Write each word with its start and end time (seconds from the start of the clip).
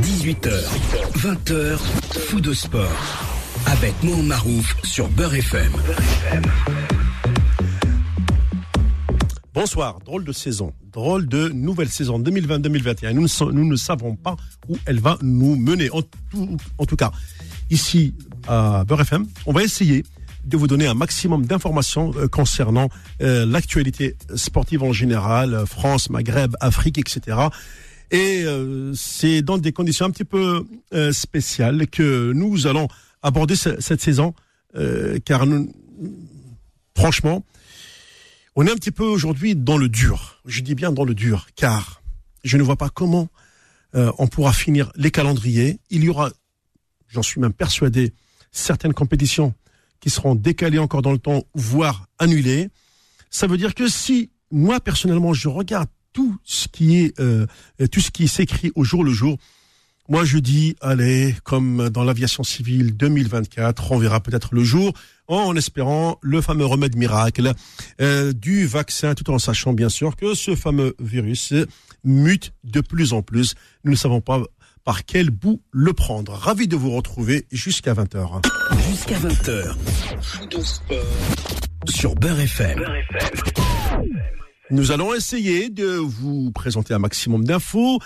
18h, 0.00 0.50
20h, 1.16 1.78
fou 2.28 2.40
de 2.40 2.52
sport. 2.52 2.90
Avec 3.66 3.94
Mohamed 4.02 4.26
Marouf 4.26 4.76
sur 4.84 5.08
Beurre 5.08 5.34
FM. 5.34 5.72
Bonsoir, 9.54 9.98
drôle 10.04 10.24
de 10.24 10.32
saison, 10.32 10.72
drôle 10.92 11.26
de 11.26 11.48
nouvelle 11.48 11.88
saison 11.88 12.18
2020-2021. 12.20 13.12
Nous, 13.12 13.64
ne- 13.64 13.76
savons 13.76 14.16
pas 14.16 14.36
où 14.68 14.76
elle 14.84 15.00
va 15.00 15.16
nous 15.22 15.56
mener. 15.56 15.90
En 15.90 16.02
tout, 16.02 16.56
en 16.78 16.84
tout 16.84 16.96
cas, 16.96 17.10
ici 17.70 18.14
à 18.46 18.84
Beurre 18.86 19.00
FM, 19.00 19.26
on 19.46 19.52
va 19.52 19.62
essayer 19.62 20.04
de 20.44 20.56
vous 20.56 20.66
donner 20.68 20.86
un 20.86 20.94
maximum 20.94 21.44
d'informations 21.46 22.12
euh, 22.16 22.28
concernant 22.28 22.88
euh, 23.20 23.44
l'actualité 23.46 24.16
sportive 24.36 24.82
en 24.84 24.92
général, 24.92 25.54
euh, 25.54 25.66
France, 25.66 26.08
Maghreb, 26.10 26.54
Afrique, 26.60 26.98
etc. 26.98 27.36
Et 28.10 28.42
euh, 28.44 28.92
c'est 28.94 29.42
dans 29.42 29.58
des 29.58 29.72
conditions 29.72 30.06
un 30.06 30.10
petit 30.10 30.24
peu 30.24 30.64
euh, 30.94 31.12
spéciales 31.12 31.86
que 31.88 32.32
nous 32.32 32.66
allons 32.66 32.88
aborder 33.22 33.56
ce- 33.56 33.80
cette 33.80 34.00
saison, 34.00 34.34
euh, 34.76 35.18
car 35.24 35.46
nous, 35.46 35.72
franchement, 36.96 37.44
on 38.54 38.66
est 38.66 38.70
un 38.70 38.76
petit 38.76 38.90
peu 38.92 39.04
aujourd'hui 39.04 39.54
dans 39.56 39.76
le 39.76 39.88
dur. 39.88 40.40
Je 40.46 40.60
dis 40.62 40.74
bien 40.74 40.92
dans 40.92 41.04
le 41.04 41.14
dur, 41.14 41.46
car 41.56 42.00
je 42.44 42.56
ne 42.56 42.62
vois 42.62 42.76
pas 42.76 42.88
comment 42.88 43.28
euh, 43.94 44.12
on 44.18 44.28
pourra 44.28 44.52
finir 44.52 44.92
les 44.96 45.10
calendriers. 45.10 45.80
Il 45.90 46.04
y 46.04 46.08
aura, 46.08 46.30
j'en 47.08 47.22
suis 47.22 47.40
même 47.40 47.52
persuadé, 47.52 48.12
certaines 48.52 48.94
compétitions 48.94 49.52
qui 50.00 50.10
seront 50.10 50.34
décalées 50.34 50.78
encore 50.78 51.02
dans 51.02 51.12
le 51.12 51.18
temps, 51.18 51.42
voire 51.54 52.06
annulées. 52.18 52.68
Ça 53.30 53.46
veut 53.46 53.56
dire 53.58 53.74
que 53.74 53.88
si 53.88 54.30
moi 54.52 54.78
personnellement 54.78 55.34
je 55.34 55.48
regarde 55.48 55.88
tout 56.16 56.34
ce 56.44 56.66
qui 56.66 56.96
est 56.96 57.20
euh, 57.20 57.46
tout 57.92 58.00
ce 58.00 58.10
qui 58.10 58.26
s'écrit 58.26 58.72
au 58.74 58.84
jour 58.84 59.04
le 59.04 59.12
jour, 59.12 59.36
moi 60.08 60.24
je 60.24 60.38
dis 60.38 60.74
allez 60.80 61.34
comme 61.44 61.90
dans 61.90 62.04
l'aviation 62.04 62.42
civile 62.42 62.96
2024, 62.96 63.92
on 63.92 63.98
verra 63.98 64.20
peut-être 64.20 64.54
le 64.54 64.64
jour 64.64 64.94
en 65.28 65.54
espérant 65.56 66.16
le 66.22 66.40
fameux 66.40 66.64
remède 66.64 66.96
miracle 66.96 67.52
euh, 68.00 68.32
du 68.32 68.64
vaccin, 68.64 69.14
tout 69.14 69.30
en 69.30 69.38
sachant 69.38 69.74
bien 69.74 69.90
sûr 69.90 70.16
que 70.16 70.32
ce 70.32 70.56
fameux 70.56 70.96
virus 71.00 71.52
mute 72.02 72.54
de 72.64 72.80
plus 72.80 73.12
en 73.12 73.20
plus. 73.20 73.54
Nous 73.84 73.90
ne 73.90 73.96
savons 73.96 74.22
pas 74.22 74.40
par 74.84 75.04
quel 75.04 75.28
bout 75.28 75.60
le 75.70 75.92
prendre. 75.92 76.32
Ravi 76.32 76.66
de 76.66 76.76
vous 76.76 76.92
retrouver 76.92 77.46
jusqu'à 77.52 77.92
20h. 77.92 78.42
Jusqu'à 78.88 79.18
20h, 79.18 79.76
fou 80.22 80.46
de 80.46 80.60
sport 80.62 80.96
sur 81.88 82.14
Beurre 82.14 82.40
FM. 82.40 82.82
Nous 84.70 84.90
allons 84.90 85.14
essayer 85.14 85.68
de 85.70 85.86
vous 85.86 86.50
présenter 86.50 86.92
un 86.92 86.98
maximum 86.98 87.44
d'infos. 87.44 88.00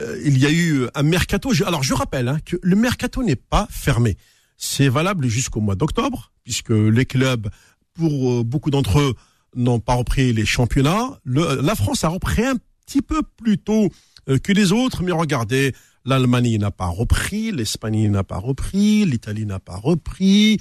Euh, 0.00 0.18
il 0.24 0.38
y 0.38 0.46
a 0.46 0.50
eu 0.50 0.86
un 0.94 1.02
mercato. 1.02 1.50
Alors 1.66 1.82
je 1.82 1.92
rappelle 1.92 2.28
hein, 2.28 2.38
que 2.44 2.56
le 2.62 2.74
mercato 2.74 3.22
n'est 3.22 3.36
pas 3.36 3.66
fermé. 3.70 4.16
C'est 4.56 4.88
valable 4.88 5.28
jusqu'au 5.28 5.60
mois 5.60 5.74
d'octobre, 5.74 6.32
puisque 6.42 6.70
les 6.70 7.04
clubs, 7.04 7.50
pour 7.92 8.32
euh, 8.32 8.42
beaucoup 8.42 8.70
d'entre 8.70 9.00
eux, 9.00 9.14
n'ont 9.54 9.80
pas 9.80 9.94
repris 9.94 10.32
les 10.32 10.46
championnats. 10.46 11.18
La 11.26 11.74
France 11.74 12.04
a 12.04 12.08
repris 12.08 12.44
un 12.44 12.56
petit 12.86 13.02
peu 13.02 13.22
plus 13.22 13.58
tôt 13.58 13.90
euh, 14.30 14.38
que 14.38 14.52
les 14.52 14.72
autres, 14.72 15.02
mais 15.02 15.12
regardez, 15.12 15.74
l'Allemagne 16.06 16.56
n'a 16.56 16.70
pas 16.70 16.86
repris, 16.86 17.52
l'Espagne 17.52 18.10
n'a 18.10 18.24
pas 18.24 18.38
repris, 18.38 19.04
l'Italie 19.04 19.44
n'a 19.44 19.58
pas 19.58 19.76
repris. 19.76 20.58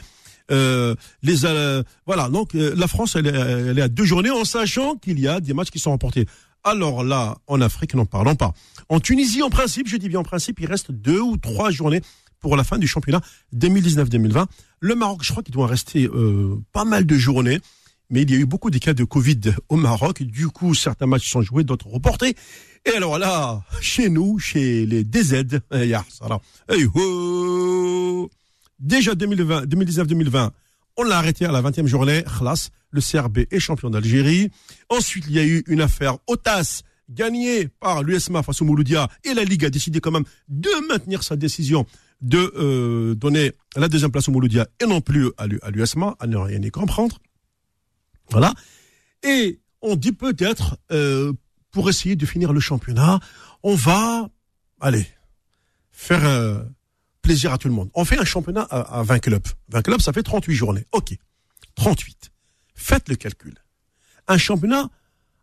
Euh, 0.52 0.94
les 1.24 1.44
euh, 1.46 1.82
voilà 2.06 2.30
donc 2.30 2.54
euh, 2.54 2.74
la 2.78 2.88
France 2.88 3.16
elle, 3.16 3.26
est- 3.28 3.30
elle 3.70 3.80
est 3.80 3.82
à 3.82 3.88
deux 3.88 4.06
journées 4.06 4.30
en 4.30 4.46
sachant 4.46 4.96
qu'il 4.96 5.20
y 5.20 5.28
a 5.28 5.40
des 5.40 5.54
matchs 5.54 5.72
qui 5.72 5.80
sont 5.80 5.90
remportés. 5.92 6.28
Alors 6.64 7.04
là 7.04 7.38
en 7.48 7.62
Afrique 7.62 7.96
n'en 7.96 8.06
parlons 8.06 8.36
pas. 8.36 8.54
En 8.90 9.00
Tunisie 9.00 9.42
en 9.42 9.50
principe, 9.50 9.88
je 9.88 9.98
dis 9.98 10.08
bien 10.10 10.20
en 10.20 10.24
principe, 10.24 10.60
il 10.60 10.68
reste 10.68 10.92
deux 10.92 11.20
ou 11.20 11.38
trois 11.38 11.72
journées 11.72 12.02
pour 12.40 12.56
la 12.58 12.64
fin 12.64 12.78
du 12.78 12.88
championnat 12.88 13.22
2019-2020. 13.56 14.46
Le 14.82 14.96
Maroc, 14.96 15.22
je 15.24 15.32
crois 15.32 15.42
qu'il 15.42 15.54
doit 15.54 15.66
rester 15.68 16.06
euh, 16.06 16.62
pas 16.74 16.86
mal 16.86 17.06
de 17.08 17.16
journées. 17.18 17.59
Mais 18.12 18.22
il 18.22 18.30
y 18.30 18.36
a 18.36 18.38
eu 18.38 18.46
beaucoup 18.46 18.69
de 18.69 18.78
cas 18.78 18.94
de 18.94 19.03
Covid 19.03 19.40
au 19.68 19.78
Maroc. 19.78 20.22
Du 20.22 20.48
coup, 20.50 20.75
certains 20.75 21.08
matchs 21.08 21.28
sont 21.28 21.42
joués, 21.42 21.64
d'autres 21.64 21.88
reportés. 21.88 22.36
Et 22.86 22.92
alors 22.96 23.18
là, 23.18 23.64
chez 23.81 24.12
nous, 24.12 24.38
chez 24.38 24.86
les 24.86 25.03
DZ, 25.03 25.59
déjà 28.80 29.16
2020, 29.16 29.66
2019-2020, 29.66 30.52
on 30.97 31.03
l'a 31.03 31.18
arrêté 31.18 31.46
à 31.46 31.52
la 31.52 31.62
20e 31.62 31.88
journée. 31.88 32.24
Khlas, 32.24 32.69
le 32.91 33.02
CRB 33.02 33.40
est 33.52 33.59
champion 33.59 33.90
d'Algérie. 33.90 34.50
Ensuite, 34.90 35.25
il 35.28 35.34
y 35.34 35.40
a 35.40 35.46
eu 35.46 35.63
une 35.68 35.81
affaire 35.81 36.18
Otas 36.28 36.81
gagnée 37.09 37.68
par 37.68 38.02
l'USMA 38.02 38.41
face 38.44 38.62
au 38.62 38.66
Mouloudia 38.66 39.09
et 39.24 39.34
la 39.34 39.44
Ligue 39.44 39.66
a 39.66 39.69
décidé 39.69 40.00
quand 40.00 40.12
même 40.12 40.24
de 40.47 40.69
maintenir 40.88 41.22
sa 41.24 41.36
décision 41.36 41.86
de 42.22 42.53
euh, 42.58 43.13
donner 43.13 43.52
la 43.75 43.88
deuxième 43.90 44.09
place 44.12 44.28
au 44.30 44.31
Mouloudia 44.31 44.68
et 44.81 44.86
non 44.86 45.02
plus 45.02 45.30
à 45.38 45.46
l'U- 45.47 45.59
à 45.62 45.69
l'USMA, 45.69 46.16
à 46.19 46.28
ne 46.28 46.38
rien 46.38 46.62
y 46.62 46.72
comprendre. 46.72 47.19
Voilà. 48.31 48.53
Et 49.22 49.59
on 49.81 49.96
dit 49.96 50.13
peut-être, 50.13 50.78
euh, 50.92 51.34
pour 51.72 51.90
essayer 51.90 52.16
de 52.16 52.25
finir 52.25 52.53
le 52.53 52.59
championnat, 52.62 53.19
on 53.63 53.75
va, 53.75 54.30
allez, 54.80 55.06
faire 55.92 56.25
euh, 56.25 56.63
plaisir 57.25 57.52
à 57.52 57.58
tout 57.58 57.68
le 57.68 57.74
monde. 57.74 57.90
On 57.96 58.06
fait 58.06 58.19
un 58.19 58.25
championnat 58.25 58.68
à, 58.69 59.00
à 59.00 59.03
20 59.03 59.19
clubs. 59.19 59.47
20 59.69 59.81
clubs, 59.81 60.02
ça 60.02 60.13
fait 60.13 60.24
38 60.24 60.56
journées. 60.56 60.86
OK. 60.91 61.18
38. 61.75 62.31
Faites 62.75 63.09
le 63.09 63.16
calcul. 63.16 63.56
Un 64.28 64.38
championnat 64.38 64.90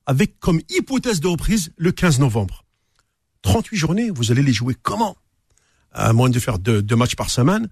avec 0.07 0.39
comme 0.39 0.61
hypothèse 0.71 1.21
de 1.21 1.29
reprise 1.29 1.73
le 1.77 1.93
15 1.93 2.21
novembre. 2.21 2.65
38 3.43 3.77
journées, 3.77 4.11
vous 4.11 4.31
allez 4.31 4.43
les 4.43 4.53
jouer 4.53 4.77
comment? 4.81 5.17
À 5.93 6.13
moins 6.13 6.31
de 6.31 6.39
faire 6.39 6.59
deux, 6.59 6.97
matchs 6.97 7.17
par 7.17 7.31
semaine, 7.31 7.69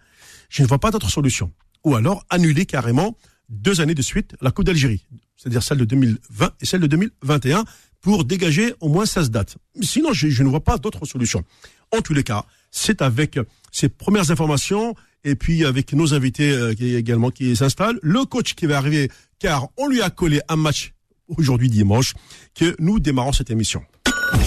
je 0.49 0.63
ne 0.63 0.69
vois 0.69 0.79
pas 0.79 0.91
d'autre 0.91 1.11
solution. 1.11 1.53
Ou 1.85 1.95
alors 1.95 2.25
annuler 2.29 2.67
carrément 2.67 3.17
deux 3.49 3.81
années 3.81 3.95
de 3.95 4.03
suite 4.03 4.37
la 4.41 4.51
Coupe 4.51 4.67
d'Algérie, 4.67 5.07
c'est-à-dire 5.37 5.63
celle 5.63 5.79
de 5.79 5.85
2020 5.85 6.51
et 6.61 6.67
celle 6.67 6.81
de 6.81 6.87
2021, 6.87 7.65
pour 8.01 8.25
dégager 8.25 8.75
au 8.81 8.89
moins 8.89 9.07
16 9.07 9.31
dates. 9.31 9.57
Sinon, 9.83 10.13
je 10.13 10.43
ne 10.43 10.49
vois 10.49 10.65
pas 10.65 10.79
d'autre 10.79 11.07
solution. 11.07 11.45
En 11.93 12.01
tous 12.01 12.15
les 12.15 12.25
cas, 12.25 12.45
c'est 12.71 13.03
avec 13.03 13.39
ces 13.71 13.89
premières 13.89 14.31
informations 14.31 14.95
et 15.25 15.35
puis 15.35 15.65
avec 15.65 15.93
nos 15.93 16.15
invités 16.15 16.51
euh, 16.51 16.75
qui 16.75 16.95
également 16.95 17.31
qui 17.31 17.55
s'installent, 17.57 17.99
le 18.03 18.25
coach 18.25 18.55
qui 18.55 18.67
va 18.67 18.79
arriver, 18.79 19.11
car 19.39 19.69
on 19.77 19.87
lui 19.87 20.03
a 20.03 20.11
collé 20.11 20.41
un 20.49 20.57
match 20.57 20.93
aujourd'hui 21.29 21.69
dimanche, 21.69 22.15
que 22.55 22.75
nous 22.79 22.99
démarrons 22.99 23.33
cette 23.33 23.51
émission. 23.51 23.83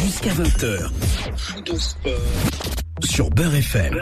Jusqu'à 0.04 0.34
20h, 0.34 0.92
fou 1.38 1.62
de 1.62 1.76
sport 1.78 2.12
sur 3.02 3.30
Beurre 3.30 3.56
FM. 3.56 4.00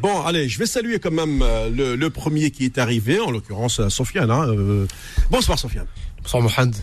Bon, 0.00 0.22
allez, 0.22 0.48
je 0.48 0.58
vais 0.58 0.66
saluer 0.66 0.98
quand 0.98 1.10
même 1.10 1.42
euh, 1.42 1.70
le, 1.70 1.96
le 1.96 2.10
premier 2.10 2.50
qui 2.50 2.64
est 2.64 2.78
arrivé, 2.78 3.20
en 3.20 3.30
l'occurrence 3.30 3.80
euh, 3.80 3.88
Sofiane. 3.88 4.30
Hein, 4.30 4.48
euh, 4.48 4.86
bonsoir 5.30 5.58
Sofiane. 5.58 5.86
Bonsoir 6.22 6.42
Mohamed. 6.42 6.74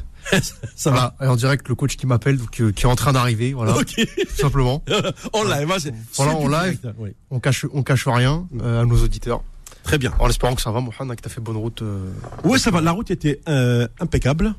Ça 0.75 0.91
va 0.91 0.91
Voilà, 0.91 1.15
et 1.21 1.27
en 1.27 1.35
direct 1.35 1.67
le 1.69 1.75
coach 1.75 1.95
qui 1.97 2.05
m'appelle, 2.07 2.37
donc, 2.37 2.59
euh, 2.61 2.71
qui 2.71 2.83
est 2.83 2.87
en 2.87 2.95
train 2.95 3.13
d'arriver, 3.13 3.53
voilà, 3.53 3.75
Ok. 3.77 3.93
tout 3.95 4.35
simplement. 4.41 4.83
en 5.33 5.43
live, 5.43 5.71
hein, 5.71 5.91
Voilà, 6.15 6.33
du 6.35 6.41
live. 6.43 6.49
direct, 6.79 6.85
hein, 6.85 6.93
oui. 6.99 7.09
On 7.31 7.39
cache, 7.39 7.65
on 7.73 7.83
cache 7.83 8.07
rien 8.07 8.45
euh, 8.61 8.81
à 8.81 8.85
nos 8.85 8.97
auditeurs, 9.03 9.41
Très 9.83 9.97
bien. 9.97 10.13
en 10.19 10.29
espérant 10.29 10.55
que 10.55 10.61
ça 10.61 10.71
va, 10.71 10.81
Mohamed, 10.81 11.17
que 11.17 11.21
t'as 11.23 11.29
fait 11.29 11.41
bonne 11.41 11.57
route. 11.57 11.81
euh, 11.81 12.09
Oui, 12.43 12.59
ça 12.59 12.71
va. 12.71 12.81
La 12.81 12.91
route 12.91 13.11
était 13.11 13.39
euh, 13.49 13.87
impeccable. 13.99 14.53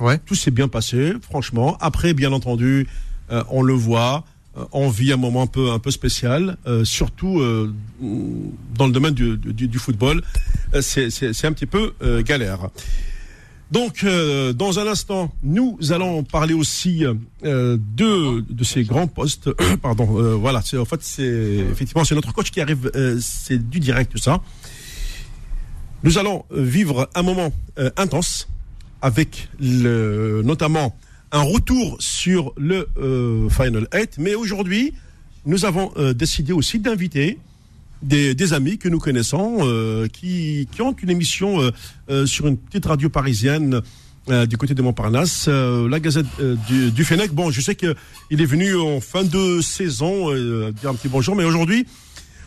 Ouais. 0.00 0.18
Tout 0.18 0.34
s'est 0.36 0.50
bien 0.52 0.68
passé, 0.68 1.12
franchement. 1.22 1.76
Après, 1.80 2.14
bien 2.14 2.32
entendu, 2.32 2.86
euh, 3.32 3.42
on 3.50 3.62
le 3.62 3.72
voit, 3.74 4.24
euh, 4.56 4.64
on 4.72 4.88
vit 4.88 5.12
un 5.12 5.16
moment 5.16 5.42
un 5.42 5.46
peu, 5.48 5.70
un 5.72 5.80
peu 5.80 5.90
spécial, 5.90 6.56
euh, 6.68 6.84
surtout 6.84 7.40
euh, 7.40 7.74
dans 8.00 8.86
le 8.86 8.92
domaine 8.92 9.14
du, 9.14 9.36
du, 9.36 9.66
du 9.66 9.78
football. 9.78 10.22
Euh, 10.74 10.80
c'est, 10.82 11.44
un 11.44 11.52
petit 11.52 11.66
peu 11.66 11.94
euh, 12.02 12.22
galère. 12.22 12.68
Donc, 13.70 14.02
euh, 14.02 14.54
dans 14.54 14.78
un 14.78 14.86
instant, 14.86 15.30
nous 15.42 15.78
allons 15.90 16.24
parler 16.24 16.54
aussi 16.54 17.04
euh, 17.04 17.76
de, 17.94 18.40
de 18.40 18.64
ces 18.64 18.84
grands 18.84 19.06
postes. 19.06 19.50
Pardon, 19.82 20.18
euh, 20.18 20.34
voilà. 20.34 20.62
C'est, 20.62 20.78
en 20.78 20.86
fait, 20.86 21.02
c'est 21.02 21.22
effectivement 21.70 22.04
c'est 22.04 22.14
notre 22.14 22.32
coach 22.32 22.50
qui 22.50 22.60
arrive. 22.60 22.90
c'est 23.20 23.68
du 23.68 23.80
direct 23.80 24.16
ça. 24.18 24.40
Nous 26.02 26.16
allons 26.16 26.44
vivre 26.50 27.10
un 27.14 27.22
moment 27.22 27.52
intense 27.96 28.48
avec 29.02 29.48
notamment 29.58 30.96
un 31.32 31.42
retour 31.42 31.96
sur 31.98 32.54
le 32.56 32.88
Final 33.50 33.88
8. 33.92 34.18
Mais 34.18 34.36
aujourd'hui, 34.36 34.94
nous 35.44 35.64
avons 35.64 35.92
décidé 36.14 36.52
aussi 36.52 36.78
d'inviter 36.78 37.38
des, 38.02 38.34
des 38.34 38.52
amis 38.52 38.78
que 38.78 38.88
nous 38.88 38.98
connaissons 38.98 39.58
euh, 39.60 40.06
qui, 40.08 40.68
qui 40.72 40.82
ont 40.82 40.92
une 40.92 41.10
émission 41.10 41.60
euh, 41.60 41.70
euh, 42.10 42.26
sur 42.26 42.46
une 42.46 42.56
petite 42.56 42.86
radio 42.86 43.08
parisienne 43.08 43.80
euh, 44.28 44.46
du 44.46 44.56
côté 44.56 44.74
de 44.74 44.82
Montparnasse, 44.82 45.46
euh, 45.48 45.88
la 45.88 46.00
Gazette 46.00 46.26
euh, 46.40 46.56
du, 46.68 46.90
du 46.90 47.04
Fennec. 47.04 47.32
Bon, 47.32 47.50
je 47.50 47.60
sais 47.60 47.74
qu'il 47.74 47.94
est 48.30 48.44
venu 48.44 48.76
en 48.76 49.00
fin 49.00 49.24
de 49.24 49.60
saison 49.60 50.30
euh, 50.32 50.72
dire 50.72 50.90
un 50.90 50.94
petit 50.94 51.08
bonjour, 51.08 51.34
mais 51.34 51.44
aujourd'hui, 51.44 51.86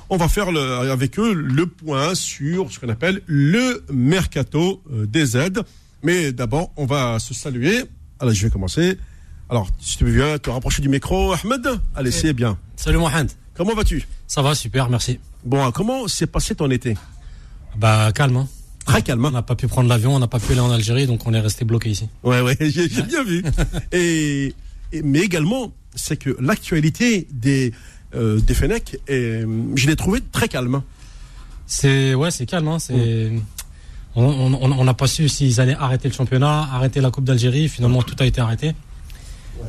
on 0.10 0.18
va 0.18 0.28
faire 0.28 0.52
le, 0.52 0.60
avec 0.60 1.18
eux 1.20 1.34
le 1.34 1.66
point 1.66 2.14
sur 2.16 2.72
ce 2.72 2.80
qu'on 2.80 2.90
appelle 2.90 3.22
le 3.26 3.84
mercato 3.92 4.84
des 4.90 5.38
aides. 5.38 5.62
Mais 6.04 6.32
d'abord, 6.32 6.72
on 6.78 6.86
va 6.86 7.18
se 7.20 7.34
saluer. 7.34 7.84
Alors, 8.20 8.34
je 8.34 8.44
vais 8.44 8.52
commencer 8.52 8.98
Alors, 9.50 9.68
si 9.80 9.98
tu 9.98 10.06
veux 10.06 10.38
te 10.40 10.50
rapprocher 10.50 10.82
du 10.82 10.90
micro, 10.90 11.34
Ahmed, 11.34 11.68
allez, 11.96 12.12
c'est 12.12 12.34
bien. 12.34 12.58
Salut 12.76 12.98
Mohamed. 12.98 13.32
Comment 13.56 13.74
vas-tu? 13.76 14.08
Ça 14.28 14.42
va, 14.42 14.56
super, 14.56 14.90
merci. 14.90 15.20
Bon, 15.44 15.72
comment 15.72 16.08
s'est 16.08 16.28
passé 16.28 16.56
ton 16.56 16.70
été? 16.72 16.96
Bah 17.78 18.12
calme. 18.14 18.38
Hein. 18.38 18.48
Très 18.86 19.02
calme. 19.02 19.24
On 19.26 19.30
Hein 19.30 19.32
n'a 19.32 19.42
pas 19.42 19.56
pu 19.56 19.68
prendre 19.68 19.90
l'avion, 19.90 20.16
on 20.16 20.20
n'a 20.20 20.28
pas 20.28 20.40
pu 20.40 20.52
aller 20.54 20.62
en 20.62 20.72
Algérie, 20.72 21.06
donc 21.08 21.26
on 21.28 21.34
est 21.34 21.40
resté 21.40 21.66
bloqué 21.66 21.90
ici. 21.90 22.08
ouais, 22.24 22.42
ouais, 22.42 22.58
j'ai 22.62 22.88
bien 23.04 23.24
vu. 23.24 23.44
Et, 23.92 24.54
et- 24.92 25.02
mais 25.04 25.20
également, 25.20 25.72
c'est 25.96 26.18
que 26.18 26.36
l'actualité 26.40 27.28
des 27.32 27.74
euh, 28.16 28.40
des 28.42 28.54
est- 29.08 29.46
je 29.76 29.88
l'ai 29.88 29.96
trouvé 29.96 30.20
très 30.32 30.48
calme. 30.50 30.82
C'est 31.68 32.14
ouais, 32.16 32.32
c'est 32.32 32.46
calme. 32.46 32.68
Hein. 32.68 32.80
C'est 32.80 33.32
on 34.16 34.24
on- 34.26 34.54
on- 34.54 34.72
on 34.80 34.84
n'a 34.84 34.94
pas 34.94 35.08
su 35.08 35.30
s'ils 35.30 35.62
allaient 35.62 35.76
arrêter 35.80 36.08
le 36.10 36.14
championnat, 36.14 36.68
arrêter 36.74 37.00
la 37.02 37.12
Coupe 37.12 37.24
d'Algérie. 37.26 37.70
Finalement, 37.70 38.02
tout 38.02 38.16
a 38.20 38.26
été 38.26 38.42
arrêté. 38.42 38.74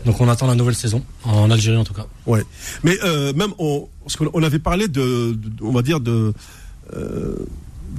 Donc 0.05 0.21
on 0.21 0.29
attend 0.29 0.47
la 0.47 0.55
nouvelle 0.55 0.75
saison 0.75 1.03
en 1.25 1.51
Algérie 1.51 1.77
en 1.77 1.85
tout 1.85 1.95
cas. 1.95 2.07
Ouais. 2.27 2.43
Mais 2.83 2.97
euh, 3.05 3.33
même 3.35 3.53
on, 3.59 3.89
parce 4.05 4.17
qu'on 4.17 4.31
on 4.33 4.43
avait 4.43 4.59
parlé 4.59 4.89
de, 4.89 5.33
de- 5.33 5.63
on 5.63 5.73
va 5.73 5.83
dire 5.83 6.01
de 6.01 6.33
euh, 6.95 7.37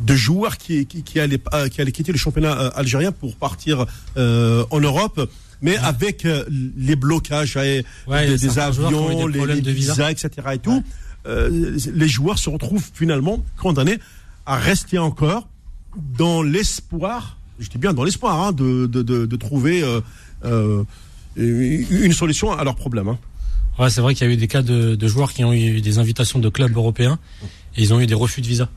de 0.06 0.16
joueurs 0.16 0.58
qui 0.58 0.86
qui, 0.86 1.04
qui 1.04 1.20
allaient 1.20 1.40
qui 1.72 1.82
allaient 1.82 1.92
quitter 1.92 2.12
le 2.12 2.18
championnat 2.18 2.60
euh, 2.60 2.70
algérien 2.76 3.12
pour 3.12 3.36
partir 3.36 3.86
euh, 4.18 4.66
en 4.72 4.80
Europe. 4.80 5.30
Mais 5.62 5.78
avec 5.78 6.28
les 6.78 6.98
blocages 6.98 7.56
Ouais, 7.56 7.86
des, 8.38 8.60
avions, 8.60 9.30
des 9.30 9.46
les, 9.46 9.62
de 9.62 9.72
visa. 9.72 9.94
visas, 9.94 10.12
etc. 10.12 10.30
et 10.56 10.58
tout, 10.58 10.84
les 11.26 12.08
joueurs 12.10 12.38
se 12.38 12.50
retrouvent 12.50 12.84
finalement 12.94 13.42
condamnés 13.58 13.98
à 14.46 14.58
rester 14.58 14.98
encore 14.98 15.48
dans 16.18 16.42
l'espoir, 16.44 17.38
je 17.60 17.70
dis 17.70 17.78
bien 17.78 17.94
dans 17.94 18.04
l'espoir, 18.04 18.42
hein, 18.42 18.52
de, 18.52 18.88
de, 18.88 19.36
trouver 19.38 19.82
une 21.36 22.14
solution 22.14 22.52
à 22.52 22.64
leurs 22.64 22.76
problèmes. 22.76 23.08
Hein. 23.10 23.18
Ouais, 23.80 23.90
c'est 23.90 24.02
vrai 24.02 24.14
qu'il 24.14 24.28
y 24.28 24.30
a 24.30 24.34
eu 24.34 24.38
des 24.38 24.48
cas 24.48 24.62
de, 24.62 24.96
de 24.96 25.08
joueurs 25.08 25.34
qui 25.34 25.44
ont 25.44 25.52
eu 25.54 25.82
des 25.82 25.98
invitations 25.98 26.40
de 26.40 26.48
clubs 26.50 26.76
européens 26.76 27.18
et 27.76 27.82
ils 27.82 27.94
ont 27.94 28.00
eu 28.00 28.06
des 28.06 28.14
refus 28.14 28.42
de 28.42 28.48
visa. 28.48 28.70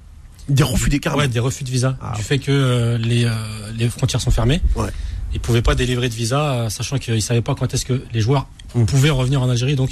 Des 0.49 0.63
refus 0.63 0.89
des 0.89 1.01
cartes. 1.01 1.17
Ouais, 1.19 1.29
des 1.29 1.41
refus 1.41 1.65
de 1.65 1.71
visa 1.71 1.99
Ah. 2.01 2.15
du 2.17 2.23
fait 2.23 2.39
que 2.39 2.51
euh, 2.53 2.99
les 2.99 3.25
euh, 3.25 3.31
les 3.77 3.89
frontières 3.89 4.21
sont 4.21 4.31
fermées. 4.31 4.61
Ouais. 4.77 4.89
Ils 5.35 5.41
pouvaient 5.41 5.61
pas 5.63 5.75
délivrer 5.75 6.09
de 6.09 6.15
visa, 6.15 6.53
euh, 6.53 6.69
sachant 6.71 6.99
qu'ils 6.99 7.21
savaient 7.21 7.43
pas 7.43 7.55
quand 7.55 7.75
est-ce 7.75 7.85
que 7.85 8.03
les 8.13 8.21
joueurs 8.21 8.47
Mm. 8.75 8.85
pouvaient 8.85 9.11
revenir 9.11 9.43
en 9.43 9.49
Algérie. 9.51 9.75
Donc, 9.77 9.91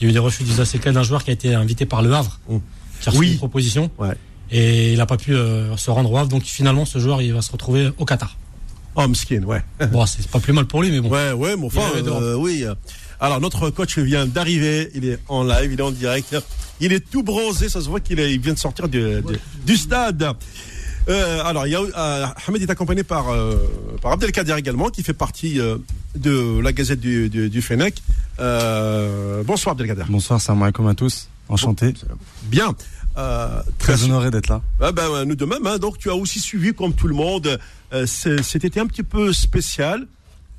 il 0.00 0.04
y 0.04 0.06
a 0.06 0.10
eu 0.10 0.12
des 0.12 0.18
refus 0.18 0.42
de 0.44 0.48
visa. 0.48 0.64
C'est 0.64 0.78
le 0.78 0.82
cas 0.84 0.92
d'un 0.92 1.02
joueur 1.02 1.24
qui 1.24 1.30
a 1.30 1.32
été 1.32 1.54
invité 1.54 1.84
par 1.86 2.02
Le 2.02 2.12
Havre, 2.14 2.38
Mm. 2.48 2.56
qui 3.00 3.08
a 3.08 3.10
reçu 3.12 3.20
Oui. 3.20 3.30
une 3.32 3.38
proposition 3.38 3.90
Ouais. 3.98 4.14
et 4.50 4.92
il 4.92 4.98
n'a 4.98 5.06
pas 5.06 5.16
pu 5.16 5.34
euh, 5.34 5.76
se 5.76 5.90
rendre 5.90 6.10
au 6.12 6.16
Havre. 6.18 6.28
Donc, 6.28 6.42
finalement, 6.44 6.84
ce 6.84 6.98
joueur, 6.98 7.22
il 7.22 7.32
va 7.32 7.40
se 7.42 7.50
retrouver 7.52 7.90
au 7.98 8.04
Qatar. 8.04 8.36
Oh, 8.96 9.08
Mskin, 9.08 9.42
ouais. 9.44 9.62
Bon, 9.90 10.06
c'est 10.06 10.26
pas 10.28 10.38
plus 10.40 10.52
mal 10.52 10.66
pour 10.66 10.82
lui, 10.82 10.90
mais 10.90 11.00
bon. 11.00 11.08
Ouais, 11.10 11.32
ouais, 11.32 11.56
avait 11.92 12.02
d'Europe. 12.02 12.22
euh, 12.22 12.34
oui. 12.36 12.64
Alors, 13.20 13.40
notre 13.40 13.70
coach 13.70 13.98
vient 13.98 14.26
d'arriver, 14.26 14.90
il 14.94 15.04
est 15.06 15.18
en 15.28 15.42
live, 15.44 15.72
il 15.72 15.78
est 15.78 15.82
en 15.82 15.90
direct. 15.90 16.36
Il 16.80 16.92
est 16.92 17.08
tout 17.10 17.22
bronzé, 17.22 17.68
ça 17.68 17.80
se 17.80 17.88
voit 17.88 18.00
qu'il 18.00 18.18
est- 18.20 18.32
il 18.32 18.40
vient 18.40 18.52
de 18.54 18.58
sortir 18.58 18.88
du, 18.88 19.00
du- 19.22 19.38
du 19.64 19.76
stade. 19.76 20.24
Euh, 21.08 21.42
alors, 21.44 21.66
il 21.66 21.70
y 21.72 21.76
a, 21.76 21.80
euh, 21.80 22.26
Ahmed 22.48 22.62
est 22.62 22.70
accompagné 22.70 23.02
par, 23.04 23.28
euh, 23.30 23.56
par 24.00 24.12
Abdelkader 24.12 24.54
également, 24.58 24.88
qui 24.90 25.02
fait 25.02 25.12
partie 25.12 25.60
euh, 25.60 25.76
de 26.16 26.60
la 26.60 26.72
Gazette 26.72 27.00
du, 27.00 27.28
du, 27.28 27.50
du 27.50 27.62
Fennec. 27.62 28.02
Euh, 28.40 29.42
bonsoir 29.44 29.72
Abdelkader. 29.72 30.04
Bonsoir, 30.08 30.40
salam 30.40 30.62
alaikum 30.62 30.86
à 30.88 30.94
tous. 30.94 31.28
Enchanté. 31.48 31.94
Bien. 32.44 32.74
Euh, 33.16 33.62
Très 33.78 34.02
honoré 34.04 34.30
d'être 34.30 34.48
là. 34.48 34.60
Ah 34.80 34.90
ben, 34.90 35.04
euh, 35.10 35.24
nous 35.24 35.36
de 35.36 35.44
même. 35.44 35.66
hein. 35.66 35.78
donc 35.78 35.98
tu 35.98 36.10
as 36.10 36.14
aussi 36.16 36.40
suivi 36.40 36.72
comme 36.74 36.92
tout 36.94 37.06
le 37.06 37.14
monde 37.14 37.60
euh, 37.92 38.06
ce- 38.06 38.42
cet 38.42 38.64
été 38.64 38.80
un 38.80 38.86
petit 38.86 39.04
peu 39.04 39.32
spécial 39.32 40.06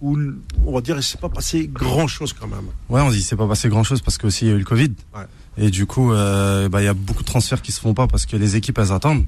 où 0.01 0.17
on 0.65 0.73
va 0.73 0.79
dire 0.81 0.95
il 0.95 1.03
s'est 1.03 1.17
pas 1.17 1.27
passé 1.29 1.67
grand 1.71 2.07
chose 2.07 2.31
quand 2.33 2.47
même. 2.47 2.67
Ouais, 2.89 3.01
on 3.01 3.09
dit 3.11 3.21
c'est 3.21 3.35
pas 3.35 3.47
passé 3.47 3.67
grand 3.67 3.83
chose 3.83 4.01
parce 4.01 4.17
qu'aussi 4.17 4.45
il 4.45 4.47
y 4.47 4.51
a 4.51 4.55
eu 4.55 4.59
le 4.59 4.63
Covid. 4.63 4.93
Ouais. 5.15 5.23
Et 5.57 5.69
du 5.69 5.85
coup, 5.85 6.11
euh, 6.13 6.69
bah, 6.69 6.81
il 6.81 6.85
y 6.85 6.89
a 6.89 6.93
beaucoup 6.93 7.23
de 7.23 7.27
transferts 7.27 7.61
qui 7.61 7.71
se 7.73 7.79
font 7.81 7.93
pas 7.93 8.07
parce 8.07 8.25
que 8.25 8.37
les 8.37 8.55
équipes 8.55 8.77
elles 8.77 8.91
attendent. 8.93 9.25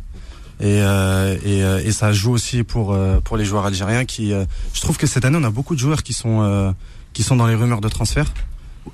Et, 0.60 0.82
euh, 0.82 1.38
et, 1.46 1.88
et 1.88 1.92
ça 1.92 2.12
joue 2.14 2.32
aussi 2.32 2.64
pour 2.64 2.94
euh, 2.94 3.20
pour 3.20 3.36
les 3.38 3.46
joueurs 3.46 3.66
algériens 3.66 4.06
qui. 4.06 4.32
euh, 4.34 4.46
je 4.74 4.82
trouve 4.82 4.98
que 4.98 5.06
cette 5.08 5.26
année 5.26 5.38
on 5.40 5.44
a 5.44 5.52
beaucoup 5.52 5.76
de 5.76 5.80
joueurs 5.80 6.02
qui 6.04 6.14
sont 6.14 6.74
qui 7.14 7.24
sont 7.24 7.36
dans 7.36 7.48
les 7.48 7.56
rumeurs 7.56 7.82
de 7.82 7.90
transfert. 7.90 8.32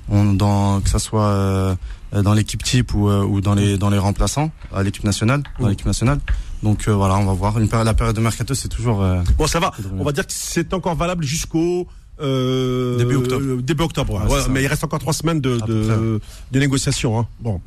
On, 0.08 0.32
dans 0.32 0.80
que 0.80 0.88
ça 0.88 0.98
soit 0.98 1.26
euh, 1.28 1.74
dans 2.12 2.34
l'équipe 2.34 2.62
type 2.62 2.94
ou, 2.94 3.08
euh, 3.08 3.22
ou 3.24 3.40
dans 3.40 3.54
les 3.54 3.76
dans 3.78 3.90
les 3.90 3.98
remplaçants 3.98 4.50
à 4.72 4.82
l'équipe 4.82 5.04
nationale, 5.04 5.42
dans 5.60 5.68
l'équipe 5.68 5.86
nationale. 5.86 6.20
Donc 6.62 6.86
euh, 6.88 6.92
voilà, 6.94 7.16
on 7.16 7.24
va 7.26 7.32
voir. 7.32 7.58
Une 7.58 7.68
péri- 7.68 7.84
la 7.84 7.94
période 7.94 8.16
de 8.16 8.20
mercato 8.20 8.54
c'est 8.54 8.68
toujours. 8.68 9.02
euh, 9.02 9.20
Bon 9.38 9.46
ça 9.46 9.60
va. 9.60 9.72
On 9.98 10.04
va 10.04 10.12
dire 10.12 10.26
que 10.26 10.32
c'est 10.32 10.72
encore 10.74 10.94
valable 10.94 11.24
jusqu'au 11.24 11.86
euh, 12.20 12.96
Début 12.96 13.16
octobre. 13.16 13.44
euh, 13.44 13.60
Début 13.62 13.82
octobre. 13.82 14.14
ouais. 14.30 14.40
Mais 14.50 14.62
il 14.62 14.66
reste 14.68 14.84
encore 14.84 15.00
trois 15.00 15.12
semaines 15.12 15.40
de, 15.40 15.58
de, 15.66 16.20
de 16.52 16.58
négociations. 16.60 17.18
Hein. 17.18 17.26
Bon. 17.40 17.60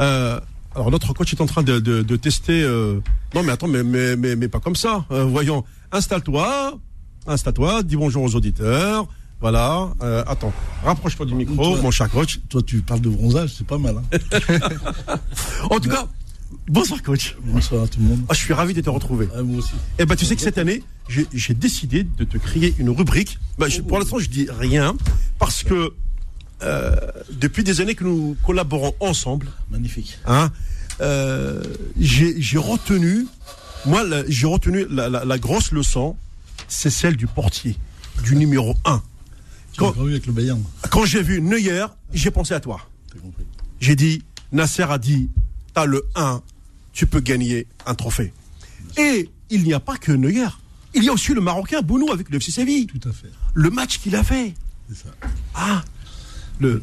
Euh, 0.00 0.40
alors 0.74 0.90
notre 0.90 1.12
coach 1.12 1.32
est 1.32 1.40
en 1.40 1.46
train 1.46 1.62
de, 1.62 1.78
de, 1.80 2.02
de 2.02 2.16
tester. 2.16 2.62
euh, 2.62 3.00
Non 3.34 3.42
mais 3.42 3.52
attends, 3.52 3.68
mais 3.68 3.82
mais 3.82 4.16
mais, 4.16 4.36
mais 4.36 4.48
pas 4.48 4.60
comme 4.60 4.76
ça. 4.76 5.04
Euh, 5.10 5.24
voyons. 5.24 5.64
Installe-toi. 5.92 6.78
Installe-toi. 7.26 7.82
Dis 7.82 7.96
bonjour 7.96 8.22
aux 8.24 8.34
auditeurs. 8.34 9.06
Voilà. 9.40 9.90
Euh, 10.02 10.22
attends. 10.26 10.52
Rapproche-toi 10.84 11.26
du 11.26 11.34
micro, 11.34 11.54
Toi- 11.56 11.80
mon 11.82 11.90
cher 11.90 12.10
coach. 12.10 12.40
Toi, 12.48 12.62
tu 12.62 12.80
parles 12.82 13.00
de 13.00 13.08
bronzage, 13.08 13.54
c'est 13.56 13.66
pas 13.66 13.78
mal. 13.78 13.96
Hein 13.96 14.18
En 15.70 15.78
tout 15.80 15.88
cas, 15.88 16.06
bonsoir 16.68 17.02
coach. 17.02 17.36
Bonsoir 17.44 17.84
à 17.84 17.88
tout 17.88 18.00
le 18.00 18.06
monde. 18.06 18.20
Ah, 18.28 18.34
je 18.34 18.38
suis 18.40 18.52
ravi 18.54 18.74
de 18.74 18.80
te 18.80 18.90
retrouver. 18.90 19.28
Ah, 19.36 19.42
moi 19.42 19.58
aussi. 19.58 19.72
Eh 19.98 20.04
ben, 20.06 20.16
tu 20.16 20.24
sais 20.24 20.36
que 20.36 20.42
cette 20.42 20.58
année, 20.58 20.82
j'ai 21.08 21.54
décidé 21.54 22.04
de 22.04 22.24
te 22.24 22.36
créer 22.38 22.74
une 22.78 22.90
rubrique. 22.90 23.38
Ben, 23.58 23.68
je- 23.68 23.80
pour 23.80 23.98
l'instant, 23.98 24.18
je 24.18 24.28
dis 24.28 24.46
rien 24.50 24.94
parce 25.38 25.62
que 25.62 25.92
euh, 26.62 26.94
depuis 27.32 27.64
des 27.64 27.80
années 27.80 27.94
que 27.94 28.04
nous 28.04 28.36
collaborons 28.44 28.92
ensemble, 29.00 29.46
Magnifique. 29.70 30.18
hein, 30.26 30.50
euh, 31.00 31.62
j'ai 31.98 32.58
retenu, 32.58 33.26
moi, 33.86 34.04
j'ai 34.28 34.46
retenu 34.46 34.84
la, 34.90 35.08
la- 35.08 35.24
la 35.24 35.38
grosse 35.38 35.72
leçon, 35.72 36.16
c'est 36.68 36.90
celle 36.90 37.16
du 37.16 37.26
portier, 37.26 37.76
du 38.22 38.36
numéro 38.36 38.74
1. 38.84 39.00
Quand, 39.80 39.88
encore 39.88 40.04
vu 40.04 40.12
avec 40.12 40.26
le 40.26 40.32
Bayern. 40.32 40.62
quand 40.90 41.06
j'ai 41.06 41.22
vu 41.22 41.40
Neuer, 41.40 41.86
j'ai 42.12 42.30
pensé 42.30 42.52
à 42.54 42.60
toi. 42.60 42.80
J'ai 43.80 43.96
dit, 43.96 44.22
Nasser 44.52 44.82
a 44.82 44.98
dit, 44.98 45.30
t'as 45.72 45.86
le 45.86 46.06
1, 46.14 46.42
tu 46.92 47.06
peux 47.06 47.20
gagner 47.20 47.66
un 47.86 47.94
trophée. 47.94 48.32
Et 48.98 49.30
il 49.48 49.62
n'y 49.62 49.72
a 49.72 49.80
pas 49.80 49.96
que 49.96 50.12
Neuer. 50.12 50.48
Il 50.94 51.04
y 51.04 51.08
a 51.08 51.12
aussi 51.12 51.32
le 51.32 51.40
Marocain 51.40 51.80
Bounou 51.80 52.10
avec 52.12 52.28
le 52.28 52.36
FC 52.36 52.50
Séville. 52.50 52.86
Tout 52.86 53.08
à 53.08 53.12
fait. 53.12 53.30
Le 53.54 53.70
match 53.70 53.98
qu'il 54.00 54.14
a 54.16 54.22
fait. 54.22 54.54
C'est 54.88 55.04
ça. 55.04 55.14
Ah, 55.54 55.82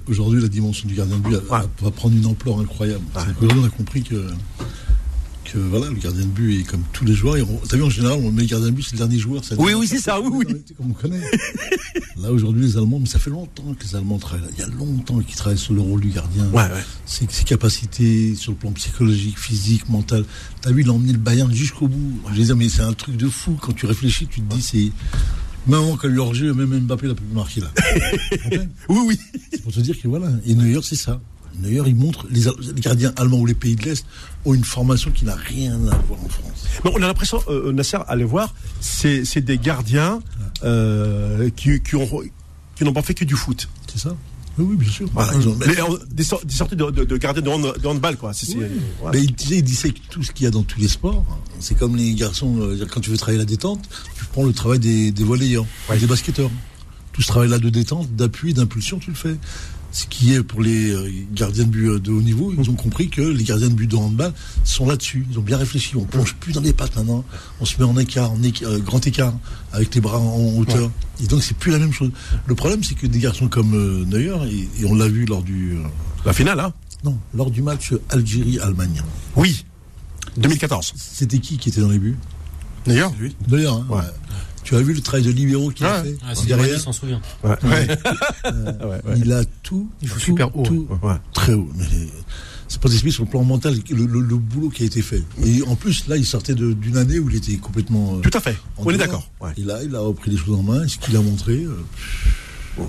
Aujourd'hui, 0.08 0.42
la 0.42 0.48
dimension 0.48 0.88
du 0.88 0.96
gardien 0.96 1.18
de 1.18 1.22
but 1.22 1.36
va 1.36 1.92
prendre 1.92 2.16
une 2.16 2.26
ampleur 2.26 2.60
incroyable. 2.60 3.04
On 3.42 3.64
a 3.64 3.70
compris 3.70 4.02
que, 4.02 4.28
que 5.52 5.58
voilà, 5.58 5.90
le 5.90 5.96
gardien 5.96 6.24
de 6.24 6.30
but 6.30 6.60
est 6.60 6.64
comme 6.64 6.84
tous 6.94 7.06
les 7.06 7.14
joueurs. 7.14 7.38
T'as 7.70 7.78
vu, 7.78 7.84
en 7.84 7.90
général, 7.90 8.20
on 8.22 8.32
met 8.32 8.42
le 8.42 8.48
gardien 8.48 8.70
de 8.70 8.74
but, 8.74 8.84
c'est 8.84 8.94
le 8.94 8.98
dernier 9.00 9.18
joueur. 9.18 9.42
le 9.50 9.60
Oui, 9.60 9.74
oui, 9.74 9.88
c'est 9.88 10.00
ça, 10.00 10.20
oui. 10.20 10.46
Comme 10.78 10.92
on 10.92 10.94
connaît. 10.94 11.22
Là, 12.22 12.32
aujourd'hui, 12.32 12.64
les 12.66 12.78
Allemands, 12.78 13.00
mais 13.00 13.08
ça 13.08 13.20
fait 13.20 13.30
longtemps 13.30 13.74
que 13.78 13.84
les 13.84 13.96
Allemands 13.96 14.18
travaillent 14.18 14.46
là. 14.46 14.52
Il 14.58 14.60
y 14.60 14.64
a 14.64 14.68
longtemps 14.68 15.20
qu'ils 15.20 15.36
travaillent 15.36 15.58
sur 15.58 15.74
le 15.74 15.82
rôle 15.82 16.02
du 16.02 16.10
gardien. 16.10 16.46
Ouais, 16.48 16.64
ouais. 16.64 16.84
Ses, 17.06 17.28
ses 17.30 17.44
capacités 17.44 18.36
sur 18.36 18.52
le 18.54 18.58
plan 18.58 18.72
psychologique, 18.72 19.38
physique, 19.38 19.88
mental. 19.88 20.26
T'as 20.62 20.72
vu, 20.72 20.82
il 20.82 20.90
a 20.90 20.94
emmené 20.94 21.14
le 21.14 21.20
Bayern 21.20 21.54
jusqu'au 21.54 21.88
bout. 21.88 22.20
Je 22.32 22.36
disais, 22.36 22.56
mais 22.56 22.70
c'est 22.70 22.82
un 22.82 22.94
truc 22.94 23.18
de 23.18 23.30
fou. 23.30 23.58
Quand 23.62 23.74
tu 23.74 23.86
réfléchis, 23.86 24.28
tu 24.28 24.42
te 24.42 24.56
dis, 24.56 24.62
c'est. 24.62 24.92
Même 25.68 25.98
quand 25.98 26.08
leur 26.08 26.34
jeu, 26.34 26.54
même 26.54 26.80
Mbappé 26.80 27.08
l'a 27.08 27.16
pu 27.16 27.24
marquer 27.34 27.60
là. 27.60 27.72
oui, 28.90 29.00
oui. 29.06 29.20
C'est 29.52 29.62
pour 29.62 29.74
te 29.74 29.82
dire 29.82 30.00
que 30.02 30.08
voilà. 30.08 30.30
Et 30.46 30.56
Neuer, 30.56 30.80
c'est 30.82 30.96
ça. 30.96 31.20
Neuer, 31.60 31.82
il 31.88 31.96
montre. 31.96 32.26
Les, 32.30 32.42
les 32.74 32.82
gardiens 32.82 33.14
allemands 33.18 33.40
ou 33.40 33.46
les 33.46 33.54
pays 33.54 33.76
de 33.76 33.84
l'Est 33.84 34.06
ont 34.46 34.54
une 34.54 34.64
formation 34.64 35.12
qui 35.12 35.26
n'a 35.26 35.36
rien 35.36 35.74
à 35.88 35.96
voir 36.08 36.20
en 36.24 36.30
France. 36.30 36.66
Mais 36.84 36.92
on 36.94 36.98
a 36.98 37.08
l'impression, 37.08 37.42
euh, 37.50 37.72
Nasser, 37.72 37.98
allez 38.08 38.24
voir, 38.24 38.54
c'est 38.80 39.40
des 39.42 39.58
gardiens 39.58 40.20
euh, 40.64 41.50
qui, 41.56 41.82
qui 41.82 41.96
ont 41.96 42.08
qui 42.76 42.84
n'ont 42.84 42.94
pas 42.94 43.02
fait 43.02 43.14
que 43.16 43.26
du 43.26 43.36
foot. 43.36 43.68
C'est 43.92 44.00
ça 44.00 44.16
Oui, 44.60 44.76
bien 44.76 44.90
sûr. 44.92 45.10
Ils 45.40 45.48
ont- 45.48 45.58
euh, 45.96 46.00
des, 46.12 46.24
sor- 46.24 46.42
des 46.46 46.54
sorties 46.54 46.76
de, 46.76 46.86
de, 46.92 47.04
de 47.06 47.18
gardiens 47.18 47.42
de, 47.42 47.50
hand- 47.50 47.76
de 47.82 47.88
handball, 47.88 48.18
quoi. 48.18 48.32
Oui. 48.56 48.66
ouais. 49.02 49.12
Mais 49.14 49.24
il 49.24 49.34
disait, 49.34 49.58
il 49.58 49.64
disait 49.64 49.92
que 49.92 50.00
tout 50.12 50.22
ce 50.24 50.32
qu'il 50.32 50.44
y 50.44 50.48
a 50.48 50.52
dans 50.52 50.62
tous 50.64 50.80
les 50.80 50.88
sports, 50.88 51.26
c'est 51.60 51.76
comme 51.78 51.96
les 51.96 52.14
garçons, 52.14 52.58
euh, 52.60 52.86
quand 52.92 53.02
tu 53.02 53.10
veux 53.10 53.18
travailler 53.18 53.40
la 53.40 53.46
détente, 53.46 53.82
tu 54.16 54.26
prends 54.26 54.44
le 54.46 54.54
travail 54.54 54.78
des, 54.80 55.12
des 55.12 55.24
volleyeurs, 55.24 55.66
des 56.00 56.06
basketteurs. 56.06 56.52
Tout 57.14 57.24
ce 57.24 57.28
travail-là 57.30 57.58
de 57.58 57.70
détente, 57.70 58.16
d'appui, 58.16 58.54
d'impulsion, 58.54 59.00
tu 59.00 59.10
le 59.10 59.16
fais. 59.16 59.36
Ce 59.92 60.06
qui 60.06 60.34
est 60.34 60.44
pour 60.44 60.62
les 60.62 60.92
euh, 60.92 61.10
gardiens 61.34 61.64
de 61.64 61.70
but 61.70 61.88
euh, 61.90 62.00
de 62.00 62.12
haut 62.12 62.22
niveau, 62.22 62.54
ils 62.58 62.70
ont 62.70 62.76
compris 62.76 63.10
que 63.10 63.22
les 63.22 63.44
gardiens 63.44 63.70
de 63.70 63.74
but 63.74 63.88
de 63.88 63.96
handball 63.96 64.34
sont 64.64 64.86
là-dessus. 64.86 65.26
Ils 65.32 65.40
ont 65.40 65.42
bien 65.42 65.58
réfléchi. 65.58 65.96
On 65.96 66.04
plonge 66.04 66.36
plus 66.36 66.54
dans 66.54 66.62
les 66.62 66.74
pattes 66.74 66.96
maintenant. 66.96 67.24
On 67.62 67.66
se 67.66 67.78
met 67.78 67.84
en 67.86 67.98
écart, 67.98 68.32
en 68.32 68.38
euh, 68.44 68.80
grand 68.80 69.06
écart, 69.08 69.34
avec 69.72 69.96
les 69.96 70.02
bras 70.02 70.20
en 70.20 70.58
hauteur. 70.58 70.92
Et 71.24 71.28
donc 71.28 71.42
c'est 71.42 71.58
plus 71.58 71.72
la 71.72 71.80
même 71.80 71.94
chose. 71.94 72.12
Le 72.46 72.56
problème, 72.56 72.84
c'est 72.84 72.96
que 72.96 73.08
des 73.08 73.20
garçons 73.20 73.48
comme 73.48 74.04
Neuer, 74.06 74.38
et, 74.52 74.82
et 74.82 74.86
on 74.86 74.94
l'a 74.94 75.08
vu 75.08 75.26
lors 75.26 75.42
du 75.42 75.78
La 76.26 76.34
finale, 76.34 76.60
hein? 76.60 76.74
Non, 77.04 77.18
lors 77.34 77.52
du 77.52 77.62
match 77.62 77.94
Algérie-Allemagne. 78.10 79.02
Oui. 79.36 79.66
2014. 80.38 80.94
C'était 80.96 81.40
qui 81.40 81.58
qui 81.58 81.70
était 81.70 81.82
dans 81.82 81.90
les 81.90 82.00
buts? 82.00 82.18
D'ailleurs, 82.88 83.12
D'ailleurs, 83.48 83.76
hein, 83.76 83.86
Ouais. 83.90 84.02
tu 84.64 84.76
as 84.76 84.82
vu 84.82 84.94
le 84.94 85.02
travail 85.02 85.26
de 85.26 85.32
libéraux 85.32 85.70
qu'il 85.72 85.86
a 85.86 86.04
fait 86.04 86.18
Ah, 86.26 86.34
derrière 86.48 86.68
Mani 86.70 86.80
s'en 86.82 86.92
souvient. 86.94 87.22
Ouais. 87.44 87.52
Ouais. 87.64 87.88
Euh, 88.46 88.72
Ouais, 88.90 89.02
ouais. 89.06 89.18
Il 89.18 89.32
a 89.34 89.44
tout, 89.64 89.90
Il 90.02 90.10
tout, 90.10 90.20
super 90.20 90.56
haut, 90.58 90.64
tout, 90.64 90.88
Ouais. 91.04 91.14
très 91.34 91.54
haut. 91.54 91.70
Mais 91.76 91.86
c'est 92.68 92.82
pas 92.82 92.90
d'expliquer 92.90 93.14
sur 93.16 93.24
le 93.26 93.30
plan 93.30 93.44
mental 93.44 93.76
le, 93.90 94.06
le- 94.06 94.20
le 94.22 94.36
boulot 94.36 94.70
qui 94.70 94.84
a 94.84 94.86
été 94.86 95.02
fait. 95.02 95.24
Et 95.46 95.62
en 95.64 95.76
plus, 95.76 96.08
là, 96.08 96.18
il 96.18 96.26
sortait 96.26 96.54
d'une 96.56 96.98
année 96.98 97.20
où 97.20 97.30
il 97.30 97.36
était 97.36 97.56
complètement. 97.58 98.16
euh, 98.18 98.22
Tout 98.22 98.38
à 98.38 98.42
fait. 98.42 98.58
On 98.78 98.90
est 98.90 98.98
d'accord. 98.98 99.30
Ouais. 99.40 99.52
Et 99.58 99.62
là, 99.64 99.80
il 99.84 99.96
a 99.96 100.00
repris 100.00 100.32
les 100.32 100.38
choses 100.38 100.58
en 100.60 100.64
main. 100.64 100.88
Ce 100.88 100.98
qu'il 100.98 101.16
a 101.16 101.22
montré. 101.22 101.64
euh, 101.66 102.84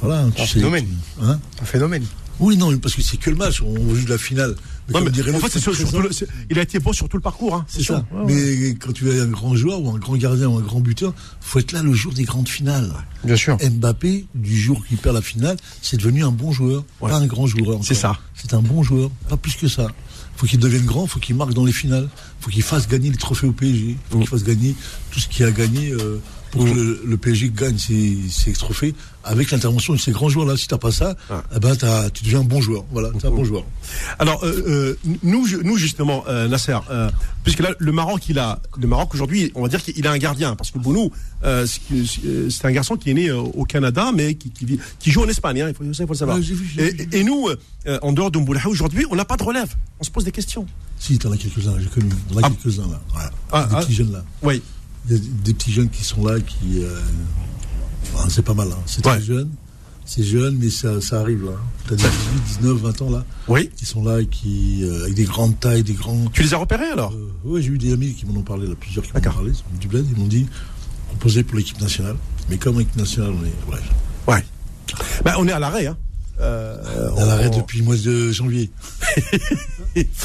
voilà, 0.00 0.26
tu 0.34 0.42
Un 0.42 0.46
sais. 0.46 0.52
phénomène. 0.54 0.86
Hein 1.22 1.38
un 1.60 1.64
phénomène. 1.64 2.04
Oui, 2.40 2.56
non, 2.56 2.76
parce 2.78 2.94
que 2.94 3.02
c'est 3.02 3.16
que 3.16 3.30
le 3.30 3.36
match. 3.36 3.62
On 3.62 3.94
joue 3.94 4.04
de 4.04 4.10
la 4.10 4.18
finale. 4.18 4.54
Mais 4.92 5.00
mais 5.00 5.34
en 5.34 5.38
fait, 5.40 5.58
sur- 5.58 5.74
surtout 5.74 6.00
le- 6.00 6.10
il 6.50 6.58
a 6.58 6.62
été 6.62 6.78
bon 6.78 6.92
sur 6.92 7.08
tout 7.08 7.16
le 7.16 7.22
parcours. 7.22 7.54
Hein, 7.56 7.64
C'est 7.68 7.82
ça. 7.82 8.06
Ouais. 8.12 8.24
Mais 8.26 8.74
quand 8.76 8.92
tu 8.92 9.10
es 9.10 9.20
un 9.20 9.26
grand 9.26 9.56
joueur 9.56 9.80
ou 9.82 9.90
un 9.90 9.98
grand 9.98 10.16
gardien 10.16 10.46
ou 10.48 10.58
un 10.58 10.62
grand 10.62 10.78
buteur, 10.80 11.12
faut 11.40 11.58
être 11.58 11.72
là 11.72 11.82
le 11.82 11.92
jour 11.92 12.12
des 12.12 12.22
grandes 12.24 12.48
finales. 12.48 12.92
Bien 13.24 13.34
sûr. 13.36 13.56
Mbappé, 13.58 14.26
du 14.34 14.56
jour 14.56 14.84
qu'il 14.86 14.96
perd 14.98 15.16
la 15.16 15.22
finale, 15.22 15.56
c'est 15.82 15.96
devenu 15.96 16.22
un 16.24 16.30
bon 16.30 16.52
joueur, 16.52 16.84
Ouais. 17.00 17.10
pas 17.10 17.16
un 17.16 17.26
grand 17.26 17.46
joueur. 17.48 17.80
C'est 17.82 17.94
ça. 17.94 18.16
C'est 18.34 18.54
un 18.54 18.62
bon 18.62 18.82
joueur, 18.84 19.10
pas 19.28 19.36
plus 19.36 19.54
que 19.56 19.66
ça. 19.66 19.88
Faut 20.36 20.46
qu'il 20.46 20.58
devienne 20.60 20.84
grand, 20.84 21.06
faut 21.06 21.18
qu'il 21.18 21.34
marque 21.34 21.54
dans 21.54 21.64
les 21.64 21.72
finales, 21.72 22.08
faut 22.40 22.50
qu'il 22.50 22.62
fasse 22.62 22.86
gagner 22.86 23.10
les 23.10 23.16
trophées 23.16 23.46
au 23.48 23.52
PSG, 23.52 23.96
faut 24.10 24.18
Mm. 24.18 24.20
qu'il 24.20 24.28
fasse 24.28 24.44
gagner 24.44 24.74
tout 25.10 25.18
ce 25.18 25.26
qu'il 25.28 25.46
a 25.46 25.50
gagné 25.50 25.90
euh, 25.92 26.20
pour 26.56 26.66
Mm. 26.66 26.70
que 26.70 26.74
le, 26.76 27.00
le 27.04 27.16
PSG 27.16 27.50
gagne 27.54 27.78
ses, 27.78 28.16
ses 28.30 28.52
trophées 28.52 28.94
avec 29.24 29.50
l'intervention 29.50 29.92
de 29.94 29.98
ces 29.98 30.12
grands 30.12 30.28
joueurs-là. 30.28 30.56
Si 30.56 30.68
t'as 30.68 30.78
pas 30.78 30.90
ça, 30.92 31.16
Ouais. 31.30 31.36
eh 31.54 31.58
ben 31.60 31.74
t'as- 31.76 32.10
tu 32.10 32.22
deviens 32.24 32.40
un 32.40 32.44
bon 32.44 32.60
joueur. 32.60 32.84
Voilà, 32.92 33.10
t'es 33.18 33.26
un 33.26 33.30
bon 33.30 33.44
joueur. 33.44 33.64
Alors 34.18 34.44
euh, 34.44 34.96
euh, 35.04 35.14
nous, 35.22 35.46
nous 35.64 35.76
justement, 35.76 36.24
euh, 36.28 36.48
Nasser, 36.48 36.76
puisque 37.44 37.60
là 37.60 37.70
le 37.78 37.92
Maroc, 37.92 38.28
il 38.28 38.38
a, 38.38 38.60
le 38.78 38.86
Maroc 38.86 39.14
aujourd'hui, 39.14 39.52
on 39.54 39.62
va 39.62 39.68
dire 39.68 39.82
qu'il 39.82 40.06
a 40.06 40.12
un 40.12 40.18
gardien, 40.18 40.54
parce 40.56 40.70
que 40.70 40.78
Bounou, 40.78 41.10
c'est 41.66 42.64
un 42.64 42.72
garçon 42.72 42.96
qui 42.96 43.10
est 43.10 43.14
né 43.14 43.30
au 43.32 43.64
Canada, 43.64 44.10
mais 44.14 44.34
qui, 44.34 44.50
qui, 44.50 44.64
vit- 44.64 44.80
qui 44.98 45.10
joue 45.10 45.22
en 45.22 45.28
Espagne. 45.28 45.60
Hein, 45.62 45.68
il 45.70 45.74
faut, 45.74 45.84
ça, 45.92 46.02
il 46.04 46.06
faut 46.06 46.12
le 46.12 46.18
savoir. 46.18 46.38
Et, 46.78 47.08
et 47.20 47.24
nous, 47.24 47.48
en 48.02 48.12
dehors 48.12 48.30
de 48.30 48.38
Mboulaha, 48.38 48.68
aujourd'hui, 48.68 49.04
on 49.10 49.16
n'a 49.16 49.24
pas 49.24 49.36
de 49.36 49.42
relève. 49.42 49.74
On 50.00 50.04
se 50.04 50.10
pose 50.10 50.24
des 50.24 50.32
questions. 50.32 50.66
Si, 50.98 51.18
t'en 51.18 51.30
as 51.32 51.36
quelques-uns, 51.36 51.74
j'ai 51.78 51.86
connu. 51.88 52.08
T'en 52.32 52.38
as 52.38 52.42
Ah. 52.44 52.50
quelques-uns 52.50 52.88
là. 52.88 53.00
Voilà. 53.12 53.30
Ah, 53.52 53.66
des 53.68 53.74
ah. 53.76 53.80
petits 53.80 53.94
jeunes 53.94 54.12
là. 54.12 54.24
Oui. 54.42 54.62
Des 55.08 55.54
petits 55.54 55.72
jeunes 55.72 55.88
qui 55.90 56.02
sont 56.04 56.24
là, 56.26 56.40
qui. 56.40 56.82
euh, 56.82 57.00
enfin, 58.14 58.28
c'est 58.28 58.42
pas 58.44 58.54
mal, 58.54 58.68
hein. 58.72 58.78
c'est 58.86 59.04
Ouais. 59.06 59.16
très 59.16 59.22
jeune. 59.22 59.50
C'est 60.08 60.22
jeune, 60.22 60.56
mais 60.58 60.70
ça, 60.70 61.00
ça 61.00 61.20
arrive 61.20 61.44
là. 61.44 61.52
T'as 61.88 61.96
des 61.96 62.02
18, 62.04 62.60
19, 62.60 62.76
20 62.78 63.02
ans 63.02 63.10
là, 63.10 63.24
Oui. 63.48 63.70
qui 63.76 63.84
sont 63.86 64.04
là, 64.04 64.20
et 64.20 64.26
qui, 64.26 64.84
euh, 64.84 65.02
avec 65.02 65.14
des 65.14 65.24
grandes 65.24 65.58
tailles, 65.58 65.82
des 65.82 65.94
grands. 65.94 66.26
Tu 66.32 66.42
les 66.44 66.54
as 66.54 66.58
repérés 66.58 66.86
alors? 66.92 67.12
Euh, 67.12 67.28
ouais, 67.44 67.60
j'ai 67.62 67.70
eu 67.70 67.78
des 67.78 67.92
amis 67.92 68.14
qui 68.14 68.24
m'en 68.26 68.38
ont 68.38 68.42
parlé, 68.44 68.68
là, 68.68 68.74
plusieurs 68.78 69.04
qui 69.04 69.10
m'en 69.12 69.18
ont 69.18 69.20
D'accord. 69.22 69.34
parlé, 69.38 69.52
du 69.80 69.88
bled, 69.88 70.06
ils 70.08 70.16
m'ont 70.20 70.28
dit, 70.28 70.46
proposé 71.08 71.42
pour 71.42 71.56
l'équipe 71.56 71.80
nationale. 71.80 72.14
Mais 72.48 72.56
comme 72.56 72.80
équipe 72.80 72.94
nationale, 72.96 73.32
on 73.32 73.44
est, 73.44 73.74
ouais, 73.74 73.82
Ouais. 74.28 74.44
Ben, 75.24 75.34
on 75.38 75.48
est 75.48 75.52
à 75.52 75.58
l'arrêt. 75.58 75.86
Hein. 75.88 75.96
Euh, 76.38 76.76
à 77.16 77.24
l'arrêt 77.24 77.50
on- 77.52 77.58
depuis 77.58 77.78
le 77.78 77.84
mois 77.84 77.96
de 77.96 78.30
janvier. 78.32 78.70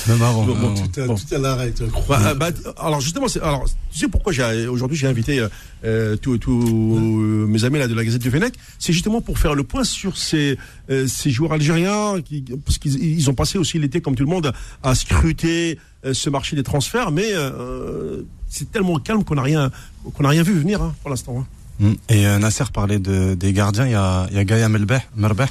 Bon, 0.08 0.18
bon, 0.18 0.26
avant. 0.26 0.46
Tout, 0.74 1.00
à, 1.02 1.06
bon. 1.08 1.16
tout 1.16 1.34
à 1.36 1.38
l'arrêt, 1.38 1.74
Bah, 2.10 2.34
bah, 2.34 2.50
alors 2.78 3.00
justement, 3.00 3.30
c'est- 3.30 3.40
alors 3.42 3.64
tu 3.92 4.00
sais 4.00 4.08
pourquoi 4.10 4.34
j'ai 4.34 4.68
aujourd'hui 4.68 4.98
j'ai 4.98 5.08
invité 5.08 5.40
euh, 5.40 5.48
euh, 5.86 6.18
tous 6.18 6.34
euh, 6.36 7.48
mes 7.48 7.64
amis 7.64 7.80
là 7.80 7.88
de 7.88 7.94
la 7.94 8.04
Gazette 8.04 8.22
du 8.22 8.30
Fennec, 8.30 8.54
c'est 8.80 8.92
justement 8.92 9.22
pour 9.22 9.40
faire 9.40 9.56
le 9.56 9.64
point 9.64 9.86
sur 9.86 10.18
ces 10.18 10.58
euh, 10.90 11.08
ces 11.08 11.30
joueurs 11.32 11.54
algériens 11.54 12.16
qui 12.22 12.44
parce 12.66 12.78
qu'ils 12.78 13.02
ils 13.02 13.30
ont 13.30 13.34
passé 13.34 13.58
aussi 13.58 13.80
l'été 13.80 14.02
comme 14.02 14.16
tout 14.16 14.26
le 14.26 14.30
monde 14.30 14.52
à 14.84 14.94
scruter 14.96 15.80
ce 16.12 16.30
marché 16.30 16.56
des 16.58 16.64
transferts, 16.64 17.12
mais 17.12 17.30
euh, 17.32 18.24
c'est 18.50 18.70
tellement 18.72 19.00
calme 19.00 19.24
qu'on 19.24 19.36
n'a 19.36 19.44
rien 19.44 19.72
qu'on 20.14 20.24
n'a 20.24 20.30
rien 20.30 20.44
vu 20.44 20.54
venir 20.60 20.82
hein, 20.82 20.94
pour 21.02 21.10
l'instant. 21.10 21.40
hein. 21.40 21.46
Mm. 21.80 21.94
Et 22.10 22.28
euh, 22.28 22.40
Nasser 22.40 22.66
parlait 22.74 23.00
de, 23.00 23.34
des 23.36 23.54
gardiens. 23.54 23.86
Il 23.86 23.92
y 23.94 23.96
a, 23.96 24.28
il 24.32 24.36
y 24.36 24.40
a 24.40 24.44
Gaïa 24.44 24.68
Melbeh, 24.70 25.00
Merbeh, 25.16 25.46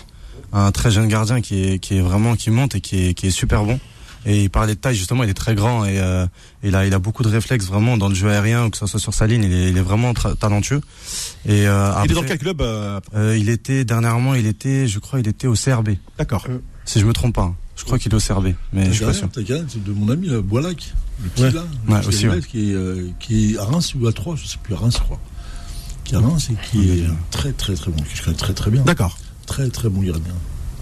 un 0.52 0.70
très 0.72 0.90
jeune 0.90 1.08
gardien 1.08 1.40
qui 1.40 1.62
est, 1.64 1.78
qui 1.78 1.96
est 1.96 2.00
vraiment 2.00 2.36
qui 2.36 2.50
monte 2.50 2.74
et 2.74 2.80
qui 2.80 3.08
est, 3.08 3.14
qui 3.14 3.26
est 3.28 3.30
super 3.30 3.64
bon. 3.64 3.78
Et 4.26 4.42
il 4.42 4.50
parlait 4.50 4.74
de 4.74 4.80
taille 4.80 4.94
justement. 4.96 5.24
Il 5.24 5.30
est 5.30 5.34
très 5.34 5.54
grand 5.54 5.86
et 5.86 5.98
euh, 5.98 6.26
il 6.62 6.74
a 6.76 6.86
il 6.86 6.92
a 6.92 6.98
beaucoup 6.98 7.22
de 7.22 7.28
réflexes 7.30 7.64
vraiment 7.66 7.96
dans 7.96 8.08
le 8.08 8.14
jeu 8.14 8.28
aérien 8.28 8.66
ou 8.66 8.70
que 8.70 8.76
ce 8.76 8.86
soit 8.86 9.00
sur 9.00 9.14
sa 9.14 9.26
ligne. 9.26 9.44
Il 9.44 9.52
est, 9.52 9.70
il 9.70 9.78
est 9.78 9.82
vraiment 9.82 10.12
talentueux. 10.12 10.82
Et 11.46 11.66
euh, 11.66 11.92
il 12.04 12.10
est 12.10 12.14
dans 12.14 12.20
après, 12.20 12.28
quel 12.28 12.38
club 12.38 12.60
euh, 12.60 13.00
euh, 13.14 13.38
il 13.38 13.48
était 13.48 13.84
dernièrement, 13.84 14.34
il 14.34 14.46
était, 14.46 14.86
je 14.88 14.98
crois, 14.98 15.20
il 15.20 15.28
était 15.28 15.46
au 15.46 15.54
CRB. 15.54 15.90
D'accord. 16.18 16.46
Si 16.84 17.00
je 17.00 17.06
me 17.06 17.12
trompe 17.14 17.34
pas. 17.36 17.42
hein. 17.44 17.54
Je 17.76 17.84
crois 17.86 17.98
qu'il 17.98 18.12
est 18.12 18.14
au 18.14 18.18
CRB, 18.18 18.48
mais 18.74 18.86
je 18.88 18.92
suis 18.92 19.04
pas 19.06 19.14
sûr. 19.14 19.30
T'as 19.32 19.40
c'est 19.68 19.82
de 19.82 19.92
mon 19.92 20.10
ami, 20.10 20.28
là, 20.28 20.42
Boilac, 20.42 20.92
le 21.22 21.28
petit 21.30 21.42
Ouais. 21.44 21.50
là, 21.52 21.64
le 21.88 21.94
Ouais, 21.94 22.06
aussi, 22.06 22.26
Ahmed, 22.26 22.44
qui, 22.44 22.72
est, 22.72 22.74
euh, 22.74 23.08
qui 23.20 23.54
est 23.54 23.58
à 23.58 23.64
Reims 23.64 23.94
ou 23.98 24.06
à 24.06 24.12
Troyes, 24.12 24.36
je 24.36 24.46
sais 24.46 24.58
plus, 24.62 24.74
à 24.74 24.76
Reims, 24.76 24.96
je 24.98 25.02
crois. 25.02 25.18
Qui 26.04 26.12
est 26.14 26.18
à 26.18 26.20
Reims 26.20 26.48
et 26.52 26.56
qui 26.70 26.90
est 26.90 27.04
très 27.30 27.52
très 27.52 27.72
très 27.74 27.90
bon, 27.90 28.02
que 28.02 28.08
je 28.14 28.22
connais 28.22 28.36
très 28.36 28.52
très 28.52 28.70
bien. 28.70 28.82
D'accord. 28.82 29.16
Très 29.50 29.68
très 29.68 29.88
bon 29.88 30.00
gardien. 30.02 30.34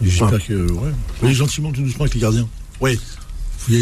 J'espère 0.03 0.45
que, 0.47 0.71
ouais. 0.71 0.91
Voyez 1.21 1.35
gentiment, 1.35 1.73
tout 1.73 1.81
doucement 1.83 2.03
avec 2.03 2.15
les 2.15 2.21
gardiens. 2.21 2.47
Oui. 2.81 2.99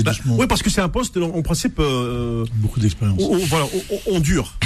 Bah, 0.04 0.12
oui, 0.26 0.46
parce 0.48 0.62
que 0.62 0.70
c'est 0.70 0.80
un 0.80 0.88
poste 0.88 1.16
en, 1.16 1.34
en 1.36 1.42
principe. 1.42 1.76
euh, 1.78 2.44
Beaucoup 2.56 2.80
d'expérience. 2.80 3.20
on, 3.22 3.34
on- 3.34 3.46
voilà, 3.46 3.66
on, 3.66 3.94
on- 3.94 4.16
on 4.16 4.20
dure. 4.20 4.56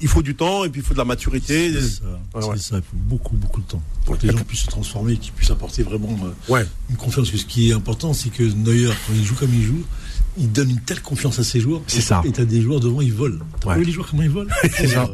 Il, 0.00 0.06
faut 0.08 0.22
du 0.22 0.34
temps 0.36 0.64
et 0.64 0.68
puis 0.68 0.80
il 0.80 0.86
faut 0.86 0.92
de 0.94 0.98
la 0.98 1.04
maturité. 1.04 1.72
C'est 1.72 1.80
ça, 1.88 2.02
Ouais, 2.34 2.44
ouais. 2.44 2.58
ça, 2.58 2.76
il 2.76 2.82
faut 2.82 2.96
beaucoup, 2.96 3.34
beaucoup 3.36 3.60
de 3.62 3.66
temps. 3.66 3.82
Pour 4.04 4.18
que 4.18 4.26
les 4.26 4.32
gens 4.36 4.44
puissent 4.44 4.60
se 4.60 4.66
transformer 4.66 5.16
qu'ils 5.16 5.32
puissent 5.32 5.50
apporter 5.50 5.82
vraiment 5.82 6.16
euh, 6.24 6.52
Ouais. 6.52 6.66
une 6.90 6.96
confiance. 6.96 7.30
Parce 7.30 7.30
que 7.30 7.38
ce 7.38 7.46
qui 7.46 7.70
est 7.70 7.72
important, 7.72 8.12
c'est 8.12 8.28
que 8.30 8.42
Neuer, 8.44 8.90
quand 9.06 9.12
il 9.14 9.24
joue 9.24 9.34
comme 9.34 9.54
il 9.54 9.62
joue, 9.62 9.82
il 10.38 10.52
donne 10.52 10.70
une 10.70 10.80
telle 10.80 11.00
confiance 11.00 11.38
à 11.38 11.44
ses 11.44 11.58
joueurs. 11.60 11.80
C'est 11.86 12.00
ça. 12.02 12.22
Et 12.24 12.30
t'as 12.32 12.44
des 12.44 12.60
joueurs 12.60 12.80
devant, 12.80 13.00
ils 13.00 13.12
volent. 13.14 13.38
T'as 13.60 13.70
Ouais. 13.70 13.78
vu 13.78 13.84
les 13.84 13.92
joueurs 13.92 14.08
comment 14.08 14.22
ils 14.22 14.30
volent 14.30 14.50
C'est 14.76 14.88
ça. 14.88 15.08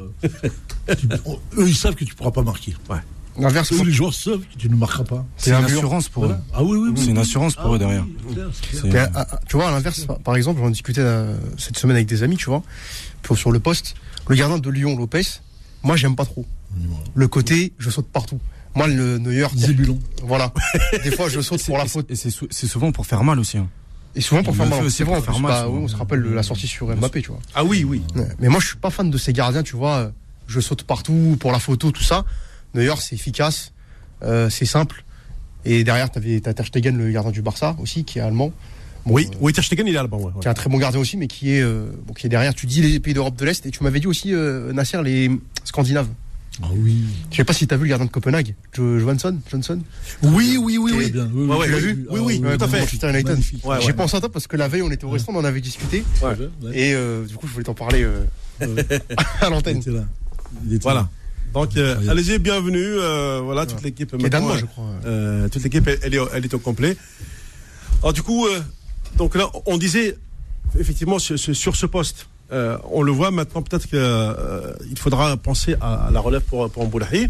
Eux, 1.56 1.68
ils 1.68 1.76
savent 1.76 1.94
que 1.94 2.04
tu 2.04 2.14
pourras 2.14 2.32
pas 2.32 2.42
marquer. 2.42 2.74
L'inverse, 2.88 3.04
Eux, 3.38 3.84
les 3.84 3.92
joueurs 3.92 4.12
savent 4.14 4.40
que 4.40 4.58
tu 4.58 4.68
ne 4.68 4.76
marqueras 4.76 5.04
pas. 5.04 5.24
C'est 5.36 5.50
une 5.52 5.64
assurance 5.64 6.08
pour 6.08 6.26
eux. 6.26 6.36
Ah 6.52 6.62
oui, 6.62 6.76
oui, 6.78 6.90
oui. 6.94 7.00
C'est 7.02 7.10
une 7.10 7.18
assurance 7.18 7.54
pour 7.54 7.72
Ah 7.72 7.74
eux 7.74 7.78
derrière. 7.78 8.04
oui, 8.28 8.90
clair, 8.90 9.10
à- 9.14 9.34
à- 9.34 9.40
tu 9.48 9.56
vois, 9.56 9.68
à 9.68 9.70
l'inverse, 9.70 10.06
par- 10.24 10.36
exemple, 10.36 10.60
j'en 10.60 10.70
discutais 10.70 11.00
euh, 11.00 11.34
cette 11.56 11.78
semaine 11.78 11.96
avec 11.96 12.06
des 12.08 12.22
amis, 12.22 12.36
tu 12.36 12.46
vois, 12.46 12.62
pour, 13.22 13.38
sur 13.38 13.50
le 13.50 13.58
poste. 13.58 13.94
Le 14.28 14.36
gardien 14.36 14.58
de 14.58 14.70
Lyon, 14.70 14.96
Lopez, 14.96 15.22
moi, 15.82 15.96
j'aime 15.96 16.14
pas 16.16 16.24
trop. 16.26 16.44
Le 17.14 17.28
côté, 17.28 17.72
je 17.78 17.90
saute 17.90 18.06
partout. 18.08 18.38
Moi, 18.74 18.86
le 18.86 19.18
Neuer, 19.18 19.46
Zébulon. 19.54 19.98
voilà. 20.22 20.52
Des 21.04 21.10
fois, 21.10 21.28
je 21.28 21.40
saute 21.40 21.62
pour 21.64 21.76
la 21.78 21.84
faute. 21.86 22.10
Et 22.10 22.16
c'est 22.16 22.30
sou- 22.30 22.46
c'est 22.50 22.66
souvent 22.66 22.92
pour 22.92 23.04
faire 23.06 23.22
mal 23.24 23.38
aussi. 23.38 23.58
hein. 23.58 23.68
Et 24.14 24.20
souvent 24.20 24.42
pour 24.42 24.54
Il 24.54 24.58
faire 24.58 24.68
mal. 24.68 24.90
C'est 24.90 25.04
vrai, 25.04 25.20
faire 25.22 25.38
mal, 25.38 25.66
on 25.68 25.88
se 25.88 25.96
rappelle 25.96 26.22
de 26.22 26.28
la 26.30 26.42
sortie 26.42 26.66
sur 26.66 26.94
Mbappé, 26.94 27.22
tu 27.22 27.28
vois. 27.30 27.40
Ah 27.54 27.64
oui, 27.64 27.82
oui. 27.84 28.02
Mais 28.38 28.48
moi, 28.48 28.60
je 28.60 28.66
suis 28.68 28.76
pas 28.76 28.90
fan 28.90 29.10
de 29.10 29.18
ces 29.18 29.32
gardiens, 29.32 29.62
tu 29.62 29.76
vois. 29.76 30.12
Je 30.46 30.60
saute 30.60 30.82
partout 30.84 31.36
pour 31.40 31.50
la 31.52 31.58
photo, 31.58 31.90
tout 31.92 32.02
ça. 32.02 32.24
Neuer, 32.74 32.94
c'est 33.00 33.14
efficace, 33.14 33.72
euh, 34.22 34.48
c'est 34.50 34.64
simple. 34.66 35.04
Et 35.64 35.84
derrière, 35.84 36.10
t'avais 36.10 36.40
t'as 36.40 36.52
Ter 36.54 36.66
Stegen, 36.66 36.96
le 36.98 37.10
gardien 37.10 37.30
du 37.32 37.42
Barça 37.42 37.76
aussi, 37.80 38.04
qui 38.04 38.18
est 38.18 38.22
allemand. 38.22 38.52
Bon, 39.06 39.14
Oui, 39.14 39.28
euh, 39.32 39.36
oui, 39.40 39.52
Ter 39.52 39.62
Stegen, 39.64 39.86
il 39.86 39.94
est 39.94 39.98
allemand. 39.98 40.18
Ouais, 40.18 40.26
ouais. 40.26 40.40
qui 40.40 40.46
est 40.46 40.50
un 40.50 40.54
très 40.54 40.70
bon 40.70 40.78
gardien 40.78 41.00
aussi, 41.00 41.16
mais 41.16 41.26
qui 41.28 41.52
est, 41.52 41.60
euh, 41.62 41.86
bon, 42.06 42.14
qui 42.14 42.26
est 42.26 42.30
derrière. 42.30 42.54
Tu 42.54 42.66
dis 42.66 42.82
les 42.82 42.98
pays 43.00 43.14
d'Europe 43.14 43.36
de 43.36 43.44
l'Est, 43.44 43.64
et 43.66 43.70
tu 43.70 43.82
m'avais 43.84 44.00
dit 44.00 44.06
aussi, 44.06 44.32
euh, 44.34 44.72
Nasser, 44.72 45.00
les 45.02 45.30
Scandinaves. 45.64 46.08
Ah 46.62 46.66
oui. 46.76 47.04
Je 47.30 47.36
sais 47.36 47.44
pas 47.44 47.54
si 47.54 47.66
t'as 47.66 47.76
vu 47.76 47.84
le 47.84 47.88
gardien 47.88 48.04
de 48.06 48.10
Copenhague, 48.10 48.54
Jo- 48.76 48.98
Johansson, 48.98 49.38
Johnson. 49.50 49.80
Oui, 50.22 50.58
oui, 50.60 50.76
oui, 50.76 50.92
oui. 50.94 51.10
bien. 51.10 51.24
Oui, 51.32 51.46
oui, 51.48 51.56
ouais, 51.56 51.66
l'as 51.68 51.76
oui, 51.76 51.82
vu 51.82 52.06
oui, 52.10 52.20
oui, 52.20 52.42
Ah 52.44 52.56
tout 52.58 52.64
à 52.64 52.68
fait. 52.68 52.80
Ouais, 52.80 53.76
J'ai 53.80 53.86
ouais. 53.86 53.92
pensé 53.94 54.16
à 54.16 54.20
toi 54.20 54.30
parce 54.30 54.46
que 54.46 54.56
la 54.58 54.68
veille, 54.68 54.82
on 54.82 54.90
était 54.90 55.04
au 55.04 55.10
restaurant, 55.10 55.38
on 55.38 55.40
en 55.40 55.44
avait 55.44 55.62
discuté, 55.62 56.04
et 56.74 56.92
euh, 56.94 57.24
du 57.24 57.36
coup, 57.36 57.46
je 57.46 57.52
voulais 57.52 57.64
t'en 57.64 57.72
parler 57.74 58.02
euh, 58.02 58.24
Ouais. 58.60 58.86
à 59.40 59.48
l'antenne. 59.48 59.80
Voilà. 60.82 61.08
Donc, 61.52 61.76
euh, 61.76 61.96
allez-y, 62.08 62.38
bienvenue. 62.38 62.78
euh, 62.82 63.40
voilà, 63.44 63.66
toute 63.66 63.82
l'équipe. 63.82 64.16
Qui 64.16 64.26
est 64.26 64.30
danois, 64.30 64.56
je 64.58 64.64
crois. 64.64 64.84
euh, 65.06 65.48
toute 65.48 65.62
l'équipe, 65.62 65.86
elle, 66.02 66.14
est, 66.14 66.18
elle 66.32 66.44
est 66.44 66.54
au 66.54 66.58
complet. 66.58 66.96
Alors, 68.02 68.12
du 68.12 68.22
coup, 68.22 68.46
euh, 68.46 68.60
donc 69.16 69.34
là, 69.34 69.50
on 69.66 69.76
disait, 69.76 70.16
effectivement, 70.78 71.18
sur, 71.18 71.38
ce 71.76 71.86
poste, 71.86 72.26
euh, 72.52 72.78
on 72.90 73.02
le 73.02 73.12
voit 73.12 73.30
maintenant, 73.30 73.62
peut-être 73.62 73.86
qu'il 73.86 74.98
faudra 74.98 75.36
penser 75.36 75.76
à, 75.80 76.06
à 76.06 76.10
la 76.10 76.20
relève 76.20 76.42
pour, 76.42 76.70
pour 76.70 76.86
Mboulahi. 76.86 77.28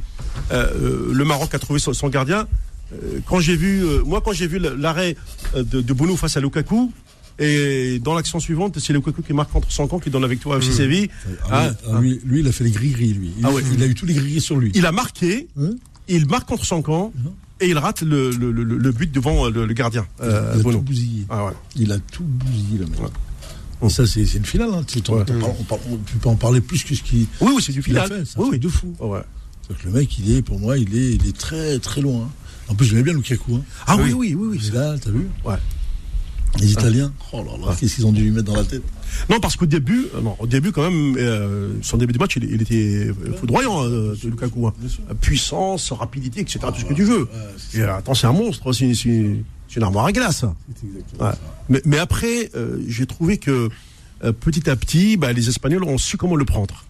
Euh, 0.53 0.67
euh, 0.75 1.13
le 1.13 1.25
Maroc 1.25 1.55
a 1.55 1.59
trouvé 1.59 1.79
son, 1.81 1.93
son 1.93 2.09
gardien. 2.09 2.47
Euh, 2.93 3.21
quand 3.27 3.41
j'ai 3.41 3.57
vu, 3.57 3.83
euh, 3.85 4.03
moi, 4.05 4.21
quand 4.25 4.33
j'ai 4.33 4.47
vu 4.47 4.59
l'arrêt 4.59 5.17
euh, 5.57 5.65
de, 5.65 5.81
de 5.81 5.93
Bounou 5.93 6.17
face 6.17 6.37
à 6.37 6.41
Lukaku, 6.41 6.93
et 7.39 7.99
dans 7.99 8.15
l'action 8.15 8.39
suivante, 8.41 8.79
c'est 8.79 8.93
Lukaku 8.93 9.23
qui 9.23 9.33
marque 9.33 9.51
contre 9.51 9.71
son 9.73 9.87
camp, 9.89 9.99
qui 9.99 10.11
donne 10.11 10.23
la 10.23 10.29
victoire 10.29 10.57
à 10.57 10.59
FC 10.61 10.73
Séville. 10.73 11.09
Ah, 11.51 11.71
Ah, 11.71 11.71
ah, 11.95 12.01
lui, 12.01 12.21
lui, 12.25 12.41
il 12.41 12.49
a 12.49 12.53
fait 12.53 12.65
les 12.65 12.71
gris-gris, 12.71 13.13
lui. 13.15 13.33
Il, 13.39 13.45
Ah 13.47 13.51
ouais. 13.51 13.63
il 13.73 13.83
a 13.83 13.87
eu 13.87 13.95
tous 13.95 14.07
les 14.07 14.15
gris-gris 14.15 14.41
sur 14.41 14.57
lui. 14.57 14.71
Il 14.75 14.87
a 14.87 14.93
marqué, 14.93 15.49
Hein 15.59 15.71
il 16.09 16.27
marque 16.27 16.49
contre 16.49 16.65
son 16.65 16.83
camp, 16.83 17.13
et 17.61 17.69
il 17.69 17.79
rate 17.79 18.03
le, 18.03 18.31
le, 18.31 18.51
le, 18.51 18.65
le 18.65 18.93
but 18.93 19.11
devant 19.13 19.49
le, 19.49 19.65
le 19.67 19.73
gardien. 19.75 20.07
Euh, 20.21 20.53
il 20.55 20.61
a 20.61 20.63
Bono. 20.63 20.79
tout 20.79 20.85
bousillé. 20.85 21.25
Ah 21.31 21.47
ouais. 21.47 21.53
Il 21.77 21.93
a 21.93 21.99
tout 21.99 22.25
bousillé, 22.25 22.79
le 22.79 22.87
mec. 22.87 22.99
Et 23.85 23.89
ça, 23.89 24.07
c'est 24.07 24.23
une 24.35 24.45
finale. 24.45 24.71
Hein. 24.75 24.83
Tu 24.87 24.99
Ouais. 25.11 25.25
on 25.59 25.65
parle- 25.65 25.81
on 25.91 25.97
peut 25.97 26.19
pas 26.23 26.31
en 26.31 26.37
parler 26.37 26.61
plus 26.61 26.85
que 26.85 26.95
ce 26.95 27.03
qu'il 27.03 27.27
Oui, 27.41 27.53
oui, 27.57 27.63
c'est 27.65 27.73
du 27.73 27.83
final. 27.83 28.09
fait. 28.09 28.25
Oui, 28.37 28.49
oui. 28.53 28.59
de 28.59 28.69
fou. 28.69 28.95
Ouais. 29.01 29.21
Que 29.69 29.87
le 29.87 29.93
mec, 29.93 30.19
il 30.19 30.31
est, 30.37 30.43
pour 30.43 30.59
moi, 30.61 30.77
il 30.77 30.95
est, 30.97 31.15
il 31.15 31.27
est 31.27 31.37
très, 31.37 31.79
très 31.79 32.01
loin. 32.01 32.25
hein. 32.25 32.31
En 32.69 32.75
plus, 32.75 32.87
j'aimais 32.87 33.03
bien 33.03 33.13
Lukaku. 33.13 33.55
Hein. 33.57 33.63
Ah 33.87 33.97
oui, 33.97 34.13
oui, 34.13 34.35
oui, 34.39 34.49
oui. 34.61 34.71
Là, 34.73 34.97
t'as 35.03 35.11
vu 35.11 35.27
Ouais. 35.45 35.55
Les 36.61 36.73
Italiens, 36.73 37.13
oh 37.33 37.39
là 37.43 37.53
là, 37.67 37.75
qu'est-ce 37.79 37.95
qu'ils 37.97 38.07
ont 38.07 38.13
dû 38.13 38.23
lui 38.23 38.31
mettre 38.31 38.45
dans 38.53 38.57
la 38.57 38.65
tête 38.65 38.83
Non, 39.31 39.41
parce 39.41 39.57
qu'au 39.57 39.67
début, 39.67 40.07
euh, 40.15 40.21
non, 40.21 40.37
au 40.39 40.47
début 40.47 40.71
quand 40.71 40.83
même, 40.83 41.17
euh, 41.19 41.73
son 41.83 41.97
début 41.97 42.13
de 42.13 42.19
match, 42.19 42.37
il, 42.37 42.45
il 42.45 42.61
était 42.63 43.11
foudroyant, 43.41 43.83
euh, 43.85 44.15
Lukaku. 44.23 44.67
hein. 44.67 44.75
Puissance, 45.21 45.93
rapidité, 45.93 46.41
etc. 46.41 46.59
tout 46.75 46.81
ce 46.81 46.85
que 46.85 46.95
tu 46.95 47.05
veux. 47.05 47.29
Et, 47.75 47.81
euh, 47.81 47.97
attends, 47.97 48.15
c'est 48.15 48.27
un 48.27 48.33
monstre, 48.33 48.73
c'est 48.73 48.85
une, 49.05 49.45
armoire 49.81 50.05
à 50.07 50.13
glace. 50.13 50.43
Ouais. 50.43 50.51
ça. 51.19 51.39
Mais, 51.71 51.81
mais 51.87 51.99
après, 51.99 52.51
euh, 52.55 52.79
j'ai 52.87 53.07
trouvé 53.07 53.39
que 53.39 53.71
euh, 54.23 54.33
petit 54.33 54.69
à 54.69 54.77
petit, 54.77 55.17
bah, 55.17 55.33
les 55.33 55.49
Espagnols 55.49 55.85
ont 55.85 55.97
su 55.99 56.17
comment 56.19 56.37
le 56.37 56.45
prendre. 56.45 56.85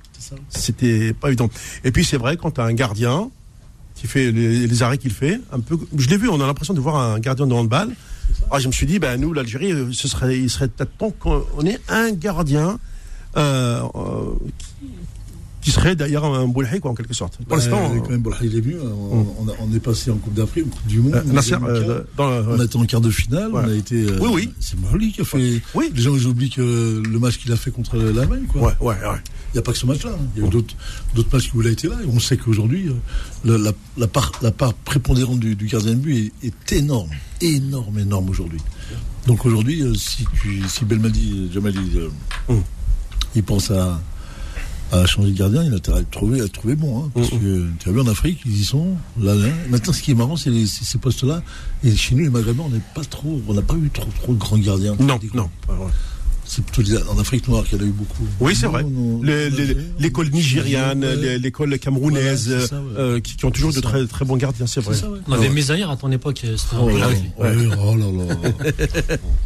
C'était 0.49 1.13
pas 1.13 1.29
évident. 1.29 1.49
Et 1.85 1.93
puis 1.93 2.05
c'est 2.05 2.17
vrai, 2.17 2.37
quand 2.37 2.53
tu 2.53 2.61
as 2.61 2.65
un 2.65 2.75
gardien 2.75 3.31
qui 3.95 4.07
fait 4.07 4.33
les, 4.33 4.67
les 4.67 4.83
arrêts 4.83 4.99
qu'il 4.99 5.13
fait, 5.13 5.41
un 5.53 5.61
peu, 5.61 5.79
je 5.97 6.09
l'ai 6.09 6.17
vu, 6.17 6.29
on 6.29 6.41
a 6.41 6.47
l'impression 6.47 6.75
de 6.75 6.81
voir 6.81 6.97
un 6.97 7.21
gardien 7.21 7.47
de 7.47 7.53
handball. 7.55 7.91
Ah, 8.51 8.59
je 8.59 8.67
me 8.67 8.73
suis 8.73 8.87
dit, 8.87 8.99
ben 8.99 9.21
nous, 9.21 9.33
l'Algérie, 9.33 9.73
euh, 9.73 9.93
ce 9.93 10.09
serait, 10.09 10.39
il 10.39 10.51
serait 10.51 10.69
peut-être 10.69 10.97
temps 10.99 11.11
qu'on 11.11 11.65
ait 11.65 11.81
un 11.89 12.13
gardien 12.13 12.79
euh, 13.37 13.83
euh, 13.95 14.35
qui, 15.63 15.71
serait 15.71 15.97
d'ailleurs 15.97 16.25
un 16.25 16.47
boulhay, 16.49 16.81
quoi, 16.81 16.91
en 16.91 16.95
quelque 16.95 17.15
sorte. 17.15 17.39
Pour 17.47 17.57
l'instant, 17.57 17.93
Euh, 17.95 18.01
quand 18.01 18.11
même, 18.11 18.21
bon, 18.21 18.33
il 18.43 18.57
est 18.57 18.61
venu. 18.61 18.75
hein. 18.77 18.91
On, 19.11 19.47
on 19.61 19.75
est 19.75 19.81
passé 19.81 20.11
en 20.11 20.17
Coupe 20.17 20.35
d'Afrique, 20.35 20.67
en 20.67 20.71
Coupe 20.71 20.87
du 20.87 21.01
Monde. 21.01 21.15
euh, 21.15 21.23
on 21.27 21.31
a 21.31 21.33
Nasser, 21.35 21.55
euh, 21.55 21.59
quart. 21.59 22.05
dans 22.17 22.31
la- 22.31 22.43
On 22.57 22.61
a 22.61 22.65
été 22.65 22.77
en 22.77 22.85
quart 22.85 23.01
de 23.01 23.11
finale, 23.11 23.53
Ouais. 23.53 23.63
on 23.65 23.69
a 23.71 23.75
été. 23.75 24.03
euh, 24.03 24.19
Oui, 24.21 24.31
oui. 24.33 24.51
C'est 24.61 24.79
Mali 24.81 25.13
qui 25.13 25.21
a 25.21 25.25
fait. 25.25 25.61
Oui. 25.75 25.91
Les 25.95 26.03
gens 26.03 26.15
ils 26.15 26.27
oublient 26.27 26.51
que 26.51 27.03
le 27.05 27.19
match 27.19 27.39
qu'il 27.39 27.53
a 27.53 27.57
fait 27.57 27.71
contre 27.71 27.97
l'Allemagne, 27.97 28.45
quoi. 28.51 28.61
Ouais, 28.63 28.73
ouais, 28.81 28.95
ouais. 29.09 29.19
Il 29.53 29.57
n'y 29.57 29.59
a 29.59 29.63
pas 29.63 29.73
que 29.73 29.79
ce 29.79 29.87
match-là. 29.87 30.11
hein. 30.15 30.27
Il 30.35 30.41
y 30.43 30.45
a 30.45 30.49
eu 30.49 30.51
d'autres, 30.51 30.75
d'autres 31.15 31.29
matchs 31.33 31.51
où 31.55 31.61
il 31.63 31.69
a 31.69 31.71
été 31.71 31.87
là. 31.89 31.97
Et 32.03 32.07
on 32.09 32.19
sait 32.19 32.37
qu'aujourd'hui, 32.39 32.89
euh, 32.89 32.95
la, 33.45 33.59
la, 33.59 33.73
la 33.99 34.07
part, 34.09 34.33
la 34.43 34.51
part 34.51 34.73
prépondérante 34.75 35.41
du, 35.41 35.55
du 35.57 35.67
gardien 35.67 35.93
de 35.93 35.97
but 35.99 36.33
est, 36.43 36.47
est 36.49 36.73
énorme. 36.79 37.11
Énorme, 37.41 37.99
énorme 37.99 38.31
aujourd'hui. 38.31 38.61
Donc 39.27 39.45
aujourd'hui, 39.47 39.83
si, 39.99 40.25
tu, 40.41 40.63
si 40.69 40.85
Belmadi, 40.85 41.51
Jamali, 41.53 41.79
euh, 41.97 42.09
Hum. 42.49 42.63
il 43.35 43.43
pense 43.43 43.71
à, 43.71 44.01
à 44.93 45.07
changer 45.07 45.31
de 45.33 45.37
gardien, 45.39 45.65
il 45.65 45.73
a 45.73 45.77
intérêt 45.77 45.97
à 45.99 46.01
le 46.01 46.07
trouver, 46.07 46.41
à 46.41 46.43
le 46.45 46.49
trouver 46.49 46.77
bon. 46.77 47.03
Hein, 47.05 47.11
parce 47.15 47.31
que 47.31 47.67
tu 47.81 47.89
as 47.89 47.93
vu 47.93 48.01
en 48.01 48.07
Afrique, 48.07 48.41
ils 48.47 48.61
y 48.61 48.65
sont. 48.65 48.89
Là, 49.21 49.35
là. 49.35 49.49
Maintenant, 49.71 49.93
ce 49.93 50.03
qui 50.03 50.11
est 50.13 50.15
marrant, 50.15 50.37
c'est 50.37 50.51
ces 50.67 50.99
postes-là. 50.99 51.43
Et 51.83 51.97
chez 51.97 52.15
nous, 52.15 52.25
les 52.25 52.31
Maghrébins, 52.31 52.65
on 52.67 52.71
n'est 52.71 52.81
pas 52.95 53.05
trop, 53.05 53.41
on 53.49 53.55
n'a 53.55 53.63
pas 53.63 53.75
eu 53.75 53.91
trop, 53.91 54.09
trop 54.23 54.35
de 54.35 54.39
grands 54.39 54.59
gardiens. 54.59 54.95
Non, 55.01 55.19
non. 55.35 55.51
C'est 56.45 56.63
plutôt 56.63 56.83
les- 56.83 56.99
en 57.05 57.19
Afrique 57.19 57.49
noire 57.49 57.65
qu'il 57.65 57.79
y 57.79 57.81
en 57.81 57.85
a 57.85 57.89
eu 57.89 57.93
beaucoup. 57.93 58.25
Oui, 58.41 58.55
c'est 58.55 58.67
vrai. 58.67 58.85
L'école 59.99 60.29
nigériane, 60.31 61.03
Ouais. 61.03 61.39
l'école 61.39 61.79
camerounaise, 61.79 62.47
Voilà, 62.49 62.61
c'est 62.63 62.67
ça, 62.69 62.77
ouais. 62.83 62.89
euh, 62.99 63.21
qui, 63.21 63.37
qui 63.37 63.45
ont 63.47 63.51
toujours 63.51 63.71
de 63.71 63.77
ça. 63.77 63.81
très, 63.81 64.07
très 64.07 64.25
bons 64.27 64.37
gardiens, 64.37 64.67
c'est 64.67 64.81
vrai. 64.81 64.95
C'est 64.95 65.03
ça, 65.03 65.11
ouais. 65.11 65.21
On 65.29 65.33
avait. 65.33 65.49
Mesaïr 65.49 65.89
à 65.89 65.97
ton 65.97 66.11
époque. 66.13 66.43
euh, 66.45 66.57
c'était 66.59 66.77
un 66.77 66.81
Oh 66.81 66.91
là 66.91 67.09
là, 67.09 67.77
oh 67.81 67.97
là 67.97 68.07
là. 68.27 68.35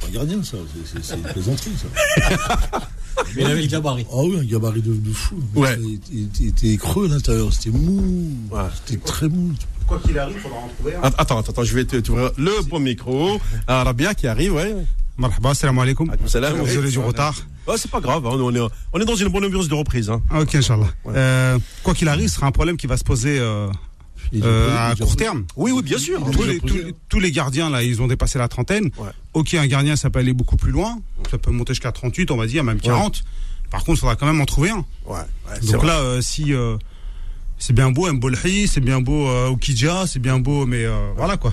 Pas 0.00 0.08
gardien, 0.12 0.42
ça. 0.42 0.56
C'est 1.00 1.14
une 1.14 1.22
plaisanterie, 1.22 1.70
ça. 1.80 2.88
Mais 3.34 3.42
il 3.42 3.46
avait 3.46 3.62
le 3.62 3.68
gabarit. 3.68 4.06
Ah 4.10 4.16
oui, 4.18 4.38
un 4.40 4.44
gabarit 4.44 4.82
de, 4.82 4.94
de 4.94 5.12
fou. 5.12 5.36
Ouais. 5.54 5.78
Il, 6.12 6.48
était 6.48 6.76
creux 6.76 7.06
à 7.06 7.14
l'intérieur, 7.14 7.52
c'était 7.52 7.70
mou. 7.76 8.30
Ouais. 8.50 8.62
C'était 8.84 9.00
très 9.00 9.28
mou. 9.28 9.52
Quoi 9.86 10.00
qu'il 10.04 10.18
arrive, 10.18 10.36
il 10.36 10.42
faudra 10.42 10.58
en 10.58 10.68
trouver 10.68 10.94
un. 10.96 11.02
Attends, 11.02 11.38
attends, 11.38 11.50
attends, 11.52 11.64
je 11.64 11.74
vais 11.74 11.84
te- 11.84 11.96
t'ouvrir 11.96 12.30
le 12.36 12.62
bon 12.68 12.80
micro. 12.80 13.40
Ah, 13.66 13.84
Rabia 13.84 14.14
qui 14.14 14.26
arrive, 14.26 14.54
ouais. 14.54 14.74
Marhaba, 15.16 15.54
salam 15.54 15.78
alaikum. 15.78 16.12
Salam. 16.26 16.62
Désolé 16.64 16.90
du 16.90 16.98
retard. 16.98 17.34
Ouais, 17.66 17.76
c'est 17.78 17.90
pas 17.90 18.00
grave, 18.00 18.24
hein, 18.26 18.30
on 18.34 18.54
est, 18.54 18.60
on 18.92 19.00
est 19.00 19.04
dans 19.04 19.16
une 19.16 19.28
bonne 19.28 19.44
ambiance 19.44 19.66
de 19.66 19.74
reprise. 19.74 20.08
Hein. 20.10 20.20
Ok, 20.38 20.54
Inch'Allah. 20.54 20.86
Ouais. 21.04 21.14
Euh, 21.16 21.58
quoi 21.82 21.94
qu'il 21.94 22.08
arrive, 22.08 22.28
ce 22.28 22.36
sera 22.36 22.46
un 22.46 22.52
problème 22.52 22.76
qui 22.76 22.86
va 22.86 22.96
se 22.96 23.02
poser 23.02 23.38
euh, 23.40 23.68
euh, 24.34 24.90
à 24.90 24.94
court 24.96 25.16
terme. 25.16 25.44
Oui, 25.56 25.72
oui, 25.72 25.82
bien 25.82 25.98
sûr. 25.98 26.20
Tous 26.30 26.42
les, 26.44 26.58
posé, 26.58 26.82
tous, 26.82 26.92
tous 27.08 27.20
les 27.20 27.32
gardiens, 27.32 27.70
là, 27.70 27.82
ils 27.82 28.00
ont 28.02 28.06
dépassé 28.06 28.38
la 28.38 28.48
trentaine. 28.48 28.90
Ouais. 28.98 29.10
Ok, 29.34 29.54
un 29.54 29.66
gardien, 29.66 29.96
ça 29.96 30.10
peut 30.10 30.18
aller 30.18 30.32
beaucoup 30.32 30.56
plus 30.56 30.72
loin. 30.72 30.98
Ça 31.30 31.38
peut 31.38 31.50
monter 31.50 31.74
jusqu'à 31.74 31.92
38, 31.92 32.30
on 32.30 32.36
va 32.36 32.46
dire, 32.46 32.64
même 32.64 32.80
40. 32.80 33.22
Par 33.70 33.84
contre, 33.84 33.98
il 33.98 34.00
faudra 34.00 34.16
quand 34.16 34.26
même 34.26 34.40
en 34.40 34.46
trouver 34.46 34.70
un. 34.70 34.84
Ouais, 35.06 35.18
Donc 35.70 35.84
là, 35.84 35.98
euh, 35.98 36.20
si 36.20 36.54
euh, 36.54 36.76
c'est 37.58 37.72
bien 37.72 37.90
beau 37.90 38.12
Mbolhi, 38.12 38.68
c'est 38.68 38.80
bien 38.80 39.00
beau 39.00 39.28
Okidja, 39.28 40.06
c'est 40.06 40.20
bien 40.20 40.38
beau, 40.38 40.66
mais 40.66 40.84
voilà 41.16 41.36
quoi. 41.36 41.52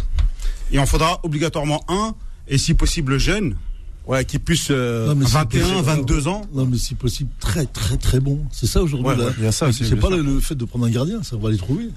Il 0.72 0.80
en 0.80 0.86
faudra 0.86 1.20
obligatoirement 1.24 1.84
un, 1.88 2.16
et 2.48 2.58
si 2.58 2.74
possible 2.74 3.20
jeune, 3.20 3.56
Ouais, 4.06 4.26
qui 4.26 4.38
puisse. 4.38 4.68
euh, 4.70 5.08
Non, 5.08 5.16
mais 5.16 5.26
c'est 5.26 5.32
21, 5.34 5.62
possible. 5.62 5.82
22 5.84 6.28
ans. 6.28 6.42
Non, 6.54 6.66
mais 6.66 6.78
si 6.78 6.94
possible, 6.94 7.30
très, 7.40 7.66
très, 7.66 7.96
très 7.96 8.20
bon. 8.20 8.40
C'est 8.52 8.68
ça 8.68 8.84
aujourd'hui. 8.84 9.08
Ouais, 9.08 9.16
ouais, 9.16 9.32
C'est 9.86 9.96
pas 9.96 10.10
le, 10.10 10.22
le 10.22 10.42
fait 10.42 10.56
de 10.56 10.66
prendre 10.66 10.86
un 10.86 10.90
gardien, 10.90 11.24
ça 11.24 11.38
on 11.38 11.40
va 11.40 11.50
les 11.52 11.58
trouver. 11.58 11.88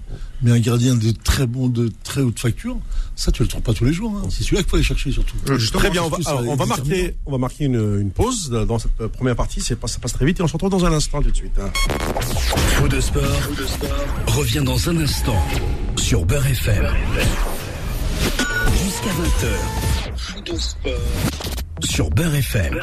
Mais 0.42 0.52
un 0.52 0.60
gardien 0.60 0.94
de 0.94 1.10
très 1.10 1.48
bon, 1.48 1.68
de 1.68 1.90
très 2.04 2.20
haute 2.20 2.38
facture, 2.38 2.78
ça 3.16 3.32
tu 3.32 3.42
le 3.42 3.48
trouves 3.48 3.62
pas 3.62 3.74
tous 3.74 3.84
les 3.84 3.92
jours. 3.92 4.12
hein. 4.16 4.28
C'est 4.30 4.44
celui-là 4.44 4.62
qu'il 4.62 4.70
faut 4.70 4.76
aller 4.76 4.84
chercher 4.84 5.10
surtout. 5.10 5.34
Très 5.72 5.90
bien, 5.90 6.04
on 6.04 6.08
va, 6.08 6.18
alors, 6.26 6.42
on 6.46 6.54
marquer, 6.66 7.16
on 7.26 7.32
va 7.32 7.38
marquer 7.38 7.64
une, 7.64 7.98
une 8.00 8.10
pause 8.10 8.50
dans 8.50 8.78
cette 8.78 9.00
euh, 9.00 9.08
première 9.08 9.34
partie. 9.34 9.60
Ça 9.60 9.74
passe 9.74 9.98
très 10.12 10.26
vite 10.26 10.38
et 10.38 10.42
on 10.42 10.46
se 10.48 10.52
retrouve 10.52 10.70
dans 10.70 10.84
un 10.84 10.92
instant 10.92 11.20
tout 11.22 11.30
de 11.32 11.36
suite. 11.36 11.58
hein. 11.60 11.70
Faux 12.76 12.86
de 12.88 13.00
sport, 13.00 13.22
revient 14.28 14.62
dans 14.64 14.88
un 14.88 14.96
instant 14.98 15.42
sur 15.96 16.24
Beurre 16.24 16.46
FM. 16.46 16.86
Jusqu'à 18.84 19.10
20h. 19.10 19.48
Sur 21.82 22.10
Beurre 22.10 22.34
FM. 22.36 22.78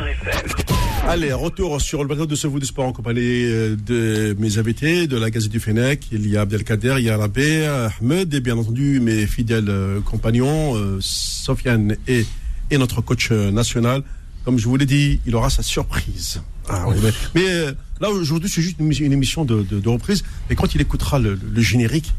Allez, 1.07 1.33
retour 1.33 1.81
sur 1.81 2.01
le 2.03 2.07
plateau 2.07 2.25
de 2.25 2.35
ce 2.35 2.47
vous 2.47 2.59
du 2.59 2.65
sport 2.65 2.85
en 2.85 2.93
compagnie 2.93 3.19
euh, 3.21 3.75
de 3.75 4.35
mes 4.39 4.57
invités, 4.59 5.07
de 5.07 5.17
la 5.17 5.29
Gazette 5.31 5.51
du 5.51 5.59
Fennec. 5.59 6.05
Il 6.11 6.27
y 6.29 6.37
a 6.37 6.41
Abdelkader, 6.41 6.95
il 6.99 7.05
y 7.05 7.09
a 7.09 7.17
Rabé, 7.17 7.65
Ahmed 7.65 8.33
et 8.33 8.39
bien 8.39 8.55
entendu 8.57 8.99
mes 8.99 9.25
fidèles 9.25 9.67
euh, 9.69 9.99
compagnons, 10.01 10.75
euh, 10.77 10.97
Sofiane 11.01 11.95
et, 12.07 12.25
et 12.71 12.77
notre 12.77 13.01
coach 13.01 13.31
national. 13.31 14.03
Comme 14.45 14.57
je 14.59 14.67
vous 14.67 14.77
l'ai 14.77 14.85
dit, 14.85 15.19
il 15.25 15.35
aura 15.35 15.49
sa 15.49 15.63
surprise. 15.63 16.41
Ah 16.69 16.85
oui, 16.87 16.95
mais 17.03 17.09
mais, 17.35 17.47
euh, 17.49 17.73
là, 17.99 18.09
aujourd'hui, 18.09 18.49
c'est 18.49 18.61
juste 18.61 18.77
une, 18.79 18.85
émission- 18.85 19.05
une 19.05 19.13
émission 19.13 19.43
de, 19.45 19.63
de- 19.63 19.79
de 19.79 19.89
reprise. 19.89 20.23
Et 20.49 20.55
quand 20.55 20.73
il 20.75 20.81
écoutera 20.81 21.19
le, 21.19 21.35
le 21.51 21.61
générique, 21.61 22.13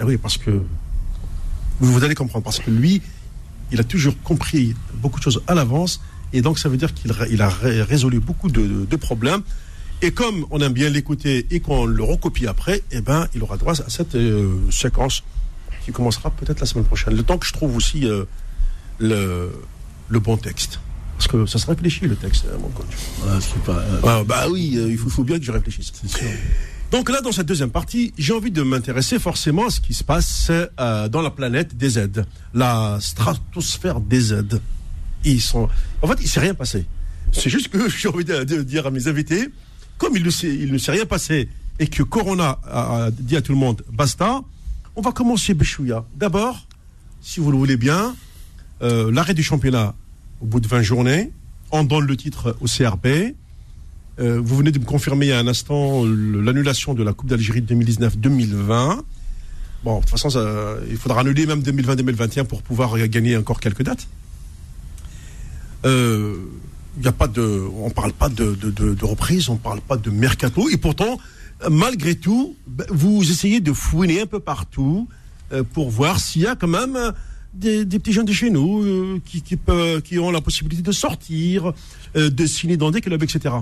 eh 0.00 0.04
oui, 0.04 0.16
parce 0.18 0.36
que 0.36 0.50
vous, 0.50 1.92
vous 1.92 2.04
allez 2.04 2.14
comprendre, 2.14 2.44
parce 2.44 2.58
que 2.60 2.70
lui, 2.70 3.00
il 3.72 3.80
a 3.80 3.84
toujours 3.84 4.14
compris 4.22 4.74
beaucoup 4.94 5.18
de 5.18 5.24
choses 5.24 5.42
à 5.46 5.54
l'avance. 5.54 6.00
Et 6.32 6.42
donc, 6.42 6.58
ça 6.58 6.68
veut 6.68 6.76
dire 6.76 6.92
qu'il 6.94 7.12
il 7.30 7.42
a 7.42 7.48
ré- 7.48 7.82
résolu 7.82 8.20
beaucoup 8.20 8.50
de, 8.50 8.96
problèmes. 8.96 9.42
Et 10.02 10.10
comme 10.12 10.46
on 10.50 10.60
aime 10.60 10.72
bien 10.72 10.88
l'écouter 10.90 11.46
et 11.50 11.60
qu'on 11.60 11.84
le 11.86 12.02
recopie 12.04 12.46
après, 12.46 12.82
eh 12.92 13.00
ben, 13.00 13.26
il 13.34 13.42
aura 13.42 13.56
droit 13.56 13.72
à 13.80 13.88
cette 13.90 14.14
euh, 14.14 14.56
séquence 14.70 15.24
qui 15.84 15.90
commencera 15.92 16.30
peut-être 16.30 16.60
la 16.60 16.66
semaine 16.66 16.84
prochaine. 16.84 17.16
Le 17.16 17.22
temps 17.22 17.38
que 17.38 17.46
je 17.46 17.52
trouve 17.52 17.74
aussi 17.74 18.06
euh, 18.06 18.24
le, 18.98 19.50
le 20.08 20.18
bon 20.20 20.36
texte. 20.36 20.78
Parce 21.16 21.26
que 21.28 21.46
ça 21.46 21.58
se 21.58 21.66
réfléchit, 21.66 22.06
le 22.06 22.14
texte, 22.14 22.44
hein, 22.52 22.58
mon 22.60 22.68
coach. 22.68 22.86
Est 23.26 23.58
pas- 23.64 23.72
euh, 23.72 24.00
Ah, 24.04 24.22
bah 24.24 24.46
oui, 24.48 24.74
euh, 24.76 24.88
il 24.88 24.96
faut, 24.98 25.08
faut 25.10 25.24
bien 25.24 25.38
que 25.38 25.44
je 25.44 25.50
réfléchisse. 25.50 25.92
Donc 26.92 27.10
là, 27.10 27.20
dans 27.20 27.32
cette 27.32 27.46
deuxième 27.46 27.70
partie, 27.70 28.14
j'ai 28.16 28.32
envie 28.32 28.52
de 28.52 28.62
m'intéresser 28.62 29.18
forcément 29.18 29.66
à 29.66 29.70
ce 29.70 29.80
qui 29.80 29.94
se 29.94 30.04
passe 30.04 30.50
euh, 30.50 31.08
dans 31.08 31.22
la 31.22 31.30
planète 31.30 31.76
des 31.76 31.90
Z, 31.90 32.24
la 32.54 32.98
stratosphère 33.00 34.00
des 34.00 34.20
Z. 34.20 34.44
Ils 35.24 35.40
sont, 35.40 35.68
en 36.02 36.06
fait, 36.06 36.18
il 36.20 36.28
s'est 36.28 36.40
rien 36.40 36.54
passé. 36.54 36.86
C'est 37.32 37.50
juste 37.50 37.68
que 37.68 37.88
j'ai 37.98 38.08
envie 38.08 38.24
de, 38.24 38.62
dire 38.62 38.86
à 38.86 38.90
mes 38.90 39.08
invités, 39.08 39.48
comme 39.98 40.16
il 40.16 40.22
ne 40.22 40.30
s'est, 40.30 40.48
ne 40.48 40.90
rien 40.90 41.06
passé 41.06 41.48
et 41.78 41.86
que 41.86 42.02
Corona 42.02 42.58
a, 42.66 43.10
dit 43.12 43.36
à 43.36 43.42
tout 43.42 43.52
le 43.52 43.58
monde 43.58 43.82
basta, 43.92 44.40
on 44.96 45.00
va 45.00 45.12
commencer 45.12 45.54
Béchouya. 45.54 46.04
D'abord, 46.16 46.66
si 47.20 47.40
vous 47.40 47.52
le 47.52 47.58
voulez 47.58 47.76
bien, 47.76 48.16
euh, 48.82 49.12
l'arrêt 49.12 49.34
du 49.34 49.42
championnat 49.42 49.94
au 50.40 50.46
bout 50.46 50.60
de 50.60 50.66
20 50.66 50.82
journées, 50.82 51.32
on 51.70 51.84
donne 51.84 52.06
le 52.06 52.16
titre 52.16 52.56
au 52.60 52.66
CRB. 52.66 53.34
Euh, 54.18 54.40
vous 54.42 54.56
venez 54.56 54.72
de 54.72 54.78
me 54.80 54.84
confirmer 54.84 55.26
il 55.26 55.28
y 55.28 55.32
a 55.32 55.38
un 55.38 55.46
instant 55.46 56.04
l'annulation 56.04 56.94
de 56.94 57.04
la 57.04 57.12
Coupe 57.12 57.28
d'Algérie 57.28 57.62
2019-2020. 57.62 59.02
Bon, 59.84 59.96
de 59.96 60.00
toute 60.00 60.10
façon, 60.10 60.30
il 60.90 60.96
faudra 60.96 61.20
annuler 61.20 61.46
même 61.46 61.60
2020-2021 61.60 62.44
pour 62.44 62.62
pouvoir 62.62 62.98
gagner 63.06 63.36
encore 63.36 63.60
quelques 63.60 63.84
dates. 63.84 64.08
Euh, 65.84 66.36
y 67.02 67.06
a 67.06 67.12
pas 67.12 67.28
de, 67.28 67.68
on 67.76 67.90
parle 67.90 68.12
pas 68.12 68.28
de, 68.28 68.54
de, 68.54 69.04
reprise, 69.04 69.48
on 69.48 69.56
parle 69.56 69.80
pas 69.80 69.96
de 69.96 70.10
mercato, 70.10 70.68
et 70.68 70.76
pourtant, 70.76 71.18
malgré 71.70 72.16
tout, 72.16 72.56
ben, 72.66 72.86
vous 72.90 73.30
essayez 73.30 73.60
de 73.60 73.72
fouiner 73.72 74.22
un 74.22 74.26
peu 74.26 74.40
partout 74.40 75.08
euh, 75.52 75.62
pour 75.62 75.90
voir 75.90 76.18
s'il 76.18 76.42
y 76.42 76.46
a 76.46 76.56
quand 76.56 76.66
même 76.68 76.98
des, 77.54 77.84
petits 77.86 78.12
jeunes 78.12 78.26
de 78.26 78.32
chez 78.32 78.50
nous 78.50 78.82
euh, 78.82 79.20
qui, 79.24 79.42
qui, 79.42 79.56
peuvent- 79.56 80.02
qui 80.02 80.18
ont 80.18 80.30
la 80.32 80.40
possibilité 80.40 80.82
de 80.82 80.92
sortir, 80.92 81.72
euh, 82.16 82.30
de 82.30 82.46
signer 82.46 82.76
dans 82.76 82.90
des 82.90 83.00
clubs, 83.00 83.22
etc. 83.22 83.54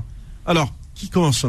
Alors, 0.46 0.72
qui 0.94 1.08
commence? 1.10 1.44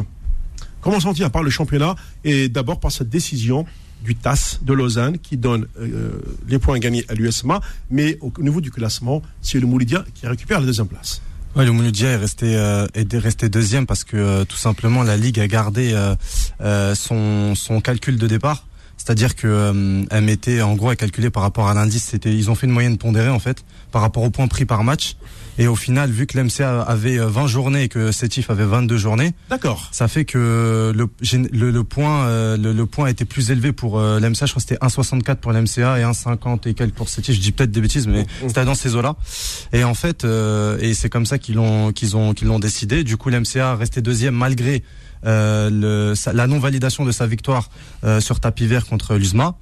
Commençons-ils 0.82 1.30
par 1.30 1.44
le 1.44 1.50
championnat? 1.50 1.96
Et 2.24 2.50
d'abord 2.50 2.80
par 2.80 2.92
cette 2.92 3.10
décision 3.10 3.66
du 4.04 4.16
TAS 4.16 4.60
de 4.62 4.74
Lausanne 4.74 5.18
qui 5.18 5.38
donne 5.38 5.68
euh, 5.80 6.12
les 6.48 6.60
points 6.60 6.80
gagnés 6.80 7.06
à 7.10 7.14
l'USMA, 7.14 7.62
mais 7.90 8.18
au 8.22 8.32
niveau 8.42 8.62
du 8.62 8.72
classement, 8.72 9.22
c'est 9.42 9.60
le 9.60 9.68
Moulidia 9.68 10.06
qui 10.14 10.28
récupère 10.28 10.60
la 10.60 10.66
deuxième 10.66 10.88
place. 10.88 11.22
Le 11.56 11.72
Mouloudia 11.72 12.10
est 12.10 12.18
resté 12.18 12.56
euh, 12.56 12.86
est 12.94 13.18
resté 13.18 13.50
deuxième 13.50 13.88
parce 13.88 14.04
que 14.04 14.16
euh, 14.16 14.46
tout 14.46 14.58
simplement 14.58 15.02
la 15.02 15.18
ligue 15.18 15.40
a 15.40 15.48
gardé 15.48 15.92
euh, 15.94 16.16
euh, 16.62 16.94
son 16.94 17.56
son 17.56 17.82
calcul 17.82 18.18
de 18.18 18.28
départ 18.28 18.68
C'est-à-dire 18.98 19.36
que 19.36 19.48
euh, 19.48 20.04
elle 20.12 20.24
mettait, 20.24 20.62
en 20.62 20.76
gros, 20.76 20.92
elle 20.92 20.98
calculait 20.98 21.30
par 21.30 21.44
rapport 21.44 21.68
à 21.68 21.74
l'indice. 21.74 22.04
C'était, 22.04 22.34
ils 22.34 22.52
ont 22.52 22.56
fait 22.56 22.68
une 22.68 22.74
moyenne 22.74 22.98
pondérée 22.98 23.30
en 23.30 23.40
fait 23.40 23.64
par 23.92 24.02
rapport 24.02 24.24
au 24.24 24.30
point 24.30 24.48
pris 24.48 24.66
par 24.66 24.84
match. 24.84 25.16
Et 25.60 25.68
au 25.68 25.76
final, 25.76 26.12
vu 26.12 26.28
que 26.28 26.38
l'MCA 26.40 26.82
avait 26.82 27.18
euh, 27.20 27.28
20 27.28 27.48
journées 27.48 27.84
et 27.84 27.90
que 27.90 28.12
Sétif 28.12 28.50
avait 28.50 28.66
22 28.66 28.98
journées, 28.98 29.34
D'accord. 29.50 29.90
ça 29.92 30.08
fait 30.08 30.24
que 30.26 30.94
le, 30.96 31.10
le, 31.52 31.72
le 31.72 31.84
point 31.84 32.26
euh, 32.28 32.58
le, 32.58 32.74
le 32.74 32.86
point 32.86 33.08
était 33.08 33.26
plus 33.26 33.50
élevé 33.52 33.72
pour 33.72 34.00
euh, 34.00 34.20
l'MCA. 34.20 34.46
Je 34.46 34.52
crois 34.52 34.62
que 34.62 34.68
c'était 34.70 34.78
1,64 34.86 35.36
pour 35.38 35.52
l'MCA 35.54 36.00
et 36.00 36.04
1,50 36.04 36.68
et 36.68 36.74
quelques 36.74 36.94
pour 36.94 37.10
Sétif. 37.10 37.36
Je 37.36 37.42
dis 37.42 37.52
peut-être 37.52 37.72
des 37.72 37.82
bêtises, 37.82 38.08
mais 38.08 38.26
c'était 38.48 38.66
dans 38.66 38.76
ces 38.76 38.96
eaux-là. 38.96 39.16
Et 39.74 39.84
en 39.84 39.94
fait, 39.94 40.26
euh, 40.26 40.78
et 40.80 40.94
c'est 40.94 41.10
comme 41.10 41.26
ça 41.26 41.38
qu'ils 41.40 41.56
l'ont 41.56 41.92
qu'ils 41.92 42.16
ont 42.16 42.34
qu'ils 42.34 42.48
l'ont 42.48 42.60
décidé. 42.60 43.04
Du 43.04 43.18
coup, 43.18 43.30
l'MCA 43.30 43.76
restait 43.76 44.02
deuxième 44.02 44.36
malgré 44.36 44.84
euh, 45.26 45.70
le, 45.72 46.14
sa- 46.16 46.32
la 46.34 46.46
non-validation 46.46 47.04
de 47.04 47.12
sa 47.12 47.26
victoire 47.26 47.70
euh, 48.04 48.20
sur 48.22 48.40
tapis 48.40 48.68
vert 48.68 48.86
contre 48.86 49.16
l'USMA. 49.16 49.56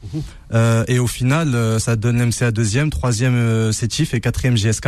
Euh, 0.54 0.84
et 0.90 1.00
au 1.00 1.08
final, 1.08 1.56
euh, 1.56 1.80
ça 1.80 1.96
donne 1.96 2.18
l'MCA 2.22 2.52
deuxième, 2.52 2.90
troisième 2.90 3.36
euh, 3.36 3.72
Sétif 3.72 4.14
et 4.14 4.20
quatrième 4.20 4.58
JSK. 4.58 4.88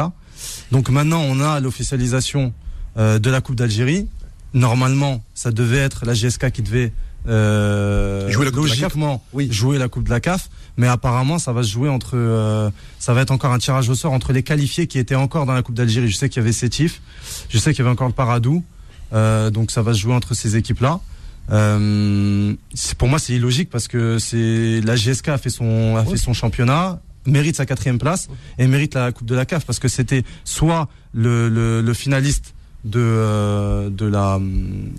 Donc 0.71 0.89
maintenant, 0.89 1.21
on 1.21 1.39
a 1.39 1.59
l'officialisation 1.59 2.53
euh, 2.97 3.19
de 3.19 3.29
la 3.29 3.41
Coupe 3.41 3.55
d'Algérie. 3.55 4.07
Normalement, 4.53 5.23
ça 5.33 5.51
devait 5.51 5.77
être 5.77 6.05
la 6.05 6.13
GSK 6.13 6.51
qui 6.51 6.61
devait 6.61 6.93
euh, 7.27 8.29
Jouer 8.31 8.45
la 8.45 8.51
Coupe 8.51 8.63
de 8.63 8.69
la 8.69 8.73
CAF. 8.75 8.81
logiquement 8.83 9.23
Oui. 9.33 9.49
jouer 9.51 9.77
la 9.77 9.89
Coupe 9.89 10.05
de 10.05 10.09
la 10.09 10.19
CAF, 10.21 10.49
mais 10.77 10.87
apparemment 10.87 11.39
ça 11.39 11.51
va 11.51 11.63
se 11.63 11.69
jouer 11.69 11.89
entre, 11.89 12.11
euh, 12.15 12.69
ça 12.99 13.13
va 13.13 13.21
être 13.21 13.31
encore 13.31 13.51
un 13.51 13.57
tirage 13.57 13.89
au 13.89 13.95
sort 13.95 14.13
entre 14.13 14.31
les 14.31 14.43
qualifiés 14.43 14.87
qui 14.87 14.97
étaient 14.99 15.15
encore 15.15 15.45
dans 15.45 15.53
la 15.53 15.61
Coupe 15.61 15.75
d'Algérie. 15.75 16.09
Je 16.09 16.15
sais 16.15 16.29
qu'il 16.29 16.41
y 16.41 16.43
avait 16.45 16.53
Sétif, 16.53 17.01
je 17.49 17.57
sais 17.57 17.71
qu'il 17.71 17.79
y 17.79 17.81
avait 17.81 17.91
encore 17.91 18.07
le 18.07 18.13
Paradou, 18.13 18.63
euh, 19.13 19.49
donc 19.49 19.71
ça 19.71 19.81
va 19.81 19.93
se 19.93 19.99
jouer 19.99 20.13
entre 20.13 20.33
ces 20.35 20.55
équipes-là. 20.55 21.01
Pour 22.97 23.07
moi, 23.09 23.19
c'est 23.19 23.33
illogique 23.33 23.69
parce 23.69 23.87
que 23.87 24.19
c'est 24.19 24.81
la 24.83 24.95
GSK 24.95 25.29
a 25.29 25.37
fait 25.37 25.49
son 25.49 25.95
a 25.97 26.03
fait 26.05 26.17
son 26.17 26.33
championnat, 26.33 26.99
mérite 27.27 27.55
sa 27.57 27.65
quatrième 27.67 27.99
place 27.99 28.27
et 28.57 28.65
mérite 28.65 28.95
la 28.95 29.11
Coupe 29.11 29.27
de 29.27 29.35
la 29.35 29.45
CAF 29.45 29.65
parce 29.65 29.77
que 29.79 29.87
c'était 29.87 30.23
soit 30.43 30.89
le, 31.13 31.47
le, 31.49 31.81
le 31.81 31.93
finaliste 31.93 32.55
de 32.85 32.99
euh, 32.99 33.89
de 33.89 34.05
la 34.05 34.39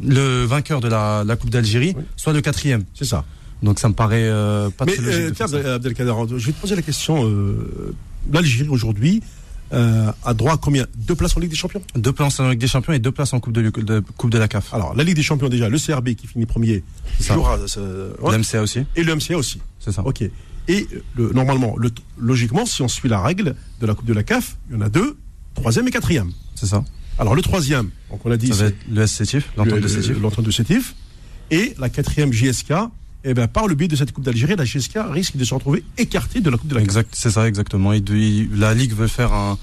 le 0.05 0.45
vainqueur 0.45 0.81
de 0.81 0.89
la, 0.89 1.25
la 1.25 1.37
Coupe 1.37 1.51
d'Algérie, 1.51 1.95
Oui. 1.97 2.05
soit 2.17 2.33
le 2.33 2.41
quatrième. 2.41 2.85
C'est 2.95 3.05
ça. 3.07 3.25
Donc 3.63 3.81
ça 3.81 3.89
me 3.89 3.95
paraît 3.95 4.29
euh, 4.29 4.71
pas 4.71 4.85
Mais 4.85 4.95
très 4.95 5.03
logique. 5.31 5.41
euh. 5.55 5.75
Abdelkader, 5.77 6.13
je 6.37 6.47
vais 6.47 6.53
te 6.53 6.61
poser 6.61 6.77
la 6.77 6.83
question. 6.83 7.27
Euh, 7.29 7.95
L'Algérie 8.33 8.69
aujourd'hui 8.69 9.23
a 9.71 10.35
droit 10.35 10.53
à 10.55 10.57
combien? 10.57 10.87
Deux 10.97 11.15
places 11.15 11.37
en 11.37 11.41
Ligue 11.41 11.51
des 11.51 11.57
Champions? 11.57 11.83
Deux 11.95 12.13
places 12.13 12.41
en 12.41 12.49
Ligue 12.51 12.59
des 12.59 12.67
Champions 12.69 12.93
et 12.95 12.99
deux 12.99 13.13
places 13.13 13.33
en 13.35 13.41
Coupe 13.41 13.53
de, 13.53 13.63
de 13.69 14.03
Coupe 14.17 14.31
de 14.31 14.39
la 14.39 14.49
CAF. 14.49 14.73
Alors, 14.73 14.95
la 14.95 15.05
Ligue 15.05 15.17
des 15.17 15.23
Champions 15.23 15.49
déjà, 15.51 15.69
le 15.69 15.79
CRB 15.79 16.11
qui 16.15 16.27
finit 16.27 16.47
premier 16.47 16.83
jouera, 17.21 17.57
L'MCA 17.57 18.63
aussi, 18.63 18.81
et 18.97 19.03
le 19.03 19.15
MCA 19.15 19.37
aussi. 19.37 19.61
c'est 19.79 19.93
ça. 19.93 20.03
Ok. 20.07 20.25
Et 20.69 20.87
euh, 20.93 21.03
le, 21.17 21.31
normalement, 21.33 21.77
le, 21.79 21.91
logiquement, 22.19 22.67
si 22.67 22.83
on 22.83 22.89
suit 22.89 23.09
la 23.09 23.21
règle 23.21 23.55
de 23.81 23.87
la 23.87 23.95
Coupe 23.95 24.07
de 24.07 24.13
la 24.13 24.23
CAF, 24.23 24.57
il 24.71 24.77
y 24.77 24.79
en 24.79 24.83
a 24.83 24.89
deux, 24.89 25.17
troisième 25.55 25.89
et 25.89 25.91
quatrième. 25.91 26.31
C'est 26.55 26.67
ça. 26.67 26.85
Alors 27.19 27.35
le 27.35 27.43
troisième, 27.43 27.91
donc 28.11 28.25
on 28.25 28.31
a 28.31 28.37
dit 28.37 28.49
Ça 28.49 28.55
va 28.55 28.65
être 28.67 28.77
le 28.93 29.07
Sétif, 29.07 29.51
l'entente 29.57 29.75
le- 29.81 30.15
de 30.15 30.21
l'entente 30.21 30.45
de 30.45 30.53
et 31.51 31.75
la 31.79 31.89
quatrième 31.89 32.33
JSK. 32.33 32.73
Et 33.25 33.35
ben 33.35 33.49
par 33.49 33.67
le 33.67 33.75
biais 33.75 33.89
de 33.89 33.97
cette 33.97 34.13
Coupe 34.13 34.23
d'Algérie, 34.25 34.55
la 34.57 34.65
JSK 34.65 34.99
risque 35.11 35.37
de 35.37 35.45
se 35.45 35.53
retrouver 35.53 35.83
écartée 35.97 36.41
de 36.41 36.49
la 36.51 36.57
Coupe 36.57 36.69
de 36.69 36.75
la 36.75 36.81
CAF. 36.83 36.89
Exact, 36.89 37.11
c'est 37.15 37.31
ça 37.33 37.49
exactement. 37.49 37.93
Il- 37.93 38.49
la 38.57 38.75
ligue 38.75 38.93
veut 38.95 39.09
faire 39.09 39.33
un, 39.33 39.59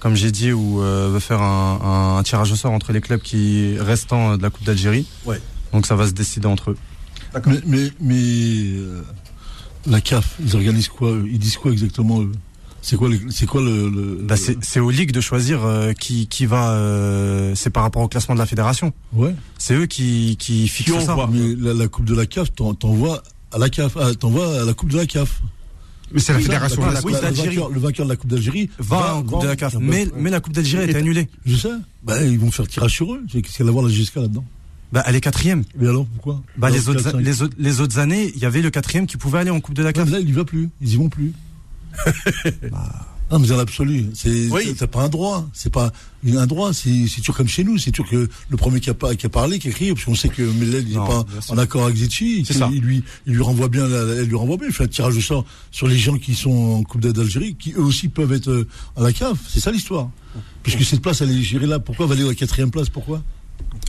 comme 0.00 0.14
j'ai 0.14 0.30
dit, 0.30 0.52
ou 0.52 0.80
euh, 0.80 1.10
veut 1.12 1.20
faire 1.20 1.42
un, 1.42 2.16
un 2.18 2.22
tirage 2.22 2.50
au 2.52 2.56
sort 2.56 2.72
entre 2.72 2.92
les 2.92 3.02
clubs 3.02 3.20
qui 3.20 3.76
restants 3.78 4.38
de 4.38 4.42
la 4.42 4.48
Coupe 4.48 4.64
d'Algérie. 4.64 5.06
Ouais. 5.26 5.40
Donc 5.74 5.84
ça 5.86 5.96
va 5.96 6.06
se 6.06 6.12
décider 6.12 6.46
entre 6.46 6.70
eux. 6.70 6.76
Mais, 7.46 7.60
mais, 7.66 7.90
mais, 8.00 8.14
euh, 8.16 9.02
la 9.86 10.00
CAF, 10.00 10.36
ils 10.44 10.54
organisent 10.56 10.88
quoi 10.88 11.12
Ils 11.26 11.38
disent 11.38 11.56
quoi 11.56 11.72
exactement 11.72 12.22
eux 12.22 12.32
C'est 12.82 12.96
quoi, 12.96 13.08
le- 13.08 13.20
c'est 13.30 13.46
quoi 13.46 13.62
le, 13.62 13.88
le- 13.88 14.18
Bah, 14.22 14.36
c'est 14.36 14.62
c'est 14.64 14.80
aux 14.80 14.90
ligues 14.90 15.12
de 15.12 15.20
choisir 15.20 15.64
euh, 15.64 15.92
qui 15.92 16.26
qui 16.26 16.46
va. 16.46 16.72
euh, 16.72 17.54
c'est 17.54 17.70
par 17.70 17.82
rapport 17.82 18.02
au 18.02 18.08
classement 18.08 18.34
de 18.34 18.40
la 18.40 18.46
fédération. 18.46 18.92
Ouais. 19.12 19.34
C'est 19.58 19.74
eux 19.74 19.86
qui 19.86 20.36
qui 20.38 20.68
fixent 20.68 20.92
ça. 21.04 21.12
envoie. 21.12 21.28
Mais 21.32 21.54
la, 21.58 21.72
la 21.74 21.88
coupe 21.88 22.04
de 22.04 22.14
la 22.14 22.26
CAF, 22.26 22.52
t'en- 22.54 22.74
t'envoies 22.74 23.22
à 23.52 23.58
la 23.58 23.68
CAF, 23.70 23.96
ah, 24.00 24.14
t'envoies 24.14 24.60
à 24.62 24.64
la 24.64 24.74
coupe 24.74 24.90
de 24.90 24.96
la 24.98 25.06
CAF. 25.06 25.40
Mais 26.12 26.20
c'est 26.20 26.32
la 26.34 26.38
C'est 26.38 26.44
ça, 26.44 26.52
fédération. 26.52 26.80
la- 26.82 26.86
la 26.88 26.94
la- 26.94 27.00
Coupe 27.00 27.10
le 27.10 27.18
vainqueur- 27.34 27.68
Le 27.70 27.80
vainqueur 27.80 28.06
de 28.06 28.10
la 28.10 28.16
coupe 28.16 28.30
d'Algérie 28.30 28.70
Va 28.78 29.14
en 29.16 29.22
Coupe 29.22 29.42
de 29.42 29.46
la 29.48 29.56
CAF. 29.56 29.74
Mais 29.80 30.06
mais 30.16 30.30
la 30.30 30.40
Coupe 30.40 30.52
d'Algérie 30.52 30.84
a 30.84 30.86
été 30.88 30.96
annulée. 30.98 31.28
Je 31.46 31.56
sais. 31.56 31.68
Bah, 32.02 32.22
ils 32.22 32.38
vont 32.38 32.50
faire 32.50 32.68
tirage 32.68 32.92
sur 32.92 33.12
eux. 33.14 33.22
Qu'est-ce 33.32 33.56
qu'elle 33.56 33.66
va 33.66 33.72
voir 33.72 33.84
la 33.86 33.90
GSK 33.90 34.16
là-dedans? 34.16 34.44
Bah 34.94 35.02
elle 35.06 35.16
est 35.16 35.20
quatrième. 35.20 35.64
Mais 35.76 35.88
alors 35.88 36.06
pourquoi 36.06 36.40
Bah 36.56 36.68
Alors, 36.68 36.78
les 36.78 36.88
autres 36.88 37.18
les 37.18 37.42
autres 37.42 37.54
les 37.58 37.80
autres 37.80 37.98
années, 37.98 38.32
il 38.36 38.40
y 38.40 38.44
avait 38.46 38.62
le 38.62 38.70
quatrième 38.70 39.06
qui 39.06 39.16
pouvait 39.16 39.40
aller 39.40 39.50
en 39.50 39.60
Coupe 39.60 39.74
de 39.74 39.82
la 39.82 39.88
Ouais, 39.90 40.04
mais 40.04 40.10
là, 40.12 40.20
il 40.20 40.28
y 40.28 40.32
va 40.32 40.44
plus. 40.44 40.70
Ils 40.80 40.92
y 40.92 40.96
vont 40.96 41.08
plus. 41.08 41.32
Non, 43.32 43.38
mais 43.38 43.48
dans 43.48 43.56
l'absolu, 43.56 44.10
c'est 44.14 44.48
Oui. 44.50 44.74
pas 44.92 45.02
un 45.02 45.08
droit. 45.08 45.48
C'est 45.54 45.72
pas 45.72 45.92
un 46.36 46.46
droit. 46.46 46.72
C'est 46.74 47.06
sûr 47.08 47.34
comme 47.34 47.48
chez 47.48 47.64
nous. 47.64 47.78
C'est 47.78 47.92
sûr 47.92 48.06
que 48.08 48.28
le 48.50 48.56
premier 48.56 48.80
qui 48.80 48.90
a, 48.90 48.94
pas- 48.94 49.14
qui 49.16 49.24
a 49.24 49.30
parlé, 49.30 49.58
qui 49.58 49.68
a 49.68 49.70
crié, 49.72 49.92
parce 49.94 50.04
qu'on 50.04 50.14
sait 50.14 50.28
que 50.28 50.42
Mellel 50.42 50.84
il 50.86 50.92
est 50.92 50.96
Non, 50.96 51.06
pas 51.06 51.24
en 51.48 51.56
accord 51.58 51.84
avec 51.84 51.96
Zetchi. 51.96 52.44
Il 52.70 52.80
lui, 52.82 53.02
il 53.26 53.32
lui 53.32 53.42
renvoie 53.42 53.68
bien, 53.68 53.88
la, 53.88 54.00
elle 54.20 54.26
lui 54.26 54.36
renvoie 54.36 54.58
bien. 54.58 54.68
Il 54.68 54.74
fait 54.74 54.84
un 54.84 54.88
tirage 54.88 55.16
au 55.16 55.20
sort 55.22 55.46
sur 55.70 55.88
les 55.88 55.96
gens 55.96 56.18
qui 56.18 56.34
sont 56.34 56.50
en 56.52 56.82
Coupe 56.84 57.00
d'Algérie, 57.00 57.56
qui 57.56 57.72
eux 57.72 57.82
aussi 57.82 58.08
peuvent 58.08 58.32
être 58.32 58.50
euh, 58.50 58.68
à 58.94 59.02
la 59.02 59.12
cave. 59.12 59.38
C'est 59.48 59.58
ça 59.60 59.72
l'histoire. 59.72 60.10
Puisque 60.62 60.84
cette 60.84 61.00
place, 61.00 61.22
elle 61.22 61.30
est 61.32 61.42
gérée 61.42 61.66
là. 61.66 61.78
Pourquoi 61.80 62.06
va 62.06 62.14
aller 62.14 62.24
à 62.24 62.28
la 62.28 62.34
quatrième 62.34 62.70
place? 62.70 62.90
Pourquoi? 62.90 63.22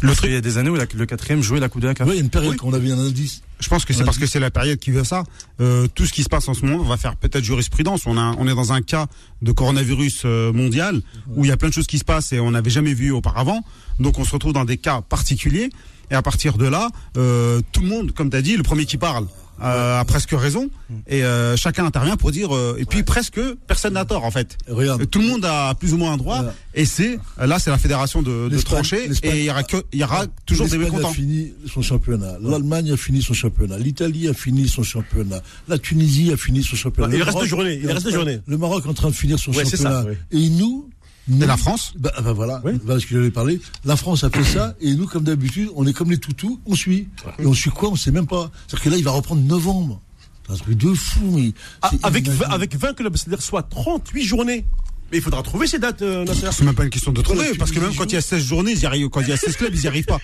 Parce 0.01 0.19
qu'il 0.21 0.31
y 0.31 0.35
a 0.35 0.41
des 0.41 0.57
années 0.57 0.69
où 0.69 0.75
la- 0.75 0.85
le 0.93 1.05
quatrième 1.05 1.41
jouait 1.41 1.59
la 1.59 1.69
Coupe 1.69 1.81
de 1.81 1.87
la 1.87 1.93
CAF. 1.93 2.07
Ouais, 2.07 2.13
il 2.13 2.17
y 2.17 2.21
a 2.21 2.23
une 2.23 2.29
période 2.29 2.51
Oui. 2.51 2.57
qu'on 2.57 2.73
avait 2.73 2.91
un 2.91 2.99
indice. 2.99 3.41
Je 3.59 3.69
pense 3.69 3.85
que 3.85 3.93
c'est 3.93 4.03
parce 4.03 4.17
que 4.17 4.27
c'est 4.27 4.39
la 4.39 4.51
période 4.51 4.77
qui 4.77 4.91
veut 4.91 5.03
ça. 5.05 5.23
Euh, 5.61 5.87
tout 5.95 6.05
ce 6.05 6.11
qui 6.11 6.23
se 6.23 6.29
passe 6.29 6.47
en 6.49 6.53
ce 6.53 6.65
moment 6.65 6.83
va 6.83 6.97
faire 6.97 7.15
peut-être 7.15 7.43
jurisprudence. 7.43 8.01
On, 8.05 8.17
a, 8.17 8.35
on 8.37 8.47
est 8.47 8.53
dans 8.53 8.73
un 8.73 8.81
cas 8.81 9.07
de 9.41 9.51
coronavirus 9.53 10.23
euh, 10.25 10.51
mondial 10.51 11.01
où 11.35 11.45
il 11.45 11.47
y 11.47 11.51
a 11.51 11.57
plein 11.57 11.69
de 11.69 11.73
choses 11.73 11.87
qui 11.87 11.97
se 11.97 12.03
passent 12.03 12.33
et 12.33 12.39
on 12.39 12.51
n'avait 12.51 12.69
jamais 12.69 12.93
vu 12.93 13.11
auparavant. 13.11 13.63
Donc 13.99 14.19
on 14.19 14.25
se 14.25 14.31
retrouve 14.31 14.53
dans 14.53 14.65
des 14.65 14.77
cas 14.77 15.01
particuliers. 15.01 15.69
Et 16.11 16.15
à 16.15 16.21
partir 16.21 16.57
de 16.57 16.65
là, 16.67 16.89
euh, 17.17 17.61
tout 17.71 17.81
le 17.81 17.87
monde, 17.87 18.11
comme 18.11 18.29
tu 18.29 18.37
as 18.37 18.41
dit, 18.41 18.57
le 18.57 18.63
premier 18.63 18.85
qui 18.85 18.97
parle 18.97 19.25
euh, 19.63 19.99
a 19.99 20.05
presque 20.05 20.31
raison. 20.31 20.69
Et 21.07 21.23
euh, 21.23 21.55
chacun 21.57 21.85
intervient 21.85 22.15
pour 22.17 22.31
dire... 22.31 22.55
euh, 22.55 22.75
et 22.79 22.85
puis 22.85 23.03
presque, 23.03 23.39
personne 23.67 23.93
n'a 23.93 24.05
tort 24.05 24.23
en 24.23 24.31
fait. 24.31 24.57
Regarde. 24.67 25.09
Tout 25.09 25.19
le 25.19 25.27
monde 25.27 25.45
a 25.45 25.73
plus 25.75 25.93
ou 25.93 25.97
moins 25.97 26.13
un 26.13 26.17
droit. 26.17 26.37
Voilà. 26.37 26.53
Et 26.73 26.85
c'est 26.85 27.17
là, 27.39 27.57
c'est 27.59 27.69
la 27.71 27.77
fédération 27.77 28.21
de, 28.21 28.49
de 28.49 28.61
trancher. 28.61 29.09
Et 29.23 29.39
il 29.39 29.43
y 29.45 29.49
aura, 29.49 29.63
que, 29.63 29.77
il 29.93 29.99
y 29.99 30.03
aura 30.03 30.25
toujours 30.45 30.67
des 30.67 30.77
mécontents. 30.77 31.09
a 31.09 31.13
fini 31.13 31.53
son 31.71 31.81
championnat. 31.81 32.33
L'Allemagne 32.41 32.91
a 32.91 32.97
fini 32.97 33.21
son 33.21 33.33
championnat. 33.33 33.77
L'Italie 33.77 34.27
a 34.27 34.33
fini 34.33 34.67
son 34.67 34.83
championnat. 34.83 35.41
La 35.67 35.77
Tunisie 35.77 36.31
a 36.33 36.37
fini 36.37 36.63
son 36.63 36.75
championnat. 36.75 37.13
Il 37.13 37.19
Le 37.19 37.23
reste 37.23 37.35
Maroc- 37.37 37.47
journées, 37.49 37.79
il 37.81 37.91
reste 37.91 38.05
deux 38.05 38.11
journées. 38.11 38.39
Le 38.45 38.57
Maroc 38.57 38.83
est 38.85 38.89
en 38.89 38.93
train 38.93 39.09
de 39.09 39.15
finir 39.15 39.39
son 39.39 39.51
Ouais, 39.51 39.63
championnat. 39.63 40.03
ça. 40.03 40.09
Et 40.31 40.49
nous, 40.49 40.89
Et 41.31 41.45
la 41.45 41.57
France 41.57 41.93
bah, 41.97 42.13
bah 42.21 42.33
voilà, 42.33 42.61
Oui. 42.63 42.73
voilà 42.83 42.99
ce 42.99 43.05
que 43.05 43.15
j'allais 43.15 43.31
parler. 43.31 43.59
La 43.83 43.95
France 43.95 44.23
a 44.23 44.29
fait 44.29 44.43
ça, 44.43 44.75
et 44.79 44.93
nous, 44.93 45.07
comme 45.07 45.23
d'habitude, 45.23 45.69
on 45.75 45.85
est 45.87 45.93
comme 45.93 46.11
les 46.11 46.17
toutous, 46.19 46.59
on 46.65 46.75
suit. 46.75 47.07
Et 47.39 47.45
on 47.45 47.53
suit 47.53 47.71
quoi? 47.71 47.89
On 47.89 47.95
sait 47.95 48.11
même 48.11 48.27
pas. 48.27 48.51
C'est-à-dire 48.67 48.83
que 48.83 48.89
là, 48.89 48.97
il 48.97 49.03
va 49.03 49.11
reprendre 49.11 49.41
novembre. 49.41 50.01
C'est 50.47 50.53
un 50.53 50.57
truc 50.57 50.77
de 50.77 50.93
fou, 50.93 51.31
mais. 51.33 51.53
Ah, 51.81 51.89
c'est 51.91 52.05
avec, 52.05 52.25
inimaginable. 52.25 52.51
20, 52.51 52.55
avec 52.55 52.75
20 52.75 52.93
clubs, 52.93 53.17
c'est-à-dire 53.17 53.41
soit 53.41 53.63
38 53.63 54.23
journées. 54.23 54.65
Mais 55.11 55.17
il 55.19 55.21
faudra 55.23 55.41
trouver 55.43 55.67
ces 55.67 55.79
dates, 55.79 56.01
euh, 56.01 56.25
Nasser. 56.25 56.47
C'est 56.51 56.63
même 56.63 56.73
pas 56.75 56.83
une 56.83 56.89
question 56.89 57.11
de 57.11 57.21
trouver, 57.21 57.53
parce 57.57 57.71
que 57.71 57.79
même 57.79 57.93
quand 57.95 58.05
il 58.05 58.13
y 58.13 58.17
a 58.17 58.21
16 58.21 58.43
journées, 58.43 58.71
ils 58.71 58.79
y 58.81 58.85
arrivent, 58.85 59.09
quand 59.09 59.21
il 59.21 59.29
y 59.29 59.33
a 59.33 59.37
16 59.37 59.55
clubs, 59.55 59.73
ils 59.73 59.83
y 59.83 59.87
arrivent 59.87 60.05
pas. 60.05 60.19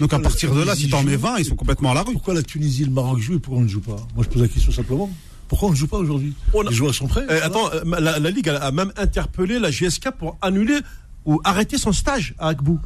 Donc 0.00 0.12
à 0.12 0.18
partir 0.18 0.54
de 0.54 0.62
là, 0.62 0.74
si 0.74 0.88
t'en 0.88 1.02
mets 1.02 1.14
joue. 1.14 1.20
20, 1.20 1.38
ils 1.38 1.44
sont 1.46 1.56
complètement 1.56 1.90
à 1.90 1.94
la 1.94 2.02
rue. 2.02 2.12
Pourquoi 2.12 2.34
la 2.34 2.42
Tunisie 2.42 2.82
et 2.82 2.86
le 2.86 2.92
Maroc 2.92 3.18
jouent 3.18 3.36
et 3.36 3.38
pourquoi 3.38 3.60
on 3.60 3.64
ne 3.64 3.68
joue 3.68 3.80
pas? 3.80 3.96
Moi, 4.14 4.24
je 4.24 4.28
pose 4.28 4.42
la 4.42 4.48
question 4.48 4.72
simplement. 4.72 5.10
Pourquoi 5.48 5.68
on 5.68 5.72
ne 5.72 5.76
joue 5.76 5.86
pas 5.86 5.98
aujourd'hui 5.98 6.34
On 6.54 6.66
a- 6.66 6.70
Les 6.70 6.74
joueurs 6.76 6.94
sont 6.94 7.06
prêts 7.06 7.22
Euh, 7.22 7.26
voilà. 7.26 7.46
attends, 7.46 7.70
euh, 7.72 8.00
la, 8.00 8.18
la 8.18 8.30
Ligue 8.30 8.48
a, 8.48 8.70
même 8.72 8.92
interpellé 8.96 9.58
la 9.58 9.70
GSK 9.70 10.10
pour 10.18 10.36
annuler 10.42 10.78
ou 11.24 11.40
arrêter 11.44 11.78
son 11.78 11.92
stage 11.92 12.34
à 12.38 12.48
Agbou. 12.48 12.80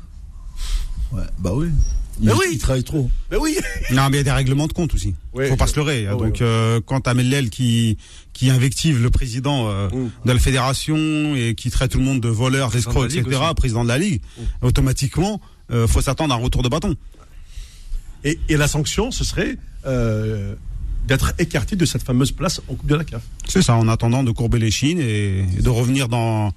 Ouais, 1.12 1.22
bah 1.38 1.50
oui. 1.54 1.68
Ils, 2.22 2.26
Mais 2.26 2.32
oui. 2.34 2.44
ils 2.52 2.58
travaillent 2.58 2.84
trop. 2.84 3.10
Ben 3.30 3.38
oui 3.40 3.56
Non, 3.92 4.08
mais 4.10 4.16
il 4.16 4.18
y 4.18 4.20
a 4.20 4.24
des 4.24 4.30
règlements 4.30 4.66
de 4.66 4.74
compte 4.74 4.92
aussi. 4.92 5.14
Ouais, 5.32 5.48
Faut 5.48 5.56
pas 5.56 5.64
je- 5.64 5.70
se 5.70 5.76
leurrer. 5.76 6.06
Ah 6.06 6.14
Donc 6.16 6.42
euh, 6.42 6.78
quand 6.84 7.00
t'as 7.00 7.14
Mellel 7.14 7.48
qui 7.48 7.96
qui 8.34 8.50
invective 8.50 9.02
le 9.02 9.08
président 9.10 9.68
euh, 9.70 9.88
Mm. 9.88 10.10
de 10.26 10.32
la 10.32 10.38
fédération 10.38 11.34
et 11.34 11.54
qui 11.54 11.70
traite 11.70 11.92
tout 11.92 11.98
le 11.98 12.04
monde 12.04 12.20
de 12.20 12.28
voleur, 12.28 12.68
Président 12.68 12.90
d'escroc, 12.90 13.04
de 13.08 13.08
la 13.08 13.14
Ligue 13.22 13.26
etc., 13.26 13.42
aussi. 13.46 13.54
président 13.54 13.82
de 13.84 13.88
la 13.88 13.98
ligue, 13.98 14.20
automatiquement, 14.60 15.40
euh, 15.72 15.86
faut 15.86 16.02
s'attendre 16.02 16.34
à 16.34 16.36
un 16.36 16.40
retour 16.40 16.62
de 16.62 16.68
bâton. 16.68 16.94
et, 18.24 18.38
et 18.50 18.56
la 18.58 18.68
sanction, 18.68 19.10
ce 19.10 19.24
serait 19.24 19.56
euh, 19.86 20.54
d'être 21.06 21.32
écarté 21.38 21.76
de 21.76 21.84
cette 21.84 22.02
fameuse 22.02 22.32
place 22.32 22.60
en 22.68 22.74
Coupe 22.74 22.86
de 22.88 22.94
la 22.94 23.04
CAF. 23.04 23.22
C'est 23.48 23.62
ça, 23.62 23.74
en 23.74 23.88
attendant 23.88 24.22
de 24.22 24.30
courber 24.30 24.58
les 24.58 24.70
chines 24.70 25.00
et, 25.00 25.40
et 25.58 25.62
de 25.62 25.68
revenir 25.68 26.08
dans 26.08 26.52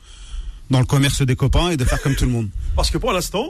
dans 0.70 0.80
le 0.80 0.86
commerce 0.86 1.22
des 1.22 1.36
copains 1.36 1.70
et 1.72 1.78
de 1.78 1.84
faire 1.86 2.02
comme 2.02 2.16
tout 2.16 2.26
le 2.26 2.32
monde. 2.32 2.50
Parce 2.76 2.90
que 2.90 2.98
pour 2.98 3.12
l'instant, 3.12 3.48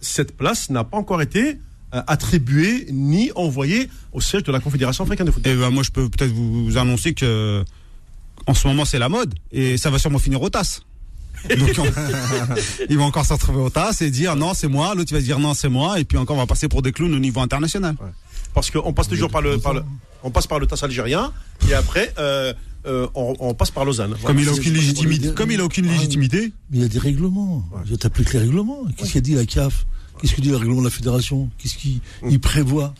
cette 0.00 0.36
place 0.36 0.70
n'a 0.70 0.82
pas 0.84 0.96
encore 0.96 1.20
été 1.22 1.58
euh, 1.94 2.02
attribuée 2.06 2.86
ni 2.90 3.30
envoyée 3.36 3.88
au 4.12 4.20
siège 4.20 4.42
de 4.44 4.50
la 4.52 4.60
Confédération 4.60 5.04
africaine 5.04 5.26
de 5.26 5.30
football. 5.30 5.52
Et 5.52 5.56
ben 5.56 5.70
moi 5.70 5.82
je 5.82 5.90
peux 5.90 6.08
peut-être 6.08 6.32
vous 6.32 6.76
annoncer 6.78 7.14
que 7.14 7.64
en 8.46 8.54
ce 8.54 8.66
moment 8.66 8.84
c'est 8.84 8.98
la 8.98 9.08
mode 9.08 9.34
et 9.52 9.76
ça 9.76 9.90
va 9.90 9.98
sûrement 9.98 10.18
finir 10.18 10.40
au 10.42 10.50
TAS. 10.50 10.80
Donc 11.58 11.76
on- 11.78 11.84
il 12.88 12.96
va 12.96 13.04
encore 13.04 13.26
se 13.26 13.32
retrouver 13.34 13.60
au 13.60 13.70
TAS 13.70 13.98
et 14.00 14.10
dire 14.10 14.34
non 14.34 14.54
c'est 14.54 14.68
moi, 14.68 14.94
l'autre 14.94 15.10
il 15.12 15.14
va 15.14 15.20
dire 15.20 15.38
non 15.38 15.54
c'est 15.54 15.68
moi 15.68 16.00
et 16.00 16.04
puis 16.04 16.16
encore 16.18 16.36
on 16.36 16.40
va 16.40 16.46
passer 16.46 16.68
pour 16.68 16.82
des 16.82 16.92
clowns 16.92 17.14
au 17.14 17.18
niveau 17.18 17.40
international. 17.40 17.94
Parce 18.54 18.70
qu'on 18.70 18.92
passe 18.92 19.08
toujours 19.08 19.30
par 19.30 19.42
le, 19.42 19.58
par 19.58 19.74
le, 19.74 19.82
on 20.22 20.30
passe 20.30 20.46
par 20.46 20.58
le 20.58 20.66
TAS 20.66 20.78
algérien 20.82 21.32
et 21.68 21.74
après 21.74 22.14
euh, 22.18 22.54
euh, 22.86 23.06
on, 23.14 23.34
on 23.40 23.54
passe 23.54 23.70
par 23.70 23.84
Lausanne. 23.84 24.14
Comme 24.24 24.38
il 24.38 24.48
a 24.48 24.52
aucune 24.52 24.74
légitimité, 24.74 25.32
comme 25.34 25.50
il 25.50 25.60
a 25.60 25.64
aucune 25.64 25.86
Ah, 25.88 25.92
légitimité. 25.92 26.52
Mais 26.70 26.78
il 26.78 26.82
y 26.82 26.84
a 26.84 26.88
des 26.88 26.98
règlements. 26.98 27.64
Je 27.86 27.94
t'applique 27.94 28.32
les 28.32 28.40
règlements. 28.40 28.84
Qu'est-ce 28.96 29.12
qu'a 29.14 29.20
dit 29.20 29.34
la 29.34 29.44
CAF? 29.46 29.86
Qu'est-ce 30.20 30.34
que 30.34 30.40
dit 30.40 30.50
le 30.50 30.56
règlement 30.56 30.80
de 30.80 30.84
la 30.86 30.90
fédération? 30.90 31.50
Qu'est-ce 31.58 31.76
qu'il 31.76 32.00
il 32.30 32.40
prévoit? 32.40 32.94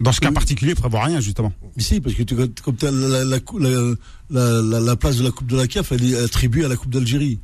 Dans 0.00 0.12
ce 0.12 0.20
cas 0.20 0.30
particulier, 0.32 0.72
il 0.72 0.76
prévoit 0.76 1.04
rien 1.04 1.20
justement. 1.20 1.52
Mais 1.76 1.82
si, 1.82 2.00
parce 2.00 2.14
que 2.14 2.22
tu, 2.22 2.34
comme 2.62 2.76
la, 2.82 2.90
la, 2.90 3.24
la, 3.24 3.40
cou- 3.40 3.58
la, 3.58 3.70
la, 4.30 4.62
la- 4.62 4.80
la 4.80 4.96
place 4.96 5.16
de 5.16 5.24
la 5.24 5.30
Coupe 5.30 5.46
de 5.48 5.56
la 5.56 5.66
CAF, 5.66 5.92
elle 5.92 6.04
est 6.12 6.18
attribuée 6.18 6.64
à 6.64 6.68
la 6.68 6.76
Coupe 6.76 6.90
d'Algérie. 6.92 7.38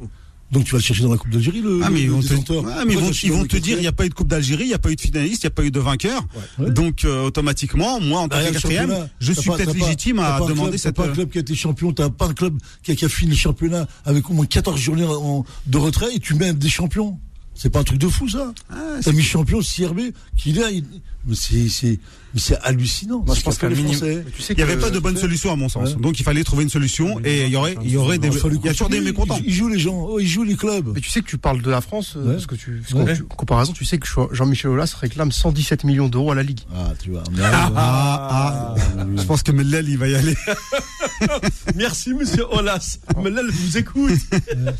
Donc 0.54 0.64
tu 0.64 0.70
vas 0.72 0.78
le 0.78 0.82
chercher 0.84 1.02
dans 1.02 1.10
la 1.10 1.18
Coupe 1.18 1.30
d'Algérie, 1.30 1.60
le, 1.60 1.80
Ah 1.82 1.90
mais 1.90 1.98
le 1.98 2.04
ils 2.04 2.10
vont 2.10 2.20
te, 2.20 2.52
ah, 2.52 2.84
mais 2.86 2.94
ils 2.94 2.98
vont, 2.98 3.10
ils 3.10 3.32
vont 3.32 3.42
dire 3.42 3.76
il 3.76 3.80
n'y 3.80 3.86
a 3.86 3.92
pas 3.92 4.06
eu 4.06 4.08
de 4.08 4.14
Coupe 4.14 4.28
d'Algérie, 4.28 4.64
il 4.64 4.68
n'y 4.68 4.74
a 4.74 4.78
pas 4.78 4.90
eu 4.90 4.96
de 4.96 5.00
finaliste, 5.00 5.42
il 5.42 5.46
n'y 5.46 5.48
a 5.48 5.50
pas 5.50 5.64
eu 5.64 5.70
de 5.70 5.80
vainqueur. 5.80 6.22
Ouais. 6.58 6.70
Donc 6.70 7.04
euh, 7.04 7.26
automatiquement, 7.26 8.00
moi 8.00 8.20
en 8.20 8.28
tant 8.28 8.36
Derrière 8.36 8.52
que 8.52 8.58
quatrième, 8.60 9.08
je 9.18 9.32
suis 9.32 9.50
peut-être 9.50 9.74
légitime 9.74 10.20
à 10.20 10.38
demander 10.48 10.78
cette. 10.78 10.94
T'as 10.94 11.02
pas 11.02 11.08
un 11.08 11.10
euh, 11.10 11.14
club 11.14 11.30
qui 11.30 11.38
a 11.38 11.40
été 11.40 11.54
champion, 11.54 11.92
t'as 11.92 12.08
pas 12.08 12.26
un 12.26 12.34
club 12.34 12.56
qui 12.82 12.92
a, 12.92 12.94
qui 12.94 13.04
a 13.04 13.08
fini 13.08 13.32
le 13.32 13.36
championnat 13.36 13.86
avec 14.04 14.30
au 14.30 14.32
moins 14.32 14.46
14 14.46 14.80
journées 14.80 15.04
en- 15.04 15.44
de 15.66 15.78
retrait 15.78 16.14
et 16.14 16.20
tu 16.20 16.34
mets 16.34 16.52
des 16.54 16.68
champions. 16.68 17.18
C'est 17.56 17.70
pas 17.70 17.80
un 17.80 17.84
truc 17.84 17.98
de 17.98 18.08
fou 18.08 18.28
ça 18.28 18.52
ah, 18.70 18.74
T'as 19.02 19.12
mis 19.12 19.22
champion 19.22 19.60
CRB 19.60 20.00
qui 20.36 20.52
là, 20.52 20.70
il- 20.72 20.84
mais 21.26 21.34
c'est 21.34 22.56
hallucinant. 22.62 23.22
Moi, 23.24 23.34
je 23.34 23.40
pense 23.42 23.62
les 23.62 23.68
minimum- 23.76 24.24
tu 24.34 24.42
sais 24.42 24.52
Il 24.54 24.56
n'y 24.56 24.62
avait 24.62 24.74
que- 24.76 24.80
pas 24.80 24.90
de 24.90 24.98
bonne 24.98 25.16
solution 25.16 25.52
à 25.52 25.56
mon 25.56 25.68
sens. 25.68 25.90
Ouais. 25.90 26.00
Donc 26.00 26.18
il 26.18 26.22
fallait 26.24 26.42
trouver 26.44 26.64
une 26.64 26.68
solution 26.70 27.20
et 27.24 27.44
il 27.44 27.50
y 27.50 27.56
aurait, 27.56 27.76
il 27.82 27.90
y 27.90 27.96
aurait 27.96 28.18
des, 28.18 28.28
Il 28.28 28.64
y 28.64 28.68
a 28.68 28.72
toujours 28.72 28.88
des 28.88 29.00
mécontents. 29.00 29.38
Ils, 29.44 29.52
jouent 29.54 29.68
les 29.68 29.78
gens, 29.78 30.06
oh, 30.08 30.18
ils 30.18 30.26
jouent 30.28 30.42
les 30.44 30.56
clubs. 30.56 30.90
Mais 30.94 31.00
tu 31.00 31.10
sais 31.10 31.20
que 31.20 31.26
tu 31.28 31.38
parles 31.38 31.62
de 31.62 31.70
la 31.70 31.80
France, 31.80 32.14
euh, 32.16 32.26
Ouais. 32.26 32.32
parce 32.34 32.46
que 32.46 32.54
tu, 32.56 32.82
parce 32.90 32.92
Ouais. 33.04 33.12
que 33.12 33.18
tu- 33.18 33.24
comparaison, 33.24 33.72
tu 33.72 33.84
sais 33.84 33.98
que 33.98 34.06
Jean-Michel 34.32 34.70
Aulas 34.72 34.94
réclame 35.00 35.30
117 35.32 35.84
millions 35.84 36.08
d'euros 36.08 36.32
à 36.32 36.34
la 36.34 36.42
Ligue. 36.42 36.60
Ah, 36.74 36.92
tu 37.02 37.10
vois. 37.10 37.22
mais- 37.32 37.40
Ah, 37.42 37.70
ah, 37.76 38.74
je 39.16 39.22
pense 39.22 39.42
que 39.42 39.52
Mellel 39.52 39.88
il 39.88 39.98
va 39.98 40.08
y 40.08 40.14
aller. 40.16 40.34
Merci 41.76 42.12
Monsieur 42.14 42.44
Olas. 42.50 42.98
Je 43.16 43.62
vous 43.66 43.78
écoute. 43.78 44.10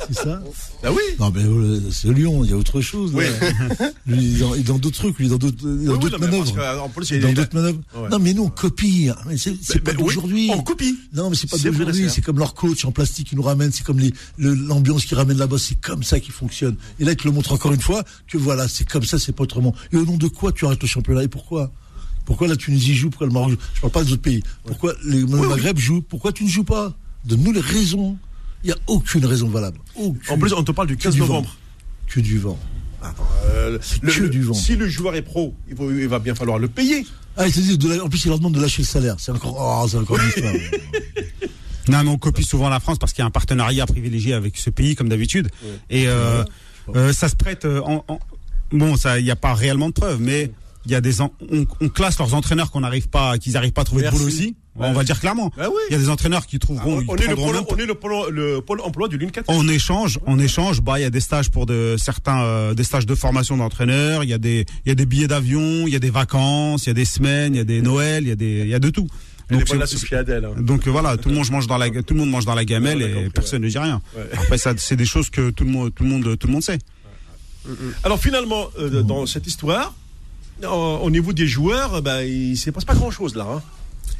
c'est 0.09 0.15
ça. 0.15 0.43
Ah 0.83 0.91
oui. 0.93 1.01
Non, 1.19 1.31
mais 1.35 1.43
euh, 1.45 1.81
c'est 1.91 2.09
Lyon, 2.13 2.45
il 2.45 2.51
y 2.51 2.53
a 2.53 2.57
autre 2.57 2.81
chose. 2.81 3.15
Là. 3.15 3.23
Lui, 4.07 4.19
il 4.19 4.43
est 4.43 4.63
dans, 4.63 4.79
d'autres 4.79 4.99
trucs, 4.99 5.19
lui, 5.19 5.27
il 5.27 5.33
est 5.33 5.39
dans 5.39 5.39
d'autres 5.39 6.19
dans 6.39 6.45
d'autres 6.45 6.57
non, 6.57 6.57
mais 6.57 6.57
parce 6.57 6.57
manœuvres. 6.57 6.83
que, 6.83 6.85
en 6.85 6.89
plus, 6.91 7.11
Il 7.11 7.15
est 7.15 7.17
il 7.19 7.23
Dans 7.23 7.29
il 7.29 7.33
a- 7.33 7.35
d'autres 7.43 7.55
manœuvres. 7.57 7.79
Ouais. 7.97 8.09
Non, 8.11 8.19
mais 8.19 8.35
nous, 8.35 8.43
on 8.45 8.49
copie. 8.51 9.09
hein. 9.11 9.37
C'est 9.37 9.81
pas 9.81 9.93
oui, 9.93 9.97
d'aujourd'hui. 9.99 10.51
On 10.53 10.63
copie. 10.63 10.97
Non, 11.13 11.31
mais 11.31 11.37
c'est 11.37 11.49
pas 11.51 11.57
d'aujourd'hui. 11.59 12.11
c'est 12.11 12.23
comme 12.23 12.39
leur 12.39 12.55
coach 12.55 12.85
en 12.85 12.93
plastique 12.93 13.29
qui 13.29 13.37
nous 13.37 13.43
ramène. 13.43 13.73
C'est 13.73 13.85
comme 13.85 14.01
l'ambiance 14.39 15.05
qui 15.05 15.15
ramène 15.15 15.39
là-bas. 15.39 15.59
C'est 15.59 15.81
comme 15.81 16.03
ça 16.03 16.21
qui 16.21 16.31
fonctionne. 16.31 16.77
Et 17.01 17.05
là, 17.05 17.13
il 17.13 17.17
te 17.17 17.25
le 17.25 17.33
montre 17.33 17.53
encore 17.53 17.73
une 17.73 17.81
fois 17.81 18.05
que 18.29 18.37
voilà, 18.39 18.69
c'est 18.69 18.89
comme 18.89 19.05
ça, 19.05 19.19
c'est 19.19 19.33
pas 19.33 19.45
autrement. 19.45 19.75
Et 19.93 19.97
au 19.97 20.05
nom 20.05 20.17
de 20.17 20.29
quoi 20.29 20.53
tu 20.53 20.67
arrêtes 20.67 20.83
le 20.83 20.89
championnat 20.89 21.25
Et 21.25 21.29
pourquoi? 21.29 21.73
Pourquoi 22.25 22.49
la 22.49 22.57
Tunisie 22.57 22.95
joue? 22.95 23.11
Pourquoi 23.11 23.27
le 23.27 23.33
Maroc 23.35 23.51
joue? 23.51 23.57
Je 23.75 23.81
parle 23.83 23.93
pas 23.93 24.05
des 24.05 24.13
autres 24.13 24.23
pays. 24.23 24.43
Pourquoi 24.65 24.95
le 25.05 25.27
Maghreb 25.27 25.77
joue? 25.79 26.01
Pourquoi 26.03 26.33
tu 26.33 26.45
ne 26.45 26.49
joues 26.49 26.65
pas? 26.65 26.95
Donne-nous 27.27 27.53
les 27.53 27.61
raisons. 27.61 28.17
Il 28.63 28.69
n'y 28.69 28.73
a 28.73 28.79
aucune 28.87 29.27
raison 29.27 29.47
valable. 29.49 29.79
Aucune. 29.95 30.33
En 30.35 30.39
plus, 30.39 30.53
on 30.55 30.65
te 30.65 30.73
parle 30.73 30.89
du 30.89 30.97
15 30.97 31.13
du 31.15 31.21
vent. 31.21 31.27
novembre. 31.27 31.55
que 32.09 32.21
du 32.21 32.39
vent. 32.39 32.59
Euh, 33.47 33.79
le- 34.03 34.13
que 34.13 34.21
le- 34.21 34.29
du 34.31 34.43
vent. 34.43 34.55
Si 34.55 34.77
le 34.77 34.89
joueur 34.89 35.15
est 35.15 35.23
pro, 35.23 35.55
il, 35.69 35.77
faut- 35.77 35.91
il 35.91 36.09
va 36.09 36.19
bien 36.19 36.35
falloir 36.35 36.59
le 36.59 36.69
payer. 36.69 37.07
Ah, 37.37 37.47
il 37.49 37.79
de 37.79 37.89
la- 37.89 38.05
en 38.05 38.09
plus, 38.09 38.25
il 38.25 38.29
leur 38.29 38.39
demande 38.39 38.55
de 38.55 38.61
lâcher 38.61 38.83
le 38.83 38.87
salaire. 38.87 39.17
C'est 39.19 39.33
encore, 39.33 39.57
oh, 39.59 39.87
c'est 39.89 39.97
encore 39.99 40.19
une 40.21 40.29
histoire. 40.29 40.55
Non, 41.87 42.03
mais 42.03 42.09
on 42.09 42.17
copie 42.17 42.45
souvent 42.45 42.71
la 42.71 42.81
France 42.81 42.99
parce 42.99 43.13
qu'il 43.13 43.21
y 43.21 43.25
a 43.25 43.27
un 43.27 43.31
partenariat 43.31 43.85
privilégié 43.85 44.33
avec 44.33 44.57
ce 44.57 44.71
pays, 44.71 44.95
comme 44.95 45.11
d'habitude. 45.11 45.51
Et 45.91 46.09
euh, 46.09 46.43
euh, 46.95 47.13
ça 47.13 47.29
se 47.29 47.37
prête. 47.37 47.67
en, 47.67 48.03
en- 48.09 48.19
bon, 48.73 48.97
ça, 48.97 49.19
il 49.19 49.25
n'y 49.27 49.31
a 49.31 49.37
pas 49.37 49.53
réellement 49.53 49.89
de 49.89 49.93
preuves, 49.93 50.19
mais 50.19 50.51
il 50.87 50.93
y 50.93 50.95
a 50.95 51.01
des, 51.01 51.21
en- 51.21 51.33
on, 51.53 51.65
on 51.81 51.89
classe 51.89 52.19
leurs 52.19 52.35
entraîneurs 52.35 52.71
qu'on 52.71 52.81
n'arrive 52.81 53.09
pas, 53.09 53.39
qu'ils 53.39 53.53
n'arrivent 53.55 53.73
pas 53.73 53.83
à 53.83 53.85
trouver 53.85 54.03
Merci. 54.03 54.17
de 54.17 54.23
boulot 54.23 54.33
aussi. 54.35 54.57
Ouais. 54.77 54.87
On 54.89 54.93
va 54.93 55.05
dire 55.05 55.21
clairement. 55.21 55.53
Bah 55.57 55.69
oui. 55.69 55.77
Il 55.89 55.93
y 55.93 55.97
a 55.97 55.99
des 55.99 56.09
entraîneurs 56.09 56.47
qui 56.47 56.59
trouveront. 56.59 56.97
on, 56.97 57.01
ils 57.01 57.07
on 57.09 57.17
est 57.17 57.29
le 57.29 57.37
pôle, 57.37 57.57
on 57.69 57.77
est 57.77 57.87
le 57.87 57.95
pôle, 57.95 58.31
le 58.35 58.61
pôle 58.61 58.81
emploi 58.81 59.07
du 59.07 59.17
LUNCAT. 59.19 59.43
En 59.47 59.69
échange, 59.69 60.19
en 60.27 60.39
échange, 60.41 60.81
bah 60.81 60.99
il 60.99 61.03
y 61.03 61.07
a 61.07 61.11
des 61.11 61.21
stages 61.21 61.49
pour 61.51 61.65
de 61.67 61.95
certains, 61.97 62.43
euh, 62.43 62.75
des 62.75 62.83
stages 62.83 63.07
de 63.07 63.15
formation 63.15 63.57
d'entraîneurs. 63.57 64.25
Il 64.25 64.31
y 64.31 64.35
a 64.35 64.39
des, 64.39 64.67
il 64.85 64.89
y 64.89 64.93
a 64.93 64.97
des 64.97 65.07
billets 65.07 65.29
d'avion, 65.29 65.87
il 65.87 65.93
y 65.93 65.97
a 65.97 66.01
des 66.01 66.11
vacances, 66.11 66.87
il 66.87 66.89
y 66.89 66.91
a 66.91 66.95
des 66.95 67.05
semaines, 67.05 67.55
il 67.55 67.59
y 67.59 67.61
a 67.61 67.65
des 67.65 67.83
Noëls, 67.83 68.25
il 68.25 68.29
y 68.31 68.33
a 68.33 68.37
des, 68.37 68.61
il 68.63 68.69
y 68.69 68.75
a 68.75 68.81
de 68.81 68.91
tout. 68.91 69.07
Donc, 69.51 69.63
Adèle. 70.13 70.45
hein. 70.47 70.55
donc 70.61 70.89
euh, 70.89 70.91
voilà, 70.91 71.19
tout 71.19 71.29
le 71.29 71.35
monde 71.37 71.49
mange 71.51 71.67
dans 71.67 71.77
la, 71.77 71.89
tout 71.91 72.15
le 72.15 72.21
monde 72.21 72.31
mange 72.31 72.47
dans 72.47 72.55
la 72.55 72.65
gamelle 72.65 72.99
Ouais, 72.99 73.25
et 73.27 73.31
personne 73.31 73.63
ne 73.63 73.69
dit 73.69 73.79
rien. 73.79 74.01
Après 74.33 74.59
ça, 74.59 74.73
c'est 74.77 74.97
des 74.97 75.05
choses 75.05 75.31
que 75.31 75.51
tout 75.51 75.65
le 75.65 75.71
monde, 75.71 75.95
tout 75.95 76.03
le 76.03 76.09
monde, 76.09 76.37
tout 76.39 76.47
le 76.49 76.53
monde 76.53 76.63
sait. 76.63 76.79
Alors 78.03 78.19
finalement, 78.19 78.67
euh, 78.79 79.03
dans 79.03 79.27
cette 79.27 79.47
histoire, 79.47 79.95
au 80.63 81.11
niveau 81.11 81.33
des 81.33 81.47
joueurs, 81.47 82.01
bah, 82.03 82.25
il 82.25 82.51
ne 82.53 82.57
se 82.57 82.71
passe 82.71 82.85
pas 82.85 82.95
grand-chose 82.95 83.35
là. 83.35 83.47
hein. 83.51 83.63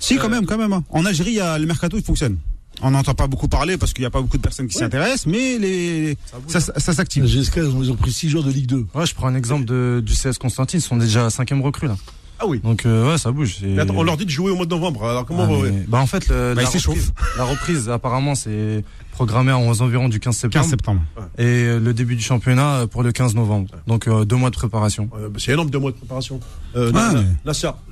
Si, 0.01 0.17
quand 0.17 0.29
même, 0.29 0.45
quand 0.47 0.59
même. 0.59 0.73
hein. 0.73 0.85
En 0.91 1.07
Algérie, 1.07 1.31
il 1.31 1.37
y 1.37 1.41
a, 1.41 1.59
le 1.59 1.67
mercato, 1.67 1.97
il 1.97 2.05
fonctionne. 2.05 2.37
On 2.83 2.91
n'entend 2.91 3.15
pas 3.15 3.29
beaucoup 3.29 3.47
parler 3.49 3.77
parce 3.79 3.93
qu'il 3.93 4.03
n'y 4.03 4.07
a 4.07 4.11
pas 4.11 4.21
beaucoup 4.21 4.37
de 4.37 4.43
personnes 4.43 4.67
qui 4.67 4.77
s'y 4.77 4.83
intéressent, 4.85 5.27
mais 5.27 5.59
les, 5.59 6.19
ça, 6.49 6.61
ça, 6.61 6.73
ça 6.79 6.93
s'active. 6.93 7.23
La 7.23 7.29
GSK, 7.31 7.57
ils 7.59 7.91
ont, 7.91 7.95
pris 7.95 8.13
6 8.13 8.29
joueurs 8.31 8.43
de 8.45 8.51
Ligue 8.51 8.67
2. 8.67 8.87
Ouais, 8.95 9.07
je 9.07 9.15
prends 9.15 9.29
un 9.29 9.35
exemple 9.37 9.65
de, 9.65 10.03
du 10.05 10.13
CS 10.13 10.39
Constantine, 10.39 10.81
ils 10.81 10.83
sont 10.83 10.97
déjà 10.97 11.27
à 11.27 11.31
cinquième 11.31 11.63
recrue 11.63 11.87
là. 11.87 11.97
Ah 12.41 12.47
oui. 12.47 12.61
Donc 12.65 12.85
euh, 12.85 13.11
ouais, 13.13 13.19
ça 13.19 13.31
bouge. 13.31 13.57
c'est- 13.61 13.67
Mais 13.67 13.83
attends, 13.83 13.95
on 13.97 14.03
leur 14.03 14.17
dit 14.17 14.25
de 14.25 14.31
jouer 14.31 14.51
au 14.51 14.57
mois 14.57 14.67
de 14.67 14.71
novembre. 14.71 15.05
Alors 15.05 15.25
comment 15.25 15.45
Ah, 15.45 15.51
on 15.51 15.59
va- 15.63 15.71
mais- 15.71 15.85
Bah 15.89 15.99
en 16.01 16.07
fait, 16.07 16.29
le- 16.29 16.55
Bah, 16.55 16.63
la, 16.63 16.69
reprise, 16.69 17.13
la 17.39 17.45
reprise, 17.45 17.89
apparemment, 17.89 18.35
c'est 18.35 18.85
programmé 19.13 19.53
aux 19.53 19.83
environs 19.83 20.09
du 20.09 20.19
15 20.19 20.37
septembre. 20.37 20.63
15 20.65 20.71
septembre. 20.71 21.01
Et 21.39 21.45
euh, 21.45 21.79
le 21.79 21.95
début 21.95 22.17
du 22.17 22.23
championnat 22.23 22.81
euh, 22.81 22.87
pour 22.89 23.03
le 23.05 23.13
15 23.13 23.35
novembre. 23.37 23.69
Donc 23.87 24.09
euh, 24.09 24.25
deux 24.25 24.35
mois 24.37 24.51
de 24.51 24.57
préparation. 24.57 25.09
Euh, 25.17 25.29
bah, 25.29 25.39
C'est 25.41 25.53
énorme, 25.53 25.71
deux 25.71 25.79
mois 25.79 25.93
de 25.93 25.97
préparation. 25.97 26.41
Euh, 26.75 26.91
Ah, 26.95 27.13
la, 27.15 27.23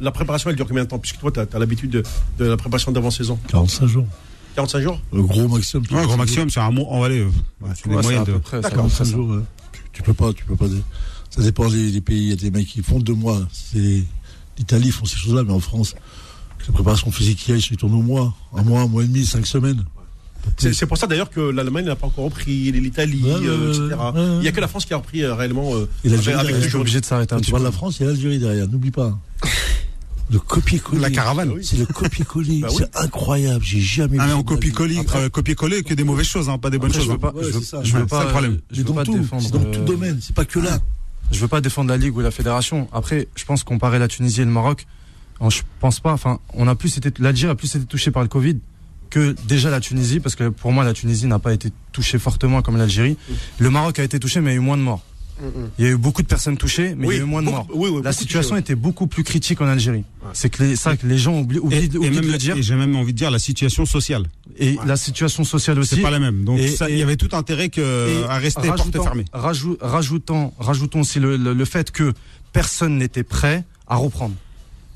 mais- 0.01 0.11
préparation, 0.11 0.51
elle 0.51 0.57
dure 0.57 0.67
combien 0.67 0.83
de 0.85 0.89
temps? 0.89 0.99
Puisque 0.99 1.19
toi, 1.21 1.31
tu 1.31 1.39
as, 1.41 1.59
l'habitude 1.59 1.91
de, 1.91 2.03
de 2.39 2.45
la 2.47 2.57
préparation 2.57 2.91
d'avant-saison. 2.91 3.39
45 3.49 3.87
jours. 3.87 4.07
45 4.57 4.81
jours? 4.81 5.01
Le 5.13 5.23
gros 5.23 5.47
maximum. 5.49 5.85
Ouais, 5.93 6.05
gros 6.05 6.17
maximum, 6.17 6.51
c'est 6.51 6.61
un 6.61 6.71
mois. 6.73 6.87
On 6.91 7.01
va 7.01 7.07
aller. 7.07 7.27
c'est 7.77 7.89
des 7.89 7.95
moyens 7.97 8.27
de. 8.27 8.33
près, 8.33 8.61
c'est 8.61 8.67
à 8.67 8.71
D'accord. 8.71 8.85
peu 8.85 8.91
près 8.91 8.97
45 8.99 9.05
ça. 9.05 9.11
jours, 9.13 9.37
tu 9.93 10.03
peux 10.03 10.15
pas, 10.15 10.33
tu 10.33 10.45
peux 10.45 10.57
pas. 10.57 10.67
Ça 11.31 11.41
dépend 11.41 11.69
des, 11.71 11.91
des 11.93 12.01
pays. 12.03 12.25
Il 12.25 12.29
y 12.29 12.33
a 12.33 12.37
des 12.37 12.51
mecs 12.51 12.67
qui 12.67 12.83
font 12.83 12.99
deux 12.99 13.15
mois. 13.15 13.39
C'est 13.53 14.03
l'Italie 14.63 14.91
font 14.93 15.05
ces 15.05 15.17
choses-là, 15.17 15.43
mais 15.45 15.53
en 15.53 15.59
France, 15.61 15.95
la 16.67 16.73
préparation 16.73 17.11
physique 17.11 17.39
qu'il 17.39 17.51
y 17.51 17.53
a, 17.55 17.59
ils 17.59 17.63
se 17.63 17.75
tournent 17.75 17.95
au 17.95 18.03
mois, 18.03 18.33
un 18.55 18.63
mois, 18.63 18.83
un 18.83 18.87
mois 18.87 19.03
et 19.03 19.07
demi, 19.09 19.27
cinq 19.27 19.45
semaines. 19.47 19.85
C'est 20.59 20.87
pour 20.87 20.97
ça 20.99 21.07
d'ailleurs 21.07 21.31
que 21.31 21.41
l'Allemagne 21.41 21.85
n'a 21.87 21.95
pas 21.97 22.07
encore 22.07 22.25
repris, 22.25 22.71
l'Italie, 22.73 23.23
Ouais, 23.25 23.31
euh, 23.47 23.71
etc. 23.71 23.97
ouais, 24.15 24.21
ouais. 24.21 24.27
Il 24.37 24.41
n'y 24.41 24.49
a 24.49 24.53
que 24.53 24.61
la 24.61 24.67
France 24.69 24.85
qui 24.85 24.93
a 24.95 24.97
repris 24.97 25.23
euh, 25.23 25.35
réellement 25.35 25.75
euh, 25.75 25.89
Et 26.05 26.09
l'Algérie, 26.09 26.39
avec, 26.41 26.75
obligé 26.75 27.01
de 27.01 27.05
s'arrêter 27.05 27.35
un 27.35 27.39
petit 27.39 27.47
tu 27.47 27.51
parles 27.53 27.63
peu. 27.63 27.69
de 27.69 27.73
la 27.73 27.77
France, 27.77 27.97
il 27.99 28.03
y 28.05 28.07
a 28.07 28.09
l'Algérie 28.11 28.39
derrière. 28.39 28.67
N'oublie 28.69 28.91
pas. 28.91 29.17
Le 30.31 30.39
copier-coller. 30.39 31.01
La 31.01 31.11
caravane. 31.11 31.53
C'est 31.63 31.77
le 31.77 31.87
copier-coller. 31.87 32.61
Bah 32.61 32.69
oui. 32.71 32.77
C'est 32.79 32.97
incroyable. 32.97 33.63
J'ai 33.65 33.81
jamais 33.81 34.17
Ah, 34.19 34.27
vu 34.29 34.33
ça 34.37 34.43
copie-coller, 34.43 34.99
Après, 34.99 35.23
euh, 35.25 35.29
copier-coller 35.29 35.83
que 35.85 35.95
des 35.95 36.05
mauvaises 36.05 36.27
choses, 36.27 36.49
hein, 36.49 36.59
pas 36.59 36.71
des 36.71 36.79
bonnes 36.79 36.91
Après, 36.91 37.01
choses. 37.01 37.09
je 37.09 37.13
veux 37.13 37.19
pas, 37.19 37.33
je 37.41 37.49
veux, 37.51 37.61
ça. 37.61 37.83
je 37.85 37.97
veux 37.97 38.07
pas, 38.07 38.25
le 38.25 38.31
problème. 38.31 38.59
je 38.71 38.79
veux 38.79 38.85
dans 38.85 38.95
pas 38.95 39.05
tout. 39.05 39.19
défendre. 39.19 39.43
C'est 39.43 39.53
dans 39.53 39.65
tout 39.65 39.81
euh, 39.81 39.85
domaine. 39.85 40.19
C'est 40.23 40.35
pas 40.35 40.45
que 40.45 40.59
là. 40.59 40.79
Je 41.31 41.41
veux 41.41 41.49
pas 41.49 41.61
défendre 41.61 41.91
la 41.91 41.97
Ligue 41.97 42.17
ou 42.17 42.21
la 42.21 42.31
Fédération. 42.31 42.89
Après, 42.93 43.29
je 43.37 43.45
pense 43.45 43.65
comparer 43.65 43.99
la 43.99 44.09
Tunisie 44.09 44.43
et 44.43 44.45
le 44.45 44.51
Maroc, 44.51 44.87
je 45.49 45.63
pense 45.81 46.01
pas. 46.01 46.13
Enfin, 46.13 46.41
on 46.55 46.69
a 46.69 46.75
plus 46.75 46.97
été, 46.99 47.11
l'Algérie 47.19 47.51
a 47.51 47.55
plus 47.55 47.75
été 47.75 47.85
touchée 47.87 48.11
par 48.11 48.23
le 48.23 48.29
Covid 48.29 48.59
que 49.11 49.35
déjà 49.47 49.71
la 49.71 49.81
Tunisie, 49.81 50.21
parce 50.21 50.37
que 50.37 50.49
pour 50.49 50.73
moi, 50.73 50.85
la 50.85 50.95
Tunisie 50.95 51.27
n'a 51.27 51.39
pas 51.39 51.53
été 51.53 51.71
touchée 51.93 52.19
fortement 52.19 52.63
comme 52.63 52.77
l'Algérie. 52.77 53.17
Le 53.59 53.71
Maroc 53.71 53.99
a 53.99 54.05
été 54.05 54.19
touché, 54.19 54.41
mais 54.41 54.53
il 54.53 54.55
y 54.55 54.57
a 54.57 54.61
eu 54.61 54.65
moins 54.65 54.79
de 54.79 54.83
morts. 54.83 55.03
Il 55.79 55.85
y 55.85 55.89
a 55.89 55.91
eu 55.91 55.97
beaucoup 55.97 56.23
de 56.23 56.27
personnes 56.27 56.57
touchées, 56.57 56.95
mais 56.97 57.07
il 57.09 57.13
y 57.17 57.21
a 57.21 57.23
eu 57.23 57.25
moins 57.27 57.43
de 57.43 57.47
morts. 57.51 57.67
oui, 57.75 57.91
oui, 57.93 58.01
La 58.05 58.13
situation 58.13 58.57
était 58.57 58.75
beaucoup 58.75 59.07
plus 59.07 59.25
critique 59.25 59.61
en 59.61 59.67
Algérie. 59.67 60.05
C'est 60.33 60.51
que 60.51 60.63
les, 60.63 60.77
ça 60.77 60.97
que 60.97 61.07
les 61.07 61.19
gens 61.19 61.39
oublient, 61.41 61.59
Et, 61.59 61.61
oublient, 61.61 61.97
et 62.07 62.11
même, 62.11 62.25
de 62.27 62.31
le 62.33 62.39
dire. 62.39 62.57
et 62.57 62.63
j'ai 62.63 62.75
même 62.77 62.95
envie 62.97 63.13
de 63.13 63.19
dire 63.19 63.31
la 63.31 63.39
situation 63.39 63.85
sociale. 63.87 64.27
Et 64.59 64.77
la 64.87 64.97
situation 64.97 65.45
sociale 65.45 65.79
aussi. 65.79 65.97
C'est 65.97 66.01
pas 66.03 66.11
la 66.11 66.19
même. 66.21 66.45
Donc 66.45 66.59
Et- 66.59 66.69
ça, 66.69 66.89
il 66.89 66.97
y 66.99 67.03
avait 67.03 67.17
tout 67.17 67.29
intérêt 67.37 67.69
que 67.69 68.25
à 68.29 68.37
rester 68.39 68.69
porte 68.69 68.93
fermée. 68.93 69.25
rajou- 69.33 69.77
rajoutant, 69.81 70.55
rajoutons 70.59 71.01
aussi 71.01 71.19
le, 71.21 71.37
le- 71.37 71.55
le 71.55 71.65
fait 71.65 71.91
que 71.91 72.13
personne 72.53 72.99
n'était 72.99 73.25
prêt 73.25 73.65
à 73.89 73.97
reprendre. 73.97 74.35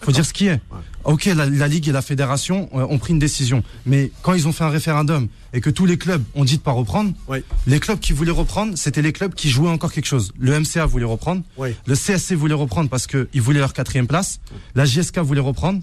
Faut 0.01 0.13
dire 0.13 0.25
ce 0.27 0.33
qui 0.33 0.47
est. 0.47 0.61
Ok, 1.05 1.25
la, 1.27 1.47
la 1.47 1.69
Ligue 1.69 1.89
et 1.89 1.93
la 1.93 2.03
Fédération 2.03 2.69
euh, 2.75 2.85
ont 2.91 2.99
pris 2.99 3.13
une 3.13 3.19
décision, 3.19 3.63
mais 3.87 4.11
quand 4.23 4.35
ils 4.35 4.47
ont 4.49 4.53
fait 4.53 4.65
un 4.65 4.69
référendum 4.71 5.29
et 5.53 5.61
que 5.61 5.71
tous 5.71 5.87
les 5.87 5.97
clubs 5.99 6.23
ont 6.35 6.45
dit 6.45 6.57
de 6.59 6.63
pas 6.63 6.73
reprendre, 6.73 7.13
Ouais. 7.29 7.45
les 7.67 7.79
clubs 7.81 7.99
qui 8.01 8.13
voulaient 8.13 8.31
reprendre, 8.33 8.77
c'était 8.77 9.03
les 9.03 9.13
clubs 9.13 9.33
qui 9.35 9.49
jouaient 9.49 9.71
encore 9.71 9.93
quelque 9.93 10.07
chose. 10.07 10.33
Le 10.39 10.59
MCA 10.59 10.85
voulait 10.87 11.05
reprendre, 11.05 11.43
Ouais. 11.57 11.75
le 11.87 11.95
CSC 11.95 12.35
voulait 12.35 12.55
reprendre 12.55 12.91
parce 12.91 13.07
qu'ils 13.07 13.41
voulaient 13.41 13.61
leur 13.61 13.73
quatrième 13.73 14.07
place, 14.09 14.41
la 14.75 14.85
JSK 14.85 15.19
voulait 15.21 15.41
reprendre 15.41 15.81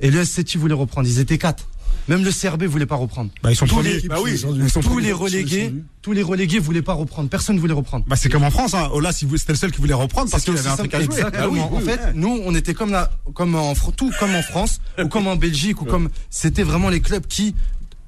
et 0.00 0.10
le 0.10 0.24
SCT 0.24 0.56
voulait 0.56 0.74
reprendre. 0.74 1.06
Ils 1.06 1.20
étaient 1.20 1.38
quatre. 1.38 1.68
Même 2.08 2.24
le 2.24 2.30
CRB 2.32 2.64
voulait 2.64 2.86
pas 2.86 2.96
reprendre. 2.96 3.30
Bah, 3.42 3.50
ils 3.52 3.56
sont 3.56 3.66
Tous 3.66 3.76
premiers. 3.76 4.00
les- 4.00 4.08
Bah 4.08 4.16
oui, 4.22 4.32
Ils 4.32 4.70
sont 4.70 4.80
Tous 4.80 4.88
premiers. 4.88 5.06
les 5.06 5.12
relégués, 5.12 5.72
tous 6.02 6.12
les 6.12 6.22
relégués 6.22 6.58
voulaient 6.58 6.82
pas 6.82 6.94
reprendre. 6.94 7.28
Personne 7.28 7.58
voulait 7.58 7.72
reprendre. 7.74 8.04
Bah, 8.08 8.16
c'est 8.16 8.28
comme 8.28 8.44
en 8.44 8.50
France. 8.50 8.74
Hein. 8.74 8.88
Ola, 8.92 9.12
si 9.12 9.24
vous- 9.24 9.36
c'était 9.36 9.52
le 9.52 9.58
seul 9.58 9.70
qui 9.72 9.80
voulait 9.80 9.94
reprendre 9.94 10.30
parce 10.30 10.42
qu'il 10.44 10.56
avait 10.56 10.68
un 10.68 10.76
truc 10.76 10.92
à 10.94 10.98
jouer. 11.00 11.14
Exactement. 11.14 11.44
Ah 11.44 11.48
oui, 11.48 11.60
en 11.60 11.70
oui, 11.76 11.82
fait, 11.84 12.00
nous, 12.14 12.40
on 12.44 12.54
était 12.54 12.74
comme 12.74 12.90
la, 12.90 13.10
comme 13.34 13.54
en 13.54 13.74
tout 13.74 14.10
comme 14.18 14.34
en 14.34 14.42
France 14.42 14.80
ou 15.02 15.08
comme 15.08 15.26
en 15.28 15.36
Belgique 15.36 15.80
ou 15.80 15.84
comme 15.84 16.08
c'était 16.30 16.64
vraiment 16.64 16.88
les 16.88 17.00
clubs 17.00 17.26
qui 17.26 17.54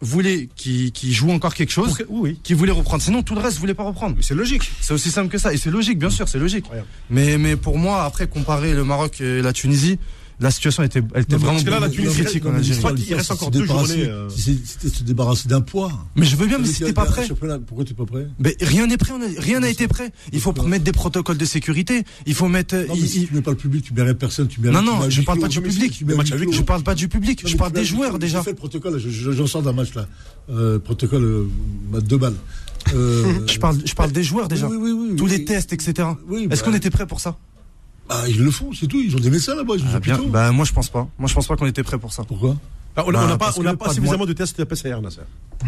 voulaient, 0.00 0.48
qui, 0.54 0.92
qui 0.92 1.14
jouent 1.14 1.30
encore 1.30 1.54
quelque 1.54 1.72
chose, 1.72 1.96
Oui, 2.10 2.20
oui. 2.32 2.40
qui 2.42 2.52
voulaient 2.52 2.72
reprendre. 2.72 3.02
Sinon, 3.02 3.22
tout 3.22 3.34
le 3.34 3.40
reste 3.40 3.58
voulait 3.58 3.72
pas 3.74 3.84
reprendre. 3.84 4.14
Mais 4.16 4.22
c'est 4.22 4.34
logique. 4.34 4.70
C'est 4.82 4.92
aussi 4.92 5.10
simple 5.10 5.30
que 5.30 5.38
ça. 5.38 5.54
Et 5.54 5.56
c'est 5.56 5.70
logique, 5.70 5.98
bien 5.98 6.10
sûr, 6.10 6.28
c'est 6.28 6.38
logique. 6.38 6.66
Mais, 7.08 7.38
mais 7.38 7.56
pour 7.56 7.78
moi, 7.78 8.04
après, 8.04 8.26
comparer 8.26 8.74
le 8.74 8.84
Maroc 8.84 9.20
et 9.22 9.40
la 9.40 9.52
Tunisie, 9.54 9.98
la 10.40 10.50
situation 10.50 10.82
était, 10.82 11.02
elle 11.14 11.22
était 11.22 11.36
vraiment 11.36 11.52
parce 11.52 11.64
que 11.64 11.70
là, 11.70 11.80
la 11.80 11.88
Tunisie, 11.88 12.22
critique 12.22 12.46
en 12.46 12.54
Algérie. 12.54 12.94
qu'il 12.96 13.14
reste 13.14 13.30
encore 13.30 13.50
deux 13.50 13.64
journées, 13.64 14.10
C'était 14.34 14.88
se 14.88 15.02
débarrasser 15.04 15.48
d'un 15.48 15.60
poids. 15.60 15.92
Mais 16.16 16.26
je 16.26 16.36
veux 16.36 16.46
bien, 16.46 16.58
mais 16.58 16.66
si 16.66 16.82
t'es 16.82 16.92
pas 16.92 17.04
il 17.06 17.10
prêt. 17.12 17.28
Pourquoi 17.66 17.84
t'es 17.84 17.94
pas 17.94 18.04
prêt? 18.06 18.26
Mais 18.38 18.56
rien 18.60 18.86
n'est 18.86 18.96
prêt, 18.96 19.12
rien 19.38 19.60
n'a 19.60 19.68
été 19.68 19.88
prêt. 19.88 20.12
Il 20.32 20.40
faut 20.40 20.52
mettre 20.64 20.84
des 20.84 20.92
protocoles 20.92 21.38
de 21.38 21.44
sécurité. 21.44 22.04
Il 22.26 22.34
faut 22.34 22.48
mettre. 22.48 22.74
Non, 22.74 22.94
mais 22.94 23.00
il- 23.00 23.08
si 23.08 23.22
il- 23.22 23.28
tu 23.28 23.34
mets 23.34 23.42
pas 23.42 23.50
le 23.52 23.56
public, 23.56 23.84
tu 23.84 23.94
mets 23.94 24.14
personne, 24.14 24.48
tu 24.48 24.60
Non, 24.60 24.82
non, 24.82 25.08
je 25.08 25.18
huis 25.20 25.24
parle 25.26 25.40
pas 25.40 25.48
du 25.48 25.60
public. 25.60 26.02
Je 26.52 26.62
parle 26.62 26.82
pas 26.82 26.94
du 26.94 27.08
public, 27.08 27.42
je 27.46 27.56
parle 27.56 27.72
des 27.72 27.84
joueurs 27.84 28.18
déjà. 28.18 28.38
J'ai 28.38 28.44
fait 28.44 28.50
le 28.50 28.56
protocole, 28.56 28.98
je- 28.98 29.08
je- 29.10 29.30
j'en 29.32 29.46
sors 29.46 29.62
d'un 29.62 29.72
match 29.72 29.94
là. 29.94 30.06
Protocole, 30.84 31.46
deux 32.06 32.18
balles. 32.18 32.34
Euh, 32.94 33.24
Je 33.46 33.58
parle, 33.58 33.78
je 33.84 33.94
parle 33.94 34.12
des 34.12 34.22
joueurs 34.22 34.46
déjà. 34.48 34.68
Oui, 34.68 34.76
oui, 34.78 34.92
oui, 34.92 35.08
oui, 35.12 35.16
Tous 35.16 35.26
les 35.26 35.44
tests, 35.44 35.72
etc. 35.72 35.92
Est-ce 35.96 36.48
bah, 36.48 36.56
qu'on 36.58 36.74
était 36.74 36.90
prêt 36.90 37.06
pour 37.06 37.18
ça? 37.20 37.36
Bah, 38.08 38.22
ils 38.28 38.38
le 38.38 38.50
font, 38.50 38.70
c'est 38.72 38.86
tout. 38.86 39.00
Ils 39.00 39.14
ont 39.16 39.20
des 39.20 39.30
médecins 39.30 39.54
là-bas. 39.54 39.74
Ils 39.78 39.82
ont 39.84 39.88
Ah, 39.94 40.00
des 40.00 40.12
bien. 40.12 40.20
Bah 40.28 40.50
moi 40.52 40.64
je 40.64 40.72
pense 40.72 40.88
pas. 40.90 41.08
Moi 41.18 41.28
je 41.28 41.34
pense 41.34 41.46
pas 41.46 41.56
qu'on 41.56 41.66
était 41.66 41.82
prêt 41.82 41.98
pour 41.98 42.12
ça. 42.12 42.24
Pourquoi? 42.24 42.56
Ah, 42.96 43.02
on 43.06 43.10
n'a 43.12 43.18
Bah, 43.20 43.24
on 43.24 43.28
n'a 43.30 43.36
pas, 43.38 43.82
on 43.82 43.86
pas 43.88 43.92
suffisamment 43.94 44.26
de 44.26 44.32
tests 44.34 44.58
de 44.58 44.64
PCR, 44.64 45.00
Nasser. 45.02 45.20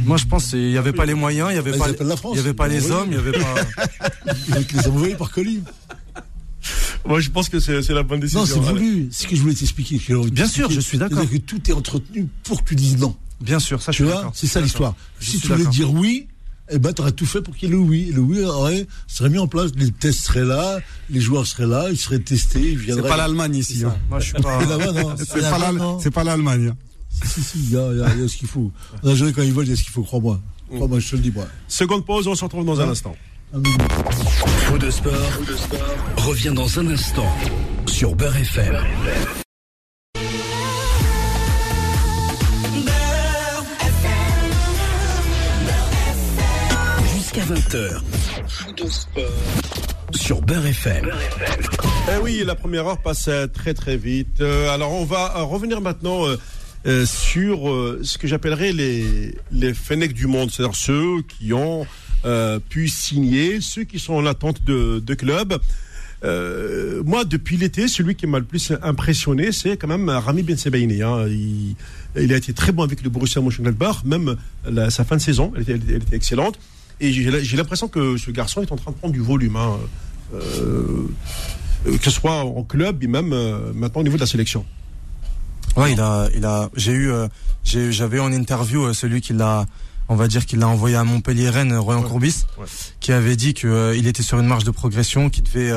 Moi 0.04 0.16
je 0.16 0.26
pense 0.26 0.48
qu'il 0.50 0.70
y 0.70 0.78
avait 0.78 0.92
pas 0.92 1.06
les 1.06 1.14
moyens, 1.14 1.48
il 1.50 1.56
y 1.56 1.58
avait 1.58 1.72
Bah, 1.76 1.86
pas, 1.96 2.04
la 2.04 2.16
France. 2.16 2.32
il 2.34 2.36
y 2.36 2.40
avait 2.40 2.54
pas 2.54 2.68
les 2.68 2.84
Oui. 2.86 2.92
hommes, 2.92 3.08
il 3.10 3.14
y 3.14 3.18
avait 3.18 3.32
pas. 3.32 3.54
Ils 4.48 4.76
les 4.76 4.86
envoyer 4.88 5.14
par 5.16 5.30
colis. 5.30 5.62
Moi, 7.06 7.20
je 7.20 7.30
pense 7.30 7.48
que 7.48 7.60
c'est 7.60 7.82
c'est 7.82 7.94
la 7.94 8.02
bonne 8.02 8.18
décision. 8.20 8.40
Non, 8.40 8.46
c'est 8.46 8.58
Allez. 8.58 8.68
voulu. 8.68 9.08
C'est 9.12 9.22
ce 9.24 9.28
que 9.28 9.36
je 9.36 9.40
voulais 9.42 9.54
t'expliquer. 9.54 10.00
Bien 10.32 10.48
sûr, 10.48 10.70
je 10.70 10.80
suis 10.80 10.98
d'accord. 10.98 11.28
Que 11.28 11.36
tout 11.36 11.70
est 11.70 11.72
entretenu 11.72 12.26
pour 12.44 12.62
que 12.64 12.70
tu 12.70 12.74
dises 12.74 12.98
non. 12.98 13.14
Bien 13.40 13.58
sûr, 13.60 13.80
ça 13.82 13.92
je 13.92 13.98
Tu 13.98 14.02
suis 14.02 14.10
vois, 14.10 14.16
d'accord. 14.22 14.32
c'est 14.34 14.46
ça 14.46 14.60
l'histoire. 14.60 14.94
Si 15.20 15.38
tu 15.40 15.46
voulais 15.48 15.66
dire 15.66 15.92
oui, 15.92 16.26
eh 16.70 16.78
ben, 16.78 16.92
tu 16.92 17.00
aurais 17.02 17.12
tout 17.12 17.26
fait 17.26 17.40
pour 17.42 17.54
qu'il 17.56 17.68
y 17.68 17.72
ait 17.72 17.74
le 17.74 17.80
oui. 17.80 18.10
Le 18.14 18.20
oui 18.20 18.42
aurait, 18.42 18.86
serait 19.06 19.28
mis 19.30 19.38
en 19.38 19.46
place, 19.46 19.70
les 19.76 19.90
tests 19.90 20.20
seraient 20.26 20.44
là, 20.44 20.78
les 21.10 21.20
joueurs 21.20 21.46
seraient 21.46 21.66
là, 21.66 21.86
ils 21.90 21.96
seraient 21.98 22.18
testés, 22.18 22.60
ils 22.60 22.78
C'est 22.78 22.84
viendraient. 22.86 23.08
pas 23.08 23.16
l'Allemagne 23.16 23.54
ici. 23.56 23.82
hein. 23.84 23.94
Moi 24.10 24.20
je 24.20 24.24
suis 24.26 24.32
pas. 24.34 24.60
C'est 24.60 26.10
pas 26.10 26.20
c'est 26.20 26.24
l'Allemagne. 26.24 26.68
hein. 26.72 26.76
Si, 27.24 27.42
si, 27.42 27.58
il 27.58 27.70
y 27.72 27.76
a, 27.76 27.92
il 27.92 27.98
y 27.98 28.02
a- 28.02 28.14
il 28.14 28.20
y 28.20 28.24
a 28.24 28.28
ce 28.28 28.36
qu'il 28.36 28.48
faut. 28.48 28.70
En 29.02 29.08
Algérie, 29.08 29.32
quand 29.32 29.42
ils 29.42 29.52
volent, 29.52 29.66
il 29.66 29.70
y 29.70 29.72
a 29.72 29.76
ce 29.76 29.82
qu'il 29.82 29.92
faut, 29.92 30.02
crois-moi. 30.02 30.40
Crois-moi, 30.74 30.98
je 30.98 31.08
te 31.10 31.16
le 31.16 31.22
dis, 31.22 31.30
moi. 31.30 31.46
Seconde 31.68 32.04
pause, 32.04 32.26
on 32.26 32.34
se 32.34 32.44
retrouve 32.44 32.66
dans 32.66 32.78
un 32.80 32.88
instant. 32.90 33.16
Un 33.54 33.58
minute. 33.60 33.80
Faux 34.66 34.76
de 34.76 34.90
sport, 34.90 35.12
revient 36.16 36.52
dans 36.54 36.78
un 36.80 36.88
instant 36.88 37.32
sur 37.86 38.14
Beurre 38.16 38.36
FM. 38.36 38.76
20h. 47.46 48.02
Faux 48.48 48.72
de 48.72 48.90
sport 48.90 49.24
sur 50.10 50.42
Beurre 50.42 50.66
FM. 50.66 51.12
Eh 52.08 52.20
oui, 52.20 52.42
la 52.44 52.56
première 52.56 52.88
heure 52.88 53.00
passe 53.00 53.30
très 53.54 53.72
très 53.72 53.96
vite. 53.96 54.40
Euh, 54.40 54.68
alors 54.74 54.92
on 54.92 55.04
va 55.04 55.36
euh, 55.36 55.42
revenir 55.44 55.80
maintenant 55.80 56.26
euh, 56.26 57.06
sur 57.06 57.58
ce 58.02 58.18
que 58.18 58.26
j'appellerais 58.26 58.72
les, 58.72 59.36
les 59.52 59.74
Fennecs 59.74 60.12
du 60.12 60.26
monde, 60.26 60.50
c'est-à-dire 60.50 60.74
ceux 60.74 61.22
qui 61.22 61.52
ont 61.52 61.86
pu 62.68 62.88
signer, 62.88 63.60
ceux 63.60 63.84
qui 63.84 64.00
sont 64.00 64.14
en 64.14 64.26
attente 64.26 64.64
de, 64.64 64.98
de 64.98 65.14
clubs. 65.14 65.56
Moi, 66.24 67.24
depuis 67.24 67.56
l'été, 67.56 67.86
celui 67.86 68.16
qui 68.16 68.26
m'a 68.26 68.40
le 68.40 68.44
plus 68.44 68.72
impressionné, 68.82 69.52
c'est 69.52 69.76
quand 69.76 69.86
même 69.86 70.08
Rami 70.08 70.42
Ben. 70.42 70.56
Il, 72.16 72.32
a 72.32 72.36
été 72.36 72.52
très 72.52 72.72
bon 72.72 72.82
avec 72.82 73.04
le 73.04 73.10
Borussia 73.10 73.40
Mönchengladbach, 73.40 74.02
même 74.04 74.36
sa 74.88 75.04
fin 75.04 75.14
de 75.14 75.22
saison, 75.22 75.52
elle 75.56 75.62
était 75.62 76.16
excellente. 76.16 76.58
Et 77.00 77.12
j'ai 77.12 77.56
l'impression 77.56 77.88
que 77.88 78.16
ce 78.16 78.30
garçon 78.30 78.62
est 78.62 78.72
en 78.72 78.76
train 78.76 78.90
de 78.90 78.96
prendre 78.96 79.12
du 79.12 79.20
volume. 79.20 79.56
hein. 79.56 79.76
Euh, 80.34 81.06
euh, 81.86 81.96
que 81.98 82.04
ce 82.04 82.10
soit 82.10 82.40
en 82.44 82.64
club 82.64 83.02
et 83.04 83.06
même 83.06 83.32
euh, 83.32 83.72
maintenant 83.74 84.00
au 84.00 84.04
niveau 84.04 84.16
de 84.16 84.22
la 84.22 84.26
sélection. 84.26 84.64
Ouais, 85.76 85.92
il 85.92 86.00
a, 86.00 86.28
il 86.34 86.44
a. 86.44 86.68
J'ai 86.74 86.92
eu, 86.92 87.10
euh, 87.12 87.28
j'avais 87.64 88.18
en 88.18 88.32
interview 88.32 88.92
celui 88.94 89.20
qui 89.20 89.34
l'a, 89.34 89.66
on 90.08 90.16
va 90.16 90.26
dire 90.26 90.46
qu'il 90.46 90.58
l'a 90.58 90.68
envoyé 90.68 90.96
à 90.96 91.04
Montpellier 91.04 91.50
Rennes, 91.50 91.76
Royan 91.76 92.00
Ouais. 92.02 92.08
Courbis, 92.08 92.44
Ouais. 92.58 92.64
qui 92.98 93.12
avait 93.12 93.36
dit 93.36 93.54
que 93.54 93.94
il 93.96 94.06
était 94.06 94.22
sur 94.22 94.40
une 94.40 94.46
marge 94.46 94.64
de 94.64 94.70
progression, 94.70 95.28
qui 95.30 95.42
devait, 95.42 95.70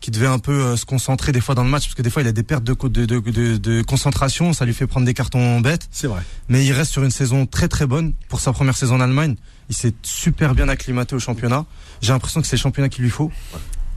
qui 0.00 0.10
devait 0.10 0.26
un 0.26 0.40
peu 0.40 0.76
se 0.76 0.84
concentrer 0.84 1.30
des 1.32 1.40
fois 1.40 1.54
dans 1.54 1.64
le 1.64 1.70
match, 1.70 1.84
parce 1.84 1.94
que 1.94 2.02
des 2.02 2.10
fois 2.10 2.22
il 2.22 2.28
a 2.28 2.32
des 2.32 2.42
pertes 2.42 2.64
de, 2.64 2.74
de 2.74 3.82
concentration, 3.82 4.52
ça 4.52 4.64
lui 4.66 4.74
fait 4.74 4.86
prendre 4.88 5.06
des 5.06 5.14
cartons 5.14 5.60
bêtes. 5.60 5.88
C'est 5.92 6.08
vrai. 6.08 6.22
Mais 6.48 6.66
il 6.66 6.72
reste 6.72 6.90
sur 6.92 7.04
une 7.04 7.10
saison 7.12 7.46
très 7.46 7.68
très 7.68 7.86
bonne 7.86 8.12
pour 8.28 8.40
sa 8.40 8.52
première 8.52 8.76
saison 8.76 8.96
en 8.96 9.00
Allemagne. 9.00 9.36
Il 9.68 9.74
s'est 9.76 9.94
super 10.02 10.54
bien 10.54 10.68
acclimaté 10.68 11.14
au 11.16 11.18
championnat. 11.18 11.66
J'ai 12.00 12.12
l'impression 12.12 12.40
que 12.40 12.46
c'est 12.46 12.56
le 12.56 12.60
championnat 12.60 12.88
qu'il 12.88 13.02
lui 13.04 13.10
faut. 13.10 13.30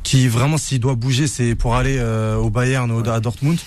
Qui 0.03 0.27
vraiment, 0.27 0.57
s'il 0.57 0.79
doit 0.79 0.95
bouger, 0.95 1.27
c'est 1.27 1.55
pour 1.55 1.75
aller 1.75 1.97
euh, 1.99 2.35
au 2.37 2.49
Bayern, 2.49 2.89
au, 2.91 3.07
à 3.07 3.19
Dortmund. 3.19 3.59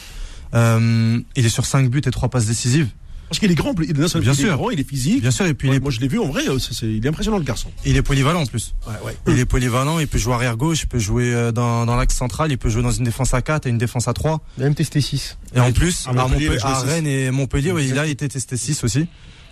Euh, 0.55 1.21
il 1.37 1.47
est 1.47 1.51
sur 1.51 1.65
5 1.67 1.88
buts 1.88 2.03
et 2.05 2.11
3 2.11 2.29
passes 2.29 2.47
décisives. 2.47 2.88
Parce 3.29 3.38
qu'il 3.38 3.51
est 3.51 3.55
grand, 3.55 3.73
il 3.81 3.88
est, 3.88 3.93
Bien 3.95 4.07
il 4.09 4.29
est 4.29 4.35
sûr. 4.35 4.57
grand, 4.57 4.69
il 4.71 4.79
est 4.79 4.87
physique. 4.87 5.23
Bien 5.23 5.31
sûr, 5.31 5.47
et 5.47 5.55
puis 5.55 5.69
Ouais, 5.69 5.77
il, 5.77 5.79
est, 5.79 5.81
moi 5.81 5.91
je 5.91 6.01
l'ai 6.01 6.09
vu 6.09 6.19
en 6.19 6.27
vrai, 6.27 6.43
c'est- 6.59 6.75
c'est- 6.75 6.87
il 6.93 7.03
est 7.07 7.09
impressionnant 7.09 7.38
le 7.38 7.45
garçon. 7.45 7.71
il 7.87 7.97
est 7.97 8.03
polyvalent 8.03 8.43
en 8.43 8.47
plus. 8.47 8.75
Ouais, 8.87 8.93
ouais. 9.07 9.17
Il 9.27 9.38
est 9.38 9.47
polyvalent, 9.47 9.99
il 10.01 10.07
peut 10.07 10.19
jouer 10.19 10.35
arrière 10.35 10.59
gauche, 10.59 10.83
il 10.83 10.87
peut 10.87 10.99
jouer 10.99 11.33
euh, 11.33 11.51
dans, 11.51 11.87
dans 11.87 11.97
l'axe 11.97 12.15
central, 12.15 12.51
il 12.53 12.59
peut 12.59 12.69
jouer 12.69 12.83
dans 12.83 12.91
une 12.91 13.05
défense 13.05 13.33
à 13.33 13.41
4 13.41 13.67
et 13.67 13.71
une 13.71 13.79
défense 13.79 14.07
à 14.07 14.12
3. 14.12 14.43
Il 14.59 14.65
a 14.65 14.67
même 14.67 14.75
testé 14.75 15.01
6. 15.01 15.38
Et 15.55 15.61
en 15.61 15.73
plus, 15.73 16.07
à 16.09 16.12
Montpellier. 16.12 16.51
Rennes 16.61 17.07
et 17.07 17.31
Montpellier, 17.31 17.73
ouais, 17.73 17.87
il 17.87 17.99
a 17.99 18.07
été 18.07 18.29
testé 18.29 18.59
6 18.59 18.85
aussi. 18.85 19.07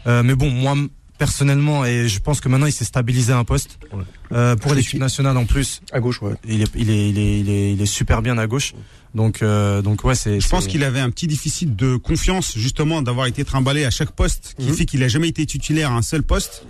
Euh, 0.07 0.23
mais 0.23 0.35
bon, 0.35 0.51
moi, 0.51 0.75
personnellement, 1.21 1.85
et 1.85 2.09
je 2.09 2.19
pense 2.19 2.41
que 2.41 2.49
maintenant 2.49 2.67
il 2.67 2.73
s'est 2.73 2.87
stabilisé 2.87 3.31
à 3.35 3.37
un 3.39 3.45
poste. 3.45 3.79
Ouais. 3.93 4.03
Euh, 4.33 4.57
pour 4.57 4.73
l'équipe 4.75 4.99
nationale 4.99 5.37
en 5.37 5.45
plus, 5.45 5.83
À 5.93 6.01
gauche, 6.01 6.23
ouais. 6.23 6.33
il 6.49 6.63
est, 6.63 6.71
il 6.75 6.89
est, 6.91 7.11
il 7.11 7.19
est, 7.19 7.41
il 7.41 7.51
est, 7.51 7.73
il 7.75 7.83
est 7.83 7.87
super 7.87 8.23
bien 8.23 8.39
à 8.39 8.47
gauche. 8.47 8.73
Donc, 9.15 9.43
euh, 9.43 9.83
donc 9.83 10.03
ouais, 10.05 10.15
c'est. 10.15 10.41
Je 10.41 10.49
pense 10.49 10.67
qu'il 10.67 10.83
avait 10.83 11.01
un 11.01 11.11
petit 11.11 11.27
déficit 11.27 11.77
de 11.77 11.97
confiance, 11.97 12.57
justement, 12.57 13.03
d'avoir 13.03 13.27
été 13.27 13.45
trimballé 13.45 13.85
à 13.85 13.91
chaque 13.91 14.13
poste, 14.13 14.55
qui 14.59 14.69
Mhm. 14.69 14.75
fait 14.75 14.87
qu'il 14.87 15.03
a 15.03 15.09
jamais 15.09 15.29
été 15.29 15.45
titulaire 15.45 15.93
à 15.93 15.97
un 15.97 16.03
seul 16.03 16.23
poste. 16.23 16.65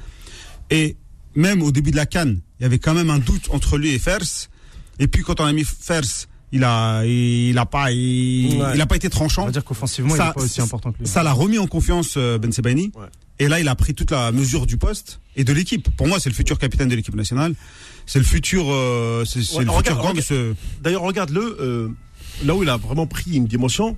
Et 0.71 0.97
même 1.37 1.63
au 1.63 1.71
début 1.71 1.93
de 1.93 1.97
la 1.97 2.07
canne, 2.07 2.41
il 2.59 2.65
y 2.65 2.67
avait 2.67 2.81
quand 2.81 2.95
même 2.95 3.11
un 3.11 3.19
doute 3.21 3.47
entre 3.51 3.79
lui 3.79 3.91
et 3.95 3.99
Fers. 4.01 4.49
Et 4.99 5.07
puis 5.07 5.23
quand 5.23 5.39
on 5.41 5.45
a 5.45 5.53
mis 5.53 5.65
Fers, 5.65 6.27
il 6.53 6.65
a, 6.65 7.05
il 7.05 7.57
a 7.59 7.67
pas, 7.67 7.91
il, 7.93 8.59
Ouais. 8.61 8.73
il 8.75 8.81
a 8.81 8.87
pas 8.87 8.97
été 8.97 9.07
On 9.09 9.11
tranchant. 9.11 9.45
va 9.47 9.51
dire 9.53 9.65
qu'offensivement, 9.65 10.15
il 10.15 10.19
Ça- 10.19 10.31
est 10.31 10.33
pas 10.35 10.41
aussi 10.43 10.61
important 10.61 10.93
que 10.93 10.99
lui. 10.99 11.07
Ça 11.07 11.23
l'a 11.23 11.33
remis 11.33 11.59
en 11.59 11.67
confiance 11.67 12.15
euh, 12.17 12.39
Ben 12.39 12.53
Sebaini. 12.53 12.91
Ouais. 12.97 13.07
Et 13.39 13.49
là, 13.49 13.59
il 13.61 13.69
a 13.69 13.75
pris 13.75 13.95
toute 13.95 14.11
la 14.11 14.33
mesure 14.33 14.67
du 14.67 14.77
poste 14.77 15.21
et 15.37 15.45
de 15.45 15.53
l'équipe. 15.53 15.89
Pour 15.97 16.07
moi, 16.09 16.21
c'est 16.21 16.29
le 16.29 16.35
futur 16.35 16.59
capitaine 16.59 16.89
de 16.89 16.95
l'équipe 16.97 17.15
nationale. 17.15 17.55
C'est 18.07 18.19
le 18.19 18.25
futur, 18.25 18.67
euh, 18.69 19.25
c'est 19.25 19.43
c'est 19.43 19.57
Ouais, 19.59 19.65
le 19.65 19.71
regarde, 19.71 19.87
futur 19.87 20.03
grand 20.03 20.13
de 20.15 20.21
ce. 20.21 20.55
D'ailleurs, 20.83 21.03
regarde-le, 21.03 21.57
euh, 21.61 21.89
là 22.45 22.55
où 22.55 22.63
il 22.63 22.69
a 22.69 22.77
vraiment 22.77 23.07
pris 23.07 23.33
une 23.37 23.47
dimension, 23.47 23.97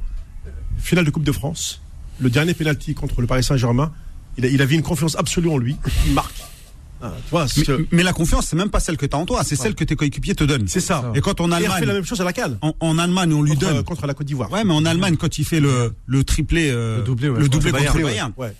finale 0.79 1.05
de 1.05 1.11
Coupe 1.11 1.25
de 1.25 1.33
France, 1.33 1.81
le 2.21 2.31
dernier 2.31 2.55
penalty 2.55 2.95
contre 2.95 3.21
le 3.21 3.27
Paris 3.27 3.43
Saint-Germain, 3.43 3.93
il, 4.39 4.45
a- 4.45 4.49
il 4.49 4.63
avait 4.63 4.75
une 4.77 4.83
confiance 4.83 5.17
absolue 5.17 5.49
en 5.49 5.59
lui, 5.59 5.77
il 6.07 6.13
marque. 6.13 6.35
Ah, 7.03 7.47
Mais, 7.91 8.03
la 8.03 8.13
confiance, 8.13 8.47
c'est 8.47 8.57
même 8.57 8.71
pas 8.71 8.79
celle 8.81 8.97
que 8.97 9.07
tu 9.07 9.17
as 9.17 9.19
en 9.19 9.27
toi, 9.27 9.43
c'est 9.45 9.57
celle 9.57 9.75
que 9.75 9.85
tes 9.85 9.97
coéquipiers 9.97 10.35
te 10.35 10.45
donnent. 10.45 10.69
c'est 10.69 10.81
ça. 10.81 11.11
Et 11.15 11.21
quand 11.21 11.41
en 11.41 11.47
Et 11.47 11.49
il 11.49 11.53
a 11.55 11.57
fait 11.59 11.67
la 11.67 11.75
Allemagne, 11.75 11.95
même 11.97 12.05
chose 12.07 12.21
à 12.21 12.25
la 12.25 12.33
CAL, 12.33 12.59
en, 12.63 12.75
en 12.81 12.99
Allemagne, 12.99 13.33
on 13.35 13.43
lui 13.43 13.53
contre, 13.53 13.61
donne. 13.73 13.83
contre 13.85 14.07
la 14.07 14.15
Côte 14.15 14.27
d'Ivoire. 14.27 14.51
Ouais, 14.53 14.63
mais 14.65 14.73
en 14.75 14.85
Allemagne, 14.85 15.17
quand 15.17 15.39
il 15.39 15.45
fait 15.45 15.61
le, 15.61 15.93
le 16.07 16.25
triplé, 16.25 16.71
euh, 16.71 16.99
Le 16.99 17.03
doublé, 17.03 17.29
ouais, 17.29 17.39
le 17.39 17.45
contre 17.47 17.59
doublé 17.59 17.73
contre 17.73 17.83
le 17.97 18.05
Bayern, 18.05 18.05
Bayern, 18.05 18.33
Ouais. 18.37 18.55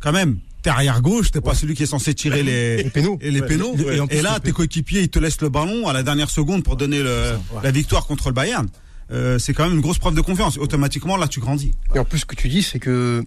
quand 0.00 0.12
même, 0.12 0.38
t'es 0.62 0.70
arrière 0.70 1.00
gauche, 1.00 1.30
t'es 1.30 1.40
pas 1.40 1.54
celui 1.54 1.74
qui 1.74 1.84
est 1.84 1.86
censé 1.86 2.12
tirer 2.14 2.42
les, 2.42 2.82
Les 2.82 2.90
pénaux. 2.90 3.18
et 3.22 3.30
les 3.30 3.42
pénaux. 3.42 3.74
Et- 4.10 4.20
là, 4.22 4.38
tes 4.40 4.52
coéquipiers, 4.52 5.02
ils 5.02 5.08
te 5.08 5.18
laissent 5.18 5.40
le 5.40 5.48
ballon 5.48 5.88
à 5.88 5.92
la 5.92 6.02
dernière 6.02 6.30
seconde 6.30 6.64
pour 6.64 6.76
donner 6.76 7.02
le, 7.02 7.32
ouais. 7.52 7.60
la 7.62 7.70
victoire 7.70 8.06
contre 8.06 8.28
le 8.28 8.34
Bayern. 8.34 8.66
Euh, 9.10 9.38
c'est 9.38 9.54
quand 9.54 9.64
même 9.64 9.72
une 9.76 9.80
grosse 9.80 9.98
preuve 9.98 10.14
de 10.14 10.20
confiance. 10.20 10.58
Automatiquement, 10.58 11.16
là, 11.16 11.28
tu 11.28 11.40
grandis. 11.40 11.70
Et 11.94 11.98
en 11.98 12.04
plus, 12.04 12.18
ce 12.18 12.26
que 12.26 12.34
tu 12.34 12.48
dis, 12.48 12.62
c'est 12.62 12.78
que 12.78 13.24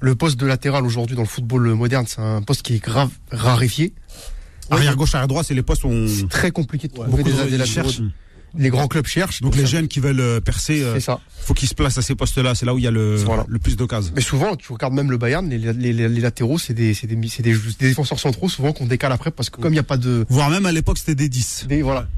le 0.00 0.14
poste 0.14 0.38
de 0.38 0.46
latéral 0.46 0.84
aujourd'hui 0.84 1.16
dans 1.16 1.22
le 1.22 1.28
football 1.28 1.68
moderne, 1.74 2.04
c'est 2.08 2.20
un 2.20 2.42
poste 2.42 2.62
qui 2.62 2.74
est 2.74 2.82
grave 2.82 3.10
raréfié. 3.30 3.92
Arrière 4.70 4.96
gauche, 4.96 5.14
arrière 5.14 5.28
droit, 5.28 5.44
c'est 5.44 5.54
les 5.54 5.62
postes 5.62 5.84
où 5.84 5.88
on... 5.88 6.08
C'est 6.08 6.28
très 6.28 6.50
compliqué 6.50 6.88
de 6.88 6.92
trouver 6.94 7.22
des, 7.22 7.32
de- 7.32 7.44
des 7.50 7.56
latéraux. 7.58 7.90
Les 8.58 8.70
grands 8.70 8.88
clubs 8.88 9.06
cherchent. 9.06 9.42
Donc 9.42 9.54
les 9.54 9.62
ça- 9.62 9.68
jeunes 9.68 9.86
qui 9.88 10.00
veulent 10.00 10.18
euh, 10.20 10.40
percer, 10.40 10.82
euh, 10.82 10.94
C'est 10.94 11.00
ça. 11.00 11.20
faut 11.40 11.52
qu'ils 11.54 11.68
se 11.68 11.74
placent 11.74 11.98
à 11.98 12.02
ces 12.02 12.14
postes-là. 12.14 12.54
C'est 12.54 12.64
là 12.64 12.74
où 12.74 12.78
il 12.78 12.84
y 12.84 12.86
a 12.86 12.90
le, 12.90 13.16
Voilà. 13.16 13.44
le 13.48 13.58
plus 13.58 13.76
d'occasions. 13.76 14.12
Mais 14.16 14.22
souvent, 14.22 14.56
tu 14.56 14.72
regardes 14.72 14.94
même 14.94 15.10
le 15.10 15.18
Bayern, 15.18 15.46
les, 15.48 15.58
les, 15.58 15.72
les- 15.92 16.08
les 16.08 16.20
latéraux, 16.20 16.58
c'est 16.58 16.72
des, 16.72 16.92
des, 16.94 17.06
des, 17.16 17.42
des 17.42 17.54
défenseurs 17.88 18.18
centraux, 18.18 18.48
souvent 18.48 18.72
qu'on 18.72 18.86
décale 18.86 19.12
après, 19.12 19.30
parce 19.30 19.50
que 19.50 19.60
comme 19.60 19.72
il 19.72 19.76
n'y 19.76 19.80
a 19.80 19.82
pas 19.84 19.98
de. 19.98 20.24
Voire 20.30 20.48
même 20.50 20.64
à 20.66 20.72
l'époque, 20.72 20.96
c'était 20.98 21.14
des 21.14 21.28
10. 21.28 21.66
Des, 21.68 21.82
voilà. 21.82 22.08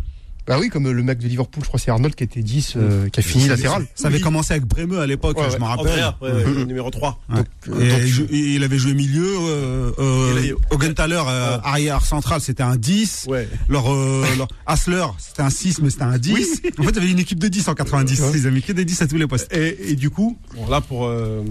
Bah 0.49 0.57
oui, 0.59 0.71
comme 0.71 0.91
le 0.91 1.03
mec 1.03 1.19
de 1.19 1.29
Liverpool, 1.29 1.63
je 1.63 1.69
crois 1.69 1.79
que 1.79 1.85
c'est 1.85 1.91
Arnold 1.91 2.15
qui 2.15 2.25
était 2.25 2.41
10, 2.43 2.73
euh, 2.77 3.09
qui 3.11 3.21
a 3.21 3.23
fini 3.23 3.47
latéral. 3.49 3.87
Ça 3.95 4.07
avait 4.09 4.17
Oui. 4.17 4.23
commencé 4.23 4.55
avec 4.55 4.65
Bremeux 4.65 4.99
à 4.99 5.07
l'époque, 5.07 5.37
Ouais, 5.39 5.45
je 5.49 5.53
ouais. 5.53 5.59
m'en 5.59 5.67
rappelle. 5.67 6.15
Ouais, 6.23 6.33
ouais, 6.33 6.65
numéro 6.65 6.91
3. 6.91 7.21
Ouais. 7.29 7.41
euh, 7.69 7.81
Et 7.81 8.11
donc, 8.11 8.29
il 8.33 8.65
avait 8.65 8.79
joué 8.79 8.95
milieu. 8.95 9.27
Euh, 9.39 9.91
euh, 9.99 10.55
Augenthaler, 10.71 11.23
euh, 11.27 11.59
arrière 11.63 12.03
central, 12.05 12.41
c'était 12.41 12.63
un 12.63 12.77
10. 12.77 13.27
Ouais. 13.29 13.47
Leur, 13.69 13.93
euh, 13.93 14.25
leur 14.39 14.49
Hassler, 14.67 15.05
c'était 15.19 15.43
un 15.43 15.51
6, 15.51 15.81
mais 15.83 15.91
c'était 15.91 16.05
un 16.05 16.17
10. 16.19 16.63
En 16.79 16.83
fait, 16.83 16.91
il 16.91 16.95
y 16.95 16.99
avait 16.99 17.11
une 17.11 17.19
équipe 17.19 17.39
de 17.39 17.49
10 17.49 17.69
en 17.69 17.75
90. 17.75 18.19
Ouais. 18.21 18.31
Ils 18.35 18.47
avaient 18.47 18.63
que 18.63 18.73
des 18.73 18.87
10 18.87 19.03
à 19.03 19.07
tous 19.07 19.17
les 19.19 19.27
postes. 19.27 19.55
Et, 19.55 19.91
et 19.93 19.97
du 19.97 20.09
coup, 20.09 20.39
bon, 20.57 20.67
là 20.69 20.81
pour, 20.81 21.05
euh, 21.07 21.45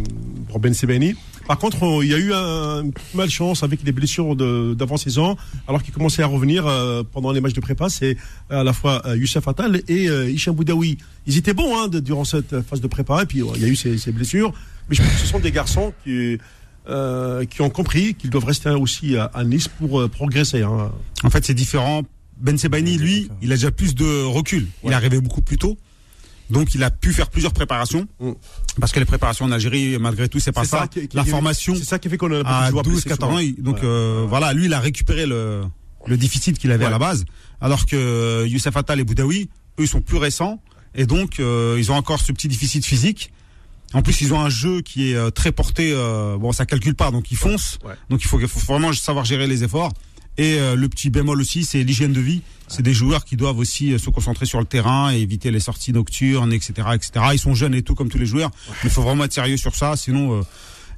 pour 0.50 0.60
Ben 0.60 0.74
Sebaini, 0.74 1.16
Par 1.48 1.58
contre, 1.60 1.82
on- 1.84 2.02
il 2.02 2.10
y 2.10 2.14
a 2.14 2.18
eu 2.18 2.34
un, 2.34 2.82
une 2.84 2.91
petite 2.91 3.14
malchance 3.16 3.64
avec 3.64 3.80
les 3.86 3.93
blessures 3.93 4.36
de- 4.36 4.74
d'avant-saison, 4.74 5.38
alors 5.66 5.82
qu'il 5.82 5.93
commençait 5.93 6.22
à 6.22 6.28
revenir 6.28 6.68
euh, 6.68 7.04
pendant 7.10 7.32
les 7.32 7.39
matchs 7.39 7.54
de 7.54 7.62
prépa. 7.62 7.88
C'est 7.88 8.18
à 8.50 8.66
la 8.66 8.74
fois 8.74 8.87
euh, 8.88 9.18
Youssef 9.18 9.48
Attal 9.48 9.82
et 9.88 10.10
euh, 10.10 10.30
Hicham 10.30 10.56
Boudaoui. 10.56 10.98
Ils 11.26 11.38
étaient 11.38 11.54
bons 11.54 11.78
hein, 11.78 11.88
de- 11.88 12.00
durant 12.00 12.24
cette 12.26 12.62
phase 12.62 12.82
de 12.82 12.88
prépa, 12.88 13.24
et 13.24 13.26
puis 13.26 13.42
ouais, 13.42 13.54
il 13.56 13.62
y 13.62 13.66
a 13.66 13.68
eu 13.68 13.76
ces, 13.76 13.98
ces 13.98 14.12
blessures. 14.12 14.54
Mais 14.90 14.96
je 14.96 15.02
pense 15.04 15.12
que 15.14 15.20
ce 15.20 15.28
sont 15.28 15.40
des 15.40 15.52
garçons 15.52 15.94
qui, 16.04 16.38
euh, 16.90 17.46
qui 17.46 17.62
ont 17.62 17.70
compris 17.70 18.14
qu'ils 18.16 18.30
doivent 18.30 18.46
rester 18.46 18.70
aussi 18.70 19.18
à, 19.18 19.26
à 19.34 19.44
Nice 19.44 19.68
pour 19.68 20.00
euh, 20.02 20.08
progresser. 20.08 20.62
Hein. 20.62 20.92
En 21.24 21.30
fait, 21.30 21.46
c'est 21.46 21.54
différent. 21.54 22.04
Ben 22.40 22.58
Sebaini, 22.58 22.98
lui, 22.98 23.30
il 23.42 23.52
a 23.52 23.56
déjà 23.56 23.72
plus 23.72 23.96
de 23.96 24.24
recul. 24.24 24.68
Il 24.84 24.92
est 24.92 24.96
arrivé 24.96 25.20
beaucoup 25.20 25.42
plus 25.42 25.58
tôt. 25.58 25.78
Donc, 26.50 26.76
il 26.76 26.84
a 26.84 26.92
pu 26.92 27.12
faire 27.12 27.30
plusieurs 27.30 27.52
préparations. 27.52 28.08
Mm. 28.22 28.32
Parce 28.80 28.94
que 28.94 29.00
les 29.00 29.06
préparations 29.06 29.44
en 29.46 29.52
Algérie, 29.52 29.98
malgré 30.00 30.30
tout, 30.30 30.40
c'est 30.40 30.54
pas 30.54 30.64
ça. 30.64 30.88
qui- 30.88 31.08
qui- 31.10 31.18
La 31.18 31.26
formation 31.26 31.76
C'est 31.76 31.84
ça 31.84 32.00
qui 32.00 32.08
fait 32.08 32.16
qu'on 32.18 32.32
a 32.32 32.48
à 32.48 32.70
joueurs 32.70 32.84
12, 32.84 32.94
blessés 33.04 33.10
14 33.10 33.34
ans. 33.34 33.40
Donc, 33.58 33.78
Ouais. 33.78 33.82
euh, 33.84 34.26
voilà, 34.30 34.54
lui, 34.54 34.66
il 34.66 34.74
a 34.74 34.80
récupéré 34.80 35.26
le, 35.26 35.64
le 36.06 36.16
déficit 36.16 36.58
qu'il 36.58 36.72
avait 36.72 36.86
à 36.86 36.90
la 36.90 37.00
base. 37.00 37.26
Alors 37.62 37.86
que 37.86 37.95
euh, 37.95 38.47
Youssef 38.47 38.76
Attal 38.76 38.99
et 38.99 39.03
Boudaoui, 39.03 39.49
eux, 39.80 39.84
ils 39.84 39.88
sont 39.88 40.01
plus 40.01 40.18
récents. 40.18 40.62
Et 40.95 41.05
donc, 41.05 41.39
euh, 41.39 41.76
ils 41.78 41.91
ont 41.91 41.95
encore 41.95 42.20
ce 42.22 42.32
petit 42.32 42.47
déficit 42.47 42.86
physique. 42.86 43.32
En 43.93 44.01
plus, 44.01 44.22
ils 44.22 44.34
ont 44.34 44.39
un 44.41 44.49
jeu 44.49 44.82
qui 44.82 45.12
est 45.12 45.16
euh, 45.16 45.30
très 45.30 45.51
porté. 45.51 45.91
euh, 45.93 46.38
bon, 46.38 46.51
ça 46.51 46.66
calcule 46.66 46.95
pas, 46.95 47.12
donc 47.12 47.32
ils 47.32 47.38
foncent. 47.38 47.80
Ouais. 47.86 47.93
Donc, 48.10 48.22
il 48.22 48.28
faut, 48.28 48.39
vraiment 48.68 48.91
savoir 48.93 49.26
gérer 49.26 49.47
les 49.47 49.64
efforts. 49.64 49.93
Et 50.38 50.60
euh, 50.60 50.76
le 50.76 50.88
petit 50.88 51.10
bémol 51.10 51.39
aussi, 51.41 51.66
c'est 51.66 51.84
l'hygiène 51.84 52.14
de 52.14 52.22
vie. 52.22 52.41
C'est 52.68 52.84
des 52.84 52.93
joueurs 52.93 53.26
qui 53.26 53.36
doivent 53.38 53.58
aussi 53.58 53.93
euh, 53.93 53.97
se 53.97 54.10
concentrer 54.10 54.45
sur 54.45 54.60
le 54.60 54.66
terrain 54.66 55.12
et 55.12 55.18
éviter 55.18 55.49
les 55.51 55.60
sorties 55.60 55.93
nocturnes, 55.93 56.53
etc., 56.53 56.89
etc. 56.93 57.12
Ils 57.34 57.39
sont 57.39 57.55
jeunes 57.55 57.74
et 57.74 57.82
tout 57.82 57.95
comme 57.95 58.10
tous 58.10 58.20
les 58.20 58.26
joueurs, 58.28 58.51
mais 58.68 58.76
il 58.86 58.89
faut 58.89 59.01
vraiment 59.01 59.24
être 59.24 59.34
sérieux 59.34 59.58
sur 59.58 59.76
ça, 59.76 59.95
sinon 59.95 60.39
euh, 60.39 60.41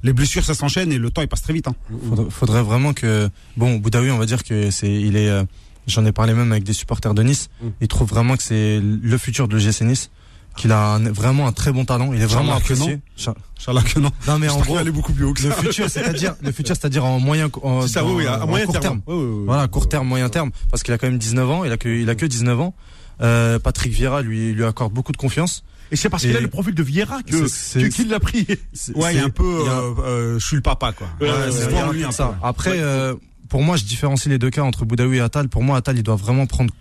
les 0.02 0.12
blessures 0.12 0.44
ça 0.44 0.54
s'enchaîne 0.54 0.92
et 0.92 0.98
le 0.98 1.10
temps 1.10 1.22
il 1.22 1.28
passe 1.28 1.42
très 1.42 1.52
vite. 1.54 1.68
Hein. 1.68 1.74
Faudrait, 2.08 2.30
faudrait 2.30 2.62
vraiment 2.62 2.92
que 2.92 3.30
bon 3.56 3.76
Boudaoui 3.76 4.10
on 4.10 4.18
va 4.18 4.26
dire 4.26 4.44
que 4.44 4.70
c'est 4.70 4.92
il 4.92 5.16
est 5.16 5.28
euh, 5.28 5.44
j'en 5.90 6.04
ai 6.06 6.12
parlé 6.12 6.32
même 6.34 6.50
avec 6.52 6.64
des 6.64 6.72
supporters 6.72 7.12
de 7.14 7.22
Nice 7.22 7.48
Mm. 7.62 7.68
ils 7.82 7.88
trouvent 7.88 8.08
vraiment 8.08 8.36
que 8.36 8.42
c'est 8.42 8.80
le 8.80 9.18
futur 9.18 9.48
de 9.48 9.56
l'OGC 9.56 9.82
Nice 9.82 10.10
qu'il 10.56 10.72
a 10.72 10.94
un- 10.94 11.10
vraiment 11.12 11.46
un 11.46 11.52
très 11.52 11.70
bon 11.72 11.84
talent 11.84 12.12
il 12.12 12.20
est 12.22 12.26
vraiment 12.26 12.54
apprécié 12.56 12.94
non. 12.94 13.00
Cha- 13.16 13.34
Inch'Allah 13.58 13.82
que 13.82 14.00
non. 14.00 14.10
non 14.26 14.38
mais 14.38 14.48
en 14.48 14.58
Je 14.58 14.64
gros 14.64 14.76
allait 14.78 14.90
beaucoup 14.90 15.12
plus 15.12 15.24
haut 15.24 15.32
que 15.32 15.42
le 15.42 15.50
ça. 15.50 15.56
futur 15.56 15.88
c'est-à-dire 15.88 16.34
le 16.42 16.50
futur 16.52 16.74
c'est-à-dire 16.74 17.04
en 17.04 17.20
moyen 17.20 17.48
en, 17.62 17.82
C'est 17.82 17.88
ça, 17.88 18.04
oui, 18.04 18.12
oui, 18.16 18.26
à, 18.26 18.34
à 18.34 18.44
en 18.44 18.46
moyen 18.48 18.66
court 18.66 18.80
terme. 18.80 19.00
Oui, 19.06 19.44
voilà 19.46 19.68
court 19.68 19.88
terme 19.88 20.08
moyen 20.08 20.28
terme 20.28 20.50
parce 20.70 20.82
qu'il 20.82 20.92
a 20.94 20.98
quand 20.98 21.06
même 21.08 21.18
19 21.18 21.48
ans 21.50 21.64
il 21.64 21.70
a 21.72 21.76
que 21.76 21.88
il 21.88 22.08
a 22.10 22.14
que 22.14 22.26
19 22.26 22.58
ans 22.60 22.74
euh, 23.22 23.58
Patrick 23.58 23.92
Vieira 23.92 24.22
lui 24.22 24.52
lui 24.52 24.64
accorde 24.64 24.92
beaucoup 24.92 25.12
de 25.12 25.16
confiance 25.18 25.62
Et 25.92 25.96
c'est 25.96 26.08
parce 26.08 26.22
qu'il 26.24 26.36
a 26.36 26.40
le 26.40 26.48
profil 26.48 26.74
de 26.74 26.82
Vieira 26.82 27.22
que 27.22 27.88
qu'il 27.88 28.08
l'a 28.08 28.18
pris. 28.20 28.46
C'est- 28.72 28.96
Ouais, 28.96 29.12
il 29.12 29.16
y 29.16 29.18
a 29.18 29.22
c'est- 29.22 29.26
un 29.26 29.30
peu, 29.30 29.68
a- 29.68 29.72
euh, 29.72 29.94
euh, 30.04 30.38
je 30.38 30.46
suis 30.46 30.56
le 30.56 30.62
papa 30.62 30.92
quoi. 30.92 31.06
Ouais, 31.20 31.28
Ouais, 31.30 31.92
lui 31.92 32.04
un 32.04 32.12
ça. 32.12 32.28
peu. 32.40 32.46
Après, 32.46 32.78
euh, 32.78 33.14
pour 33.50 33.62
moi, 33.62 33.76
je 33.76 33.84
différencie 33.84 34.30
les 34.30 34.38
deux 34.38 34.48
cas 34.48 34.62
entre 34.62 34.84
Boudaoui 34.84 35.18
et 35.18 35.20
Attal. 35.20 35.48
Pour 35.48 35.62
moi, 35.62 35.76
Attal, 35.76 35.98
il 35.98 36.04
doit 36.04 36.16
vraiment 36.16 36.46
prendre 36.46 36.72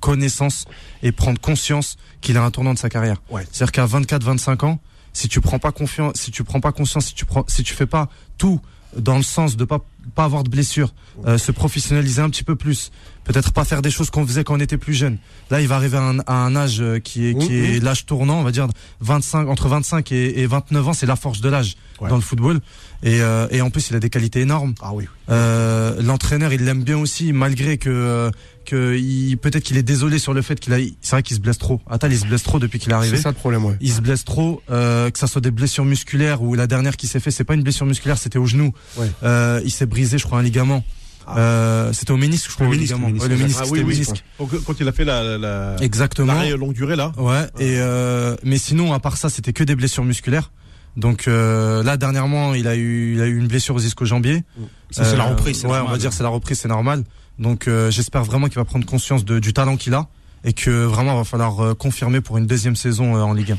connaissance 0.00 0.66
et 1.02 1.12
prendre 1.12 1.40
conscience 1.40 1.96
qu'il 2.20 2.36
a 2.36 2.44
un 2.44 2.50
tournant 2.50 2.74
de 2.74 2.78
sa 2.78 2.90
carrière. 2.90 3.22
Ouais. 3.30 3.46
C'est-à-dire 3.50 3.72
qu'à 3.72 3.86
24, 3.86 4.22
25 4.22 4.64
ans, 4.64 4.80
si 5.12 5.28
tu 5.28 5.40
prends 5.40 5.58
pas 5.58 5.72
confiance, 5.72 6.12
si 6.16 6.30
tu 6.30 6.44
prends 6.44 6.60
pas 6.60 6.72
conscience, 6.72 7.06
si 7.06 7.14
tu 7.14 7.24
prends, 7.24 7.44
si 7.48 7.62
tu 7.62 7.74
fais 7.74 7.86
pas 7.86 8.08
tout 8.36 8.60
dans 8.96 9.16
le 9.16 9.22
sens 9.22 9.56
de 9.56 9.64
pas 9.64 9.80
pas 10.14 10.24
avoir 10.24 10.42
de 10.42 10.48
blessures, 10.50 10.92
euh, 11.26 11.36
se 11.38 11.52
professionnaliser 11.52 12.20
un 12.22 12.30
petit 12.30 12.42
peu 12.42 12.56
plus, 12.56 12.90
peut-être 13.24 13.52
pas 13.52 13.64
faire 13.64 13.82
des 13.82 13.90
choses 13.90 14.10
qu'on 14.10 14.26
faisait 14.26 14.42
quand 14.44 14.54
on 14.54 14.60
était 14.60 14.78
plus 14.78 14.94
jeune. 14.94 15.18
Là, 15.50 15.60
il 15.60 15.68
va 15.68 15.76
arriver 15.76 15.98
à 15.98 16.02
un, 16.02 16.18
à 16.20 16.32
un 16.32 16.56
âge 16.56 16.80
euh, 16.80 16.98
qui 16.98 17.26
est 17.26 17.34
qui 17.38 17.54
est 17.54 17.80
l'âge 17.84 18.06
tournant, 18.06 18.40
on 18.40 18.42
va 18.42 18.50
dire 18.50 18.66
25 19.00 19.46
entre 19.48 19.68
25 19.68 20.10
et, 20.10 20.40
et 20.40 20.46
29 20.46 20.88
ans, 20.88 20.92
c'est 20.94 21.06
la 21.06 21.16
force 21.16 21.40
de 21.40 21.48
l'âge 21.48 21.76
Ouais. 22.00 22.08
dans 22.08 22.16
le 22.16 22.22
football. 22.22 22.60
Et, 23.02 23.20
euh, 23.20 23.46
et 23.50 23.60
en 23.60 23.68
plus, 23.68 23.90
il 23.90 23.96
a 23.96 24.00
des 24.00 24.08
qualités 24.08 24.40
énormes. 24.40 24.72
Ah 24.80 24.92
oui. 24.94 25.04
Euh, 25.28 26.00
L'entraîneur, 26.00 26.50
il 26.54 26.64
l'aime 26.64 26.82
bien 26.82 26.96
aussi, 26.96 27.34
malgré 27.34 27.76
que, 27.76 28.30
peut-être 28.76 29.62
qu'il 29.62 29.76
est 29.76 29.82
désolé 29.82 30.18
sur 30.18 30.32
le 30.32 30.42
fait 30.42 30.58
qu'il 30.60 30.72
a. 30.72 30.78
C'est 31.00 31.10
vrai 31.12 31.22
qu'il 31.22 31.36
se 31.36 31.40
blesse 31.40 31.58
trop. 31.58 31.80
Attal, 31.88 32.12
il 32.12 32.18
se 32.18 32.26
blesse 32.26 32.42
trop 32.42 32.58
depuis 32.58 32.78
qu'il 32.78 32.90
est 32.90 32.94
arrivé. 32.94 33.16
C'est 33.16 33.22
ça 33.22 33.30
le 33.30 33.34
problème, 33.34 33.64
ouais. 33.64 33.76
Il 33.80 33.92
se 33.92 34.00
blesse 34.00 34.24
trop, 34.24 34.62
euh, 34.70 35.10
que 35.10 35.18
ça 35.18 35.26
soit 35.26 35.40
des 35.40 35.50
blessures 35.50 35.84
musculaires 35.84 36.42
ou 36.42 36.54
la 36.54 36.66
dernière 36.66 36.96
qui 36.96 37.06
s'est 37.06 37.20
fait, 37.20 37.30
c'est 37.30 37.44
pas 37.44 37.54
une 37.54 37.62
blessure 37.62 37.86
musculaire, 37.86 38.18
c'était 38.18 38.38
au 38.38 38.46
genou. 38.46 38.72
Ouais. 38.96 39.10
Euh, 39.22 39.60
il 39.64 39.70
s'est 39.70 39.86
brisé, 39.86 40.18
je 40.18 40.24
crois, 40.24 40.38
un 40.38 40.42
ligament. 40.42 40.84
Ah. 41.26 41.38
Euh, 41.38 41.92
c'était 41.92 42.10
au 42.12 42.16
ménisque, 42.16 42.48
je 42.50 42.54
crois, 42.54 42.66
Le 42.66 42.72
ménisque, 42.72 42.94
ligament. 42.94 43.06
le 43.08 43.12
ménisque, 43.12 43.28
Ouais, 43.28 43.28
le 43.28 43.34
exact. 43.34 43.42
ménisque, 43.44 43.58
Ah 43.60 43.64
c'était 43.66 43.78
oui, 43.80 44.48
ménisque. 44.48 44.64
Quand 44.66 44.80
il 44.80 44.88
a 44.88 44.92
fait 44.92 45.04
la, 45.04 45.38
la, 45.38 45.76
Exactement. 45.80 46.42
longue 46.58 46.72
durée 46.72 46.96
là. 46.96 47.12
Ouais. 47.18 47.42
Et 47.58 47.76
euh, 47.78 48.34
mais 48.42 48.58
sinon, 48.58 48.92
à 48.92 48.98
part 49.00 49.16
ça, 49.16 49.28
c'était 49.28 49.52
que 49.52 49.62
des 49.64 49.76
blessures 49.76 50.04
musculaires. 50.04 50.50
Donc 50.96 51.28
euh, 51.28 51.84
là, 51.84 51.96
dernièrement, 51.96 52.54
il 52.54 52.66
a 52.66 52.74
eu, 52.74 53.14
il 53.14 53.20
a 53.20 53.26
eu 53.26 53.38
une 53.38 53.46
blessure 53.46 53.76
aux 53.76 53.80
ischio-jambiers. 53.80 54.42
Ça, 54.90 55.04
c'est 55.04 55.16
la 55.16 55.24
reprise. 55.24 55.58
Ouais, 55.64 55.70
on 55.70 55.74
normal. 55.74 55.92
va 55.92 55.98
dire 55.98 56.12
c'est 56.12 56.24
la 56.24 56.30
reprise, 56.30 56.58
c'est 56.58 56.68
normal. 56.68 57.04
Donc 57.40 57.66
euh, 57.66 57.90
j'espère 57.90 58.22
vraiment 58.22 58.46
qu'il 58.46 58.56
va 58.56 58.64
prendre 58.64 58.86
conscience 58.86 59.24
de, 59.24 59.38
du 59.40 59.52
talent 59.52 59.76
qu'il 59.76 59.94
a 59.94 60.06
et 60.44 60.52
que 60.52 60.84
vraiment 60.84 61.14
il 61.14 61.16
va 61.18 61.24
falloir 61.24 61.58
euh, 61.60 61.74
confirmer 61.74 62.20
pour 62.20 62.38
une 62.38 62.46
deuxième 62.46 62.76
saison 62.76 63.16
euh, 63.16 63.20
en 63.22 63.32
Ligue 63.32 63.52
1. 63.52 63.58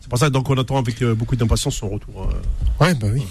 C'est 0.00 0.08
pour 0.08 0.18
ça 0.18 0.30
donc 0.30 0.48
on 0.50 0.56
attend 0.58 0.76
avec 0.78 1.02
euh, 1.02 1.14
beaucoup 1.14 1.34
d'impatience 1.34 1.74
son 1.76 1.88
retour. 1.88 2.30
euh. 2.30 2.84
Ouais, 2.84 2.94
bah 2.94 3.08
oui. 3.12 3.22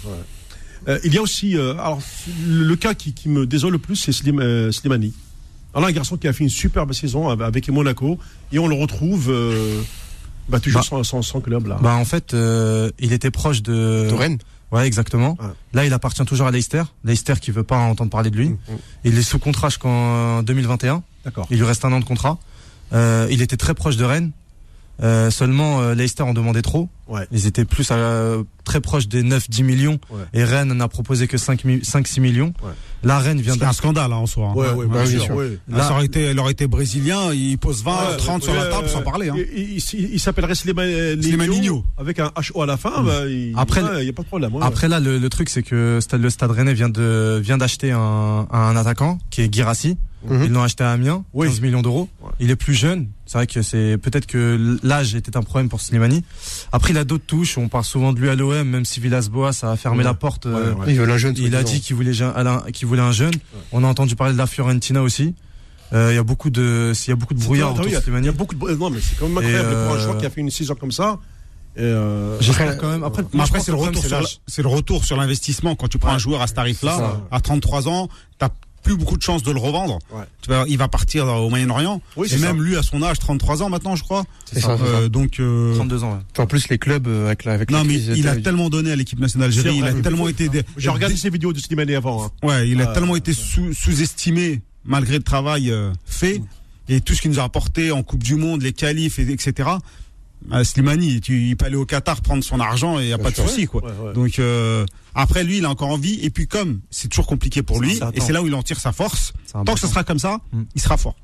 Euh, 0.88 0.99
il 1.03 1.13
y 1.13 1.17
a 1.17 1.21
aussi, 1.21 1.57
euh, 1.57 1.71
alors 1.73 1.99
le, 2.47 2.63
le 2.63 2.75
cas 2.75 2.93
qui, 2.93 3.13
qui 3.13 3.29
me 3.29 3.45
désole 3.47 3.71
le 3.71 3.79
plus, 3.79 3.95
c'est 3.95 4.11
Slim, 4.11 4.39
euh, 4.39 4.71
Slimani. 4.71 5.13
Alors 5.73 5.88
un 5.89 5.91
garçon 5.91 6.15
qui 6.17 6.27
a 6.27 6.33
fait 6.33 6.43
une 6.43 6.49
superbe 6.49 6.93
saison 6.93 7.29
avec- 7.29 7.47
avec 7.47 7.69
Monaco 7.69 8.19
et 8.51 8.59
on 8.59 8.67
le 8.67 8.75
retrouve 8.75 9.29
euh, 9.29 9.81
bah, 10.49 10.59
toujours 10.59 10.81
Bah. 10.81 10.88
sans, 10.88 11.03
sans, 11.03 11.21
sans 11.21 11.41
club 11.41 11.67
là. 11.67 11.77
Bah 11.81 11.95
en 11.95 12.05
fait, 12.05 12.33
euh, 12.33 12.91
il 12.99 13.13
était 13.13 13.31
proche 13.31 13.61
de. 13.63 14.07
De 14.09 14.13
Rennes. 14.13 14.38
Ouais, 14.76 14.86
exactement. 14.86 15.38
Ouais. 15.39 15.47
Là, 15.73 15.86
il 15.86 15.93
appartient 15.93 16.26
toujours 16.26 16.47
à 16.47 16.51
Leicester. 16.51 16.84
Leicester 17.05 17.36
qui 17.39 17.51
veut 17.51 17.63
pas 17.63 17.78
entendre 17.78 18.11
parler 18.11 18.30
de 18.30 18.36
lui. 18.36 18.49
Mm, 18.49 18.53
mm. 18.53 18.78
Il 19.05 19.17
est 19.17 19.21
sous 19.21 19.39
contrat 19.39 19.69
jusqu'en 19.69 20.43
2021. 20.43 21.01
D'accord. 21.23 21.47
Il 21.49 21.57
lui 21.57 21.65
reste 21.65 21.86
un 21.86 21.93
an 21.93 21.99
de 22.01 22.05
contrat. 22.05 22.38
Euh, 22.91 23.28
il 23.32 23.41
était 23.41 23.55
très 23.55 23.73
proche 23.73 23.95
de 23.95 24.03
Rennes. 24.03 24.32
Euh, 25.03 25.29
seulement, 25.29 25.81
euh, 25.81 25.93
Leicester 25.93 26.23
en 26.23 26.33
demandait 26.33 26.61
trop. 26.61 26.87
Ouais. 27.07 27.27
Ils 27.31 27.45
étaient 27.47 27.65
plus 27.65 27.91
à, 27.91 28.37
très 28.63 28.79
proches 28.79 29.07
des 29.07 29.23
9-10 29.23 29.63
millions. 29.63 29.99
Ouais. 30.09 30.21
Et 30.33 30.43
Rennes 30.43 30.71
n'a 30.73 30.87
proposé 30.87 31.27
que 31.27 31.35
5-6 31.37 32.19
millions. 32.21 32.53
Ouais. 32.63 32.71
Là, 33.03 33.19
Rennes 33.19 33.41
vient 33.41 33.53
C'est 33.53 33.59
de... 33.59 33.65
un 33.65 33.73
scandale 33.73 34.11
hein, 34.13 34.15
en 34.15 34.25
soi. 34.25 34.47
hein. 34.47 34.53
Ouais, 34.55 34.71
ouais, 34.71 34.85
bah, 34.87 35.03
bien 35.03 35.19
sûr. 35.19 35.35
Là, 35.67 35.83
ça 35.83 35.93
aurait 35.93 36.05
été, 36.05 36.21
elle 36.23 36.39
aurait 36.39 36.53
été 36.53 36.65
brésilien, 36.67 37.33
il 37.33 37.57
pose 37.57 37.83
20, 37.83 37.91
Ouais, 37.91 38.17
30 38.17 38.43
sur 38.43 38.53
la 38.55 38.65
table 38.67 38.85
euh, 38.85 38.89
sans 38.89 39.01
parler. 39.01 39.29
Hein. 39.29 39.35
Il, 39.37 39.73
il- 39.75 39.83
il- 39.93 40.13
il 40.13 40.19
s'appellerait 40.19 40.55
Slimani 40.55 41.69
avec 41.97 42.19
un 42.19 42.31
HO 42.53 42.61
à 42.61 42.65
la 42.65 42.77
fin. 42.77 43.03
bah, 43.03 43.27
il 43.27 43.53
Après, 43.57 43.81
il 43.99 44.03
n'y 44.03 44.09
a 44.09 44.13
pas 44.13 44.23
de 44.23 44.27
problème. 44.27 44.55
ouais. 44.55 44.63
Après 44.63 44.87
là, 44.87 44.99
le, 44.99 45.17
le 45.19 45.29
truc 45.29 45.49
c'est 45.49 45.63
que 45.63 45.99
Stade- 46.01 46.21
le 46.21 46.29
Stade 46.29 46.51
Rennais 46.51 46.73
vient 46.73 46.89
de 46.89 47.39
vient 47.43 47.57
d'acheter 47.57 47.91
un, 47.91 48.47
un 48.49 48.75
attaquant 48.75 49.17
qui 49.29 49.41
est 49.41 49.53
Girassi. 49.53 49.97
Mhm. 50.30 50.43
Ils 50.45 50.51
l'ont 50.51 50.63
acheté 50.63 50.84
à 50.84 50.91
Amiens, 50.91 51.23
Oui. 51.34 51.47
15 51.47 51.61
millions 51.61 51.82
d'euros. 51.82 52.09
Ouais. 52.21 52.30
Il 52.39 52.49
est 52.51 52.55
plus 52.55 52.73
jeune. 52.73 53.07
C'est 53.26 53.38
vrai 53.38 53.47
que 53.47 53.61
c'est 53.61 53.97
peut-être 53.97 54.26
que 54.28 54.78
l'âge 54.84 55.15
était 55.15 55.36
un 55.38 55.41
problème 55.41 55.69
pour 55.69 55.82
Slimani. 55.82 56.23
Après, 56.71 56.91
il 56.91 56.97
a 56.97 57.03
d'autres 57.03 57.26
touches. 57.26 57.57
On 57.57 57.67
parle 57.67 57.84
souvent 57.86 58.13
de 58.13 58.19
lui 58.19 58.30
à 58.30 58.36
l'OM, 58.36 58.67
même 58.67 58.86
si 58.86 58.99
Villas-Boas 58.99 59.51
a 59.63 59.76
fermé 59.78 59.99
Ouais. 59.99 60.03
la 60.03 60.13
porte. 60.13 60.45
euh, 60.45 60.73
Ouais, 60.73 60.80
ouais. 60.82 60.93
Ils 60.93 60.97
veulent 60.99 61.11
un 61.11 61.17
jeune. 61.17 61.36
Il 61.38 61.55
a 61.55 61.63
dit 61.63 61.82
qu'il 61.82 61.95
voulait 61.95 62.11
qu'il 62.73 62.88
voulait 62.88 63.01
un 63.01 63.11
jeune. 63.11 63.34
On 63.71 63.84
a 63.84 63.88
entendu 63.88 64.15
parler 64.15 64.34
de 64.34 64.38
la 64.38 64.47
Fiorentina 64.47 65.01
aussi. 65.01 65.34
Euh, 65.93 66.09
Il 66.11 66.15
y 66.15 66.19
a 66.19 66.23
beaucoup 66.23 66.49
de 66.49 66.93
il 67.05 67.09
y 67.09 67.13
a 67.13 67.15
beaucoup 67.15 67.34
de 67.36 67.39
brouillard 67.39 67.73
autour 67.73 67.86
il 67.86 67.91
y 67.93 67.95
de 67.95 67.99
Slimani. 68.01 68.23
Il 68.23 68.26
y 68.26 68.30
a 68.30 68.32
beaucoup 68.32 68.55
de. 68.55 68.76
Non, 68.76 68.89
mais 68.89 68.99
c'est 68.99 69.17
quand 69.19 69.28
même 69.28 69.38
incroyable 69.38 69.69
pour 69.69 69.93
un 69.93 69.97
euh, 69.97 70.03
joueur 70.03 70.17
qui 70.17 70.26
a 70.26 70.30
fait 70.30 70.41
une 70.41 70.49
saison 70.49 70.76
comme 70.76 70.91
ça. 70.91 71.19
Euh, 71.78 72.38
J'espère 72.39 72.67
Après- 72.69 72.78
quand 72.80 72.89
même. 72.89 73.03
Après, 73.03 73.23
après, 73.38 73.59
c'est 73.59 73.71
le 73.71 73.78
retour 73.78 74.01
c'est 74.01 74.07
sur, 74.07 74.63
le 74.63 74.69
retour 74.69 75.03
l'investissement 75.17 75.76
quand 75.76 75.88
tu 75.89 75.97
prends 75.97 76.09
Ouais. 76.09 76.15
un 76.15 76.19
joueur 76.19 76.41
à 76.41 76.47
ce 76.47 76.53
tarif-là, 76.53 77.21
à 77.32 77.39
33 77.41 77.88
ans, 77.89 78.07
t'as 78.39 78.49
plus 78.86 78.95
beaucoup 78.95 79.17
de 79.17 79.21
chances 79.23 79.43
de 79.43 79.51
le 79.51 79.59
revendre. 79.59 79.99
Ouais. 80.11 80.23
Tu 80.41 80.49
vas, 80.49 80.63
il 80.67 80.77
va 80.77 80.88
partir 80.88 81.25
au 81.27 81.49
Moyen-Orient. 81.49 82.01
Oui, 82.15 82.27
et 82.27 82.29
c'est 82.29 82.38
même 82.39 82.57
ça. 82.57 82.63
lui, 82.63 82.77
à 82.77 82.83
son 82.83 83.01
âge, 83.03 83.19
33 83.19 83.63
ans 83.63 83.69
maintenant, 83.69 83.95
je 83.95 84.03
crois. 84.03 84.23
C'est 84.45 84.61
ça. 84.61 84.77
Euh, 84.79 85.09
donc, 85.09 85.39
euh, 85.39 85.73
32 85.75 86.03
ans. 86.03 86.13
ouais. 86.13 86.41
En 86.43 86.45
plus, 86.47 86.69
les 86.69 86.77
clubs 86.77 87.07
euh, 87.07 87.25
avec 87.25 87.43
la, 87.43 87.53
avec 87.53 87.71
non, 87.71 87.79
la 87.79 87.83
mais 87.83 87.93
crise, 87.95 88.13
il 88.15 88.27
a 88.27 88.33
euh, 88.33 88.39
tellement 88.41 88.69
donné 88.69 88.91
à 88.91 88.95
l'équipe 88.95 89.19
nationale 89.19 89.49
d'Algérie. 89.49 89.69
C'est 89.69 89.75
Il 89.75 89.81
vrai, 89.81 89.89
a 89.89 89.93
mais 89.93 90.01
tellement 90.01 90.23
faut- 90.23 90.29
été, 90.29 90.47
dé- 90.49 90.63
J'ai 90.77 90.89
regardé 90.89 91.17
ses 91.17 91.29
vidéos 91.29 91.51
de 91.51 91.59
Slimani 91.59 91.95
avant. 91.95 92.25
hein. 92.25 92.31
ouais, 92.43 92.69
il 92.69 92.79
a 92.79 92.88
tellement 92.88 93.15
été 93.15 93.33
sous- 93.33 93.73
sous-estimé 93.73 94.61
malgré 94.86 95.17
le 95.17 95.23
travail 95.23 95.71
euh, 95.71 95.91
fait 96.05 96.41
et 96.88 97.01
tout 97.01 97.15
ce 97.15 97.21
qu'il 97.21 97.31
nous 97.31 97.39
a 97.39 97.43
apporté 97.43 97.91
en 97.91 98.03
Coupe 98.03 98.21
du 98.23 98.36
Monde, 98.36 98.61
les 98.61 98.71
qualifs, 98.73 99.17
et, 99.17 99.23
etc. 99.31 99.69
Euh, 100.51 100.63
Slimani, 100.63 101.21
tu, 101.21 101.47
il 101.49 101.57
peut 101.57 101.65
aller 101.65 101.75
au 101.75 101.85
Qatar 101.85 102.21
prendre 102.21 102.43
son 102.43 102.59
argent 102.59 102.99
et 102.99 103.03
il 103.03 103.07
n'y 103.07 103.13
a 103.13 103.17
pas 103.17 103.31
de 103.31 103.35
souci, 103.35 103.65
quoi. 103.65 103.83
Ouais, 103.83 103.89
ouais. 104.07 104.13
Donc 104.13 104.39
euh, 104.39 104.85
après 105.15 105.43
lui, 105.43 105.57
il 105.57 105.65
a 105.65 105.69
encore 105.69 105.89
envie. 105.89 106.19
Et 106.21 106.29
puis 106.29 106.47
comme 106.47 106.81
c'est 106.91 107.07
toujours 107.07 107.27
compliqué 107.27 107.63
pour 107.63 107.81
lui, 107.81 107.95
Ça, 107.95 108.11
et 108.13 108.21
c'est 108.21 108.33
là 108.33 108.41
où 108.43 108.47
il 108.47 108.53
en 108.55 108.61
tire 108.63 108.79
sa 108.79 108.91
force. 108.91 109.33
Tant 109.53 109.73
que 109.73 109.79
ce 109.79 109.87
sera 109.87 110.03
comme 110.03 110.19
ça, 110.19 110.39
Mm. 110.51 110.61
il 110.75 110.81
sera 110.81 110.97
fort. 110.97 111.15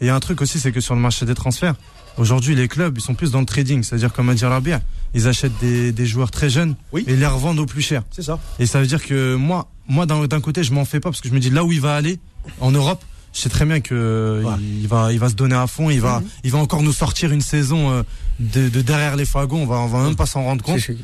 Et 0.00 0.04
il 0.04 0.06
y 0.06 0.10
a 0.10 0.14
un 0.14 0.20
truc 0.20 0.40
aussi, 0.42 0.60
c'est 0.60 0.70
que 0.70 0.80
sur 0.80 0.94
le 0.94 1.00
marché 1.00 1.26
des 1.26 1.34
transferts, 1.34 1.74
aujourd'hui, 2.18 2.54
les 2.54 2.68
clubs, 2.68 2.96
ils 2.96 3.00
sont 3.00 3.14
plus 3.14 3.32
dans 3.32 3.40
le 3.40 3.46
trading. 3.46 3.82
C'est-à-dire, 3.82 4.12
comme 4.12 4.28
a 4.28 4.34
dit 4.34 4.44
Rabia, 4.44 4.80
ils 5.12 5.26
achètent 5.26 5.58
des, 5.60 5.90
des 5.90 6.06
joueurs 6.06 6.30
très 6.30 6.48
jeunes 6.48 6.76
Oui. 6.92 7.02
et 7.08 7.16
les 7.16 7.26
revendent 7.26 7.58
au 7.58 7.66
plus 7.66 7.82
cher. 7.82 8.04
C'est 8.12 8.22
ça. 8.22 8.38
Et 8.60 8.66
ça 8.66 8.80
veut 8.80 8.86
dire 8.86 9.04
que 9.04 9.34
moi, 9.34 9.68
moi 9.88 10.06
d'un 10.06 10.40
côté, 10.40 10.62
je 10.62 10.72
m'en 10.72 10.84
fais 10.84 11.00
pas 11.00 11.10
parce 11.10 11.20
que 11.20 11.28
je 11.28 11.34
me 11.34 11.40
dis 11.40 11.50
là 11.50 11.64
où 11.64 11.72
il 11.72 11.80
va 11.80 11.96
aller, 11.96 12.18
en 12.60 12.70
Europe, 12.70 13.02
je 13.32 13.40
sais 13.40 13.48
très 13.48 13.64
bien 13.66 13.80
que 13.80 14.42
Ouais. 14.44 14.52
il 14.80 14.86
va, 14.86 15.12
il 15.12 15.18
va 15.18 15.28
se 15.28 15.34
donner 15.34 15.56
à 15.56 15.66
fond. 15.66 15.90
Il 15.90 16.00
va, 16.00 16.20
Mhm. 16.20 16.26
il 16.44 16.50
va 16.52 16.58
encore 16.58 16.82
nous 16.82 16.92
sortir 16.92 17.32
une 17.32 17.40
saison 17.40 17.90
euh, 17.90 18.02
de, 18.40 18.68
de 18.68 18.80
derrière 18.82 19.16
les 19.16 19.24
fagots. 19.24 19.56
On 19.56 19.66
va, 19.66 19.76
on 19.76 19.86
va 19.86 20.04
même 20.04 20.16
pas 20.16 20.26
s'en 20.26 20.42
rendre 20.44 20.62
compte. 20.64 20.80
c'est- 20.80 20.96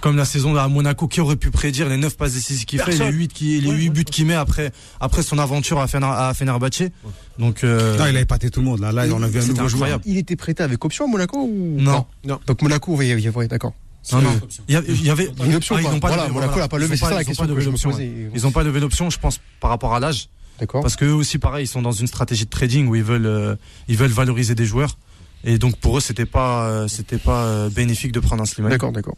comme 0.00 0.16
la 0.16 0.24
saison 0.24 0.54
à 0.54 0.68
Monaco 0.68 1.08
qui 1.08 1.20
aurait 1.20 1.34
pu 1.34 1.50
prédire 1.50 1.88
les 1.88 1.96
9 1.96 2.16
passes 2.16 2.34
décisives 2.34 2.64
qu'il 2.64 2.78
fait, 2.78 2.92
les 2.92 2.98
Personne. 2.98 3.16
8 3.16 3.32
qui, 3.32 3.60
les 3.60 3.68
Ouais, 3.70 3.74
8 3.74 3.88
ouais, 3.88 3.94
buts 3.94 4.04
qu'il 4.04 4.24
met 4.24 4.34
après 4.36 4.70
après 5.00 5.24
son 5.24 5.36
aventure 5.38 5.80
à 5.80 5.88
Fener, 5.88 6.06
à 6.06 6.32
Fenerbahçe. 6.32 6.84
Donc 7.40 7.64
euh, 7.64 7.98
Non, 7.98 8.06
il 8.06 8.16
a 8.16 8.20
épaté 8.20 8.50
tout 8.50 8.60
le 8.60 8.66
monde. 8.66 8.78
Là, 8.80 8.92
là, 8.92 9.06
on 9.12 9.20
a 9.20 9.26
vu 9.26 9.40
un 9.40 9.46
nouveau 9.46 9.66
joueur. 9.68 9.98
Il 10.06 10.16
était 10.16 10.36
prêté 10.36 10.62
avec 10.62 10.84
option 10.84 11.06
à 11.06 11.08
Monaco 11.08 11.38
ou 11.38 11.74
Non. 11.80 12.06
Non. 12.24 12.38
Donc 12.46 12.62
Monaco, 12.62 12.94
oui, 12.94 13.12
oui, 13.14 13.28
oui, 13.34 13.48
d'accord. 13.48 13.72
Non, 14.12 14.22
non. 14.22 14.40
Il 14.68 14.78
y, 14.78 15.02
il 15.02 15.10
avait 15.10 15.28
Une 15.44 15.56
option, 15.56 15.74
Ah, 15.76 15.82
ils 15.82 15.90
n'ont 15.90 15.98
pas 16.00 16.08
Voilà, 16.08 16.22
levé- 16.28 16.32
Monaco 16.34 16.52
voilà. 16.52 16.64
l'a 16.64 16.68
pas 16.68 16.78
levé, 16.78 16.96
c'est 16.96 17.04
ça 17.04 17.10
la 17.14 17.24
question 17.24 17.46
que 17.46 17.60
je 17.60 17.68
me 17.70 17.76
posais. 17.76 18.12
Ils 18.34 18.42
n'ont 18.42 18.52
pas 18.52 18.62
levé 18.62 18.78
l'option, 18.80 19.10
je 19.10 19.18
pense, 19.18 19.40
par 19.60 19.70
rapport 19.70 19.92
à 19.94 19.98
l'âge. 20.00 20.28
D'accord. 20.60 20.82
Parce 20.82 20.94
qu'eux 20.94 21.10
aussi, 21.12 21.38
pareil, 21.38 21.64
ils 21.64 21.68
sont 21.68 21.82
dans 21.82 21.90
une 21.92 22.06
stratégie 22.06 22.44
de 22.44 22.50
trading 22.50 22.86
où 22.86 22.94
ils 22.94 23.02
veulent, 23.02 23.26
euh, 23.26 23.56
ils 23.88 23.96
veulent 23.96 24.10
valoriser 24.12 24.54
des 24.54 24.66
joueurs. 24.66 24.96
Et 25.44 25.58
donc 25.58 25.76
pour 25.76 25.96
eux, 25.96 26.00
c'était 26.00 26.26
pas, 26.26 26.68
euh, 26.68 26.88
c'était 26.88 27.18
pas 27.18 27.44
euh, 27.44 27.70
bénéfique 27.70 28.12
de 28.12 28.20
prendre 28.20 28.42
un 28.42 28.46
Slimani. 28.46 28.72
D'accord, 28.74 28.92
d'accord. 28.92 29.16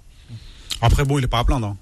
Après, 0.80 1.04
bon, 1.04 1.18
il 1.18 1.24
est 1.24 1.28
pas 1.28 1.40
à 1.40 1.44
plaindre. 1.44 1.66
hein. 1.68 1.76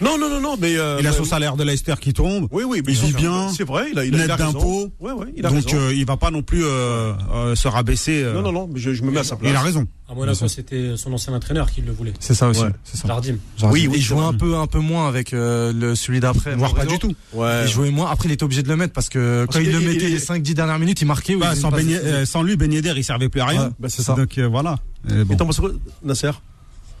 Non, 0.00 0.18
non, 0.18 0.28
non, 0.28 0.40
non, 0.40 0.56
mais. 0.60 0.76
euh, 0.76 0.98
Il 1.00 1.06
a 1.06 1.12
son 1.12 1.24
salaire 1.24 1.56
de 1.56 1.62
Leicester 1.64 1.94
qui 2.00 2.12
tombe. 2.12 2.48
Oui, 2.50 2.64
oui, 2.66 2.82
mais 2.84 2.92
Il 2.92 2.98
ils 2.98 3.04
vit 3.06 3.14
ont- 3.14 3.16
bien. 3.44 3.48
C'est 3.50 3.64
vrai, 3.64 3.86
il 3.92 3.98
a, 3.98 4.04
il 4.04 4.14
a, 4.14 4.18
Net 4.18 4.26
il 4.26 4.30
a 4.32 4.36
raison. 4.36 4.52
d'impôts. 4.52 4.92
Ouais, 5.00 5.12
ouais, 5.12 5.26
il 5.36 5.46
a 5.46 5.50
Donc, 5.50 5.64
raison. 5.66 5.76
euh, 5.78 5.94
il 5.94 6.04
va 6.04 6.16
pas 6.16 6.30
non 6.30 6.42
plus 6.42 6.64
euh, 6.64 7.12
euh, 7.32 7.54
se 7.54 7.68
rabaisser. 7.68 8.22
euh, 8.24 8.34
non, 8.34 8.42
non, 8.42 8.52
non, 8.52 8.68
mais 8.72 8.80
je, 8.80 8.92
je 8.92 9.02
me 9.02 9.10
mets 9.12 9.20
à 9.20 9.24
sa 9.24 9.36
place. 9.36 9.50
Il 9.50 9.56
a 9.56 9.60
raison. 9.60 9.86
À 10.08 10.14
Monaco, 10.14 10.48
c'était 10.48 10.96
son 10.96 11.12
ancien 11.12 11.32
entraîneur 11.32 11.70
qui 11.70 11.80
le 11.80 11.92
voulait. 11.92 12.12
C'est 12.20 12.34
ça 12.34 12.48
aussi. 12.48 12.62
Ouais. 12.62 12.70
C'est 12.84 12.96
ça. 12.98 13.08
Jardim. 13.08 13.36
Genre, 13.56 13.70
Oui, 13.70 13.82
il 13.84 13.88
oui, 13.88 14.00
jouait 14.00 14.20
un 14.24 14.32
peu, 14.34 14.56
un 14.56 14.66
peu 14.66 14.78
moins 14.80 15.08
avec 15.08 15.32
euh, 15.32 15.72
le 15.72 15.94
celui 15.94 16.20
d'après. 16.20 16.54
Voire 16.56 16.74
pas 16.74 16.84
du 16.86 16.98
tout. 16.98 17.14
Ouais. 17.32 17.62
Il 17.64 17.70
jouait 17.70 17.90
moins. 17.90 18.10
Après, 18.10 18.28
il 18.28 18.32
était 18.32 18.44
obligé 18.44 18.62
de 18.62 18.68
le 18.68 18.76
mettre 18.76 18.92
parce 18.92 19.08
que 19.08 19.44
Parce 19.46 19.56
quand 19.58 19.62
il 19.64 19.72
le 19.72 19.80
mettait 19.80 20.06
il- 20.06 20.12
les 20.12 20.18
5-10 20.18 20.54
dernières 20.54 20.78
minutes, 20.78 21.00
il 21.00 21.06
marquait. 21.06 21.36
Bah, 21.36 21.54
sans, 21.54 21.70
Ben- 21.70 22.26
sans 22.26 22.42
lui, 22.42 22.56
Ben 22.56 22.70
Yedder, 22.72 22.92
il 22.96 23.04
servait 23.04 23.28
plus 23.28 23.40
à 23.40 23.46
rien. 23.46 23.72
Bah, 23.78 23.88
c'est 23.88 24.02
ça. 24.02 24.14
Donc 24.14 24.38
voilà. 24.38 24.76
Et 25.08 25.36
t'en 25.36 25.46
penses 25.46 25.60
quoi, 25.60 25.70
Nasser 26.02 26.30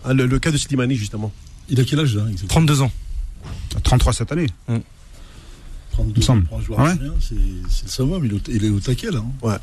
le, 0.08 0.26
le 0.26 0.38
cas 0.38 0.50
de 0.50 0.56
Slimani, 0.58 0.96
justement. 0.96 1.32
Il 1.68 1.80
a 1.80 1.84
quel 1.84 2.00
âge 2.00 2.14
là 2.16 2.22
exactement 2.30 2.48
32 2.48 2.82
ans. 2.82 2.92
33 3.82 4.12
cette 4.12 4.32
année. 4.32 4.46
32 5.92 6.20
me 6.20 6.22
semble. 6.24 6.44
pour 6.44 6.58
un 6.58 6.62
joueur 6.62 6.80
Ouais. 6.80 6.94
c'est 7.20 7.34
le 7.34 7.88
summum, 7.88 8.24
il 8.24 8.32
est, 8.32 8.34
au- 8.34 8.52
il 8.52 8.64
est 8.64 8.70
au 8.70 8.80
taquet 8.80 9.10
là. 9.10 9.18
hein. 9.18 9.32
Ouais. 9.46 9.56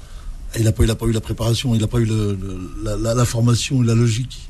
Il 0.58 0.64
n'a 0.64 0.72
pas, 0.72 0.84
il 0.84 0.92
a 0.92 0.96
pas 0.96 1.06
eu 1.06 1.12
la 1.12 1.22
préparation, 1.22 1.74
il 1.76 1.82
n'a 1.82 1.88
pas 1.88 2.00
eu 2.00 2.06
le- 2.06 2.38
le- 2.42 2.72
la, 2.84 2.96
la- 2.98 3.14
la 3.14 3.26
formation, 3.26 3.82
la 3.82 3.96
logique 3.96 4.50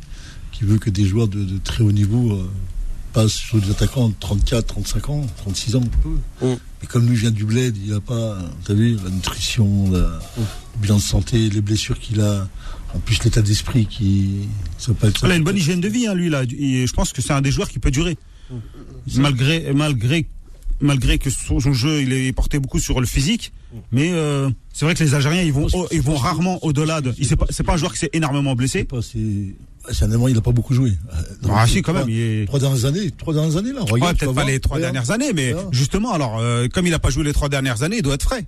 qui 0.51 0.63
veut 0.63 0.77
que 0.77 0.89
des 0.89 1.05
joueurs 1.05 1.27
de, 1.27 1.43
de 1.43 1.57
très 1.63 1.83
haut 1.83 1.91
niveau 1.91 2.31
euh, 2.33 2.49
passent 3.13 3.33
sur 3.33 3.59
des 3.59 3.69
attaquants 3.71 4.09
de 4.09 4.15
34, 4.19 4.65
35 4.67 5.09
ans, 5.09 5.27
36 5.37 5.75
ans. 5.75 5.83
Mm. 6.41 6.45
Mais 6.81 6.87
comme 6.87 7.07
lui 7.07 7.15
vient 7.15 7.31
du 7.31 7.45
bled, 7.45 7.77
il 7.77 7.91
n'a 7.91 7.99
pas, 7.99 8.37
t'as 8.65 8.73
vu, 8.73 8.97
la 9.03 9.09
nutrition, 9.09 9.91
la, 9.91 9.99
le 9.99 10.81
bilan 10.81 10.97
de 10.97 11.01
santé, 11.01 11.49
les 11.49 11.61
blessures 11.61 11.99
qu'il 11.99 12.21
a, 12.21 12.47
en 12.93 12.99
plus 12.99 13.23
l'état 13.23 13.41
d'esprit 13.41 13.85
qui. 13.85 14.47
Ça 14.77 14.93
peut 14.93 15.07
être, 15.07 15.25
Il 15.25 15.31
a 15.31 15.35
une 15.35 15.43
bonne 15.43 15.57
hygiène 15.57 15.81
de 15.81 15.87
vie, 15.87 16.07
hein, 16.07 16.13
lui 16.13 16.29
là. 16.29 16.43
Et 16.43 16.85
je 16.87 16.93
pense 16.93 17.13
que 17.13 17.21
c'est 17.21 17.33
un 17.33 17.41
des 17.41 17.51
joueurs 17.51 17.69
qui 17.69 17.79
peut 17.79 17.91
durer. 17.91 18.17
Malgré, 19.15 19.73
malgré, 19.73 20.27
malgré 20.79 21.17
que 21.17 21.29
son, 21.29 21.59
son 21.59 21.73
jeu, 21.73 22.01
il 22.01 22.13
est 22.13 22.33
porté 22.33 22.59
beaucoup 22.59 22.79
sur 22.79 22.99
le 22.99 23.07
physique. 23.07 23.51
Mais 23.91 24.11
euh, 24.11 24.49
c'est 24.73 24.83
vrai 24.85 24.93
que 24.95 25.03
les 25.03 25.13
Algériens, 25.13 25.41
ils 25.43 25.53
vont, 25.53 25.67
au- 25.73 25.87
ils 25.91 26.01
vont 26.01 26.15
rarement 26.17 26.63
au-delà 26.65 26.99
de. 27.01 27.13
il- 27.17 27.25
C'est 27.25 27.37
pas, 27.37 27.45
c'est 27.49 27.63
pas 27.63 27.73
un 27.73 27.77
joueur 27.77 27.93
qui 27.93 27.99
s'est 27.99 28.09
énormément 28.13 28.51
Je 28.59 28.67
sais 28.67 28.79
blessé. 28.79 28.83
pas, 28.83 29.01
c'est 29.01 29.55
c'est 29.93 30.05
un 30.05 30.11
Allemand, 30.11 30.27
il 30.27 30.35
n'a 30.35 30.41
pas 30.41 30.51
beaucoup 30.51 30.73
joué. 30.75 30.91
Dans 31.41 31.55
Ah 31.55 31.65
les 31.65 31.71
si, 31.71 31.81
quand 31.81 31.93
trois- 31.93 32.05
même. 32.05 32.13
Il 32.13 32.19
est... 32.19 32.45
Trois 32.45 32.59
dernières 32.59 32.85
années, 32.85 33.09
trois 33.11 33.33
dernières 33.33 33.57
années 33.57 33.71
là. 33.73 33.83
Ouais, 33.85 33.91
Regarde, 33.93 34.17
peut-être 34.17 34.29
pas 34.29 34.33
voir. 34.33 34.45
les 34.45 34.59
trois 34.59 34.75
Regarde. 34.77 34.93
dernières 34.93 35.11
années, 35.11 35.33
mais 35.33 35.53
Regarde. 35.53 35.73
justement, 35.73 36.11
alors, 36.11 36.37
euh, 36.39 36.67
comme 36.67 36.85
il 36.85 36.93
a 36.93 36.99
pas 36.99 37.09
joué 37.09 37.23
les 37.23 37.33
trois 37.33 37.49
dernières 37.49 37.81
années, 37.81 37.97
il 37.97 38.03
doit 38.03 38.13
être 38.15 38.23
frais. 38.23 38.45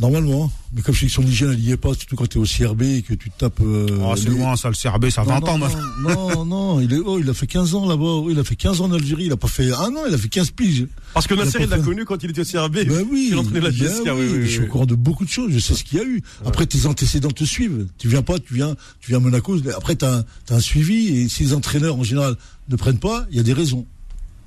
Normalement, 0.00 0.44
hein. 0.46 0.50
mais 0.74 0.80
comme 0.80 0.94
je 0.94 1.00
sais 1.00 1.06
que 1.06 1.12
son 1.12 1.22
hygiène, 1.22 1.50
elle 1.52 1.60
y 1.60 1.72
est 1.72 1.76
pas, 1.76 1.92
surtout 1.92 2.16
quand 2.16 2.26
tu 2.26 2.38
es 2.38 2.40
au 2.40 2.44
CRB 2.46 2.82
et 2.82 3.02
que 3.02 3.12
tu 3.12 3.30
tapes. 3.30 3.60
euh, 3.60 3.86
Oh, 4.02 4.14
c'est 4.16 4.30
les- 4.30 4.36
loin, 4.36 4.56
ça, 4.56 4.70
le 4.70 4.74
CRB, 4.74 5.10
ça 5.10 5.20
a 5.20 5.24
Non, 5.26 5.32
20 5.34 5.40
non, 5.40 5.46
ans, 5.48 5.58
moi. 5.58 5.68
non, 6.02 6.28
non, 6.36 6.44
non, 6.46 6.80
il 6.80 6.90
est, 6.94 6.98
oh, 7.04 7.18
il 7.18 7.28
a 7.28 7.34
fait 7.34 7.46
15 7.46 7.74
ans 7.74 7.86
là-bas, 7.86 8.02
oh, 8.02 8.28
il 8.30 8.38
a 8.38 8.42
fait 8.44 8.56
15 8.56 8.80
ans 8.80 8.86
en 8.86 8.92
Algérie, 8.92 9.24
il 9.26 9.32
a 9.32 9.36
pas 9.36 9.46
fait 9.48 9.70
un 9.72 9.94
an, 9.94 10.04
il 10.08 10.14
a 10.14 10.16
fait 10.16 10.28
15 10.30 10.52
piges. 10.52 10.86
Parce 11.12 11.26
que 11.26 11.34
Nasser, 11.34 11.58
Il 11.60 11.68
l'a 11.68 11.76
fait. 11.76 11.82
connu 11.82 12.06
quand 12.06 12.22
il 12.22 12.30
était 12.30 12.40
au 12.40 12.44
CRB. 12.44 12.86
Ben 12.86 13.04
oui, 13.12 13.28
Il 13.30 13.36
entraînait 13.36 13.60
la 13.60 13.70
ben 13.70 13.76
GSK, 13.76 14.04
oui, 14.06 14.10
oui, 14.16 14.28
oui, 14.38 14.42
je 14.46 14.50
suis 14.50 14.62
au 14.62 14.66
courant 14.68 14.86
de 14.86 14.94
beaucoup 14.94 15.26
de 15.26 15.30
choses, 15.30 15.52
je 15.52 15.58
sais 15.58 15.74
ce 15.74 15.84
qu'il 15.84 15.98
y 15.98 16.00
a 16.00 16.04
eu. 16.04 16.22
Après, 16.46 16.64
tes 16.64 16.86
antécédents 16.86 17.30
te 17.30 17.44
suivent. 17.44 17.86
Tu 17.98 18.08
viens 18.08 18.22
pas, 18.22 18.38
tu 18.38 18.54
viens, 18.54 18.74
tu 19.00 19.08
viens 19.10 19.18
à 19.18 19.20
Monaco, 19.20 19.54
après, 19.76 19.96
tu 19.96 20.06
as, 20.06 20.24
un 20.48 20.60
suivi, 20.60 21.08
et 21.08 21.28
si 21.28 21.42
les 21.42 21.52
entraîneurs, 21.52 21.96
en 21.98 22.04
général, 22.04 22.36
ne 22.70 22.76
prennent 22.76 22.98
pas, 22.98 23.26
il 23.30 23.36
y 23.36 23.40
a 23.40 23.42
des 23.42 23.52
raisons. 23.52 23.84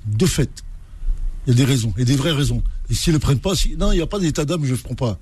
De 0.06 0.26
fait. 0.26 0.50
Il 1.46 1.50
y 1.50 1.52
a 1.52 1.56
des 1.56 1.64
raisons, 1.64 1.92
et 1.96 2.04
des 2.04 2.16
vraies 2.16 2.32
raisons. 2.32 2.62
Et 2.90 2.94
s'ils 2.94 3.12
ne 3.12 3.16
le 3.16 3.20
prennent 3.20 3.38
pas, 3.38 3.54
si, 3.54 3.76
non, 3.78 3.92
il 3.92 3.96
n'y 3.96 4.02
a 4.02 4.06
pas 4.06 4.18
d'état 4.18 4.44
d'âme, 4.46 4.64
je 4.64 4.72
ne 4.72 4.76
prends 4.78 4.94
pas. 4.94 5.18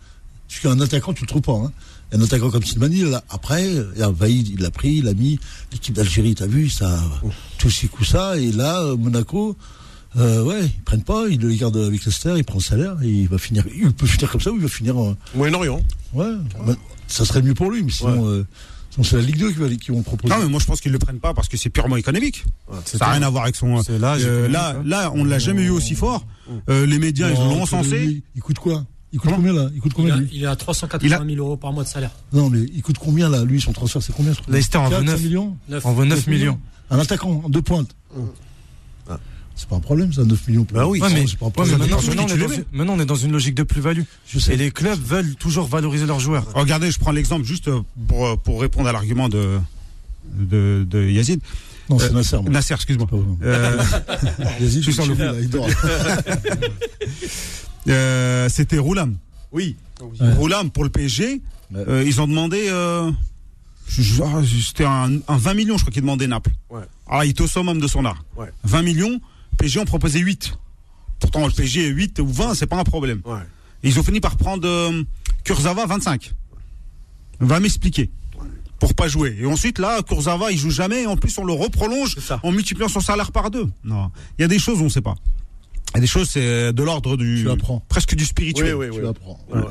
Parce 0.53 0.61
qu'un 0.61 0.81
attaquant, 0.83 1.15
tu 1.15 1.23
le 1.23 1.29
trouves 1.29 1.41
pas. 1.41 1.53
Hein. 1.53 1.73
Un 2.13 2.21
attaquant 2.21 2.51
comme 2.51 2.63
Silmani, 2.63 3.11
là, 3.11 3.25
après, 3.31 3.65
il 3.65 4.03
a 4.03 4.13
il 4.29 4.61
l'a 4.61 4.71
pris, 4.71 4.97
il 4.97 5.05
l'a 5.05 5.15
mis. 5.15 5.39
L'équipe 5.73 5.95
d'Algérie, 5.95 6.35
t'as 6.35 6.47
vu, 6.47 6.69
ça, 6.69 7.03
tous 7.57 7.71
ces 7.71 7.89
coups 7.89 8.11
ça. 8.11 8.37
Et 8.37 8.53
là, 8.53 8.83
euh, 8.83 8.97
Monaco, 8.99 9.57
euh, 10.19 10.45
ouais, 10.45 10.67
ils 10.67 10.83
prennent 10.83 11.05
pas, 11.05 11.25
ils 11.31 11.41
le 11.41 11.55
gardent 11.55 11.79
avec 11.79 12.05
Leicester, 12.05 12.35
il 12.37 12.45
prend 12.45 12.59
le 12.59 12.63
salaire, 12.63 12.97
et 13.03 13.09
il 13.09 13.29
va 13.29 13.39
finir, 13.39 13.65
il 13.75 13.93
peut 13.95 14.07
finir 14.07 14.31
comme 14.31 14.43
ça 14.43 14.51
ou 14.51 14.57
il 14.57 14.63
va 14.63 14.69
finir, 14.69 15.03
euh, 15.03 15.17
Moyen-Orient. 15.35 15.81
ouais, 16.13 16.35
bah, 16.67 16.75
ça 17.07 17.25
serait 17.25 17.41
mieux 17.41 17.55
pour 17.55 17.71
lui, 17.71 17.83
mais 17.83 17.91
sinon, 17.91 18.29
euh, 18.29 18.47
c'est 19.03 19.17
la 19.17 19.23
Ligue 19.23 19.39
2 19.39 19.53
qui, 19.53 19.59
va, 19.59 19.69
qui 19.71 19.91
vont 19.91 20.03
proposer. 20.03 20.35
Non, 20.35 20.41
mais 20.43 20.49
moi, 20.49 20.61
je 20.61 20.67
pense 20.67 20.81
qu'ils 20.81 20.93
le 20.93 20.99
prennent 20.99 21.19
pas 21.19 21.33
parce 21.33 21.49
que 21.49 21.57
c'est 21.57 21.71
purement 21.71 21.97
économique. 21.97 22.45
ça 22.85 22.99
n'a 22.99 23.13
rien 23.13 23.23
à 23.23 23.31
voir 23.31 23.45
avec 23.45 23.57
son. 23.57 23.81
Euh, 23.89 23.99
là, 23.99 24.75
hein. 24.77 24.83
là, 24.85 25.11
on 25.15 25.25
ne 25.25 25.31
l'a 25.31 25.39
jamais 25.39 25.63
eu 25.63 25.71
aussi 25.71 25.95
fort. 25.95 26.27
Euh, 26.69 26.85
les 26.85 26.99
médias, 26.99 27.31
ils 27.31 27.35
Non, 27.35 27.55
l'ont 27.55 27.63
encensé. 27.63 28.23
Il 28.35 28.43
coûte 28.43 28.59
quoi? 28.59 28.85
Il 29.13 29.19
coûte 29.21 29.31
combien 29.35 29.53
là? 29.53 29.69
Il 29.75 29.81
coûte 29.81 29.93
Il 29.93 29.97
combien 29.97 30.15
a, 30.15 30.19
lui? 30.19 30.29
il 30.33 30.43
est 30.43 30.47
à 30.47 30.57
380 30.57 31.25
000 31.27 31.37
euros 31.39 31.57
par 31.57 31.73
mois 31.73 31.85
de 31.85 31.89
salaire. 31.89 32.11
Non, 32.33 32.49
mais 32.49 32.61
il 32.75 32.83
coûte 32.83 32.97
combien 32.99 33.29
là 33.29 33.45
Lui, 33.45 33.61
son 33.61 33.73
transfert, 33.73 34.03
c'est 34.03 34.15
combien 34.15 34.33
Leicester 34.49 34.79
en 34.79 34.89
veut 34.89 34.97
4, 34.97 35.05
9. 35.05 35.23
millions? 35.23 35.57
Neuf. 35.69 35.85
On 35.85 35.93
veut 35.93 36.05
9 36.07 36.27
millions. 36.29 36.59
Un 36.91 36.99
attaquant 36.99 37.43
en 37.45 37.49
deux 37.49 37.63
pointes. 37.63 37.95
C'est 39.55 39.69
pas 39.69 39.77
un 39.77 39.81
problème, 39.81 40.13
ça, 40.15 40.25
9 40.25 40.49
millions. 40.49 40.65
pour 40.65 40.77
Bah 40.79 40.87
oui, 40.89 40.99
Ouais, 41.01 41.13
mais, 41.13 41.27
c'est 41.27 41.37
pas 41.39 41.45
un 41.45 41.49
ouais, 41.49 41.53
problème. 41.53 41.75
mais 41.79 41.87
maintenant, 41.87 41.99
on 41.99 42.13
est 42.13 42.39
dans 42.39 42.49
maintenant, 42.73 42.95
on 42.95 43.01
est 43.01 43.05
dans 43.07 43.15
une 43.17 43.33
logique 43.33 43.55
de 43.55 43.63
plus-value. 43.63 44.01
Je 44.27 44.39
sais. 44.39 44.55
Et 44.55 44.57
les 44.57 44.71
clubs 44.71 44.99
veulent 44.99 45.35
toujours 45.37 45.67
valoriser 45.69 46.07
leurs 46.07 46.21
joueurs. 46.21 46.47
Regardez, 46.55 46.91
je 46.91 46.99
prends 46.99 47.13
l'exemple 47.13 47.45
juste 47.45 47.69
euh, 47.69 47.83
pour, 48.09 48.27
euh, 48.27 48.37
pour 48.37 48.61
répondre 48.63 48.89
à 48.89 48.93
l'argument 48.93 49.29
de, 49.29 49.59
de, 50.35 50.87
de 50.89 51.05
Yazid. 51.07 51.41
Non, 51.91 51.99
c'est 51.99 52.07
Euh, 52.07 52.13
Nasser. 52.13 52.37
moi. 52.39 52.51
Nasser, 52.51 52.75
excuse-moi. 52.75 53.07
Euh, 53.43 53.77
Vas-y, 54.39 54.71
je 54.71 54.81
suis 54.81 54.93
sur 54.95 55.07
le 55.07 55.15
là, 55.15 55.35
il 55.39 55.51
dort. 55.51 55.69
Euh, 57.89 58.49
C'était 58.49 58.79
Roulam. 58.79 59.17
Oui. 59.53 59.77
Ouais. 60.01 60.33
Roulam 60.35 60.71
pour 60.71 60.85
le 60.85 60.91
PSG, 60.91 61.41
euh, 61.75 62.03
ils 62.07 62.21
ont 62.21 62.27
demandé. 62.27 62.67
euh, 62.69 63.11
ah, 64.23 64.41
C'était 64.67 64.85
un, 64.85 65.11
un 65.29 65.37
20 65.37 65.55
millions, 65.55 65.77
je 65.77 65.83
crois 65.85 65.93
qu'ils 65.93 66.03
demandaient 66.03 66.27
Naples. 66.27 66.51
Ouais. 66.71 66.83
Alors, 67.09 67.25
il 67.25 67.31
était 67.31 67.43
au 67.43 67.47
summum 67.47 67.79
de 67.81 67.87
son 67.87 68.05
art. 68.05 68.25
Ouais. 68.37 68.51
20 68.65 68.83
millions, 68.83 69.21
PSG 69.59 69.81
ont 69.81 69.85
proposé 69.85 70.19
8. 70.21 70.55
Pourtant, 71.21 71.47
le 71.47 71.53
PSG 71.53 71.87
8 71.89 72.19
ou 72.21 72.27
20, 72.29 72.55
c'est 72.55 72.67
pas 72.67 72.77
un 72.79 72.85
problème. 72.85 73.21
Et 73.83 73.89
ils 73.89 73.99
ont 73.99 74.03
fini 74.03 74.21
par 74.21 74.37
prendre 74.37 74.67
Kurzawa 75.45 75.87
25. 75.87 76.33
Va 77.41 77.61
m'expliquer. 77.61 78.11
Pour 78.79 78.95
pas 78.95 79.07
jouer. 79.07 79.37
Et 79.41 79.47
ensuite, 79.47 79.79
là, 79.79 80.03
Kurzawa, 80.03 80.51
il 80.51 80.59
joue 80.59 80.71
jamais. 80.71 81.03
Et 81.03 81.07
en 81.07 81.17
plus, 81.17 81.37
on 81.39 81.45
le 81.45 81.53
reprolonge 81.53 82.17
en 82.43 82.51
multipliant 82.51 82.89
son 82.89 82.99
salaire 83.01 83.31
par 83.31 83.51
deux. 83.51 83.69
Non. 83.85 84.11
Il 84.39 84.43
y 84.43 84.45
a 84.45 84.49
des 84.49 84.59
choses, 84.59 84.81
on 84.81 84.89
sait 84.89 85.01
pas. 85.01 85.15
Il 85.95 85.97
y 85.97 85.99
a 85.99 86.01
des 86.01 86.07
choses, 86.07 86.31
c'est 86.31 86.73
de 86.73 86.83
l'ordre 86.83 87.17
du. 87.17 87.43
Tu 87.45 87.51
apprends. 87.51 87.83
Presque 87.89 88.15
du 88.15 88.23
Oui, 88.23 88.29
spirituel. 88.29 88.75
oui, 88.75 88.87
Tu 88.91 88.99
oui. 88.99 89.05
l'apprends. 89.05 89.39
Ouais, 89.51 89.61
ouais, 89.61 89.67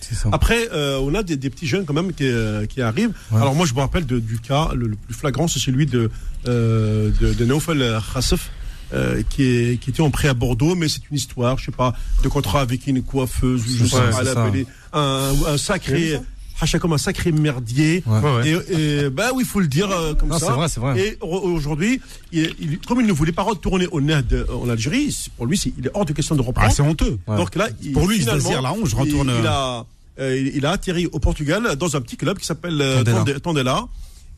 ça. 0.00 0.28
Après, 0.32 0.68
euh, 0.72 0.98
on 1.02 1.14
a 1.14 1.22
des, 1.24 1.36
des 1.36 1.50
petits 1.50 1.66
jeunes 1.66 1.84
quand 1.84 1.94
même 1.94 2.12
qui, 2.12 2.24
euh, 2.26 2.64
qui 2.66 2.80
arrivent. 2.80 3.12
Ouais. 3.32 3.40
Alors 3.40 3.54
moi, 3.56 3.66
je 3.66 3.74
me 3.74 3.80
rappelle 3.80 4.06
de- 4.06 4.20
du 4.20 4.38
cas 4.38 4.70
le, 4.74 4.86
le 4.86 4.96
plus 4.96 5.14
flagrant, 5.14 5.48
c'est 5.48 5.58
celui 5.58 5.86
de 5.86 6.10
euh, 6.46 7.10
de, 7.20 7.34
de 7.34 7.44
Naufel 7.44 7.98
Khassef, 8.14 8.50
euh, 8.94 9.22
qui, 9.28 9.42
est, 9.42 9.80
qui 9.80 9.90
était 9.90 10.02
en 10.02 10.10
prêt 10.10 10.28
à 10.28 10.34
Bordeaux, 10.34 10.76
mais 10.76 10.88
c'est 10.88 11.00
une 11.10 11.16
histoire, 11.16 11.58
je 11.58 11.64
sais 11.64 11.72
pas, 11.72 11.92
de 12.22 12.28
contrat 12.28 12.60
avec 12.60 12.86
une 12.86 13.02
coiffeuse, 13.02 13.64
ou 13.64 13.84
je 13.84 13.84
sais 13.86 13.96
pas, 14.34 14.48
un, 14.92 15.32
un 15.48 15.58
sacré, 15.58 16.20
hacha 16.60 16.78
comme 16.78 16.92
un 16.92 16.98
sacré 16.98 17.32
merdier. 17.32 18.02
Ouais. 18.06 18.48
Et, 18.70 19.04
et 19.04 19.10
bah 19.10 19.30
oui, 19.34 19.42
il 19.44 19.46
faut 19.46 19.60
le 19.60 19.66
dire 19.68 19.90
euh, 19.90 20.14
comme 20.14 20.30
Non, 20.30 20.38
ça. 20.38 20.46
c'est 20.46 20.52
vrai, 20.52 20.68
c'est 20.68 20.80
vrai. 20.80 20.98
Et 21.00 21.18
au- 21.20 21.26
aujourd'hui, 21.40 22.00
il, 22.32 22.54
il- 22.58 22.78
comme 22.80 23.00
il 23.00 23.06
ne 23.06 23.12
voulait 23.12 23.32
pas 23.32 23.42
retourner 23.42 23.86
au 23.88 24.00
NED 24.00 24.46
en 24.52 24.68
Algérie, 24.68 25.14
pour 25.36 25.46
lui, 25.46 25.60
il 25.78 25.86
est 25.86 25.90
hors 25.94 26.04
de 26.04 26.12
question 26.12 26.34
de 26.34 26.42
Ah, 26.42 26.46
reprendre. 26.46 26.72
c'est 26.72 26.82
honteux. 26.82 27.18
Ouais. 27.26 27.36
Donc 27.36 27.54
là, 27.56 27.68
il- 27.82 27.92
Pour 27.92 28.08
lui, 28.08 28.16
il 28.16 28.24
se 28.24 28.36
dire 28.48 28.62
la 28.62 28.72
honte, 28.72 28.86
je 28.86 28.96
retourne, 28.96 29.28
Il, 29.38 29.46
euh, 29.46 29.48
a, 29.50 29.86
euh, 30.20 30.50
il- 30.54 30.64
a 30.66 30.70
atterri 30.70 31.06
au 31.06 31.18
Portugal 31.18 31.76
dans 31.76 31.94
un 31.96 32.00
petit 32.00 32.16
club 32.16 32.38
qui 32.38 32.46
s'appelle 32.46 32.80
euh, 32.80 33.02
Tondela. 33.04 33.18
Tonde- 33.24 33.40
Tondela. 33.42 33.88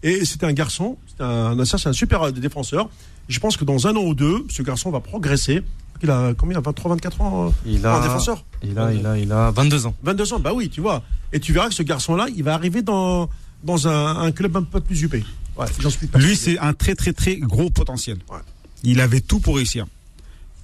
Et 0.03 0.25
c'était 0.25 0.47
un 0.47 0.53
garçon, 0.53 0.97
c'est 1.09 1.25
un, 1.25 1.65
c'est 1.65 1.89
un 1.89 1.93
super 1.93 2.23
euh, 2.23 2.31
défenseur. 2.31 2.89
Je 3.29 3.39
pense 3.41 3.57
que 3.57 3.65
dans 3.65 3.87
un 3.87 3.95
an 3.97 4.03
ou 4.03 4.15
deux, 4.15 4.45
ce 4.51 4.63
garçon 4.63 4.91
va 4.91 5.01
progresser. 5.01 5.63
Il 6.03 6.11
a 6.11 6.33
combien 6.37 6.61
23, 6.61 6.93
24 6.93 7.21
ans 7.21 7.47
euh, 7.47 7.51
Il 7.67 7.87
en 7.87 7.95
a, 7.97 8.01
défenseur 8.01 8.45
il 8.63 8.79
a, 8.79 8.93
il 8.93 9.05
a, 9.05 9.19
il 9.19 9.33
a 9.33 9.51
22 9.51 9.87
ans. 9.87 9.95
22 10.03 10.33
ans, 10.35 10.39
bah 10.39 10.53
oui, 10.55 10.69
tu 10.71 10.81
vois. 10.81 11.03
Et 11.33 11.41
tu 11.41 11.53
verras 11.53 11.69
que 11.69 11.75
ce 11.75 11.83
garçon-là, 11.83 12.29
il 12.35 12.45
va 12.45 12.55
arriver 12.55 12.83
dans, 12.83 13.29
dans 13.65 13.89
un, 13.89 14.17
un 14.17 14.33
club 14.33 14.57
un 14.57 14.63
peu 14.63 14.81
plus 14.81 15.03
huppé. 15.03 15.25
Ouais, 15.57 15.67
j'en 15.81 15.91
suis 15.91 16.09
Lui, 16.15 16.37
c'est 16.37 16.59
un 16.59 16.73
très, 16.73 16.95
très, 16.95 17.13
très 17.13 17.37
gros 17.37 17.69
potentiel. 17.69 18.19
Ouais. 18.31 18.39
Il 18.85 19.01
avait 19.01 19.21
tout 19.21 19.41
pour 19.41 19.57
réussir. 19.57 19.87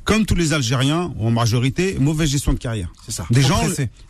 Comme 0.05 0.27
tous 0.27 0.35
les 0.35 0.53
Algériens, 0.53 1.13
en 1.19 1.31
majorité, 1.31 1.97
mauvaise 1.99 2.29
gestion 2.31 2.53
de 2.53 2.59
carrière. 2.59 2.93
C'est 3.05 3.13
ça. 3.13 3.27
Des 3.31 3.41
gens, 3.43 3.61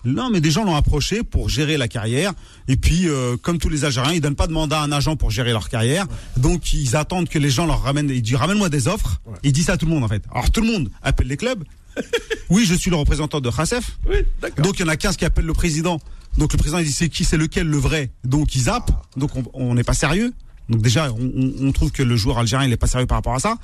non, 0.05 0.29
mais 0.31 0.41
des 0.41 0.51
gens 0.51 0.65
l'ont 0.65 0.75
approché 0.77 1.23
pour 1.23 1.49
gérer 1.49 1.77
la 1.77 1.89
carrière. 1.89 2.33
Et 2.69 2.77
puis, 2.77 3.09
euh, 3.09 3.37
comme 3.37 3.59
tous 3.59 3.69
les 3.69 3.85
Algériens, 3.85 4.13
ils 4.13 4.21
donnent 4.21 4.35
pas 4.35 4.47
de 4.49 4.53
mandat 4.53 4.81
à 4.81 4.85
un 4.85 4.93
agent 4.93 5.17
pour 5.17 5.31
gérer 5.31 5.53
leur 5.53 5.69
carrière. 5.69 6.07
Donc, 6.37 6.73
ils 6.73 6.97
attendent 6.97 7.29
que 7.29 7.39
les 7.39 7.51
gens 7.51 7.67
leur 7.67 7.83
ramènent. 7.83 8.11
Ils 8.11 8.23
disent 8.23 8.35
ramène-moi 8.35 8.69
des 8.69 8.89
offres. 8.89 9.21
Ils 9.43 9.53
disent 9.53 9.67
ça 9.67 9.75
à 9.75 9.77
tout 9.77 9.87
le 9.87 9.93
monde 9.93 10.05
en 10.05 10.09
fait. 10.09 10.23
Alors 10.33 10.51
tout 10.51 10.61
le 10.61 10.67
monde 10.67 10.91
appelle 11.03 11.29
les 11.29 11.37
clubs. 11.37 11.63
oui, 12.51 12.65
je 12.67 12.75
suis 12.75 12.91
le 12.91 12.97
représentant 12.97 13.41
de 13.41 13.51
Khassef. 13.51 13.99
Oui, 14.09 14.17
d'accord. 14.43 14.65
Donc 14.65 14.79
il 14.79 14.83
y 14.83 14.85
en 14.85 14.89
a 14.89 14.97
15 14.97 15.17
qui 15.17 15.25
appellent 15.25 15.45
le 15.47 15.53
président. 15.53 16.01
Donc 16.39 16.53
le 16.53 16.59
président 16.59 16.79
il 16.79 16.87
dit 16.87 16.93
c'est 16.93 17.09
qui, 17.09 17.25
c'est 17.25 17.37
lequel 17.37 17.69
le 17.69 17.77
vrai? 17.77 18.11
Donc 18.25 18.57
ils 18.57 18.63
zappent. 18.63 18.91
Donc 19.17 19.31
on- 19.37 19.45
on 19.55 19.75
n'est 19.75 19.85
pas 19.85 19.95
sérieux. 19.95 20.33
Donc 20.69 20.81
déjà 20.81 21.09
on, 21.13 21.73
trouve 21.73 21.91
que 21.93 22.03
le 22.03 22.17
joueur 22.17 22.39
algérien 22.39 22.67
il 22.67 22.73
est 22.73 22.77
pas 22.79 22.87
sérieux 22.87 23.07
par 23.07 23.19
rapport 23.19 23.35
à 23.35 23.39
ça. 23.39 23.57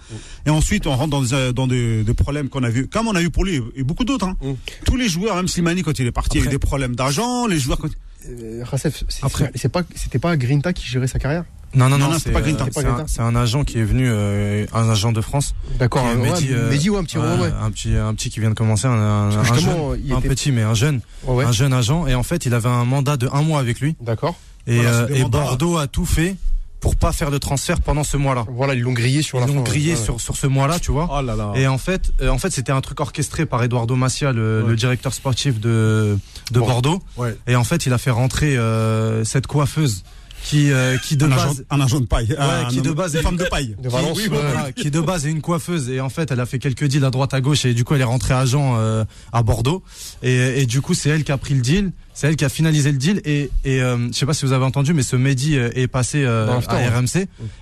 Et 0.46 0.51
ensuite 0.51 0.86
on 0.86 0.94
rentre 0.96 1.11
dans 1.11 1.22
des, 1.22 1.53
dans 1.53 1.66
des, 1.66 2.03
des 2.05 2.14
problèmes 2.14 2.48
qu'on 2.48 2.62
a 2.62 2.70
vu, 2.70 2.88
comme 2.88 3.09
on 3.09 3.14
a 3.14 3.22
eu 3.22 3.30
pour 3.30 3.44
lui 3.44 3.61
et 3.74 3.82
beaucoup 3.82 4.05
d'autres. 4.05 4.26
hein. 4.26 4.36
Tous 4.84 4.96
les 4.96 5.09
joueurs, 5.09 5.36
même 5.36 5.48
Slimani 5.48 5.82
quand 5.82 5.98
il 5.98 6.07
est 6.07 6.12
parti, 6.12 6.36
il 6.36 6.40
y 6.40 6.42
a 6.42 6.44
eu 6.44 6.46
Après- 6.48 6.55
des 6.57 6.59
problèmes 6.59 6.94
d'argent. 6.96 7.46
Les 7.46 7.59
joueurs 7.59 7.78
quand... 7.78 7.88
Euh, 8.28 8.62
Racef, 8.64 9.05
c'est- 9.09 9.24
Après- 9.24 9.51
pas, 9.72 9.82
c'était 9.94 10.18
pas 10.18 10.36
Grinta 10.36 10.74
qui 10.74 10.86
gérait 10.86 11.07
sa 11.07 11.18
carrière? 11.18 11.44
Non, 11.72 11.88
non, 11.88 11.96
Non, 11.98 12.11
non, 12.11 12.18
c'est 12.18 12.32
pas 12.32 12.40
euh, 12.40 12.42
Grinta. 12.42 12.66
c'est 12.70 12.84
un, 12.84 13.07
c'est 13.07 13.20
un 13.22 13.34
agent 13.36 13.62
qui 13.64 13.78
est 13.78 13.84
venu, 13.84 14.07
euh, 14.11 14.66
un 14.74 14.90
agent 14.90 15.12
de 15.12 15.20
France. 15.22 15.55
D'accord, 15.78 16.05
est 16.07 16.16
ouais, 16.16 16.30
Mehdi, 16.32 16.48
ouais, 16.48 16.55
euh, 16.55 16.68
Mehdi, 16.70 16.90
ouais, 16.90 16.98
un 16.98 17.05
petit, 17.05 17.16
ouais, 17.16 17.24
un, 17.24 17.40
ouais. 17.40 17.51
un 17.62 17.70
petit, 17.70 17.94
un 17.94 18.12
petit 18.12 18.28
qui 18.28 18.40
vient 18.40 18.51
de 18.51 18.55
commencer, 18.55 18.86
un, 18.88 18.90
un, 18.90 19.30
un 19.38 19.44
jeune, 19.44 19.68
il 20.05 20.12
un 20.12 20.18
était- 20.18 20.28
petit 20.28 20.51
mais 20.53 20.62
un 20.62 20.74
jeune, 20.74 21.01
un 21.28 21.53
jeune 21.53 21.72
agent. 21.72 22.07
Et 22.09 22.14
en 22.14 22.24
fait, 22.24 22.44
il 22.44 22.53
avait 22.55 22.68
un 22.68 22.84
mandat 22.84 23.16
de 23.16 23.28
un 23.32 23.42
mois 23.42 23.61
avec 23.61 23.80
lui. 23.80 23.94
D'accord. 24.03 24.36
Et, 24.66 24.76
Voilà, 24.76 24.90
euh, 24.90 25.09
et. 25.14 25.24
Bordeaux 25.24 25.78
a 25.78 25.86
tout 25.86 26.05
fait 26.05 26.36
pour 26.81 26.97
pas 26.97 27.12
faire 27.12 27.31
de 27.31 27.39
transfert 27.39 27.81
pendant 27.83 28.05
ce 28.05 28.16
mois-là. 28.16 28.47
Voilà, 28.51 28.74
ils 28.74 28.81
l'ont 28.81 28.93
grillé 28.93 29.20
sur 29.22 29.39
Ils 29.39 29.43
la 29.43 29.47
fin. 29.47 29.53
l'ont 29.55 29.62
grillé 29.62 29.93
ouais, 29.95 29.99
sur, 30.03 30.20
sur 30.20 30.37
ce 30.37 30.47
mois-là, 30.47 30.78
tu 30.78 30.91
vois. 30.93 31.09
Oh 31.12 31.20
là 31.22 31.37
là. 31.37 31.53
Et 31.55 31.66
en 31.66 31.76
fait, 31.78 32.11
euh, 32.22 32.31
en 32.31 32.39
fait, 32.39 32.51
c'était 32.51 32.72
un 32.72 32.81
truc 32.81 33.01
orchestré 33.01 33.45
par 33.47 33.62
Eduardo 33.62 33.97
Macia, 33.97 34.33
le, 34.33 34.66
le 34.66 34.76
directeur 34.76 35.12
sportif 35.12 35.61
de, 35.61 36.18
de. 36.53 36.59
Bordeaux. 36.59 37.01
Ouais. 37.16 37.37
Et 37.47 37.55
en 37.57 37.64
fait, 37.64 37.85
il 37.87 37.93
a 37.93 37.99
fait 37.99 38.11
rentrer 38.11 38.57
euh, 38.57 39.24
cette 39.24 39.47
coiffeuse 39.47 40.05
qui, 40.45 40.72
euh, 40.72 40.97
qui 40.99 41.16
de 41.16 41.26
un, 41.26 41.28
base, 41.28 41.41
agent, 41.41 41.55
un 41.70 41.80
agent 41.80 42.01
de 42.01 42.07
paille. 42.07 42.34
un- 42.38 42.64
qui 42.70 42.80
de 42.80 42.91
base 42.93 43.12
une 43.14 43.20
est- 43.20 43.22
femme 43.22 43.36
de 43.36 43.45
paille. 43.45 43.76
De 43.82 43.88
Valence, 43.88 44.18
qui, 44.20 44.28
ouais, 44.28 44.36
ouais. 44.36 44.43
voilà, 44.53 44.72
qui 44.72 44.91
de 44.91 45.01
base 45.01 45.26
est 45.26 45.30
une 45.30 45.41
coiffeuse 45.43 45.88
et 45.91 46.01
en 46.01 46.09
fait 46.09 46.30
elle 46.30 46.41
a 46.41 46.47
fait 46.47 46.59
quelques 46.59 46.84
deals 46.84 47.05
à 47.05 47.11
droite 47.11 47.34
à 47.34 47.41
gauche 47.41 47.64
et 47.64 47.74
du 47.74 47.84
coup 47.84 47.95
elle 47.95 48.01
est 48.01 48.05
rentrée 48.05 48.34
agent 48.34 48.76
euh, 48.78 49.05
à 49.32 49.43
Bordeaux 49.43 49.82
et, 50.22 50.62
et 50.62 50.66
du 50.66 50.80
coup 50.80 50.95
c'est 50.95 51.11
elle 51.11 51.24
qui 51.24 51.32
a 51.32 51.38
pris 51.38 51.55
le 51.55 51.61
deal 51.61 51.93
c'est 52.14 52.26
elle 52.28 52.36
qui 52.36 52.45
a 52.45 52.49
finalisé 52.49 52.91
le 52.93 52.99
deal 52.99 53.20
et, 53.24 53.51
et 53.64 53.80
euh, 53.82 54.09
je 54.12 54.16
sais 54.16 54.26
pas 54.26 54.34
si 54.34 54.45
vous 54.47 54.53
avez 54.53 54.64
entendu 54.64 54.93
mais 54.95 55.03
ce 55.03 55.16
Mehdi 55.16 55.57
euh, 55.57 55.70
est 55.74 55.86
passé 55.88 56.24
euh, 56.24 56.49
à 56.68 56.74
ouais. 56.76 56.88
RMC 56.88 57.16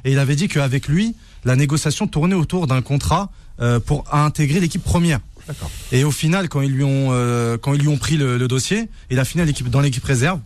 et 0.04 0.12
il 0.12 0.18
avait 0.18 0.36
dit 0.36 0.48
qu'avec 0.48 0.88
lui 0.88 1.14
la 1.44 1.56
négociation 1.56 2.06
tournait 2.06 2.34
autour 2.34 2.66
d'un 2.66 2.82
contrat 2.82 3.30
euh, 3.60 3.80
pour 3.80 4.04
intégrer 4.14 4.60
l'équipe 4.60 4.82
première 4.82 5.20
D'accord. 5.46 5.70
et 5.92 6.04
au 6.04 6.10
final 6.10 6.48
quand 6.48 6.60
ils 6.60 6.70
lui 6.72 6.84
ont 6.84 7.08
euh, 7.10 7.56
quand 7.58 7.74
ils 7.74 7.80
lui 7.80 7.88
ont 7.88 7.96
pris 7.98 8.16
le, 8.16 8.36
le 8.38 8.48
dossier 8.48 8.88
il 9.10 9.18
a 9.18 9.24
fini 9.24 9.44
dans 9.70 9.80
l'équipe 9.80 10.04
réserve 10.04 10.40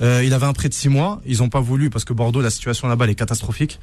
euh, 0.00 0.22
il 0.24 0.32
avait 0.32 0.46
un 0.46 0.52
prêt 0.52 0.68
de 0.68 0.74
six 0.74 0.88
mois. 0.88 1.20
Ils 1.26 1.42
ont 1.42 1.48
pas 1.48 1.60
voulu 1.60 1.90
parce 1.90 2.04
que 2.04 2.12
Bordeaux, 2.12 2.40
la 2.40 2.50
situation 2.50 2.88
là-bas, 2.88 3.04
elle 3.04 3.10
est 3.10 3.14
catastrophique. 3.14 3.78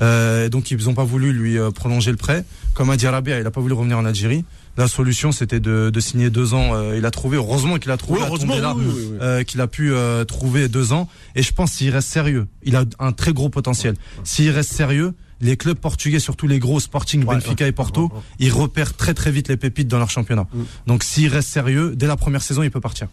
Euh, 0.00 0.48
donc 0.48 0.70
ils 0.70 0.88
ont 0.88 0.94
pas 0.94 1.04
voulu 1.04 1.32
lui 1.32 1.58
euh, 1.58 1.70
prolonger 1.70 2.10
le 2.10 2.16
prêt. 2.16 2.44
Comme 2.74 2.90
a 2.90 2.96
dit 2.96 3.06
Arabia, 3.06 3.40
il 3.40 3.46
a 3.46 3.50
pas 3.50 3.60
voulu 3.60 3.74
revenir 3.74 3.98
en 3.98 4.04
Algérie. 4.04 4.44
La 4.76 4.88
solution, 4.88 5.30
c'était 5.30 5.60
de, 5.60 5.90
de 5.90 6.00
signer 6.00 6.30
deux 6.30 6.52
ans. 6.52 6.74
Euh, 6.74 6.96
il 6.98 7.06
a 7.06 7.10
trouvé. 7.10 7.36
Heureusement 7.36 7.78
qu'il 7.78 7.90
a 7.92 7.96
trouvé. 7.96 8.20
Oui, 8.20 8.26
heureusement, 8.26 8.56
là, 8.58 8.74
oui, 8.76 8.84
oui, 8.86 8.92
oui. 9.12 9.18
euh, 9.22 9.42
qu'il 9.44 9.60
a 9.60 9.68
pu 9.68 9.92
euh, 9.92 10.24
trouver 10.24 10.68
deux 10.68 10.92
ans. 10.92 11.08
Et 11.36 11.42
je 11.42 11.52
pense 11.52 11.72
s'il 11.72 11.90
reste 11.90 12.08
sérieux, 12.08 12.46
il 12.64 12.74
a 12.76 12.84
un 12.98 13.12
très 13.12 13.32
gros 13.32 13.48
potentiel. 13.48 13.94
S'il 14.24 14.50
reste 14.50 14.72
sérieux, 14.72 15.14
les 15.40 15.56
clubs 15.56 15.78
portugais, 15.78 16.18
surtout 16.18 16.48
les 16.48 16.58
gros 16.58 16.80
Sporting, 16.80 17.24
Ouais, 17.24 17.36
Benfica 17.36 17.64
ouais. 17.64 17.68
et 17.68 17.72
Porto, 17.72 18.04
Ouais, 18.12 18.20
ils 18.40 18.52
repèrent 18.52 18.94
très 18.96 19.14
très 19.14 19.30
vite 19.30 19.48
les 19.48 19.56
pépites 19.56 19.88
dans 19.88 19.98
leur 19.98 20.10
championnat. 20.10 20.46
Mm. 20.52 20.62
Donc 20.88 21.04
s'il 21.04 21.28
reste 21.28 21.48
sérieux, 21.50 21.94
dès 21.96 22.06
la 22.08 22.16
première 22.16 22.42
saison, 22.42 22.62
il 22.62 22.70
peut 22.70 22.80
partir. 22.80 23.06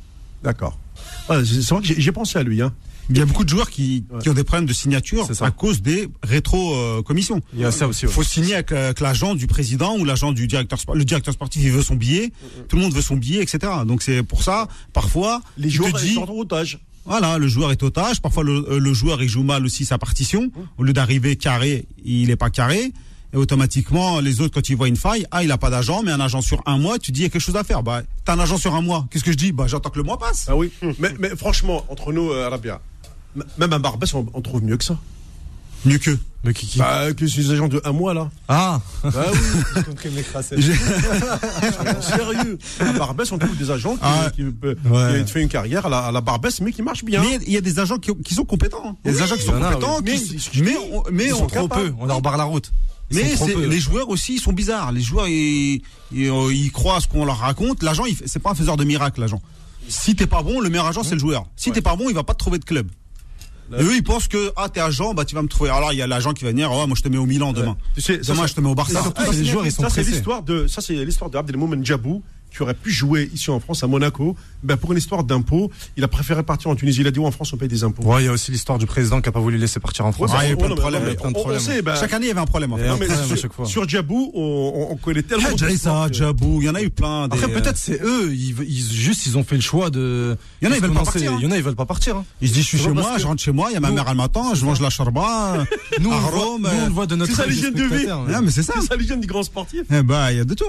D'accord. 0.43 0.79
C'est 1.45 1.69
vrai 1.73 1.81
que 1.81 1.93
j'ai- 2.01 2.11
pensé 2.11 2.37
à 2.39 2.43
lui. 2.43 2.61
Hein. 2.61 2.73
Il 3.09 3.17
y 3.17 3.21
a 3.21 3.25
beaucoup 3.25 3.43
de 3.43 3.49
joueurs 3.49 3.69
qui, 3.69 4.05
Ouais. 4.09 4.19
qui 4.21 4.29
ont 4.29 4.33
des 4.33 4.43
problèmes 4.43 4.67
de 4.67 4.73
signature 4.73 5.27
à 5.41 5.51
cause 5.51 5.81
des 5.81 6.07
rétro-commissions. 6.23 7.41
Il 7.53 7.59
y 7.61 7.65
a 7.65 7.71
ça 7.71 7.87
aussi. 7.87 8.03
Il 8.03 8.07
ouais. 8.07 8.13
faut 8.13 8.23
signer 8.23 8.53
avec, 8.55 8.71
avec 8.71 8.99
l'agent 8.99 9.35
du 9.35 9.47
président 9.47 9.97
ou 9.97 10.05
l'agent 10.05 10.31
du 10.31 10.47
directeur 10.47 10.79
sport- 10.79 10.95
Le 10.95 11.03
directeur 11.05 11.33
sportif, 11.33 11.61
il 11.63 11.71
veut 11.71 11.81
son 11.83 11.95
billet. 11.95 12.31
Tout 12.69 12.75
le 12.75 12.81
monde 12.83 12.93
veut 12.93 13.01
son 13.01 13.15
billet, 13.17 13.41
etc. 13.41 13.59
Donc 13.85 14.01
c'est 14.01 14.23
pour 14.23 14.43
ça, 14.43 14.67
parfois, 14.93 15.41
Les 15.57 15.69
joueurs 15.69 15.97
sont 15.99 16.21
en 16.29 16.35
otage. 16.37 16.79
voilà, 17.05 17.37
le 17.37 17.47
joueur 17.47 17.71
est 17.71 17.81
otage. 17.83 18.21
Parfois, 18.21 18.43
le, 18.43 18.65
euh, 18.69 18.79
le 18.79 18.93
joueur, 18.93 19.21
il 19.23 19.29
joue 19.29 19.43
mal 19.43 19.65
aussi 19.65 19.85
sa 19.85 19.97
partition. 19.97 20.51
Au 20.77 20.83
lieu 20.83 20.93
d'arriver 20.93 21.35
carré, 21.35 21.85
il 22.05 22.29
est 22.29 22.35
pas 22.35 22.49
carré. 22.49 22.91
Et 23.33 23.37
automatiquement, 23.37 24.19
les 24.19 24.41
autres, 24.41 24.53
quand 24.53 24.67
ils 24.67 24.75
voient 24.75 24.87
une 24.89 24.97
faille, 24.97 25.25
ah, 25.31 25.43
il 25.43 25.51
a 25.51 25.57
pas 25.57 25.69
d'agent, 25.69 26.01
mais 26.03 26.11
un 26.11 26.19
agent 26.19 26.41
sur 26.41 26.61
un 26.65 26.77
mois, 26.77 26.99
tu 26.99 27.11
dis, 27.11 27.21
il 27.21 27.23
y 27.23 27.25
a 27.27 27.29
quelque 27.29 27.41
chose 27.41 27.55
à 27.55 27.63
faire. 27.63 27.81
Bah, 27.81 28.01
t'as 28.25 28.33
un 28.33 28.39
agent 28.39 28.57
sur 28.57 28.75
un 28.75 28.81
mois. 28.81 29.07
Qu'est-ce 29.09 29.23
que 29.23 29.31
je 29.31 29.37
dis? 29.37 29.51
Bah, 29.53 29.65
j'attends 29.67 29.89
que 29.89 29.97
le 29.97 30.03
mois 30.03 30.17
passe. 30.19 30.45
Ah 30.49 30.55
oui. 30.57 30.71
mais, 30.99 31.13
mais 31.19 31.29
franchement, 31.37 31.85
entre 31.89 32.11
nous, 32.11 32.29
euh, 32.31 32.45
Arabia, 32.47 32.81
m- 33.37 33.43
même 33.57 33.71
un 33.73 33.79
Barbès, 33.79 34.13
on, 34.13 34.25
on 34.33 34.41
trouve 34.41 34.61
mieux 34.63 34.75
que 34.77 34.83
ça. 34.83 34.97
Mieux 35.85 35.97
que. 35.97 36.17
Mais 36.43 36.53
qui- 36.53 36.67
qui- 36.67 36.79
Bah, 36.79 37.13
que 37.13 37.25
ces 37.27 37.51
agents 37.51 37.67
de 37.67 37.81
un 37.85 37.91
mois, 37.91 38.13
là. 38.13 38.29
Ah 38.47 38.81
Bah 39.03 39.11
oui, 39.31 39.39
sérieux. 42.01 42.57
À 42.79 42.91
Barbès, 42.93 43.31
on 43.31 43.37
trouve 43.37 43.55
des 43.57 43.71
agents 43.71 43.93
qui, 43.95 43.99
Ah, 44.03 44.29
qui, 44.35 44.43
peut- 44.43 44.75
ouais. 44.85 45.23
qui 45.25 45.31
fait 45.31 45.41
une 45.41 45.49
carrière 45.49 45.85
à 45.85 45.89
la, 45.89 45.99
à 45.99 46.11
la 46.11 46.21
Barbès, 46.21 46.59
mais 46.61 46.71
qui 46.71 46.81
marche 46.81 47.03
bien. 47.03 47.21
Mais 47.21 47.39
il 47.47 47.53
y 47.53 47.57
a 47.57 47.61
des 47.61 47.79
agents 47.79 47.97
qui, 47.97 48.11
qui 48.23 48.33
sont 48.33 48.45
compétents. 48.45 48.81
hein. 48.85 48.95
Il 49.05 49.11
y 49.11 49.13
a 49.13 49.13
des 49.13 49.17
Oui, 49.19 49.23
agents 49.23 49.35
qui 49.37 49.43
sont 49.45 49.51
compétents, 49.53 49.99
Mais- 50.03 50.19
mais, 50.61 50.75
on, 50.91 51.03
mais 51.11 51.25
ils 51.27 51.33
on 51.33 51.37
sont 51.39 51.47
Trop 51.47 51.67
peu, 51.67 51.93
on 51.99 52.05
leur 52.05 52.21
barre 52.21 52.37
la 52.37 52.43
route. 52.45 52.71
Mais 53.13 53.35
les 53.67 53.79
joueurs 53.79 54.09
aussi, 54.09 54.35
ils 54.35 54.39
sont 54.39 54.53
bizarres. 54.53 54.91
Les 54.91 55.01
joueurs, 55.01 55.27
ils, 55.27 55.81
ils, 56.11 56.29
euh, 56.29 56.53
ils 56.53 56.71
croient 56.71 56.97
à 56.97 56.99
ce 56.99 57.07
qu'on 57.07 57.25
leur 57.25 57.37
raconte. 57.37 57.83
L'agent, 57.83 58.03
c'est 58.25 58.39
pas 58.41 58.51
un 58.51 58.55
faiseur 58.55 58.77
de 58.77 58.83
miracles, 58.83 59.21
l'agent. 59.21 59.41
Si 59.87 60.15
t'es 60.15 60.27
pas 60.27 60.41
bon, 60.43 60.59
le 60.61 60.69
meilleur 60.69 60.85
agent, 60.87 61.03
c'est 61.03 61.15
le 61.15 61.19
joueur. 61.19 61.45
Si 61.55 61.71
t'es 61.71 61.81
pas 61.81 61.95
bon, 61.95 62.09
il 62.09 62.15
va 62.15 62.23
pas 62.23 62.33
te 62.33 62.39
trouver 62.39 62.59
de 62.59 62.65
club. 62.65 62.89
Et 63.77 63.83
eux, 63.83 63.95
ils 63.95 64.03
pensent 64.03 64.27
que, 64.27 64.51
ah, 64.57 64.67
t'es 64.67 64.81
agent, 64.81 65.13
bah, 65.13 65.23
tu 65.23 65.33
vas 65.33 65.41
me 65.41 65.47
trouver. 65.47 65.69
Alors, 65.69 65.93
il 65.93 65.97
y 65.97 66.01
a 66.01 66.07
l'agent 66.07 66.33
qui 66.33 66.43
va 66.43 66.49
venir, 66.49 66.69
oh, 66.73 66.87
moi, 66.87 66.95
je 66.97 67.03
te 67.03 67.07
mets 67.07 67.17
au 67.17 67.25
Milan 67.25 67.53
demain. 67.53 67.77
Tu 67.95 68.01
sais, 68.01 68.21
ça, 68.21 68.33
je 68.45 68.53
te 68.53 68.59
mets 68.59 68.69
au 68.69 68.75
Barça. 68.75 69.01
ça, 69.01 69.31
les 69.31 69.37
c'est- 69.37 69.45
joueurs, 69.45 69.65
ils 69.65 69.71
sont 69.71 69.83
ça, 69.83 69.89
c'est 69.89 70.01
pressés. 70.01 70.11
l'histoire 70.11 70.43
de, 70.43 70.67
ça, 70.67 70.81
c'est 70.81 71.05
l'histoire 71.05 71.29
de 71.29 71.37
Abdelmomen 71.37 71.85
Djabou, 71.85 72.21
qui 72.53 72.61
aurait 72.63 72.73
pu 72.73 72.91
jouer 72.91 73.29
ici 73.33 73.49
en 73.49 73.59
France, 73.59 73.83
à 73.83 73.87
Monaco. 73.87 74.35
Ben, 74.63 74.75
pour 74.77 74.91
une 74.91 74.97
histoire 74.97 75.23
d'impôts, 75.23 75.71
il 75.97 76.03
a 76.03 76.07
préféré 76.07 76.43
partir 76.43 76.69
en 76.69 76.75
Tunisie. 76.75 77.01
Il 77.01 77.07
a 77.07 77.11
dit, 77.11 77.19
ouais, 77.19 77.25
en 77.25 77.31
France, 77.31 77.53
on 77.53 77.57
paye 77.57 77.67
des 77.69 77.83
impôts. 77.83 78.03
Ouais, 78.03 78.23
il 78.23 78.25
y 78.25 78.29
a 78.29 78.31
aussi 78.33 78.51
l'histoire 78.51 78.77
du 78.77 78.85
président 78.85 79.21
qui 79.21 79.29
a 79.29 79.31
pas 79.31 79.39
voulu 79.39 79.57
laisser 79.57 79.79
partir 79.79 80.05
en 80.05 80.11
France. 80.11 80.31
Ouais, 80.31 80.37
Ah, 80.39 80.45
il 80.45 80.49
y 80.49 80.53
a 80.53 80.55
plein 80.57 80.67
de 80.69 80.73
mais- 80.73 80.79
problèmes, 80.79 81.03
de 81.03 81.17
on- 81.37 81.59
sait, 81.59 81.81
ben, 81.81 81.95
Chaque 81.95 82.13
année, 82.13 82.25
il 82.25 82.29
y 82.29 82.31
avait 82.31 82.39
un 82.41 82.45
problème. 82.45 82.73
en 82.73 82.77
fait. 82.77 82.83
Et 82.83 82.87
non, 82.87 82.93
un 82.95 82.97
mais 82.97 83.05
problème 83.07 83.23
à 83.25 83.27
sur, 83.27 83.37
chaque 83.37 83.53
fois. 83.53 83.65
sur 83.65 83.87
Djabou, 83.87 84.31
on, 84.35 84.41
on- 84.41 84.91
on 84.91 84.95
connaît 84.97 85.23
tellement 85.23 85.51
de 85.55 85.69
sports 85.69 86.07
que- 86.07 86.13
Djabou, 86.13 86.61
il 86.61 86.65
y 86.65 86.69
en 86.69 86.75
a 86.75 86.81
eu 86.81 86.89
plein. 86.89 87.27
des, 87.27 87.37
Après, 87.37 87.51
euh, 87.51 87.59
peut-être 87.59 87.77
c'est 87.77 88.01
eux, 88.03 88.33
ils, 88.33 88.55
ils- 88.61 88.93
juste 88.93 89.25
ils 89.25 89.37
ont 89.37 89.43
fait 89.43 89.55
le 89.55 89.61
choix 89.61 89.89
de. 89.89 90.35
Il 90.61 90.65
y 90.65 90.67
en 90.67 90.71
a, 90.73 90.75
ils 90.75 90.81
de 90.81 90.85
veulent 90.87 90.95
pas 90.95 91.03
partir, 91.03 91.31
hein. 91.31 91.37
Il 91.39 91.45
y 91.45 91.47
en 91.47 91.51
a, 91.51 91.57
ils 91.57 91.63
veulent 91.63 91.75
pas 91.75 91.85
partir. 91.85 92.17
hein. 92.17 92.25
Il 92.41 92.49
se 92.49 92.53
dit, 92.53 92.61
je 92.61 92.67
suis 92.67 92.77
chez 92.77 92.89
moi, 92.91 93.17
je 93.17 93.25
rentre 93.25 93.41
chez 93.41 93.51
moi, 93.51 93.67
il 93.69 93.73
y 93.73 93.77
a 93.77 93.79
ma 93.79 93.91
mère, 93.91 94.05
elle 94.09 94.17
m'attend, 94.17 94.53
je 94.55 94.65
mange 94.65 94.81
la 94.81 94.89
charba. 94.89 95.65
Nous, 95.99 96.09
on, 96.11 96.17
voit, 96.19 96.45
on 96.59 96.65
euh, 96.65 97.05
de 97.05 97.15
notre 97.15 97.31
c'est 97.31 97.37
ça, 97.37 97.45
de 97.45 97.49
l'hygiène 97.51 97.73
de 97.73 97.83
vie. 97.83 98.05
Ah, 98.09 98.41
mais 98.41 98.51
c'est 98.51 98.63
ça. 98.63 98.73
C'est 98.79 98.87
ça, 98.87 98.95
l'hygiène 98.95 99.21
du 99.21 99.27
grand 99.27 99.43
sportif. 99.43 99.81
Eh 99.91 100.03
bah, 100.03 100.31
il 100.31 100.37
y 100.37 100.41
a 100.41 100.45
de 100.45 100.53
tout. 100.53 100.65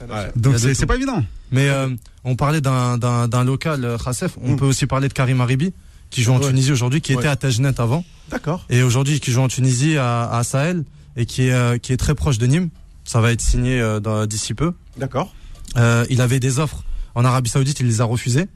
Ouais. 0.00 0.30
Donc, 0.36 0.58
c'est 0.58 0.86
pas 0.86 0.96
évident. 0.96 1.24
Mais 1.50 1.68
euh, 1.68 1.88
on 2.24 2.36
parlait 2.36 2.60
d'un- 2.60 3.44
local, 3.44 3.84
euh, 3.84 3.98
Khasef. 3.98 4.36
On 4.42 4.52
Mm. 4.52 4.56
peut 4.56 4.66
aussi 4.66 4.86
parler 4.86 5.08
de 5.08 5.12
Karim 5.12 5.40
Aribi, 5.40 5.72
qui 6.10 6.22
joue 6.22 6.32
en 6.32 6.38
Ouais. 6.40 6.46
Tunisie 6.48 6.72
aujourd'hui, 6.72 7.00
qui 7.00 7.14
Ouais. 7.14 7.20
était 7.20 7.28
à 7.28 7.36
Tajnet 7.36 7.80
avant, 7.80 8.04
D'accord. 8.30 8.64
et 8.70 8.82
aujourd'hui 8.82 9.18
qui 9.20 9.32
joue 9.32 9.40
en 9.42 9.48
Tunisie 9.48 9.96
à, 9.96 10.30
à 10.30 10.44
Sahel, 10.44 10.84
et 11.16 11.26
qui 11.26 11.42
est, 11.48 11.52
euh, 11.52 11.78
qui 11.78 11.92
est 11.92 11.96
très 11.96 12.14
proche 12.14 12.38
de 12.38 12.46
Nîmes. 12.46 12.68
Ça 13.04 13.20
va 13.20 13.32
être 13.32 13.40
signé 13.40 13.80
euh, 13.80 14.26
d'ici 14.26 14.54
peu. 14.54 14.72
D'accord. 14.98 15.34
Euh, 15.76 16.04
il 16.10 16.20
avait 16.20 16.40
des 16.40 16.58
offres 16.58 16.84
en 17.14 17.24
Arabie 17.24 17.50
Saoudite, 17.50 17.80
il 17.80 17.86
les 17.86 18.00
a 18.00 18.04
refusées. 18.04 18.46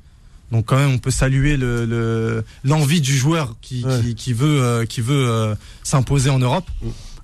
Donc 0.53 0.67
quand 0.67 0.77
même, 0.77 0.91
on 0.91 0.99
peut 0.99 1.11
saluer 1.11 1.57
le 1.57 1.87
le- 1.87 2.45
l'envie 2.63 3.01
du 3.01 3.17
joueur 3.17 3.57
qui, 3.63 3.83
Ouais. 3.85 4.01
qui, 4.03 4.15
qui 4.15 4.33
veut 4.35 4.61
euh, 4.63 4.85
qui 4.85 5.01
veut 5.01 5.27
euh, 5.29 5.55
s'imposer 5.83 6.29
en 6.29 6.39
Europe. 6.39 6.69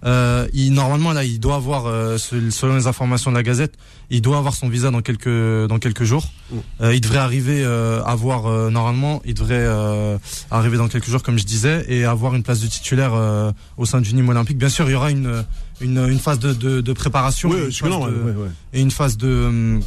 Euh, 0.04 0.46
il 0.54 0.72
normalement 0.72 1.12
là, 1.12 1.24
il 1.24 1.40
doit 1.40 1.56
avoir 1.56 1.86
euh, 1.86 2.18
se- 2.18 2.50
selon 2.50 2.76
les 2.76 2.86
informations 2.86 3.30
de 3.32 3.36
la 3.36 3.42
Gazette, 3.42 3.74
il 4.10 4.22
doit 4.22 4.38
avoir 4.38 4.54
son 4.54 4.68
visa 4.68 4.90
dans 4.92 5.00
quelques 5.02 5.28
dans 5.68 5.78
quelques 5.78 6.04
jours. 6.04 6.26
Mm. 6.52 6.56
Euh, 6.82 6.94
il 6.94 7.00
devrait 7.00 7.18
arriver 7.18 7.64
euh, 7.64 8.02
avoir 8.04 8.46
euh, 8.46 8.70
normalement, 8.70 9.20
il 9.24 9.34
devrait 9.34 9.56
euh, 9.58 10.16
arriver 10.50 10.76
dans 10.76 10.86
quelques 10.88 11.10
jours 11.10 11.22
comme 11.22 11.38
je 11.38 11.44
disais 11.44 11.84
et 11.88 12.04
avoir 12.04 12.34
une 12.36 12.42
place 12.44 12.60
de 12.60 12.68
titulaire 12.68 13.12
euh, 13.14 13.50
au 13.76 13.86
sein 13.86 14.00
du 14.00 14.14
Nîmes 14.14 14.28
Olympique. 14.28 14.56
Bien 14.58 14.68
sûr, 14.68 14.88
il 14.88 14.92
y 14.92 14.94
aura 14.94 15.10
une 15.10 15.44
une, 15.80 15.98
une 16.08 16.18
phase 16.20 16.38
de, 16.38 16.52
de, 16.52 16.80
de 16.80 16.92
préparation, 16.92 17.48
Oui, 17.50 17.56
une 17.56 17.62
parce 17.64 17.74
que 17.76 17.80
phase 17.80 17.90
non, 17.90 18.06
de- 18.06 18.12
ouais, 18.12 18.32
ouais, 18.32 18.48
et 18.74 18.80
une 18.80 18.90
phase 18.92 19.16
de 19.16 19.28
hum, 19.46 19.80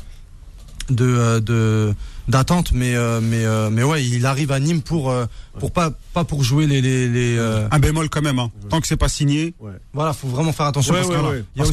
de 0.89 1.39
de 1.39 1.93
d'attente 2.32 2.72
mais 2.74 2.96
euh, 2.96 3.22
mais 3.22 3.46
euh, 3.46 3.70
mais 3.70 3.84
ouais 3.84 4.04
il 4.04 4.26
arrive 4.26 4.52
à 4.52 4.60
Nîmes 4.60 4.82
pour 4.82 5.12
euh, 5.12 5.26
pour 5.60 5.72
pas 5.72 5.92
pas 6.14 6.24
pour 6.24 6.44
jouer 6.44 6.66
les 6.66 6.82
les, 6.82 7.08
les 7.08 7.38
euh, 7.38 7.68
Un 7.70 7.80
bémol 7.80 8.10
quand 8.10 8.22
même. 8.24 8.40
Hein. 8.40 8.50
Tant 8.70 8.82
que 8.82 8.88
c'est 8.88 8.98
pas 8.98 9.10
signé. 9.10 9.54
voilà 9.94 10.14
faut 10.14 10.28
vraiment 10.28 10.52
faire 10.54 10.66
attention 10.66 10.94
Ouais, 10.94 11.02
parce 11.02 11.10
ouais, 11.12 11.22
que 11.22 11.30
ouais. 11.38 11.44
Parce 11.56 11.72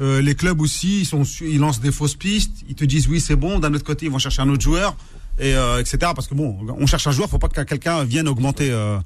euh, 0.00 0.20
les 0.20 0.34
clubs 0.34 0.60
aussi, 0.60 1.00
ils, 1.02 1.06
sont, 1.06 1.22
ils 1.40 1.58
lancent 1.60 1.80
des 1.80 1.92
fausses 1.92 2.16
pistes. 2.16 2.64
Ils 2.68 2.74
te 2.74 2.84
disent 2.84 3.06
oui, 3.06 3.20
c'est 3.20 3.36
bon. 3.36 3.60
D'un 3.60 3.72
autre 3.74 3.84
côté, 3.84 4.06
ils 4.06 4.10
vont 4.12 4.18
chercher 4.18 4.42
un 4.42 4.48
autre 4.48 4.62
joueur. 4.62 4.96
Et 5.38 5.54
euh, 5.54 5.78
etc. 5.80 5.98
Parce 6.16 6.26
que 6.26 6.34
bon, 6.34 6.58
on 6.78 6.86
cherche 6.86 7.06
un 7.06 7.12
joueur, 7.12 7.30
faut 7.30 7.38
pas 7.38 7.48
que 7.48 7.60
quelqu'un 7.62 8.02
vienne 8.02 8.26
augmenter. 8.26 8.70
euh, 8.72 8.98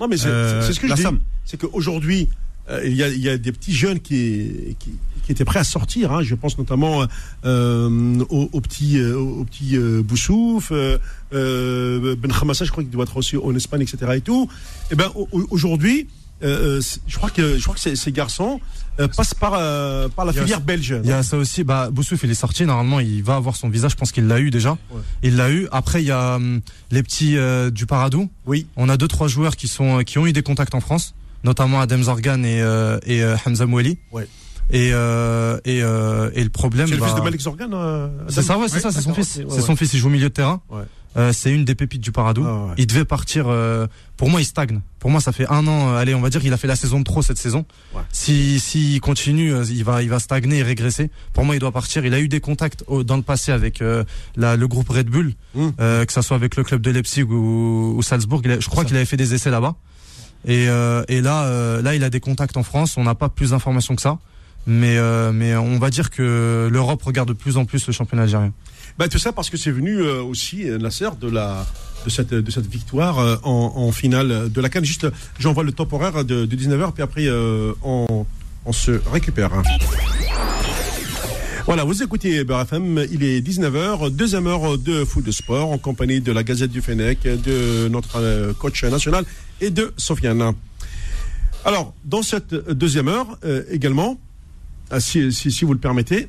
Non, 0.00 0.06
mais 0.06 0.16
c'est 0.16 0.28
Euh, 0.28 0.62
ce 0.62 0.78
que 0.78 0.86
je 0.86 0.90
la 0.90 0.96
dis. 0.96 1.02
somme. 1.02 1.18
C'est 1.44 1.58
qu'aujourd'hui, 1.60 2.28
euh, 2.70 2.80
il, 2.84 2.94
y 2.94 3.02
a, 3.02 3.08
il 3.08 3.20
y 3.20 3.28
a 3.28 3.36
des 3.38 3.50
petits 3.50 3.74
jeunes 3.74 3.98
qui, 3.98 4.76
qui, 4.78 4.92
qui 5.26 5.32
étaient 5.32 5.44
prêts 5.44 5.58
à 5.58 5.64
sortir. 5.64 6.12
Hein. 6.12 6.22
Je 6.22 6.34
pense 6.34 6.56
notamment 6.56 7.04
euh, 7.44 8.24
au, 8.30 8.48
au 8.52 8.60
petit, 8.60 8.98
euh, 8.98 9.16
au 9.18 9.44
petit 9.44 9.76
euh, 9.76 10.02
Boussouf, 10.02 10.72
euh, 10.72 12.16
Ben 12.16 12.32
Khamassa, 12.32 12.64
je 12.64 12.70
crois 12.70 12.82
qu'il 12.82 12.90
doit 12.92 13.04
être 13.04 13.16
aussi 13.16 13.36
en 13.36 13.54
Espagne, 13.54 13.82
etc. 13.82 14.12
Et 14.16 14.20
tout. 14.20 14.48
Et 14.90 14.94
ben 14.94 15.10
au- 15.14 15.28
au- 15.32 15.46
aujourd'hui, 15.50 16.08
euh, 16.42 16.80
je 17.06 17.16
crois 17.16 17.30
que 17.30 17.56
je 17.58 17.62
crois 17.62 17.74
que 17.74 17.80
ces, 17.80 17.96
ces 17.96 18.12
garçons 18.12 18.60
euh, 19.00 19.08
passent 19.08 19.34
par 19.34 19.54
euh, 19.54 20.08
par 20.08 20.24
la 20.24 20.32
filière 20.42 20.60
belge. 20.60 20.94
Il 21.02 21.08
y 21.08 21.12
a 21.12 21.22
ça 21.22 21.36
aussi. 21.36 21.64
Bah, 21.64 21.88
Boussouf, 21.90 22.22
il 22.22 22.30
est 22.30 22.34
sorti. 22.34 22.64
Normalement, 22.64 23.00
il 23.00 23.22
va 23.22 23.36
avoir 23.36 23.56
son 23.56 23.68
visa. 23.68 23.88
Je 23.88 23.96
pense 23.96 24.12
qu'il 24.12 24.26
l'a 24.26 24.38
eu 24.40 24.50
déjà. 24.50 24.72
Ouais. 24.90 25.00
Il 25.22 25.36
l'a 25.36 25.50
eu. 25.50 25.66
Après, 25.72 26.02
il 26.02 26.06
y 26.06 26.10
a 26.12 26.36
hum, 26.36 26.60
les 26.90 27.02
petits 27.02 27.36
du 27.72 27.86
Paradou. 27.86 28.28
Oui. 28.46 28.66
On 28.76 28.88
a 28.88 28.96
deux 28.96 29.08
trois 29.08 29.28
joueurs 29.28 29.56
qui 29.56 29.66
sont 29.68 30.02
qui 30.04 30.18
ont 30.18 30.26
eu 30.26 30.32
des 30.32 30.42
contacts 30.42 30.74
en 30.74 30.80
France, 30.80 31.14
notamment 31.42 31.80
Adem 31.80 32.02
Zorgan 32.04 32.42
et 32.44 32.62
et 33.06 33.24
Hamza 33.46 33.66
Moueli. 33.66 33.98
Ouais. 34.12 34.28
Et 34.70 34.90
euh, 34.92 35.58
et 35.64 35.82
euh, 35.82 36.30
et 36.34 36.42
le 36.42 36.50
problème. 36.50 36.86
C'est 36.88 36.94
le 36.94 37.00
bah, 37.00 37.06
fils 37.06 37.14
de 37.16 37.20
Malik 37.20 37.40
Zorgan. 37.40 37.70
euh, 37.72 38.08
C'est 38.28 38.42
ça, 38.42 38.58
ouais, 38.58 38.68
c'est 38.68 38.80
ça, 38.80 38.90
c'est 38.90 39.00
son 39.00 39.14
fils. 39.14 39.36
ouais, 39.36 39.44
c'est 39.48 39.60
son 39.60 39.76
fils. 39.76 39.92
Il 39.92 39.98
joue 40.00 40.08
au 40.08 40.10
milieu 40.10 40.28
de 40.28 40.34
terrain. 40.34 40.60
Ouais. 40.70 40.82
Euh, 41.16 41.32
c'est 41.32 41.50
une 41.50 41.64
des 41.64 41.74
pépites 41.74 42.02
du 42.02 42.12
Paradou. 42.12 42.44
Ah. 42.46 42.74
Il 42.76 42.86
devait 42.86 43.06
partir. 43.06 43.46
euh, 43.48 43.86
pour 44.18 44.28
moi, 44.28 44.40
il 44.42 44.44
stagne. 44.44 44.80
Pour 44.98 45.08
moi, 45.10 45.20
ça 45.22 45.32
fait 45.32 45.46
un 45.48 45.66
an. 45.66 45.88
euh, 45.94 45.96
allez, 45.96 46.14
on 46.14 46.20
va 46.20 46.28
dire 46.28 46.42
qu'il 46.42 46.52
a 46.52 46.58
fait 46.58 46.66
la 46.66 46.76
saison 46.76 46.98
de 46.98 47.04
trop 47.04 47.22
cette 47.22 47.38
saison. 47.38 47.64
Ouais. 47.94 48.02
Si 48.12 48.60
s'il 48.60 49.00
continue, 49.00 49.54
euh, 49.54 49.64
il 49.70 49.82
va 49.84 50.02
il 50.02 50.10
va 50.10 50.18
stagner 50.18 50.58
et 50.58 50.62
régresser. 50.62 51.10
Pour 51.32 51.44
moi, 51.44 51.54
il 51.54 51.58
doit 51.58 51.72
partir. 51.72 52.04
Il 52.04 52.12
a 52.12 52.20
eu 52.20 52.28
des 52.28 52.40
contacts 52.40 52.82
au- 52.88 53.02
dans 53.04 53.16
le 53.16 53.22
passé 53.22 53.52
avec 53.52 53.80
euh, 53.80 54.04
la, 54.36 54.56
le 54.56 54.68
groupe 54.68 54.88
Red 54.90 55.06
Bull, 55.08 55.32
Mm. 55.54 55.68
euh, 55.80 56.04
que 56.04 56.12
ça 56.12 56.20
soit 56.22 56.36
avec 56.36 56.56
le 56.56 56.64
club 56.64 56.82
de 56.82 56.90
Leipzig 56.90 57.22
ou, 57.22 57.94
ou 57.96 58.02
Salzbourg. 58.02 58.42
Il 58.44 58.50
a- 58.50 58.60
je 58.60 58.68
crois 58.68 58.84
qu'il 58.84 58.96
avait 58.96 59.06
fait 59.06 59.16
des 59.16 59.32
essais 59.32 59.50
là-bas. 59.50 59.76
Et, 60.44 60.68
euh, 60.68 61.02
et 61.08 61.22
là, 61.22 61.80
là, 61.80 61.94
il 61.94 62.04
a 62.04 62.10
des 62.10 62.20
contacts 62.20 62.56
en 62.58 62.62
France. 62.62 62.96
On 62.98 63.04
n'a 63.04 63.14
pas 63.14 63.28
plus 63.30 63.50
d'informations 63.50 63.94
que 63.96 64.02
ça. 64.02 64.18
Mais, 64.66 64.98
euh, 64.98 65.32
mais 65.32 65.54
on 65.56 65.78
va 65.78 65.90
dire 65.90 66.10
que 66.10 66.68
l'Europe 66.72 67.02
regarde 67.02 67.28
de 67.28 67.34
plus 67.34 67.56
en 67.56 67.64
plus 67.64 67.86
le 67.86 67.92
championnat 67.92 68.24
algérien. 68.24 68.52
Bah, 68.98 69.08
tout 69.08 69.18
ça 69.18 69.32
parce 69.32 69.50
que 69.50 69.56
c'est 69.56 69.70
venu 69.70 69.98
euh, 70.00 70.22
aussi 70.22 70.68
euh, 70.68 70.78
Nasser 70.78 71.08
de 71.20 71.28
la 71.28 71.66
de 72.04 72.10
cette 72.10 72.34
de 72.34 72.50
cette 72.50 72.66
victoire 72.66 73.18
euh, 73.18 73.36
en, 73.42 73.72
en 73.76 73.92
finale 73.92 74.50
de 74.50 74.60
la 74.60 74.68
Cannes. 74.68 74.84
Juste, 74.84 75.06
j'envoie 75.38 75.64
le 75.64 75.72
top 75.72 75.92
horaire 75.92 76.24
de, 76.24 76.46
de 76.46 76.56
19h 76.56 76.92
puis 76.92 77.02
après 77.02 77.26
euh, 77.26 77.72
on, 77.82 78.26
on 78.64 78.72
se 78.72 79.00
récupère. 79.12 79.50
Voilà, 81.66 81.82
vous 81.82 82.00
écoutez 82.00 82.44
BRFM, 82.44 83.06
il 83.10 83.24
est 83.24 83.40
19h, 83.40 84.10
deuxième 84.14 84.46
heure 84.46 84.78
de 84.78 85.04
foot 85.04 85.24
de 85.24 85.32
sport 85.32 85.72
en 85.72 85.78
compagnie 85.78 86.20
de 86.20 86.30
la 86.30 86.44
Gazette 86.44 86.70
du 86.70 86.80
Fennec, 86.80 87.22
de 87.24 87.88
notre 87.88 88.20
euh, 88.20 88.52
coach 88.52 88.84
national 88.84 89.24
et 89.60 89.70
de 89.70 89.92
Sofiane. 89.96 90.52
Alors, 91.64 91.92
dans 92.04 92.22
cette 92.22 92.54
deuxième 92.54 93.08
heure 93.08 93.36
euh, 93.44 93.64
également, 93.68 94.16
si, 94.98 95.32
si, 95.32 95.50
si 95.50 95.64
vous 95.64 95.72
le 95.72 95.78
permettez, 95.78 96.28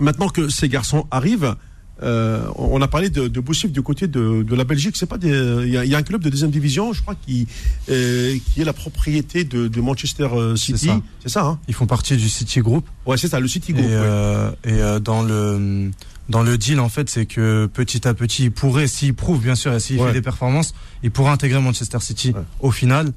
maintenant 0.00 0.28
que 0.28 0.48
ces 0.48 0.68
garçons 0.68 1.06
arrivent, 1.10 1.54
euh, 2.02 2.48
on 2.56 2.82
a 2.82 2.88
parlé 2.88 3.08
de, 3.08 3.28
de 3.28 3.40
Boussif 3.40 3.70
du 3.70 3.80
côté 3.80 4.08
de, 4.08 4.42
de 4.42 4.54
la 4.56 4.64
Belgique. 4.64 4.96
C'est 4.96 5.06
pas 5.06 5.16
il 5.22 5.28
y, 5.70 5.76
a- 5.76 5.84
il 5.84 5.90
y 5.90 5.94
a 5.94 5.98
un 5.98 6.02
club 6.02 6.22
de 6.22 6.28
deuxième 6.28 6.50
division, 6.50 6.92
je 6.92 7.02
crois, 7.02 7.14
qui, 7.14 7.46
euh, 7.88 8.36
qui 8.52 8.60
est 8.60 8.64
la 8.64 8.72
propriété 8.72 9.44
de, 9.44 9.68
de 9.68 9.80
Manchester 9.80 10.28
euh, 10.32 10.56
City. 10.56 10.90
C'est 11.22 11.28
ça, 11.28 11.44
hein 11.44 11.58
Ils 11.68 11.74
font 11.74 11.86
partie 11.86 12.16
du 12.16 12.28
City 12.28 12.60
Group. 12.60 12.84
Ouais, 13.06 13.16
c'est 13.16 13.28
ça, 13.28 13.38
le 13.38 13.46
City 13.46 13.70
Et, 13.70 13.74
Group. 13.74 13.86
ouais. 13.86 13.92
euh, 13.92 14.50
et 14.64 15.00
dans 15.00 15.22
le 15.22 15.90
dans 16.30 16.42
le 16.42 16.56
deal 16.56 16.80
en 16.80 16.88
fait, 16.88 17.10
c'est 17.10 17.26
que 17.26 17.66
petit 17.66 18.08
à 18.08 18.14
petit, 18.14 18.44
il 18.44 18.50
pourrait, 18.50 18.86
s'il 18.88 19.12
prouve 19.14 19.42
bien 19.42 19.54
sûr, 19.54 19.72
et 19.74 19.78
s'il 19.78 20.00
Ouais. 20.00 20.08
fait 20.08 20.14
des 20.14 20.22
performances, 20.22 20.74
il 21.02 21.10
pourrait 21.10 21.30
intégrer 21.30 21.60
Manchester 21.60 21.98
City 22.00 22.32
Ouais. 22.34 22.40
au 22.60 22.70
final. 22.70 23.12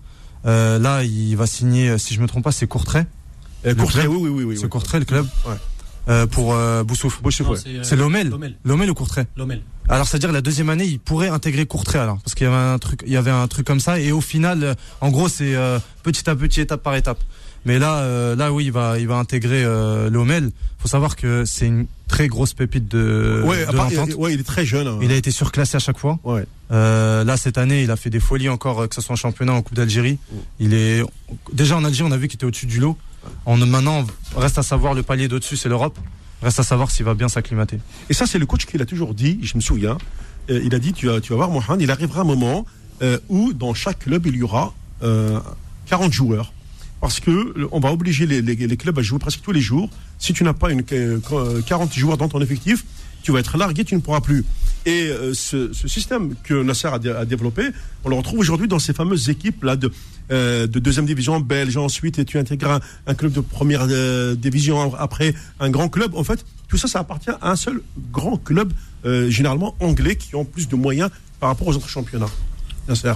Là, 0.45 1.03
il 1.03 1.36
va 1.36 1.45
signer, 1.47 1.97
si 1.97 2.13
je 2.13 2.21
me 2.21 2.28
trompe 2.28 2.43
pas, 2.43 2.51
c'est 2.53 2.67
Courtrai. 2.67 3.05
Euh, 3.66 3.74
Courtrai, 3.76 4.01
club, 4.03 4.14
oui, 4.14 4.20
oui, 4.24 4.30
oui, 4.30 4.43
oui. 4.43 4.58
c'est 4.58 4.64
oui. 4.64 4.70
Courtrai 4.70 4.99
le 4.99 5.05
club. 5.05 5.26
Ouais. 5.47 5.55
Euh, 6.10 6.26
pour 6.26 6.53
euh, 6.53 6.84
Boussouf. 6.86 7.20
Ouais. 7.22 7.32
euh, 7.68 7.80
C'est 7.84 7.97
Lomel. 7.97 8.30
Lomel. 8.30 8.55
Lomel 8.64 8.89
ou 8.89 8.93
Courtrai 8.93 9.26
Lomel. 9.36 9.62
Alors 9.89 10.08
c'est-à-dire 10.08 10.32
la 10.32 10.39
deuxième 10.41 10.70
année, 10.70 10.86
il 10.86 10.99
pourrait 10.99 11.28
intégrer 11.28 11.66
Courtrai 11.66 11.99
alors 11.99 12.20
parce 12.24 12.34
qu'il 12.34 12.45
y 12.45 12.47
avait 12.47 12.55
un 12.55 12.78
truc, 12.80 13.01
il 13.05 13.12
y 13.12 13.18
avait 13.18 13.32
un 13.32 13.47
truc 13.49 13.68
comme 13.68 13.82
ça 13.82 13.99
et 13.99 14.14
au 14.14 14.22
final, 14.22 14.76
en 15.01 15.10
gros, 15.10 15.28
c'est 15.28 15.55
euh, 15.55 15.80
petit 16.03 16.30
à 16.30 16.36
petit, 16.36 16.62
étape 16.62 16.82
par 16.82 16.95
étape. 16.95 17.20
Mais 17.66 17.78
là, 17.80 17.97
euh, 17.97 18.36
là 18.38 18.53
oui, 18.53 18.66
il 18.66 18.72
va, 18.72 18.97
il 18.99 19.08
va 19.10 19.16
intégrer 19.16 19.64
euh, 19.66 20.10
Lomel. 20.10 20.51
Faut 20.80 20.88
savoir 20.88 21.18
que 21.18 21.43
c'est 21.43 21.68
une 21.68 21.88
très 22.08 22.30
grosse 22.30 22.53
pépite 22.53 22.88
de, 22.88 23.43
ouais, 23.45 23.66
de 23.66 23.72
part- 23.74 23.89
l'entente. 23.91 24.14
ouais, 24.16 24.34
il 24.34 24.39
est 24.39 24.43
très 24.47 24.66
jeune. 24.66 24.88
hein. 24.88 24.99
Il 25.01 25.12
a 25.12 25.16
été 25.16 25.32
surclassé 25.32 25.76
à 25.76 25.80
chaque 25.80 25.97
fois. 25.97 26.20
Ouais. 26.24 26.45
Euh, 26.72 27.26
là 27.26 27.36
cette 27.36 27.58
année, 27.58 27.84
il 27.84 27.91
a 27.91 27.97
fait 27.97 28.10
des 28.10 28.22
folies 28.22 28.47
encore, 28.47 28.88
que 28.88 28.95
ce 28.95 29.01
soit 29.01 29.14
en 29.14 29.18
championnat, 29.18 29.51
en 29.53 29.62
Coupe 29.62 29.76
d'Algérie. 29.76 30.20
Mm. 30.32 30.36
Il 30.62 30.74
est 30.74 31.03
déjà 31.51 31.76
en 31.76 31.84
Algérie, 31.84 32.10
on 32.10 32.14
a 32.14 32.18
vu 32.18 32.30
qu'il 32.30 32.36
était 32.38 32.45
au-dessus 32.45 32.68
du 32.68 32.80
lot. 32.80 32.97
En 33.45 33.57
maintenant, 33.57 34.05
reste 34.36 34.57
à 34.57 34.63
savoir 34.63 34.93
le 34.93 35.03
palier 35.03 35.28
d'au-dessus, 35.28 35.57
c'est 35.57 35.69
l'Europe. 35.69 35.97
Reste 36.41 36.59
à 36.59 36.63
savoir 36.63 36.91
s'il 36.91 37.05
va 37.05 37.13
bien 37.15 37.30
s'acclimater. 37.30 37.80
Et 38.09 38.13
ça, 38.13 38.28
c'est 38.28 38.38
le 38.38 38.45
coach 38.45 38.65
qui 38.65 38.78
l'a 38.78 38.86
toujours 38.86 39.13
dit, 39.13 39.39
je 39.41 39.55
me 39.55 39.61
souviens. 39.61 39.97
Euh, 40.49 40.61
il 40.63 40.75
a 40.75 40.80
dit, 40.80 40.93
tu 40.93 41.07
vas, 41.07 41.19
tu 41.19 41.32
vas 41.32 41.38
voir, 41.38 41.49
Mohamed, 41.49 41.82
il 41.82 41.89
arrivera 41.91 42.21
un 42.21 42.25
moment 42.25 42.65
euh, 43.01 43.17
où 43.30 43.53
dans 43.53 43.73
chaque 43.73 43.99
club, 43.99 44.25
il 44.28 44.36
y 44.36 44.43
aura 44.43 44.73
euh, 45.03 45.39
40 45.88 46.13
joueurs. 46.13 46.53
Parce 47.01 47.19
que 47.19 47.32
euh, 47.32 47.67
on 47.71 47.80
va 47.80 47.91
obliger 47.91 48.25
les, 48.28 48.41
les- 48.41 48.78
clubs 48.78 48.97
à 48.99 49.01
jouer 49.01 49.19
presque 49.19 49.41
tous 49.41 49.51
les 49.51 49.61
jours. 49.61 49.89
Si 50.19 50.34
tu 50.34 50.43
n'as 50.43 50.53
pas 50.53 50.71
une, 50.71 50.84
euh, 50.93 51.61
40 51.65 51.93
joueurs 51.93 52.17
dans 52.17 52.28
ton 52.30 52.41
effectif, 52.41 52.86
tu 53.24 53.32
vas 53.32 53.39
être 53.39 53.57
largué, 53.57 53.84
tu 53.84 53.95
ne 53.95 53.99
pourras 54.01 54.22
plus. 54.22 54.45
Et 54.86 55.07
euh, 55.09 55.34
ce, 55.34 55.74
ce 55.74 55.88
système 55.88 56.34
que 56.43 56.63
Nasser 56.63 56.88
a, 56.88 56.97
dé- 56.99 57.09
a 57.09 57.26
développé, 57.26 57.63
on 58.05 58.09
le 58.09 58.15
retrouve 58.15 58.39
aujourd'hui 58.39 58.68
dans 58.70 58.80
ces 58.80 58.93
fameuses 58.93 59.30
équipes 59.30 59.63
là 59.63 59.76
de, 59.76 59.91
euh, 60.32 60.65
de 60.65 60.80
deuxième 60.80 61.05
division 61.05 61.39
belge. 61.41 61.76
Ensuite, 61.76 62.20
et 62.20 62.26
tu 62.26 62.38
intègres 62.38 62.72
un, 62.72 62.80
un 63.07 63.13
club 63.13 63.34
de 63.34 63.41
première 63.41 63.86
euh, 63.89 64.36
division 64.36 64.95
après 64.95 65.34
un 65.59 65.70
grand 65.70 65.89
club. 65.89 66.15
En 66.15 66.24
fait, 66.24 66.45
tout 66.70 66.78
ça, 66.78 66.88
ça 66.88 66.99
appartient 66.99 67.32
à 67.41 67.51
un 67.51 67.55
seul 67.57 67.82
grand 68.11 68.38
club, 68.38 68.72
généralement 69.30 69.76
anglais, 69.80 70.15
qui 70.18 70.36
ont 70.36 70.43
plus 70.45 70.68
de 70.68 70.76
moyens 70.76 71.09
par 71.39 71.49
rapport 71.49 71.68
aux 71.68 71.76
autres 71.76 71.88
championnats. 71.89 72.30
Nasser. 72.89 73.13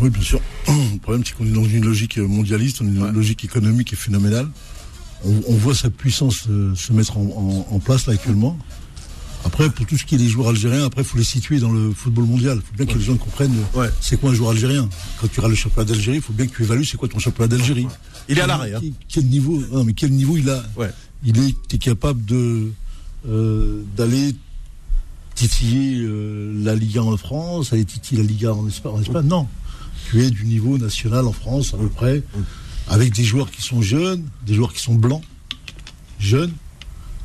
Oui, 0.00 0.10
bien 0.10 0.22
sûr. 0.22 0.40
Le 0.68 0.98
problème, 0.98 1.24
c'est 1.24 1.34
qu'on 1.36 1.46
est 1.46 1.50
dans 1.52 1.64
une 1.64 1.84
logique 1.84 2.18
mondialiste, 2.18 2.80
on 2.80 2.86
est 2.86 2.90
dans 2.98 3.08
une 3.08 3.14
logique 3.14 3.44
économique 3.44 3.88
qui 3.88 3.94
est 3.94 3.98
phénoménale. 3.98 4.48
On, 5.24 5.40
on 5.48 5.54
voit 5.54 5.74
sa 5.74 5.90
puissance 5.90 6.48
se 6.74 6.92
mettre 6.92 7.16
en, 7.16 7.22
en- 7.70 7.74
en 7.74 7.78
place 7.80 8.06
là 8.06 8.14
actuellement. 8.14 8.58
Après, 9.44 9.68
pour 9.70 9.84
tout 9.86 9.98
ce 9.98 10.04
qui 10.04 10.14
est 10.14 10.18
des 10.18 10.28
joueurs 10.28 10.48
algériens, 10.48 10.86
après, 10.86 11.02
il 11.02 11.04
faut 11.06 11.18
les 11.18 11.24
situer 11.24 11.60
dans 11.60 11.70
le 11.70 11.92
football 11.92 12.24
mondial. 12.24 12.58
Il 12.58 12.66
faut 12.66 12.74
bien 12.84 12.86
que 12.86 12.98
les 12.98 13.04
gens 13.04 13.16
comprennent 13.16 13.54
euh, 13.76 13.80
Ouais. 13.82 13.90
c'est 14.00 14.18
quoi 14.18 14.30
un 14.30 14.34
joueur 14.34 14.50
algérien. 14.50 14.88
Quand 15.20 15.28
tu 15.28 15.40
regardes 15.40 15.50
le 15.52 15.56
championnat 15.56 15.88
d'Algérie, 15.90 16.16
il 16.16 16.22
faut 16.22 16.32
bien 16.32 16.46
que 16.46 16.54
tu 16.56 16.62
évalues 16.62 16.84
c'est 16.84 16.96
quoi 16.96 17.08
ton 17.08 17.18
championnat 17.18 17.48
d'Algérie. 17.48 17.86
Il 18.28 18.38
est 18.38 18.40
à 18.42 18.46
l'arrêt. 18.46 18.72
Hein. 18.74 18.80
Quel, 19.08 19.26
niveau 19.26 19.62
non, 19.70 19.84
mais 19.84 19.92
quel 19.92 20.10
niveau 20.12 20.36
il 20.36 20.48
a 20.48 20.62
Ouais. 20.76 20.90
Il 21.24 21.38
est 21.38 21.54
t'es 21.68 21.78
capable 21.78 22.24
de 22.24 22.70
euh, 23.28 23.82
d'aller 23.96 24.34
titiller 25.34 25.98
euh, 26.00 26.52
la 26.62 26.74
Liga 26.74 27.02
en 27.02 27.16
France, 27.16 27.72
aller 27.72 27.84
titiller 27.84 28.22
la 28.22 28.28
Liga 28.28 28.54
en 28.54 28.66
Espagne, 28.68 28.92
en 28.92 29.00
Espagne. 29.02 29.26
Non, 29.26 29.48
tu 30.10 30.22
es 30.22 30.30
du 30.30 30.44
niveau 30.44 30.78
national 30.78 31.26
en 31.26 31.32
France 31.32 31.74
à 31.74 31.76
peu 31.78 31.88
près, 31.88 32.22
avec 32.88 33.12
des 33.14 33.24
joueurs 33.24 33.50
qui 33.50 33.62
sont 33.62 33.82
jeunes, 33.82 34.24
des 34.46 34.54
joueurs 34.54 34.72
qui 34.72 34.80
sont 34.80 34.94
blancs, 34.94 35.22
jeunes, 36.18 36.52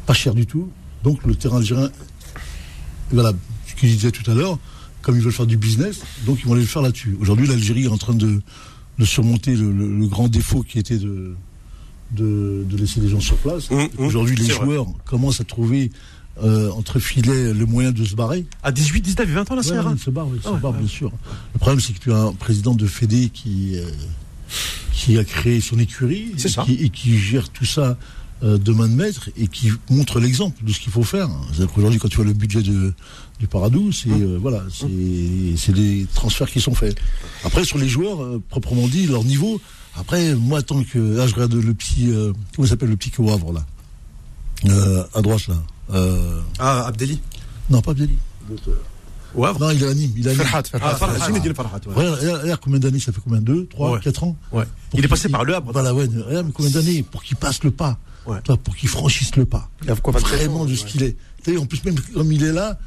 pas 0.05 0.13
chers 0.13 0.34
du 0.34 0.45
tout. 0.45 0.70
Donc 1.04 1.24
le 1.26 1.36
terrain 1.36 1.58
algérien, 1.58 1.89
voilà, 3.12 3.34
ce 3.68 3.74
que 3.74 3.88
je 3.88 3.93
disais 3.93 4.12
tout 4.12 4.30
à 4.30 4.34
l'heure, 4.34 4.58
comme 5.02 5.16
ils 5.16 5.22
veulent 5.24 5.32
faire 5.34 5.47
du 5.47 5.58
business, 5.58 6.02
donc 6.26 6.39
ils 6.41 6.45
vont 6.45 6.54
aller 6.54 6.62
le 6.62 6.68
faire 6.68 6.82
là-dessus. 6.82 7.18
Aujourd'hui, 7.22 7.47
l'Algérie 7.47 7.86
est 7.86 7.88
en 7.89 7.97
train 7.97 8.14
de, 8.14 8.41
de 8.97 9.06
surmonter 9.06 9.56
le, 9.56 9.72
le- 9.72 9.97
le 9.97 10.08
grand 10.08 10.28
défaut 10.28 10.62
qui 10.62 10.78
était 10.78 10.97
de, 10.97 11.34
de, 12.12 12.66
de 12.70 12.78
laisser 12.78 13.00
les 13.00 13.08
gens 13.10 13.22
sur 13.22 13.38
place. 13.38 13.72
Hum, 13.72 13.88
hum, 13.97 14.06
Aujourd'hui, 14.06 14.36
les 14.36 14.45
vrai. 14.54 14.66
joueurs 14.66 14.88
commencent 15.06 15.39
à 15.41 15.45
trouver 15.45 15.91
euh, 16.43 16.70
entre 16.72 17.00
filets 17.00 17.54
le 17.54 17.66
moyen 17.66 17.91
de 17.91 18.04
se 18.04 18.16
barrer. 18.16 18.45
À 18.64 18.72
18, 18.72 19.02
19 19.02 19.30
et 19.30 19.32
20 19.34 19.52
ans. 19.52 19.56
Ouais, 19.58 19.72
hein. 19.72 19.91
ouais, 19.91 19.97
se 19.97 20.10
barrent, 20.10 20.28
ils 20.36 20.41
se 20.41 20.50
ouais, 20.50 20.60
barrent, 20.60 20.72
ouais. 20.74 20.80
bien 20.80 20.88
sûr. 20.88 21.12
Le 21.54 21.60
problème, 21.60 21.80
c'est 21.80 21.93
que 21.93 22.00
tu 22.00 22.12
as 22.12 22.18
un 22.18 22.34
président 22.34 22.76
de 22.76 22.86
Fédé 22.88 23.30
qui, 23.30 23.78
euh, 23.78 23.89
qui 24.93 25.18
a 25.18 25.24
créé 25.24 25.62
son 25.62 25.80
écurie 25.80 26.34
et 26.38 26.50
qui, 26.66 26.74
et 26.76 26.89
qui 26.89 27.18
gère 27.18 27.50
tout 27.50 27.66
ça 27.66 27.97
de 28.41 28.71
main 28.71 28.87
de 28.87 28.93
maître 28.93 29.29
et 29.37 29.47
qui 29.47 29.71
montre 29.89 30.19
l'exemple 30.19 30.63
de 30.63 30.71
ce 30.71 30.79
qu'il 30.79 30.91
faut 30.91 31.03
faire. 31.03 31.27
C'est-à-dire 31.51 31.73
qu'aujourd'hui, 31.73 31.99
quand 31.99 32.07
tu 32.07 32.15
vois 32.17 32.25
le 32.25 32.33
budget 32.33 32.61
de, 32.61 32.93
du 33.39 33.47
Paradou, 33.47 33.91
c'est 33.91 34.09
euh, 34.09 34.37
voilà, 34.41 34.63
c'est 34.73 34.87
c'est 35.57 35.73
des 35.73 36.07
transferts 36.13 36.49
qui 36.49 36.61
sont 36.61 36.73
faits. 36.73 36.97
Après, 37.43 37.63
sur 37.65 37.77
les 37.77 37.89
joueurs, 37.89 38.23
euh, 38.23 38.41
proprement 38.49 38.87
dit, 38.87 39.07
leur 39.07 39.23
niveau. 39.25 39.59
Après, 39.97 40.35
moi, 40.35 40.61
tant 40.61 40.83
que 40.83 40.99
là, 40.99 41.27
je 41.27 41.33
regarde 41.33 41.53
le 41.53 41.73
petit, 41.73 42.09
euh, 42.11 42.31
comment 42.55 42.65
il 42.65 42.69
s'appelle 42.69 42.89
le 42.89 42.95
petit 42.97 43.11
au 43.17 43.29
Havre 43.29 43.51
là, 43.51 43.65
Euh, 44.67 45.03
à 45.13 45.21
droite 45.21 45.47
là. 45.47 45.55
Euh, 45.93 46.39
Ah, 46.59 46.85
Abdelli. 46.87 47.19
non, 47.69 47.81
pas 47.81 47.91
Abdelli. 47.91 48.15
Au 49.35 49.45
Havre. 49.45 49.59
Non, 49.59 49.69
il 49.71 49.83
est 49.83 49.87
à 49.87 49.93
Nîmes. 49.93 50.11
Il 50.17 50.27
est 50.27 50.31
à 50.31 50.33
Nîmes. 50.33 50.43
Farhat, 50.43 50.63
Ah, 50.73 50.79
Farhat. 50.79 50.95
Farhat, 50.95 51.25
Zinedine 51.27 51.53
Farhat, 51.53 51.79
ouais. 51.87 52.55
Combien 52.61 52.79
d'années 52.79 52.99
ça 52.99 53.11
fait 53.11 53.21
combien 53.23 53.41
Deux, 53.41 53.65
trois, 53.67 53.91
Ouais. 53.91 53.99
quatre 53.99 54.23
ans 54.23 54.35
Il 54.93 55.03
est 55.03 55.07
passé 55.07 55.29
par 55.29 55.43
le 55.43 55.55
Havre. 55.55 55.71
Voilà, 55.71 55.93
ouais. 55.93 56.07
Regarde, 56.27 56.51
combien 56.53 56.71
d'années 56.71 57.03
pour 57.03 57.23
qu'il 57.23 57.37
passe 57.37 57.63
le 57.63 57.71
pas 57.71 57.97
Ouais. 58.30 58.41
Toi, 58.43 58.57
Pour 58.57 58.75
qu'il 58.75 58.89
franchisse 58.89 59.36
le 59.36 59.45
pas. 59.45 59.69
Il 59.84 59.91
a 59.91 59.95
quoi, 59.95 60.13
27 60.13 60.38
Vraiment 60.38 60.65
de 60.65 60.75
ce 60.75 60.86
qu'il 60.86 61.03
est. 61.03 61.17
Vu, 61.45 61.57
en 61.57 61.65
plus, 61.65 61.84
même 61.84 61.95
comme 62.13 62.32
il 62.32 62.43
est 62.43 62.53
là, 62.53 62.77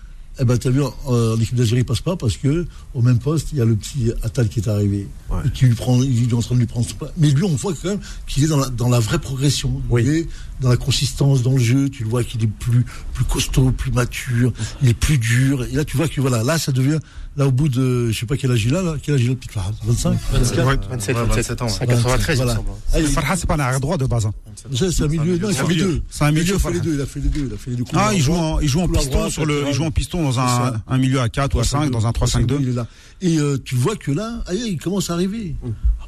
Eh 0.40 0.46
ben, 0.46 0.56
t'as 0.56 0.70
vu, 0.70 0.80
euh, 1.10 1.36
l'équipe 1.36 1.54
d'Algérie 1.56 1.84
passe 1.84 2.00
pas 2.00 2.16
parce 2.16 2.38
que, 2.38 2.64
au 2.94 3.02
même 3.02 3.18
poste, 3.18 3.48
il 3.52 3.58
y 3.58 3.60
a 3.60 3.66
le 3.66 3.76
petit 3.76 4.12
Attal 4.22 4.48
qui 4.48 4.60
est 4.60 4.68
arrivé. 4.68 5.06
Ouais. 5.28 5.40
Et 5.44 5.50
qui 5.50 5.66
lui 5.66 5.74
prend, 5.74 6.00
il 6.02 6.30
est 6.30 6.32
en 6.32 6.40
train 6.40 6.54
de 6.54 6.60
lui 6.60 6.66
prendre 6.66 6.86
son 6.88 6.94
pas. 6.94 7.12
Mais 7.18 7.28
lui, 7.28 7.44
on 7.44 7.54
voit 7.54 7.74
quand 7.74 7.90
même 7.90 8.00
qu'il 8.26 8.42
est 8.44 8.46
dans 8.46 8.56
la, 8.56 8.70
dans 8.70 8.88
la 8.88 8.98
vraie 8.98 9.18
progression. 9.18 9.82
Oui. 9.90 10.02
Il 10.04 10.08
est 10.08 10.28
dans 10.60 10.70
la 10.70 10.78
consistance, 10.78 11.42
dans 11.42 11.52
le 11.52 11.58
jeu. 11.58 11.90
Tu 11.90 12.04
le 12.04 12.08
vois 12.08 12.24
qu'il 12.24 12.42
est 12.42 12.46
plus, 12.46 12.84
plus 13.12 13.24
costaud, 13.24 13.72
plus 13.72 13.90
mature. 13.90 14.54
Il 14.80 14.88
est 14.88 14.94
plus 14.94 15.18
dur. 15.18 15.64
Et 15.64 15.72
là, 15.72 15.84
tu 15.84 15.98
vois 15.98 16.08
que 16.08 16.20
voilà, 16.22 16.42
là, 16.42 16.56
ça 16.56 16.72
devient, 16.72 16.98
là, 17.36 17.46
au 17.46 17.50
bout 17.52 17.68
de, 17.68 18.10
je 18.10 18.18
sais 18.20 18.26
pas 18.26 18.36
quel 18.36 18.50
âge 18.50 18.64
il 18.64 18.74
a, 18.74 18.82
là. 18.82 18.94
Quel 19.02 19.14
âge 19.14 19.22
il 19.22 19.26
a, 19.26 19.30
le 19.30 19.36
petit 19.36 19.48
Farhad? 19.48 19.74
25? 19.84 20.18
27, 20.32 20.58
Ouais, 20.64 20.76
27, 20.90 21.16
27 21.16 21.62
ans, 21.62 21.66
ouais. 21.66 21.70
C'est 21.78 21.86
93, 21.86 22.38
il 22.38 22.40
me 22.40 22.44
Voilà. 22.46 22.60
Ah, 22.94 23.00
Farha, 23.02 23.36
c'est 23.36 23.46
pas 23.46 23.54
un 23.54 23.60
arrière 23.60 23.80
droit 23.80 23.96
de 23.96 24.06
base. 24.06 24.26
hein. 24.26 24.32
c'est 24.72 25.02
un 25.02 25.08
milieu, 25.08 25.38
non, 25.38 25.48
il 25.50 25.54
fait 25.54 25.66
les 25.68 25.76
deux. 25.76 26.02
C'est 26.10 26.24
un 26.24 26.30
milieu, 26.32 26.44
Il 26.44 26.52
a 26.54 26.58
fait 26.58 26.72
les 26.72 26.80
deux, 26.80 26.94
il 26.94 27.00
a 27.00 27.06
fait 27.06 27.20
les 27.20 27.28
deux, 27.28 27.46
il 27.48 27.54
a 27.54 27.56
fait 27.56 27.70
les 27.70 27.76
deux. 27.76 27.84
Ah, 27.94 28.10
il 28.14 28.20
joue 28.22 28.34
en, 28.34 28.60
il 28.60 28.68
joue 28.68 28.80
en 28.80 28.88
piston 28.88 29.30
sur 29.30 29.46
le, 29.46 29.64
il 29.68 29.74
joue 29.74 29.84
en 29.84 29.90
piston 29.90 30.22
dans 30.22 30.40
un, 30.40 30.74
un 30.86 30.98
milieu 30.98 31.20
à 31.20 31.28
4 31.28 31.54
ou 31.56 31.60
à 31.60 31.64
5, 31.64 31.90
dans 31.90 32.06
un 32.06 32.10
3-5-2. 32.10 32.56
Il 32.60 32.68
est 32.68 32.72
là. 32.72 32.86
Et 33.20 33.38
euh, 33.38 33.56
tu 33.64 33.74
vois 33.76 33.96
que 33.96 34.10
là, 34.12 34.42
il 34.52 34.78
commence 34.78 35.10
à 35.10 35.14
arriver. 35.14 35.54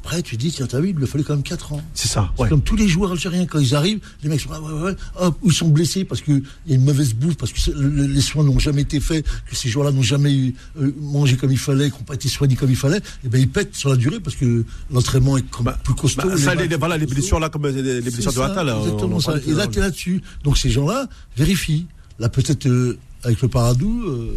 Après, 0.05 0.21
tu 0.21 0.37
dis, 0.37 0.51
tiens, 0.51 0.67
t'as 0.67 0.79
vu, 0.79 0.89
il 0.91 0.95
lui 0.95 1.03
a 1.03 1.07
fallu 1.07 1.23
quand 1.23 1.33
même 1.33 1.41
4 1.41 1.73
ans. 1.73 1.81
C'est 1.95 2.07
ça. 2.07 2.31
C'est 2.35 2.43
Ouais. 2.43 2.49
comme 2.49 2.61
tous 2.61 2.75
les 2.75 2.87
joueurs 2.87 3.11
algériens, 3.13 3.47
quand 3.47 3.57
ils 3.57 3.73
arrivent, 3.73 3.99
les 4.21 4.29
mecs 4.29 4.39
sont 4.39 4.49
ah, 4.53 4.61
ouais, 4.61 4.71
ouais, 4.71 4.81
ouais, 4.91 4.95
hop, 5.19 5.35
ou 5.41 5.49
ils 5.49 5.53
sont 5.55 5.67
blessés 5.69 6.05
parce 6.05 6.21
qu'il 6.21 6.43
y 6.67 6.73
a 6.73 6.75
une 6.75 6.83
mauvaise 6.85 7.15
bouffe, 7.15 7.37
parce 7.37 7.51
que 7.51 7.71
le- 7.71 8.05
les 8.05 8.21
soins 8.21 8.43
n'ont 8.43 8.59
jamais 8.59 8.83
été 8.83 8.99
faits, 8.99 9.25
que 9.49 9.55
ces 9.55 9.67
joueurs-là 9.67 9.91
n'ont 9.91 10.03
jamais 10.03 10.31
eu, 10.31 10.53
euh, 10.79 10.93
mangé 11.01 11.37
comme 11.37 11.51
il 11.51 11.57
fallait, 11.57 11.89
qui 11.89 11.97
n'ont 11.97 12.03
pas 12.03 12.13
été 12.13 12.29
soignés 12.29 12.55
comme 12.55 12.69
il 12.69 12.75
fallait, 12.75 13.01
et 13.23 13.29
ben 13.29 13.41
ils 13.41 13.49
pètent 13.49 13.75
sur 13.75 13.89
la 13.89 13.95
durée 13.95 14.19
parce 14.19 14.35
que 14.35 14.63
l'entraînement 14.91 15.37
est 15.37 15.49
comme 15.49 15.65
Bah, 15.65 15.79
plus 15.83 15.95
costaud. 15.95 16.29
Bah, 16.29 16.37
ça, 16.37 16.53
les, 16.53 16.67
voilà, 16.77 16.97
les 16.99 17.07
blessures 17.07 17.39
là, 17.39 17.49
comme 17.49 17.65
les, 17.65 17.81
les 17.81 18.01
blessures 18.01 18.31
de 18.31 18.37
ça, 18.37 18.63
là, 18.63 18.77
on- 18.77 18.83
Exactement 18.83 19.15
on 19.15 19.19
ça. 19.19 19.31
parlait 19.31 19.47
Et 19.49 19.53
là, 19.55 19.65
tout 19.65 19.71
tu 19.73 19.79
à 19.79 19.81
es 19.81 19.85
là-dessus. 19.85 20.21
Donc 20.43 20.59
ces 20.59 20.69
gens-là 20.69 21.09
vérifient. 21.35 21.87
Là, 22.19 22.29
peut-être 22.29 22.67
euh, 22.67 22.99
avec 23.23 23.41
le 23.41 23.47
Paradou, 23.47 24.03
euh, 24.05 24.35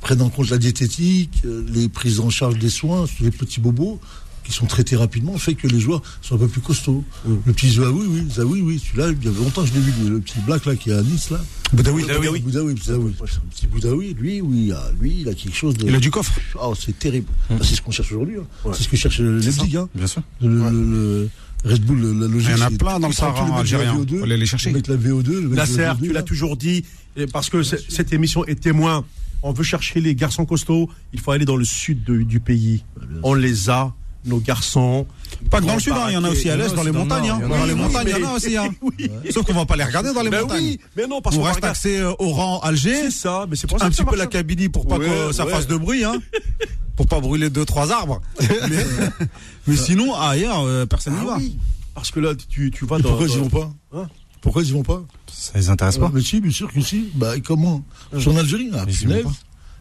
prennent 0.00 0.20
en 0.22 0.30
compte 0.30 0.50
la 0.50 0.58
diététique, 0.58 1.42
euh, 1.44 1.64
les 1.72 1.88
prises 1.88 2.18
en 2.18 2.28
charge 2.28 2.58
des 2.58 2.70
soins, 2.70 3.04
les 3.20 3.30
petits 3.30 3.60
bobos 3.60 4.00
qui 4.44 4.52
sont 4.52 4.66
traités 4.66 4.96
rapidement, 4.96 5.36
fait 5.38 5.54
que 5.54 5.66
les 5.66 5.80
joueurs 5.80 6.02
sont 6.20 6.34
un 6.34 6.38
peu 6.38 6.48
plus 6.48 6.60
costauds. 6.60 7.04
Mm. 7.26 7.34
Le 7.46 7.52
petit 7.52 7.70
Zaoui, 7.70 8.06
oui, 8.08 8.26
Zaoui, 8.30 8.60
oui, 8.60 8.78
celui-là, 8.84 9.08
il 9.10 9.24
y 9.24 9.28
avait 9.28 9.38
longtemps 9.38 9.64
je 9.64 9.72
l'ai 9.74 9.80
vu, 9.80 9.92
le 10.10 10.20
petit 10.20 10.38
black 10.46 10.66
là 10.66 10.74
qui 10.76 10.90
est 10.90 10.94
à 10.94 11.02
Nice 11.02 11.30
là. 11.30 11.40
Boudaoui. 11.72 12.02
Boudaoui, 12.02 12.40
Boudaoui, 12.40 12.74
Boudaoui. 12.74 13.14
Un 13.20 13.48
petit 13.50 13.66
Boudaoui, 13.66 14.14
lui, 14.14 14.40
oui, 14.40 14.64
il 14.66 14.72
a- 14.72 14.90
lui, 15.00 15.16
il 15.20 15.28
a 15.28 15.34
quelque 15.34 15.56
chose 15.56 15.74
de. 15.76 15.86
Il 15.88 15.94
a 15.94 16.00
du 16.00 16.10
coffre. 16.10 16.32
Oh, 16.60 16.74
c'est 16.78 16.98
terrible. 16.98 17.28
Bah, 17.48 17.56
c'est 17.62 17.74
ce 17.76 17.80
qu'on 17.82 17.90
cherche 17.92 18.12
aujourd'hui. 18.12 18.36
hein. 18.38 18.70
C'est 18.74 18.82
ce 18.82 18.88
que 18.88 18.96
cherche 18.96 19.20
le 19.20 19.38
Leipzig. 19.38 19.76
Hein. 19.76 19.88
Bien 19.94 20.06
sûr. 20.06 20.22
Le, 20.40 20.48
le- 20.48 20.70
le 20.70 21.28
Red 21.64 21.84
Bull, 21.84 22.00
la 22.18 22.26
logique. 22.26 22.50
Il 22.54 22.58
y 22.58 22.62
en 22.62 22.66
a 22.66 22.70
plein 22.70 22.98
dans 23.00 23.06
le 23.08 23.12
il 23.12 23.16
Sahara 23.16 23.58
algérien. 23.60 23.94
VO2, 23.96 24.18
Faut 24.18 24.24
aller 24.24 24.36
les 24.36 24.46
chercher. 24.46 24.72
la 24.72 24.80
VO2, 24.80 25.32
le 25.32 25.48
mec 25.48 25.50
de 25.50 25.54
la 25.56 25.64
VO2, 25.94 26.02
tu 26.02 26.12
l'as 26.12 26.22
toujours 26.24 26.56
dit, 26.56 26.84
parce 27.32 27.48
que 27.48 27.62
cette 27.62 28.12
émission 28.12 28.44
est 28.46 28.60
témoin. 28.60 29.04
On 29.44 29.52
veut 29.52 29.64
chercher 29.64 30.00
les 30.00 30.14
garçons 30.14 30.44
costauds. 30.44 30.88
Il 31.12 31.20
faut 31.20 31.30
aller 31.30 31.44
dans 31.44 31.56
le 31.56 31.64
sud 31.64 32.04
de- 32.04 32.22
du 32.22 32.38
pays. 32.40 32.84
On 33.22 33.34
les 33.34 33.70
a, 33.70 33.92
nos 34.24 34.38
garçons. 34.38 35.06
Pas 35.50 35.60
que 35.60 35.66
dans 35.66 35.74
le 35.74 35.80
sud, 35.80 35.92
hein, 35.94 36.06
il 36.08 36.14
y 36.14 36.16
en 36.16 36.24
a 36.24 36.30
aussi 36.30 36.48
à 36.50 36.54
Il 36.54 36.60
l'est, 36.60 36.74
dans 36.74 36.82
les 36.84 36.92
montagnes. 36.92 37.30
hein. 37.30 37.40
il 37.42 37.48
Dans 37.48 37.64
les 37.64 37.74
montagnes, 37.74 38.08
il 38.16 38.20
y 38.22 38.24
en 38.24 38.28
a 38.30 38.34
aussi. 38.34 38.56
hein. 38.56 38.68
Sauf 39.30 39.44
qu'on 39.46 39.54
va 39.54 39.66
pas 39.66 39.76
les 39.76 39.84
regarder 39.84 40.12
dans 40.12 40.22
les 40.22 40.30
Ben 40.30 40.42
montagnes. 40.42 40.62
oui, 40.64 40.80
mais 40.96 41.06
non, 41.06 41.20
parce 41.20 41.36
On 41.36 41.40
qu'on 41.40 41.44
reste 41.46 41.64
axé 41.64 41.98
euh, 41.98 42.12
au 42.18 42.30
rang 42.30 42.60
Alger. 42.60 42.94
C'est 42.94 43.10
ça, 43.10 43.46
mais 43.48 43.56
c'est 43.56 43.66
pour 43.66 43.78
ça 43.80 43.86
un 43.86 43.90
petit 43.90 44.04
peu 44.04 44.16
la 44.16 44.26
Kabylie 44.26 44.68
pour 44.68 44.86
pas 44.86 44.98
que 44.98 45.32
ça 45.32 45.46
fasse 45.46 45.66
de 45.66 45.76
bruit, 45.76 46.04
hein. 46.04 46.20
Pour 46.96 47.06
pas 47.06 47.20
brûler 47.20 47.50
deux, 47.50 47.64
trois 47.64 47.90
arbres. 47.90 48.20
Mais, 49.66 49.76
sinon, 49.76 50.14
ailleurs, 50.14 50.62
euh, 50.64 50.86
personne 50.86 51.14
n'y 51.14 51.20
Ah 51.22 51.26
va. 51.26 51.36
oui, 51.38 51.56
parce 51.94 52.10
que 52.10 52.20
là, 52.20 52.34
tu, 52.34 52.70
tu 52.70 52.84
vas 52.86 52.98
dans. 52.98 53.08
pourquoi 53.10 53.26
ils 53.28 53.38
vont 53.38 53.48
pas 53.48 53.72
Pourquoi 54.40 54.62
ils 54.62 54.72
vont 54.72 54.82
pas 54.82 55.02
Ça 55.32 55.52
les 55.58 55.70
intéresse 55.70 55.98
pas. 55.98 56.10
Mais 56.12 56.20
si, 56.20 56.40
bien 56.40 56.50
sûr 56.50 56.70
que 56.72 56.80
si. 56.80 57.08
Bah, 57.14 57.32
comment 57.44 57.82
Sur 58.18 58.32
en 58.32 58.36
Algérie 58.36 58.70
Ah. 58.74 58.84
Bah, 58.84 59.14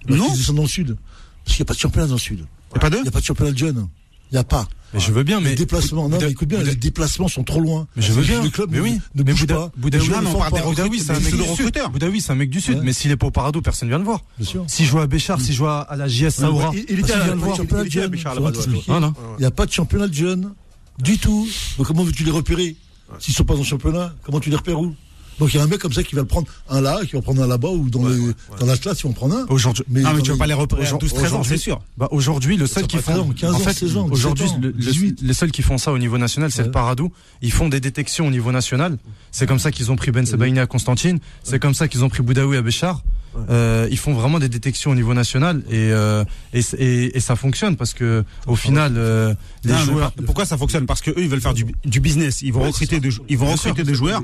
Non. 0.07 0.27
Ils 0.33 0.37
descendent 0.37 0.55
dans 0.55 0.61
le 0.63 0.67
sud. 0.67 0.97
Parce 1.43 1.57
qu'il 1.57 1.63
n'y 1.63 1.67
a 1.67 1.69
pas 1.69 1.73
de 1.73 1.79
championnat 1.79 2.07
dans 2.07 2.13
le 2.13 2.19
sud. 2.19 2.39
Y 2.39 2.77
a 2.77 2.79
pas 2.79 2.89
de 2.89 2.97
Il 2.97 3.01
n'y 3.01 3.07
a 3.07 3.11
pas 3.11 3.19
de 3.19 3.25
championnat 3.25 3.51
de 3.51 3.57
jeunes. 3.57 3.87
Il 4.31 4.35
n'y 4.35 4.39
a 4.39 4.43
pas. 4.43 4.67
Mais 4.93 4.99
je 4.99 5.11
veux 5.11 5.23
bien, 5.23 5.39
mais. 5.39 5.51
les 5.51 5.55
déplacements, 5.55 6.09
non, 6.09 6.19
écoute 6.19 6.49
bien, 6.49 6.61
les 6.61 6.75
déplacements 6.75 7.29
sont 7.29 7.43
trop 7.43 7.59
loin. 7.61 7.87
Mais 7.95 8.01
je 8.01 8.11
veux 8.11 8.23
bien. 8.23 8.43
Le 8.43 8.49
club 8.49 8.69
mais 8.71 8.77
ne- 8.77 8.83
oui. 8.83 8.99
ne 9.15 9.23
mais 9.23 9.31
bouge 9.31 9.47
pas. 9.47 9.71
Boudaoui, 9.77 10.09
ne 10.09 10.27
on 10.27 10.39
parle 10.39 10.53
des 10.53 10.61
Boudaoui, 10.61 10.99
c'est 10.99 11.11
un 11.11 11.19
mec 11.19 11.31
du 11.33 11.37
le 11.37 11.55
sud. 11.55 11.79
Boudaoui, 11.91 12.21
c'est 12.21 12.31
un 12.31 12.35
mec 12.35 12.49
du 12.49 12.59
sud. 12.59 12.79
Mais 12.83 12.91
s'il 12.93 13.11
est 13.11 13.17
pas 13.17 13.27
au 13.27 13.31
Parado, 13.31 13.61
personne 13.61 13.87
vient 13.87 13.97
le 13.97 14.03
voir. 14.03 14.21
Bien 14.37 14.47
sûr. 14.47 14.65
S'il 14.67 14.85
joue 14.85 14.99
à 14.99 15.07
Béchar, 15.07 15.39
s'il 15.39 15.55
joue 15.55 15.67
à 15.67 15.87
la 15.95 16.07
JS 16.07 16.29
Saoura. 16.31 16.71
Il, 16.73 16.99
était 16.99 17.13
à 17.13 17.27
il 17.27 17.55
championnat 17.55 17.85
était 17.85 17.99
à 18.01 18.03
de 18.03 18.07
Béchar, 18.07 18.35
jeunes. 18.35 19.13
Il 19.37 19.39
n'y 19.39 19.45
a 19.45 19.51
pas 19.51 19.65
de 19.65 19.71
championnat 19.71 20.07
de 20.07 20.13
jeunes 20.13 20.53
du 20.99 21.17
tout. 21.17 21.47
Donc 21.77 21.87
comment 21.87 22.03
veux-tu 22.03 22.23
les 22.23 22.31
repérer? 22.31 22.75
S'ils 23.19 23.33
sont 23.33 23.43
pas 23.43 23.53
dans 23.53 23.59
le 23.59 23.65
championnat, 23.65 24.13
comment 24.23 24.39
tu 24.39 24.49
les 24.49 24.55
repères 24.55 24.79
où? 24.79 24.95
Donc 25.39 25.53
il 25.53 25.57
y 25.57 25.59
a 25.59 25.63
un 25.63 25.67
mec 25.67 25.79
comme 25.79 25.93
ça 25.93 26.03
qui 26.03 26.13
va 26.15 26.21
le 26.21 26.27
prendre 26.27 26.47
un 26.69 26.81
là, 26.81 26.99
qui 27.05 27.13
va 27.15 27.21
prendre 27.21 27.41
un 27.41 27.47
là-bas 27.47 27.69
ou 27.69 27.89
dans, 27.89 28.07
les, 28.07 28.17
dans 28.59 28.65
la 28.65 28.77
classe, 28.77 28.99
ils 29.01 29.07
vont 29.07 29.13
prendre 29.13 29.35
un. 29.35 29.45
Aujourd'hui. 29.49 29.83
Mais 29.89 30.01
Ah, 30.05 30.13
mais 30.15 30.21
tu 30.21 30.31
vas 30.31 30.37
pas 30.37 30.45
les 30.47 30.53
repérer 30.53 30.81
à 30.81 30.85
Aujourd'hui- 30.85 31.09
12, 31.09 31.17
13 31.19 31.33
ans, 31.33 31.43
c'est 31.43 31.57
sûr. 31.57 31.81
Bah 31.97 32.07
aujourd'hui, 32.11 32.57
le 32.57 32.67
seul 32.67 32.85
qui 32.87 32.97
font, 32.97 33.13
faire 33.13 33.35
15 33.35 33.51
en 33.51 33.55
ans, 33.55 33.59
fait, 33.59 33.73
16 33.73 33.97
ans, 33.97 34.07
aujourd'hui, 34.11 34.43
17 34.45 34.57
ans, 34.57 34.61
le- 34.61 34.67
le- 34.69 34.73
18. 34.73 35.19
les 35.21 35.33
seuls 35.33 35.51
qui 35.51 35.61
font 35.63 35.77
ça 35.77 35.91
au 35.91 35.97
niveau 35.97 36.17
national, 36.17 36.51
c'est 36.51 36.59
Ouais. 36.59 36.65
le 36.65 36.71
Paradou. 36.71 37.11
Ils 37.41 37.51
font 37.51 37.69
des 37.69 37.79
détections 37.79 38.27
au 38.27 38.31
niveau 38.31 38.51
national. 38.51 38.97
C'est 39.31 39.47
comme 39.47 39.59
ça 39.59 39.71
qu'ils 39.71 39.91
ont 39.91 39.95
pris 39.95 40.11
Ben 40.11 40.25
Sebaini 40.25 40.59
à 40.59 40.67
Constantine. 40.67 41.19
C'est 41.43 41.59
comme 41.59 41.73
ça 41.73 41.87
qu'ils 41.87 42.03
ont 42.03 42.09
pris 42.09 42.21
Boudaoui 42.21 42.57
à 42.57 42.61
Béchar. 42.61 43.01
Euh, 43.49 43.87
ils 43.89 43.97
font 43.97 44.13
vraiment 44.13 44.39
des 44.39 44.49
détections 44.49 44.91
au 44.91 44.95
niveau 44.95 45.13
national 45.13 45.63
et, 45.69 45.89
euh, 45.93 46.25
et, 46.53 46.59
et, 46.77 47.15
et 47.15 47.19
ça 47.21 47.37
fonctionne 47.37 47.77
parce 47.77 47.93
que 47.93 48.25
au 48.45 48.57
final, 48.57 48.95
euh, 48.97 49.33
les 49.63 49.71
Non, 49.71 49.77
joueurs. 49.79 50.11
par- 50.11 50.25
pourquoi 50.25 50.45
ça 50.45 50.57
fonctionne? 50.57 50.85
Parce 50.85 50.99
que 51.01 51.11
eux, 51.11 51.15
ils 51.23 51.29
veulent 51.29 51.39
faire 51.39 51.53
du, 51.53 51.65
du 51.85 51.99
business. 52.01 52.41
Ils 52.41 52.51
vont 52.51 52.63
recruter, 52.63 52.99
des, 52.99 53.09
ils 53.29 53.37
vont 53.37 53.49
recruter 53.49 53.83
des 53.85 53.93
joueurs. 53.95 54.21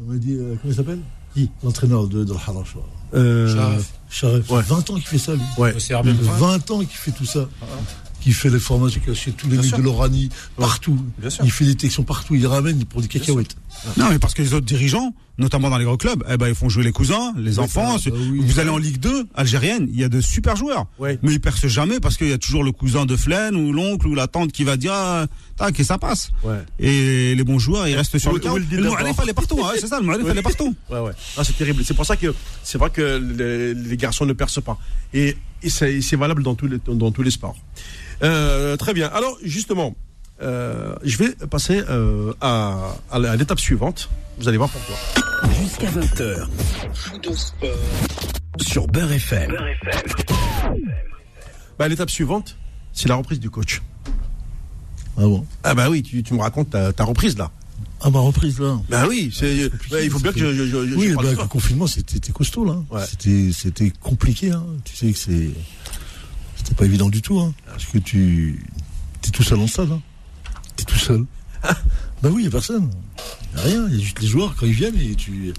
On 0.00 0.12
m'a 0.12 0.18
dit, 0.18 0.34
euh, 0.34 0.54
comment 0.60 0.72
il 0.72 0.74
s'appelle 0.74 1.00
Qui 1.34 1.50
L'entraîneur 1.62 2.06
de, 2.06 2.24
de 2.24 2.32
l'Harash. 2.32 2.74
Euh. 3.14 3.78
Ouais. 4.22 4.62
20 4.62 4.90
ans 4.90 4.94
qu'il 4.94 5.06
fait 5.06 5.18
ça, 5.18 5.34
lui. 5.34 5.42
Ouais. 5.58 5.74
C'est 5.78 5.92
Herbert. 5.92 6.14
20 6.14 6.70
ans 6.70 6.78
qu'il 6.78 6.88
fait 6.88 7.10
tout 7.10 7.26
ça. 7.26 7.48
Qui 8.20 8.32
fait 8.32 8.50
les 8.50 8.58
formations 8.58 9.00
chez 9.14 9.32
tous 9.32 9.48
les 9.48 9.56
mecs 9.56 9.74
de 9.74 9.82
l'Oranie, 9.82 10.28
partout. 10.56 10.98
Bien 11.18 11.30
sûr. 11.30 11.44
Il 11.44 11.50
fait 11.50 11.64
des 11.64 11.70
détections 11.74 12.02
partout, 12.02 12.34
il 12.34 12.46
ramène 12.46 12.84
pour 12.84 13.00
des 13.00 13.08
cacahuètes. 13.08 13.56
Non, 13.96 14.08
mais 14.10 14.18
parce 14.18 14.34
que 14.34 14.42
les 14.42 14.54
autres 14.54 14.66
dirigeants, 14.66 15.14
notamment 15.38 15.70
dans 15.70 15.78
les 15.78 15.84
gros 15.84 15.96
clubs, 15.96 16.22
eh 16.28 16.36
ben, 16.36 16.48
ils 16.48 16.54
font 16.54 16.68
jouer 16.68 16.84
les 16.84 16.92
cousins, 16.92 17.32
les 17.36 17.58
enfants. 17.58 17.96
bah 17.96 18.12
oui. 18.14 18.40
Vous 18.44 18.58
allez 18.60 18.70
en 18.70 18.76
Ligue 18.76 18.98
2, 18.98 19.26
algérienne, 19.34 19.88
il 19.92 19.98
y 19.98 20.04
a 20.04 20.08
de 20.08 20.20
super 20.20 20.56
joueurs. 20.56 20.86
Ouais. 20.98 21.18
Mais 21.22 21.32
ils 21.32 21.40
percent 21.40 21.68
jamais 21.68 22.00
parce 22.00 22.16
qu'il 22.16 22.28
y 22.28 22.32
a 22.32 22.38
toujours 22.38 22.62
le 22.62 22.72
cousin 22.72 23.06
de 23.06 23.16
Flaine 23.16 23.56
ou 23.56 23.72
l'oncle 23.72 24.06
ou 24.06 24.14
la 24.14 24.26
tante 24.26 24.52
qui 24.52 24.64
va 24.64 24.76
dire, 24.76 24.92
ah, 24.92 25.26
tac, 25.56 25.78
et 25.78 25.84
ça 25.84 25.98
passe. 25.98 26.30
Ouais. 26.44 26.58
Et 26.78 27.34
les 27.34 27.44
bons 27.44 27.58
joueurs, 27.58 27.88
ils 27.88 27.96
restent 27.96 28.18
sur 28.18 28.32
le 28.32 28.46
ou 28.50 28.56
le. 28.56 28.88
Moualif, 28.88 29.16
elle 29.22 29.30
est 29.30 29.34
partout, 29.34 29.60
hein, 29.64 29.72
c'est 29.78 29.86
ça, 29.86 29.98
le 29.98 30.06
Moualif, 30.06 30.26
elle 30.28 30.38
est 30.38 30.42
partout. 30.42 30.74
Ouais, 30.90 31.00
ouais. 31.00 31.12
Ah, 31.36 31.44
c'est 31.44 31.56
terrible. 31.56 31.82
C'est 31.84 31.94
pour 31.94 32.06
ça 32.06 32.16
que 32.16 32.34
c'est 32.62 32.78
vrai 32.78 32.90
que 32.90 33.18
les, 33.18 33.74
les 33.74 33.96
garçons 33.96 34.26
ne 34.26 34.32
percent 34.32 34.62
pas. 34.62 34.78
Et, 35.14 35.36
c'est 35.68 36.16
valable 36.16 36.42
dans 36.42 36.54
tous 36.54 36.66
les, 36.66 36.78
dans 36.86 37.10
tous 37.10 37.22
les 37.22 37.30
sports. 37.30 37.56
Euh, 38.22 38.76
très 38.76 38.94
bien. 38.94 39.08
Alors, 39.08 39.36
justement, 39.42 39.94
euh, 40.42 40.94
je 41.02 41.16
vais 41.18 41.30
passer 41.46 41.82
euh, 41.88 42.32
à, 42.40 42.94
à 43.10 43.36
l'étape 43.36 43.60
suivante. 43.60 44.08
Vous 44.38 44.48
allez 44.48 44.56
voir 44.56 44.70
pourquoi. 44.70 44.96
Jusqu'à 45.60 45.90
20h. 45.90 46.46
Sur 48.60 48.86
Beurre 48.86 49.12
FM. 49.12 49.56
Bah, 51.78 51.88
l'étape 51.88 52.10
suivante, 52.10 52.56
c'est 52.92 53.08
la 53.08 53.14
reprise 53.16 53.40
du 53.40 53.50
coach. 53.50 53.82
Ah 55.16 55.22
bon? 55.22 55.46
Ah 55.64 55.74
bah 55.74 55.90
oui, 55.90 56.02
tu, 56.02 56.22
tu 56.22 56.34
me 56.34 56.40
racontes 56.40 56.70
ta, 56.70 56.92
ta 56.92 57.04
reprise 57.04 57.36
là. 57.36 57.50
Ah, 58.02 58.08
ma 58.08 58.20
reprise, 58.20 58.58
là. 58.58 58.80
Bah 58.88 59.04
oui, 59.08 59.30
c'est, 59.34 59.68
compliqué, 59.70 59.94
bah, 59.94 60.02
il 60.02 60.10
faut 60.10 60.18
bien 60.20 60.32
que 60.32 60.38
je, 60.38 60.66
je, 60.66 60.94
Oui, 60.94 61.12
parle 61.12 61.26
bah, 61.26 61.42
le 61.42 61.48
confinement, 61.48 61.86
c'était 61.86 62.14
c'était 62.14 62.32
costaud, 62.32 62.64
là. 62.64 62.82
Ouais. 62.90 63.04
C'était 63.06 63.50
C'était 63.52 63.90
compliqué, 63.90 64.50
hein. 64.50 64.64
Tu 64.84 64.96
sais 64.96 65.12
que 65.12 65.18
c'est. 65.18 65.50
C'était 66.56 66.74
pas 66.74 66.86
évident 66.86 67.10
du 67.10 67.20
tout, 67.20 67.38
hein. 67.40 67.52
Parce 67.66 67.84
que 67.84 67.98
tu. 67.98 68.64
T'es 69.20 69.30
tout 69.30 69.42
seul 69.42 69.58
en 69.58 69.66
stade, 69.66 69.92
hein. 69.92 70.00
Tout 71.16 71.26
seul. 71.64 71.74
bah 72.22 72.28
oui, 72.32 72.42
il 72.44 72.46
a 72.48 72.50
personne. 72.50 72.90
Y 73.54 73.58
a 73.58 73.62
rien. 73.62 73.86
Il 73.88 73.96
y 73.96 74.00
a 74.00 74.04
juste 74.04 74.20
les 74.20 74.26
joueurs 74.28 74.54
quand 74.58 74.66
ils 74.66 74.72
viennent 74.72 74.96
et 75.00 75.14
tu. 75.14 75.52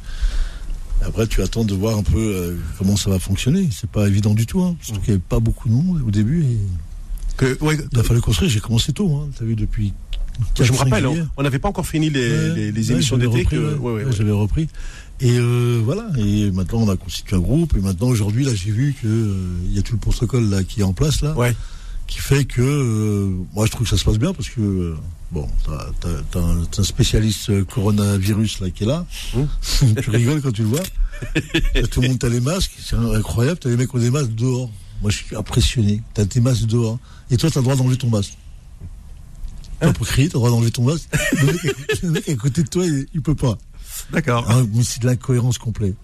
Après, 1.04 1.26
tu 1.26 1.42
attends 1.42 1.64
de 1.64 1.74
voir 1.74 1.98
un 1.98 2.04
peu 2.04 2.20
euh, 2.20 2.56
comment 2.78 2.96
ça 2.96 3.10
va 3.10 3.18
fonctionner. 3.18 3.70
C'est 3.72 3.90
pas 3.90 4.08
évident 4.08 4.34
du 4.36 4.46
tout, 4.46 4.62
hein. 4.62 4.76
Surtout 4.82 5.02
qu'il 5.02 5.10
n'y 5.10 5.16
avait 5.16 5.24
pas 5.28 5.40
beaucoup 5.40 5.68
de 5.68 5.74
monde 5.74 6.02
au 6.06 6.12
début. 6.12 6.44
Et 6.44 6.58
Que, 7.38 7.58
ouais, 7.64 7.78
il 7.92 8.00
a 8.00 8.04
fallu 8.04 8.22
construire. 8.22 8.52
J'ai 8.52 8.60
commencé 8.60 8.94
tôt, 8.94 9.12
hein. 9.16 9.30
T'as 9.38 9.46
vu, 9.46 9.56
depuis. 9.56 9.94
je 10.60 10.64
me 10.64 10.68
4-5 10.70 10.78
rappelle, 10.78 11.04
juillet. 11.08 11.24
on- 11.38 11.44
n'avait 11.44 11.58
pas 11.60 11.70
encore 11.70 11.88
fini 11.88 12.12
les, 12.12 12.30
Ouais, 12.32 12.54
les, 12.56 12.72
les 12.72 12.88
ouais, 12.90 12.94
émissions 12.94 13.18
d'été. 13.18 13.46
que-. 13.46 13.78
J'avais 14.12 14.32
repris. 14.32 14.68
Et 15.22 15.38
euh, 15.38 15.82
voilà. 15.84 16.08
Et 16.18 16.52
maintenant, 16.52 16.80
on 16.82 16.90
a 16.90 16.98
constitué 16.98 17.36
un 17.36 17.40
groupe. 17.40 17.76
Et 17.76 17.82
maintenant, 17.82 18.08
aujourd'hui, 18.08 18.46
là, 18.46 18.52
j'ai 18.54 18.70
vu 18.72 18.94
que 19.02 19.08
euh, 19.08 19.36
il 19.66 19.76
y 19.76 19.80
a 19.80 19.82
tout 19.82 19.94
le 19.94 20.00
protocole 20.00 20.50
là 20.52 20.64
qui 20.64 20.82
est 20.82 20.84
en 20.84 20.94
place 20.94 21.22
là, 21.24 21.36
Ouais. 21.36 21.56
Qui 22.12 22.20
fait 22.20 22.44
que 22.44 22.62
euh, 22.62 23.38
moi, 23.54 23.66
je 23.66 23.72
trouve 23.72 23.84
que 23.84 23.90
ça 23.90 23.98
se 23.98 24.04
passe 24.04 24.18
bien 24.20 24.34
parce 24.34 24.50
que 24.50 24.60
euh, 24.60 24.98
bon, 25.32 25.48
t'as 25.66 25.86
t'as- 26.02 26.22
t'as 26.30 26.40
un, 26.42 26.66
t'as 26.66 26.82
un 26.82 26.84
spécialiste 26.86 27.50
euh, 27.50 27.64
coronavirus 27.64 28.60
là 28.60 28.70
qui 28.70 28.84
est 28.84 28.88
là. 28.88 29.06
tu 30.02 30.10
rigoles 30.10 30.42
quand 30.42 30.52
tu 30.52 30.64
le 30.64 30.68
vois. 30.68 30.84
tout 31.90 32.02
le 32.02 32.10
monde 32.10 32.24
a 32.24 32.28
les 32.30 32.42
masques. 32.42 32.74
C'est 32.84 32.98
incroyable. 32.98 33.60
T'as 33.60 33.70
les 33.70 33.78
mecs 33.78 33.90
qui 33.90 33.96
ont 33.96 34.00
des 34.00 34.12
masques 34.12 34.36
dehors. 34.36 34.70
Moi, 35.02 35.10
je 35.10 35.18
suis 35.18 35.36
impressionné. 35.38 36.02
T'as 36.14 36.26
tes 36.26 36.42
masques 36.42 36.66
dehors. 36.66 37.00
Et 37.30 37.38
toi, 37.38 37.50
t'as 37.50 37.62
le 37.62 37.64
droit 37.64 37.78
d'enlever 37.78 37.98
ton 37.98 38.10
masque. 38.10 38.38
T'as 39.80 39.94
pour 39.94 40.06
crier, 40.06 40.28
t'as 40.28 40.34
le 40.34 40.40
droit 40.40 40.50
d'enlever 40.50 40.72
ton 40.72 40.84
masque. 40.84 41.08
Le 41.40 41.46
mec, 41.46 41.76
le 42.04 42.12
mec 42.12 42.28
à 42.30 42.36
côté 42.36 42.64
de 42.64 42.68
toi, 42.68 42.86
il, 42.86 43.08
il 43.14 43.22
peut 43.22 43.36
pas. 43.36 43.58
D'accord. 44.12 44.52
Hein, 44.52 44.68
mais 44.74 44.84
c'est 44.84 45.02
de 45.02 45.08
l'incohérence 45.08 45.58
complète. 45.58 45.96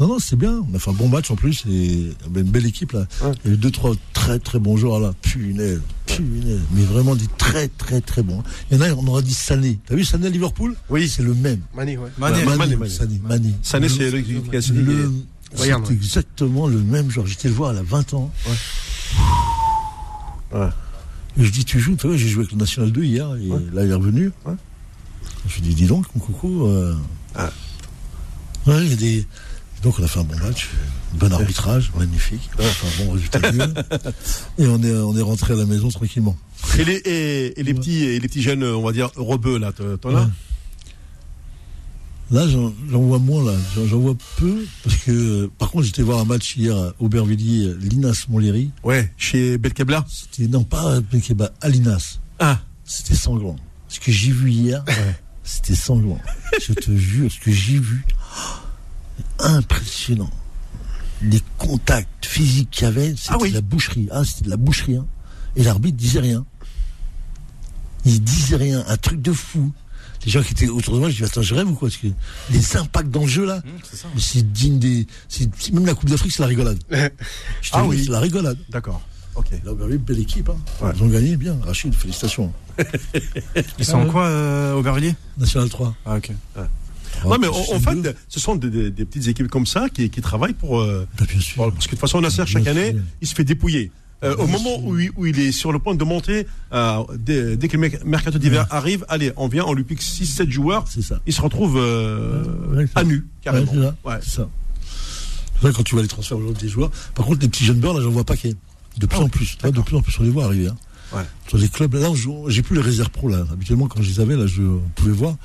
Non, 0.00 0.06
non, 0.06 0.18
c'est 0.20 0.36
bien. 0.36 0.64
On 0.72 0.76
a 0.76 0.78
fait 0.78 0.90
un 0.90 0.94
bon 0.94 1.08
match 1.08 1.30
en 1.30 1.36
plus 1.36 1.64
et 1.68 2.12
une 2.34 2.42
belle 2.44 2.66
équipe 2.66 2.92
là. 2.92 3.06
Il 3.44 3.48
y 3.48 3.50
a 3.50 3.54
eu 3.54 3.56
deux, 3.56 3.70
trois 3.72 3.94
très 4.12 4.38
très 4.38 4.58
bons 4.60 4.76
joueurs 4.76 5.00
là. 5.00 5.12
Punaise, 5.22 5.80
punaise. 6.06 6.60
Mais 6.72 6.82
vraiment 6.84 7.16
des 7.16 7.26
très 7.36 7.66
très 7.68 8.00
très 8.00 8.22
bons. 8.22 8.42
Il 8.70 8.76
y 8.76 8.80
en 8.80 8.84
a, 8.84 8.92
on 8.92 9.06
aura 9.08 9.22
dit 9.22 9.34
Sané. 9.34 9.78
T'as 9.86 9.96
vu 9.96 10.04
Sané 10.04 10.28
à 10.28 10.30
Liverpool? 10.30 10.76
Oui. 10.88 11.08
C'est 11.08 11.22
le 11.24 11.34
même. 11.34 11.60
Mané, 11.74 11.96
ouais. 11.98 12.10
Mané, 12.16 12.38
Ouais, 12.44 12.56
Mané, 12.56 12.76
Mané. 12.76 12.90
Sané, 12.90 13.20
Mané. 13.24 13.54
Sané, 13.62 13.88
c'est 13.88 14.10
le 14.10 14.20
qui 14.20 14.56
a 14.56 14.62
signé. 14.62 14.82
le- 14.82 15.12
C'est 15.54 15.74
ouais. 15.74 15.82
exactement 15.92 16.66
le 16.68 16.78
même 16.78 17.10
joueur. 17.10 17.26
J'étais 17.26 17.48
le 17.48 17.54
voir, 17.54 17.72
elle 17.72 17.78
a 17.78 17.82
20 17.82 18.14
ans. 18.14 18.30
Ouais. 20.52 20.68
Et 21.38 21.44
je 21.44 21.50
dis, 21.50 21.64
tu 21.64 21.78
joues, 21.80 21.96
tu 21.96 22.06
vois, 22.06 22.16
j'ai 22.16 22.28
joué 22.28 22.42
avec 22.42 22.52
le 22.52 22.58
National 22.58 22.90
2 22.92 23.02
hier, 23.04 23.34
et 23.36 23.48
Ouais. 23.48 23.60
là, 23.72 23.84
il 23.84 23.90
est 23.90 23.94
revenu. 23.94 24.30
Ouais. 24.44 24.54
Je 25.48 25.54
lui 25.56 25.62
dis, 25.62 25.74
dis 25.74 25.86
donc, 25.86 26.06
mon 26.14 26.20
coucou. 26.20 26.66
euh, 26.66 26.94
Ah. 27.34 27.50
Ouais, 28.66 28.84
il 28.84 28.90
y 28.90 28.92
a 28.92 28.96
des. 28.96 29.26
Donc, 29.82 29.98
on 29.98 30.04
a 30.04 30.08
fait 30.08 30.18
un 30.20 30.24
bon 30.24 30.36
match, 30.38 30.68
un 31.14 31.18
bon 31.18 31.32
arbitrage, 31.32 31.92
magnifique. 31.96 32.50
On 32.58 32.62
a 32.62 32.64
fait 32.64 33.02
un 33.02 33.04
bon 33.04 33.12
résultat. 33.12 33.40
Et 34.58 34.66
on 34.66 34.82
est, 34.82 34.92
on 34.92 35.16
est 35.16 35.22
rentré 35.22 35.54
à 35.54 35.56
la 35.56 35.66
maison 35.66 35.88
tranquillement. 35.88 36.36
Et 36.78 36.84
les, 36.84 36.96
et, 36.96 37.60
et 37.60 37.62
les 37.62 37.74
petits, 37.74 38.04
et 38.04 38.18
les 38.18 38.28
petits 38.28 38.42
jeunes, 38.42 38.64
on 38.64 38.82
va 38.82 38.92
dire, 38.92 39.10
rebeux, 39.16 39.58
là, 39.58 39.72
t'en 39.72 40.14
as 40.16 40.22
Ouais. 40.22 40.26
Là, 42.30 42.46
j'en 42.46 42.72
vois 43.00 43.18
moins, 43.18 43.42
là. 43.42 43.56
J'en 43.86 43.98
vois 43.98 44.14
peu. 44.36 44.66
Parce 44.84 44.96
que, 44.96 45.46
par 45.58 45.70
contre, 45.70 45.86
j'étais 45.86 46.02
voir 46.02 46.18
un 46.20 46.24
match 46.26 46.56
hier 46.56 46.76
à 46.76 46.92
Aubervilliers, 46.98 47.72
Linas 47.80 48.26
Montlhéry. 48.28 48.70
Ouais, 48.84 49.10
chez 49.16 49.56
Belkebla. 49.56 50.04
C'était, 50.10 50.46
non, 50.48 50.62
pas 50.64 50.96
à 50.96 51.00
Bekeba, 51.00 51.52
à 51.62 51.68
Linas. 51.70 52.18
Ah, 52.38 52.60
C'était 52.84 53.14
sanglant. 53.14 53.56
Ce 53.88 53.98
que 53.98 54.12
j'ai 54.12 54.32
vu 54.32 54.50
hier, 54.50 54.84
c'était 55.42 55.74
sanglant. 55.74 56.20
Je 56.60 56.74
te 56.74 56.94
jure, 56.94 57.32
ce 57.32 57.38
que 57.40 57.50
j'ai 57.50 57.78
vu, 57.78 58.04
impressionnant. 59.38 60.30
Les 61.22 61.42
contacts 61.58 62.26
physiques 62.26 62.70
qu'il 62.70 62.84
y 62.84 62.86
avait, 62.86 63.10
c'était 63.16 63.30
Ah 63.32 63.38
oui. 63.40 63.50
de 63.50 63.54
la 63.56 63.60
boucherie. 63.60 64.08
Ah, 64.12 64.24
c'était 64.24 64.44
de 64.44 64.50
la 64.50 64.56
boucherie. 64.56 64.96
hein. 64.96 65.06
Et 65.56 65.64
l'arbitre 65.64 65.96
disait 65.96 66.20
rien. 66.20 66.44
Il 68.04 68.22
disait 68.22 68.56
rien. 68.56 68.84
Un 68.86 68.96
truc 68.96 69.20
de 69.20 69.32
fou. 69.32 69.72
Les 70.24 70.32
gens 70.32 70.42
qui 70.42 70.52
étaient 70.52 70.68
autour 70.68 70.94
de 70.94 70.98
moi, 71.00 71.10
je 71.10 71.16
dis, 71.16 71.24
attends, 71.24 71.42
je 71.42 71.54
rêve 71.54 71.68
ou 71.68 71.74
quoi? 71.74 71.88
Parce 71.88 72.00
que 72.00 72.08
les 72.50 72.76
impacts 72.76 73.10
dans 73.10 73.22
le 73.22 73.26
jeu, 73.28 73.44
là, 73.46 73.62
mais 74.14 74.20
c'est 74.20 74.52
digne 74.52 74.78
des. 74.78 75.06
même 75.72 75.86
la 75.86 75.94
Coupe 75.94 76.10
d'Afrique, 76.10 76.32
c'est 76.32 76.42
la 76.42 76.48
rigolade. 76.48 76.78
Je 76.90 77.70
te 77.70 77.76
Ah 77.76 77.82
dis, 77.82 77.88
oui. 77.88 78.02
c'est 78.04 78.10
la 78.10 78.20
rigolade. 78.20 78.58
d'accord. 78.68 79.00
Ok. 79.36 79.50
Là, 79.64 79.72
vous 79.72 79.82
avez 79.84 79.98
belle 79.98 80.18
équipe. 80.18 80.48
Hein. 80.48 80.56
Ouais. 80.84 80.90
Ils 80.96 81.02
ont 81.04 81.08
gagné 81.08 81.36
bien. 81.36 81.56
Rachid, 81.62 81.94
félicitations. 81.94 82.52
Ils 83.78 83.84
sont 83.84 83.98
en 83.98 84.06
quoi, 84.06 84.26
euh, 84.26 84.74
Aubervilliers 84.74 85.14
National 85.38 85.68
3. 85.68 85.94
Ah, 86.04 86.16
ok. 86.16 86.32
Non, 87.24 87.36
mais 87.40 87.46
en, 87.48 87.52
fait, 87.80 88.16
ce 88.28 88.40
sont 88.40 88.56
des, 88.56 88.70
des- 88.70 88.90
des 88.90 89.04
petites 89.04 89.28
équipes 89.28 89.48
comme 89.48 89.66
ça 89.66 89.88
qui, 89.88 90.08
qui 90.10 90.20
travaillent 90.20 90.52
pour. 90.54 90.80
euh, 90.80 91.06
Bah, 91.18 91.24
bien 91.28 91.40
sûr. 91.40 91.54
pour- 91.56 91.72
parce 91.72 91.84
que 91.86 91.90
de 91.90 91.96
toute 91.96 92.00
façon, 92.00 92.20
Nasser, 92.20 92.44
chaque 92.46 92.66
année, 92.66 92.96
il 93.20 93.26
se 93.28 93.34
fait 93.34 93.44
dépouiller. 93.44 93.90
Euh, 94.24 94.34
au 94.36 94.48
moment 94.48 94.80
où 94.82 94.98
il, 94.98 95.10
où 95.16 95.26
il 95.26 95.38
est 95.38 95.52
sur 95.52 95.70
le 95.70 95.78
point 95.78 95.94
de 95.94 96.02
monter, 96.02 96.46
euh, 96.72 97.04
dès, 97.16 97.56
dès 97.56 97.68
que 97.68 97.76
le 97.76 97.82
merc- 97.88 98.04
mercato 98.04 98.36
d'hiver 98.38 98.66
arrive, 98.70 99.04
allez, 99.08 99.32
on 99.36 99.46
vient, 99.46 99.62
on 99.64 99.74
lui 99.74 99.84
pique 99.84 100.02
6-7 100.02 100.50
joueurs, 100.50 100.84
C'est 100.88 101.02
ça. 101.02 101.20
il 101.24 101.32
se 101.32 101.40
retrouve 101.40 101.76
euh, 101.78 102.42
Ouais, 102.74 102.86
à 102.96 103.04
nu, 103.04 103.26
carrément. 103.42 103.70
Ouais, 104.04 104.16
c'est 104.22 104.30
ça. 104.30 104.48
Ça. 105.62 105.70
Quand 105.72 105.82
tu 105.84 105.94
vois 105.94 106.02
les 106.02 106.08
transferts 106.08 106.36
aujourd'hui 106.38 106.62
des 106.62 106.68
joueurs. 106.68 106.90
Par 107.14 107.26
contre, 107.26 107.40
les 107.42 107.48
petits 107.48 107.64
jeunes 107.64 107.78
beurs, 107.80 107.94
là, 107.94 108.00
j'en 108.00 108.10
vois 108.10 108.24
pas 108.24 108.36
qu'il 108.36 108.50
y 108.50 108.52
ait. 108.52 108.56
De 108.98 109.06
plus 109.06 109.18
Ah 109.20 109.24
en 109.24 109.28
plus. 109.28 109.56
De 109.62 109.80
plus 109.80 109.96
en 109.96 110.02
plus, 110.02 110.16
on 110.18 110.24
les 110.24 110.30
voit 110.30 110.44
arriver. 110.46 110.66
Hein. 110.68 110.76
Ouais. 111.16 111.22
Sur 111.46 111.58
les 111.58 111.68
clubs, 111.68 111.94
là, 111.94 112.08
j'ai 112.48 112.62
plus 112.62 112.74
les 112.76 112.82
réserves 112.82 113.10
pro, 113.10 113.28
là. 113.28 113.44
Habituellement, 113.52 113.86
quand 113.86 114.02
je 114.02 114.08
les 114.08 114.18
avais, 114.20 114.36
là, 114.36 114.46
je 114.48 114.62
on 114.62 114.80
pouvait 114.96 115.12
voir. 115.12 115.36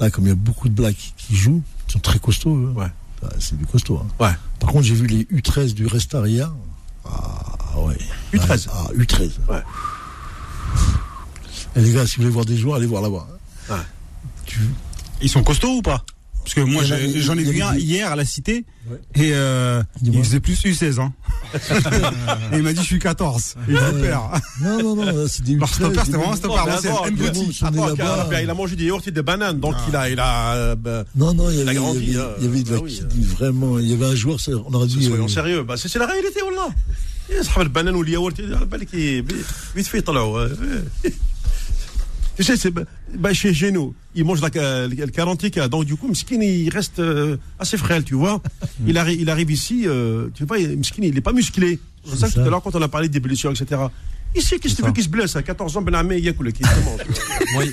Là, 0.00 0.10
comme 0.10 0.24
il 0.24 0.28
y 0.28 0.32
a 0.32 0.36
beaucoup 0.36 0.68
de 0.68 0.74
blacks 0.74 1.14
qui 1.16 1.34
jouent, 1.36 1.62
ils 1.88 1.92
sont 1.92 1.98
très 1.98 2.18
costauds. 2.18 2.56
eux. 2.56 2.72
Ouais. 2.76 2.90
Ah, 3.22 3.28
c'est 3.38 3.56
du 3.56 3.64
costaud. 3.66 3.98
Hein. 4.02 4.06
Ouais. 4.24 4.32
Par 4.60 4.70
contre, 4.70 4.84
j'ai 4.84 4.94
vu 4.94 5.06
les 5.06 5.24
U13 5.24 5.72
du 5.72 5.86
Restar 5.86 6.26
hier. 6.26 6.52
Ah, 7.04 7.80
ouais. 7.80 7.96
U13. 8.34 8.68
Ah, 8.72 8.88
U13. 8.94 9.30
Ouais. 9.48 9.62
Et 11.76 11.80
les 11.80 11.92
gars, 11.92 12.06
si 12.06 12.16
vous 12.16 12.22
voulez 12.22 12.32
voir 12.32 12.44
des 12.44 12.56
joueurs, 12.56 12.76
allez 12.76 12.86
voir 12.86 13.02
là-bas. 13.02 13.26
Ouais. 13.70 13.76
Tu, 14.44 14.60
Ils 15.22 15.28
sont 15.30 15.42
costauds 15.42 15.78
ou 15.78 15.82
pas? 15.82 16.04
Parce 16.45 16.55
que 16.55 16.61
moi, 16.61 16.81
Il 16.83 16.89
y 16.89 16.91
en 16.91 16.95
a- 16.95 16.99
j'ai- 16.99 17.21
j'en 17.21 17.37
ai 17.37 17.41
il 17.43 17.49
y 17.49 17.51
vu 17.51 17.61
a 17.61 17.69
un 17.69 17.73
des- 17.75 17.81
hier 17.81 18.11
à 18.11 18.15
la 18.15 18.25
Cité 18.25 18.65
Ouais. 18.89 18.97
et 19.13 19.29
euh, 19.33 19.83
Dis-moi. 20.01 20.21
il 20.21 20.25
faisait 20.25 20.39
plus 20.39 20.59
U16. 20.65 20.99
Hein. 20.99 21.13
et 22.51 22.57
il 22.57 22.63
m'a 22.63 22.73
dit 22.73 22.81
je 22.81 22.85
suis 22.87 22.97
14. 22.99 23.55
Il 23.69 23.77
a 23.77 23.91
peur. 23.91 24.31
Non, 24.63 24.81
non, 24.81 24.95
non, 24.95 25.05
là, 25.05 25.27
c'est 25.27 25.43
des 25.43 25.53
Leur 25.55 25.67
U13, 25.69 25.73
stopper, 25.75 25.99
c'était 25.99 26.11
des 26.11 26.17
vraiment 26.17 26.25
un 26.25 26.29
mecs- 26.31 26.37
stopper 26.39 26.57
à 26.59 26.65
mais 26.65 26.71
l'ancienne. 26.71 26.93
attends, 26.93 27.11
N'Goti. 27.11 27.45
Ils 27.49 27.53
sont 27.53 27.69
nés 27.69 27.77
Attends, 27.77 27.87
là-bas. 27.89 28.27
car- 28.31 28.41
il 28.41 28.49
a 28.49 28.53
mangé 28.55 28.75
des 28.75 28.85
yaourts 28.85 29.01
et 29.05 29.11
des 29.11 29.21
bananes, 29.21 29.59
donc 29.59 29.75
il 29.87 29.95
a, 29.95 30.09
il 30.09 30.19
a, 30.19 30.53
euh, 30.55 30.75
bah, 30.75 31.03
Non, 31.15 31.31
non, 31.35 31.49
il 31.51 31.57
y 31.57 31.59
Il 31.61 31.67
a 31.67 31.69
avait, 31.69 31.75
grandi, 31.79 31.99
il 32.01 32.09
y 32.13 32.17
avait, 32.17 32.23
hein. 32.25 32.33
il 32.39 32.43
y 32.45 32.47
avait 32.47 32.63
de 32.63 32.69
la 32.71 32.77
Bah 32.77 32.81
oui, 32.85 32.91
qui 32.95 33.01
euh. 33.01 33.05
dit 33.05 33.23
vraiment, 33.23 33.77
il 33.79 33.87
y 33.91 33.93
avait 33.93 34.05
un 34.07 34.15
joueur, 34.15 34.39
c'est- 34.39 34.53
on 34.55 34.73
aurait 34.73 34.87
dit. 34.87 35.03
soyons 35.03 35.25
euh, 35.25 35.27
sérieux, 35.27 35.61
bah, 35.63 35.75
c'est 35.77 35.89
c'est 35.89 35.99
la 35.99 36.07
réalité, 36.07 36.41
والله. 36.41 36.73
يسحب 37.29 37.61
البنان 37.61 37.95
والياورت 37.95 38.41
على 38.41 38.65
بالك 38.65 38.93
ي- 38.93 39.21
vite 39.77 39.87
fait 39.87 39.97
يطلعوا. 39.99 40.47
tu 42.36 42.44
sais, 42.44 42.56
c'est 42.56 42.72
bah, 42.72 43.32
chez, 43.32 43.54
chez 43.54 43.72
nous, 43.72 43.94
il 44.14 44.24
mange 44.24 44.42
la, 44.42 44.50
euh, 44.56 44.88
le 44.88 45.06
40 45.06 45.68
donc 45.68 45.84
du 45.86 45.96
coup, 45.96 46.08
Mskin, 46.08 46.40
il 46.42 46.68
reste 46.68 46.98
euh, 46.98 47.38
assez 47.58 47.76
frêle, 47.78 48.04
tu 48.04 48.14
vois. 48.14 48.42
il, 48.86 48.98
arrive, 48.98 49.20
il 49.20 49.30
arrive 49.30 49.50
ici, 49.50 49.84
euh, 49.86 50.28
tu 50.34 50.44
vois, 50.44 50.58
Mskin, 50.58 51.02
il 51.02 51.14
n'est 51.14 51.20
pas 51.20 51.32
musclé. 51.32 51.78
C'est 52.04 52.16
ça 52.16 52.28
que 52.28 52.34
tout 52.34 52.40
à 52.40 52.50
l'heure, 52.50 52.62
quand 52.62 52.74
on 52.76 52.82
a 52.82 52.88
parlé 52.88 53.08
des 53.08 53.20
blessures, 53.20 53.50
etc., 53.50 53.80
ici, 54.34 54.60
qu'est-ce 54.60 54.74
que 54.74 54.82
tu 54.82 54.86
veux 54.86 54.92
qu'il 54.92 55.02
se 55.02 55.08
blesse 55.08 55.34
à 55.34 55.42
14 55.42 55.76
ans, 55.76 55.82
Ben 55.82 55.94
Amé, 55.94 56.20
Yakoul, 56.20 56.52
qui 56.52 56.62
se 56.62 56.84
mange. 56.84 57.00
Moi, 57.54 57.64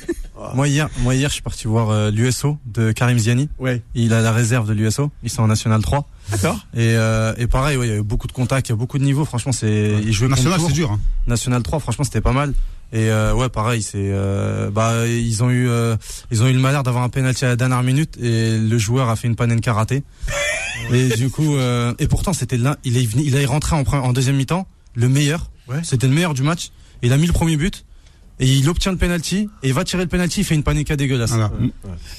moi, 0.55 0.68
hier, 0.68 0.89
moi, 0.99 1.16
hier, 1.16 1.30
je 1.30 1.36
suis 1.36 1.41
parti 1.41 1.68
voir 1.68 1.89
euh, 1.89 2.11
l'USO 2.11 2.57
de 2.66 2.91
Karim 2.91 3.18
Ziani. 3.18 3.49
Ouais, 3.59 3.82
Il 3.95 4.14
a 4.14 4.22
la 4.22 4.32
réserve 4.32 4.68
de 4.68 4.74
l'USO. 4.74 5.11
Ils 5.24 5.30
sont 5.30 5.43
en 5.43 5.47
National 5.47 5.82
3. 5.82 6.09
d'accord. 6.32 6.55
Et, 6.74 6.95
euh, 6.95 7.34
et 7.38 7.47
pareil, 7.47 7.78
ouais, 7.78 7.88
il 7.88 7.89
y 7.89 7.93
a 7.93 7.97
eu 7.97 8.03
beaucoup 8.03 8.28
de 8.28 8.34
contacts, 8.34 8.68
il 8.70 8.72
y 8.72 8.74
a 8.74 8.76
beaucoup 8.76 8.97
de 8.97 9.03
niveaux. 9.03 9.26
Franchement, 9.26 9.51
c'est, 9.51 9.95
il 10.03 10.11
jouait 10.11 10.28
National, 10.28 10.59
c'est 10.59 10.74
dur. 10.74 10.91
Hein. 10.91 10.99
National 11.28 11.64
3, 11.64 11.80
franchement, 11.80 12.03
c'était 12.03 12.22
pas 12.22 12.34
mal. 12.34 12.53
Et 12.93 13.09
euh, 13.09 13.33
ouais, 13.33 13.49
pareil, 13.49 13.81
c'est 13.81 13.97
euh, 13.97 14.69
bah 14.69 15.07
ils 15.07 15.43
ont 15.43 15.49
eu 15.49 15.67
euh, 15.67 15.97
ils 16.29 16.43
ont 16.43 16.47
eu 16.47 16.53
le 16.53 16.59
malheur 16.59 16.83
d'avoir 16.83 17.03
un 17.03 17.09
penalty 17.09 17.43
à 17.43 17.47
la 17.47 17.55
dernière 17.55 17.81
minute 17.81 18.17
et 18.21 18.55
le 18.55 18.77
joueur 18.77 19.09
a 19.09 19.15
fait 19.15 19.27
une 19.27 19.35
panenka 19.35 19.73
ratée. 19.73 20.03
et 20.93 21.09
du 21.09 21.31
coup 21.31 21.55
euh, 21.55 21.95
et 21.97 22.07
pourtant 22.07 22.33
c'était 22.33 22.57
l'un 22.57 22.77
il 22.83 22.97
est 22.97 23.05
venu, 23.05 23.23
il 23.25 23.35
est 23.35 23.45
rentré 23.45 23.75
en, 23.75 23.81
en 23.81 24.13
deuxième 24.13 24.35
mi-temps, 24.35 24.67
le 24.93 25.09
meilleur. 25.09 25.49
Ouais. 25.67 25.79
C'était 25.81 26.07
le 26.07 26.13
meilleur 26.13 26.35
du 26.35 26.43
match. 26.43 26.69
Il 27.01 27.11
a 27.13 27.17
mis 27.17 27.25
le 27.25 27.33
premier 27.33 27.57
but 27.57 27.83
et 28.39 28.47
il 28.51 28.67
obtient 28.69 28.91
le 28.91 28.97
penalty 28.97 29.47
et 29.61 29.67
il 29.67 29.73
va 29.73 29.84
tirer 29.84 30.03
le 30.03 30.09
penalty, 30.09 30.41
il 30.41 30.43
fait 30.43 30.55
une 30.55 30.63
panenka 30.63 30.95
dégueulasse. 30.95 31.31
Voilà. 31.31 31.51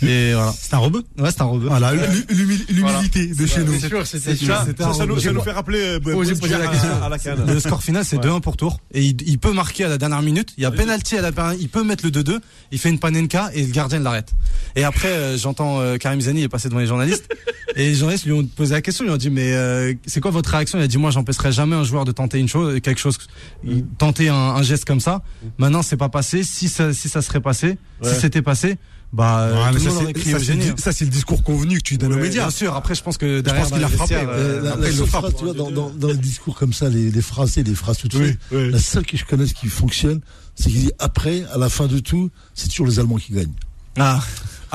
Et 0.03 0.33
voilà. 0.33 0.53
C'est 0.59 0.75
un 0.75 0.79
rebeu. 0.79 1.03
Ouais, 1.19 1.31
c'est 1.31 1.41
un 1.43 1.47
rebeu. 1.47 1.67
Voilà, 1.69 1.93
l'humi- 1.95 2.25
l'humi- 2.31 2.65
l'humilité 2.69 3.27
de 3.27 3.47
chez 3.47 3.65
nous. 3.65 3.73
C'est 3.79 3.89
sûr, 3.89 4.07
C'est 4.07 4.37
sûr. 4.37 4.47
ça. 4.55 4.67
Ça, 4.79 4.93
ça 4.95 5.07
nous, 5.07 5.19
ça 5.19 5.33
nous 5.33 5.41
fait 5.43 5.51
rappeler 5.53 5.81
euh, 5.81 5.97
Osez 5.99 6.13
Boris 6.35 6.41
poser 6.41 6.59
la 6.59 6.65
à- 6.69 6.73
question. 6.73 7.03
à 7.03 7.09
la 7.09 7.19
canne. 7.19 7.45
Le 7.47 7.61
score 7.61 7.83
final, 7.83 8.05
c'est 8.05 8.17
Ouais. 8.17 8.23
2-1 8.23 8.41
pour 8.41 8.57
Tours. 8.57 8.81
Et 8.93 9.03
il, 9.03 9.17
il 9.27 9.39
peut 9.39 9.53
marquer 9.53 9.85
à 9.85 9.89
la 9.89 9.99
dernière 9.99 10.23
minute. 10.23 10.53
Il 10.57 10.63
y 10.63 10.67
a 10.67 10.71
penalty 10.71 11.17
à 11.17 11.23
la 11.23 11.31
Il 11.59 11.69
peut 11.69 11.83
mettre 11.85 12.05
le 12.05 12.11
2-2. 12.11 12.39
Il 12.73 12.79
fait 12.79 12.91
une 12.91 12.99
panenka 12.99 13.51
et 13.55 13.63
le 13.67 13.73
gardien 13.73 13.99
l'arrête. 14.01 14.33
Et 14.77 14.85
après, 14.85 15.09
euh, 15.09 15.37
j'entends 15.37 15.81
euh, 15.81 15.97
Karim 15.97 16.21
Zani 16.21 16.43
est 16.43 16.49
passé 16.49 16.69
devant 16.69 16.81
les 16.81 16.87
journalistes. 16.87 17.29
et 17.77 17.89
les 17.89 17.95
journalistes 17.95 18.25
lui 18.27 18.33
ont 18.33 18.45
posé 18.45 18.73
la 18.75 18.83
question. 18.83 19.05
Ils 19.05 19.09
lui 19.09 19.15
ont 19.15 19.19
dit, 19.19 19.31
mais 19.31 19.53
euh, 19.53 19.93
c'est 20.07 20.21
quoi 20.21 20.31
votre 20.31 20.51
réaction? 20.51 20.79
Il 20.79 20.83
a 20.83 20.87
dit, 20.87 20.99
moi, 20.99 21.11
j'empêcherai 21.11 21.53
jamais 21.53 21.77
un 21.77 21.85
joueur 21.85 22.05
de 22.05 22.13
tenter 22.13 22.39
une 22.39 22.49
chose, 22.49 22.81
quelque 22.81 23.01
chose, 23.01 23.19
il- 23.65 23.85
tenter 23.99 24.29
un, 24.29 24.35
un 24.35 24.63
geste 24.63 24.85
comme 24.85 25.01
ça. 25.01 25.23
Maintenant, 25.59 25.83
c'est 25.83 25.97
pas 26.09 26.19
passé. 26.19 26.43
Si 26.45 26.69
ça, 26.69 26.93
si 26.93 27.09
ça 27.09 27.23
serait 27.23 27.41
passé, 27.41 27.79
Ouais. 28.03 28.13
si 28.15 28.21
c'était 28.21 28.43
passé, 28.43 28.77
bah, 29.13 29.49
tout 29.69 29.75
le 29.75 29.79
ça, 29.81 29.91
aurait 29.91 30.07
c'est- 30.07 30.13
crié 30.15 30.31
ça, 30.33 30.37
au 30.37 30.41
c'est 30.41 30.47
génie. 30.47 30.67
le- 30.71 30.77
ça, 30.77 30.93
c'est 30.93 31.05
le 31.05 31.11
discours 31.11 31.43
convenu 31.43 31.79
que 31.79 31.83
tu 31.83 31.97
donnes 31.99 32.13
aux 32.13 32.17
Ouais, 32.17 32.23
médias. 32.23 32.43
Bien 32.43 32.51
sûr. 32.51 32.75
Après, 32.75 32.95
je 32.95 33.03
pense 33.03 33.17
que 33.19 33.41
derrière, 33.41 33.63
pense 33.63 33.73
qu'il 33.73 33.81
dans 33.81 33.87
a 33.87 33.91
frappé. 33.91 34.15
Euh, 34.17 34.19
euh, 34.29 34.63
la, 34.63 34.71
après, 34.73 34.83
la 34.83 34.89
il 34.89 34.93
le 34.93 34.99
seule 34.99 35.07
frappe. 35.07 35.21
phrase, 35.23 35.35
tu 35.39 35.45
vois, 35.45 35.55
dans, 35.55 35.71
dans, 35.71 35.91
dans 35.91 36.09
les 36.09 36.17
discours 36.17 36.57
comme 36.57 36.73
ça, 36.73 36.89
les, 36.89 37.11
les 37.11 37.23
phrases 37.23 37.57
et 37.59 37.63
les 37.63 37.75
phrases 37.75 37.99
tout 37.99 38.09
de 38.09 38.17
Oui, 38.19 38.27
suite, 38.27 38.39
oui. 38.53 38.71
la 38.73 38.79
seule 38.79 39.07
que 39.07 39.17
je 39.17 39.25
connaisse 39.25 39.53
qui 39.53 39.69
fonctionne, 39.69 40.21
c'est 40.57 40.71
qu'il 40.71 40.81
dit 40.81 40.93
après, 40.99 41.45
à 41.53 41.59
la 41.59 41.69
fin 41.69 41.87
de 41.87 41.99
tout, 42.01 42.31
c'est 42.55 42.69
toujours 42.69 42.87
les 42.87 42.99
Allemands 42.99 43.17
qui 43.17 43.33
gagnent. 43.33 43.53
Ah, 43.99 44.21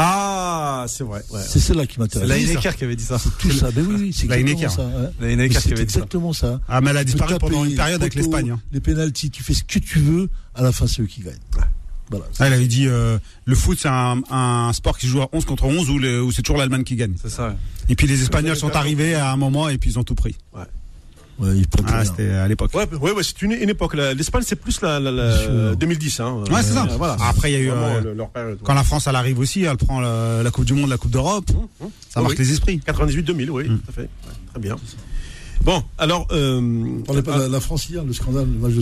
Ah, 0.01 0.85
c'est 0.87 1.03
vrai. 1.03 1.21
ouais. 1.29 1.41
C'est 1.45 1.59
celle-là 1.59 1.85
qui 1.85 1.95
c'est 1.95 1.99
m'intéresse. 1.99 2.29
la 2.29 2.35
C'est 2.35 2.41
Lineker 2.45 2.75
qui 2.77 2.83
avait 2.85 2.95
dit 2.95 3.03
ça. 3.03 3.17
tout 3.37 3.51
ça. 3.51 3.69
Ben 3.75 3.85
oui, 3.85 3.95
oui, 3.99 4.13
c'est 4.13 4.27
La 4.27 4.39
exactement 4.39 4.69
ça. 4.69 4.85
ouais. 4.85 5.09
Mais 5.19 5.49
qui 5.49 5.55
C'est 5.55 5.73
avait 5.73 5.85
dit 5.85 5.91
ça. 5.93 5.99
exactement 5.99 6.33
ça. 6.33 6.61
Ah, 6.69 6.79
mais 6.79 6.91
elle 6.91 6.97
a 6.97 7.03
disparu 7.03 7.35
pendant 7.39 7.65
une 7.65 7.75
période 7.75 8.01
avec 8.01 8.15
l'Espagne. 8.15 8.51
hein. 8.51 8.61
Les 8.71 8.79
pénalties, 8.79 9.29
tu 9.29 9.43
fais 9.43 9.53
ce 9.53 9.63
que 9.63 9.79
tu 9.79 9.99
veux, 9.99 10.29
à 10.55 10.61
la 10.63 10.71
fin, 10.71 10.87
c'est 10.87 11.01
eux 11.01 11.05
qui 11.05 11.21
gagnent. 11.21 11.35
Voilà. 12.09 12.25
Ah, 12.39 12.47
elle 12.47 12.53
avait 12.53 12.65
dit 12.67 12.87
euh, 12.87 13.19
le 13.45 13.55
foot 13.55 13.77
c'est 13.79 13.87
un, 13.89 14.21
un 14.31 14.71
sport 14.73 14.97
qui 14.97 15.05
se 15.05 15.11
joue 15.11 15.21
à 15.21 15.29
11 15.31 15.45
contre 15.45 15.65
11 15.65 15.89
où, 15.91 15.99
où 16.25 16.31
c'est 16.31 16.41
toujours 16.41 16.57
l'Allemagne 16.57 16.83
qui 16.83 16.95
gagne. 16.95 17.13
C'est 17.21 17.29
ça. 17.29 17.49
ouais. 17.49 17.55
Et 17.89 17.95
puis 17.95 18.07
les 18.07 18.21
Espagnols 18.23 18.55
sont 18.55 18.75
arrivés 18.75 19.13
à 19.13 19.31
un 19.31 19.37
moment 19.37 19.69
et 19.69 19.77
puis 19.77 19.91
ils 19.91 19.99
ont 19.99 20.03
tout 20.03 20.15
pris. 20.15 20.35
Ouais, 20.55 20.63
prennent 21.39 21.85
Ah, 21.87 22.05
c'était 22.05 22.29
à 22.31 22.47
l'époque. 22.47 22.71
Ouais, 22.73 22.87
ouais, 23.01 23.11
ouais, 23.11 23.23
c'est 23.23 23.41
une, 23.41 23.51
une 23.53 23.69
époque. 23.69 23.95
L'Espagne, 23.95 24.43
c'est 24.45 24.55
plus 24.55 24.81
la, 24.81 24.99
la, 24.99 25.11
la- 25.11 25.37
Sûr. 25.37 25.75
2010. 25.77 26.19
Hein. 26.19 26.43
Ouais, 26.51 26.61
c'est 26.61 26.73
ça. 26.73 26.87
Voilà. 26.97 27.17
Après, 27.21 27.51
il 27.51 27.53
y 27.53 27.57
a 27.57 27.59
eu, 27.59 27.71
euh, 27.71 28.01
le- 28.01 28.13
leur 28.13 28.29
période. 28.29 28.59
Quand 28.63 28.73
la 28.73 28.83
France 28.83 29.07
elle 29.07 29.15
arrive 29.15 29.39
aussi, 29.39 29.63
elle 29.63 29.77
prend 29.77 29.99
la, 29.99 30.43
la 30.43 30.51
Coupe 30.51 30.65
du 30.65 30.73
Monde, 30.73 30.89
la 30.89 30.97
Coupe 30.97 31.11
d'Europe, 31.11 31.49
ça 31.49 32.19
Oui, 32.19 32.23
marque 32.23 32.29
oui. 32.39 32.45
les 32.45 32.51
esprits. 32.51 32.81
98-2000, 32.85 33.49
oui, 33.49 33.65
tout 33.67 33.79
à 33.89 33.91
fait. 33.91 34.01
Ouais, 34.01 34.07
très 34.51 34.59
bien. 34.59 34.75
Bon, 35.63 35.83
alors. 35.97 36.27
Euh, 36.31 36.59
On 36.99 37.03
parlait 37.03 37.21
pas 37.21 37.37
de 37.37 37.41
la, 37.43 37.47
la 37.49 37.59
France 37.59 37.89
hier, 37.89 38.03
le 38.03 38.13
scandale, 38.13 38.47
le 38.51 38.59
match 38.59 38.73
de 38.73 38.81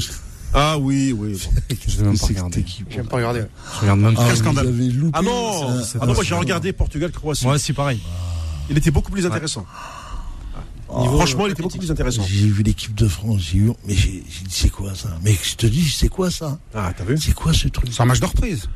ah 0.53 0.78
oui, 0.80 1.12
oui. 1.12 1.38
Je 1.88 1.97
vais 1.97 2.05
même 2.05 2.18
pas 2.18 2.26
regarder. 2.26 2.66
J'aime 2.89 3.05
pas 3.08 3.18
regarder. 3.18 3.41
ouais. 3.41 3.49
Je 3.76 3.82
regarde 3.82 3.99
même 3.99 4.16
pas. 4.16 4.24
Ah, 4.26 4.30
vous 4.30 4.36
scandale. 4.38 4.68
avez 4.68 4.89
loupé. 4.89 5.12
Ah 5.14 5.22
non, 5.22 5.51
ah 5.99 6.05
non, 6.05 6.14
moi 6.14 6.24
j'ai 6.24 6.36
regardé 6.36 6.72
Portugal-Croatie. 6.72 7.45
Moi 7.45 7.55
aussi, 7.55 7.74
pareil. 7.74 7.99
Il 8.70 8.78
était 8.78 8.91
beaucoup 8.91 9.12
plus 9.12 9.26
intéressant. 9.26 9.66
Franchement, 10.88 11.48
il 11.48 11.52
était 11.52 11.62
beaucoup 11.64 11.78
plus 11.78 11.92
intéressant. 11.92 12.24
J'ai 12.30 12.48
vu 12.48 12.64
l'équipe 12.64 12.96
de 12.96 13.08
France, 13.08 13.42
j'ai 13.52 13.58
eu, 13.60 13.72
mais 13.88 13.94
j'ai 13.96 14.10
dit 14.22 14.46
c'est 14.50 14.70
quoi 14.70 14.96
ça? 14.96 15.18
Mais 15.24 15.36
je 15.44 15.56
te 15.56 15.68
dis, 15.68 15.84
c'est 15.90 16.08
quoi 16.10 16.32
ça? 16.32 16.58
Ah, 16.74 16.94
t'as 16.98 17.04
vu? 17.04 17.18
C'est 17.18 17.34
quoi 17.34 17.54
ce 17.54 17.68
truc? 17.68 17.90
C'est 17.92 18.02
un 18.02 18.06
match 18.06 18.20
de 18.20 18.26
reprise. 18.26 18.68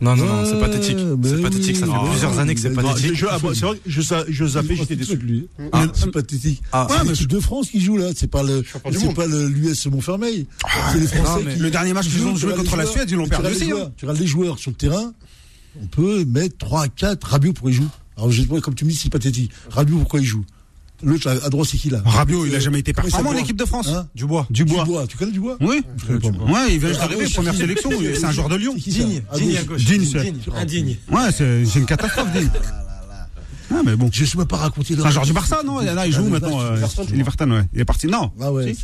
Non, 0.00 0.16
non, 0.16 0.24
non, 0.24 0.44
c'est 0.46 0.58
pathétique. 0.58 0.96
Ouais, 0.96 1.28
C'est 1.28 1.42
pathétique, 1.42 1.76
ça 1.76 1.86
oui. 1.86 1.92
fait 1.92 2.10
plusieurs 2.10 2.38
années 2.38 2.54
que 2.54 2.60
c'est 2.60 2.70
Mais 2.70 2.82
pathétique. 2.82 3.14
Je- 3.14 3.26
ah, 3.26 3.36
C'est 3.38 3.66
vrai, 3.66 3.76
que 3.76 3.82
je, 3.90 4.00
je 4.28 4.46
zappais, 4.46 4.76
j'étais 4.76 4.96
déçu. 4.96 5.16
lui. 5.16 5.46
Ah. 5.72 5.84
c'est 5.92 6.10
pathétique. 6.10 6.62
Ah. 6.72 6.86
c'est 6.90 7.04
l'équipe 7.08 7.28
de 7.28 7.38
France 7.40 7.68
qui 7.68 7.80
joue 7.82 7.98
là, 7.98 8.08
c'est 8.16 8.30
pas 8.30 8.42
le, 8.42 8.64
c'est 8.92 9.14
pas 9.14 9.26
le- 9.26 9.46
l'US 9.48 9.86
Montfermeil. 9.88 10.46
c'est 10.92 11.00
les 11.00 11.06
Français 11.06 11.40
non, 11.40 11.42
mais 11.44 11.54
qui. 11.54 11.60
le 11.60 11.70
dernier 11.70 11.92
match 11.92 12.06
qui 12.06 12.12
qu'ils 12.12 12.24
ont 12.26 12.34
joué 12.34 12.54
contre 12.54 12.76
la 12.76 12.86
Suède, 12.86 13.10
ils 13.10 13.16
l'ont 13.16 13.26
perdu 13.28 13.48
aussi, 13.48 13.72
hein. 13.72 13.92
Tu 13.98 14.06
regardes 14.06 14.20
les 14.20 14.26
joueurs 14.26 14.58
sur 14.58 14.70
le 14.70 14.76
terrain, 14.76 15.12
on 15.82 15.86
peut 15.86 16.24
mettre 16.24 16.56
3 16.56 16.84
à 16.84 16.88
4 16.88 17.22
Rabiot 17.24 17.52
pour 17.52 17.68
y 17.68 17.74
jouer. 17.74 17.86
Alors 18.16 18.30
comme 18.62 18.74
tu 18.74 18.86
me 18.86 18.90
dis, 18.90 18.96
c'est 18.96 19.10
pathétique. 19.10 19.50
Rabiot 19.68 19.98
pourquoi 19.98 20.20
il 20.20 20.24
joue? 20.26 20.44
L'autre 21.04 21.28
à 21.28 21.46
à 21.46 21.50
droite 21.50 21.68
c'est 21.70 21.76
qui 21.76 21.90
là? 21.90 22.02
Rabiot, 22.04 22.46
il 22.46 22.54
a 22.54 22.60
jamais 22.60 22.78
été 22.80 22.92
performant 22.92 23.30
en 23.30 23.36
équipe 23.36 23.56
de 23.56 23.64
France? 23.64 23.88
Hein? 23.88 24.06
Dubois. 24.14 24.46
Dubois. 24.50 24.84
Dubois, 24.84 25.06
tu 25.06 25.16
connais 25.16 25.32
Dubois? 25.32 25.56
Oui. 25.60 25.82
Ouais, 26.10 26.72
il 26.72 26.78
vient 26.78 26.88
juste 26.88 27.00
Ah, 27.02 27.08
d'arriver, 27.08 27.30
première 27.32 27.54
sélection. 27.54 27.90
c'est- 27.90 28.24
un 28.24 28.32
joueur 28.32 28.48
de 28.48 28.56
Lyon. 28.56 28.74
Digne, 28.76 29.22
À 29.30 29.36
digne 29.38 29.50
gauche. 29.50 29.58
à 29.60 29.64
gauche. 29.64 29.84
Digne, 29.84 30.32
Indigne. 30.56 30.96
Ouais, 31.10 31.30
c'est 31.36 31.64
c'est 31.66 31.78
une 31.78 31.86
catastrophe. 31.86 32.32
Digne. 32.32 32.50
Ah, 33.74 33.82
mais 33.84 33.96
bon. 33.96 34.08
Je 34.12 34.22
ne 34.22 34.26
sais 34.26 34.38
même 34.38 34.46
pas 34.46 34.56
raconter. 34.56 34.94
C'est 34.96 35.04
un 35.04 35.10
joueur 35.10 35.26
du 35.26 35.32
Barça, 35.32 35.62
non 35.64 35.80
Là, 35.80 36.06
il 36.06 36.12
joue 36.12 36.28
maintenant. 36.28 36.60
Il 37.12 37.20
est 37.20 37.24
parti, 37.24 37.44
ouais. 37.44 37.62
Il 37.72 37.80
est 37.80 37.84
parti. 37.84 38.06
Non. 38.06 38.30
Ah 38.40 38.52
ouais. 38.52 38.74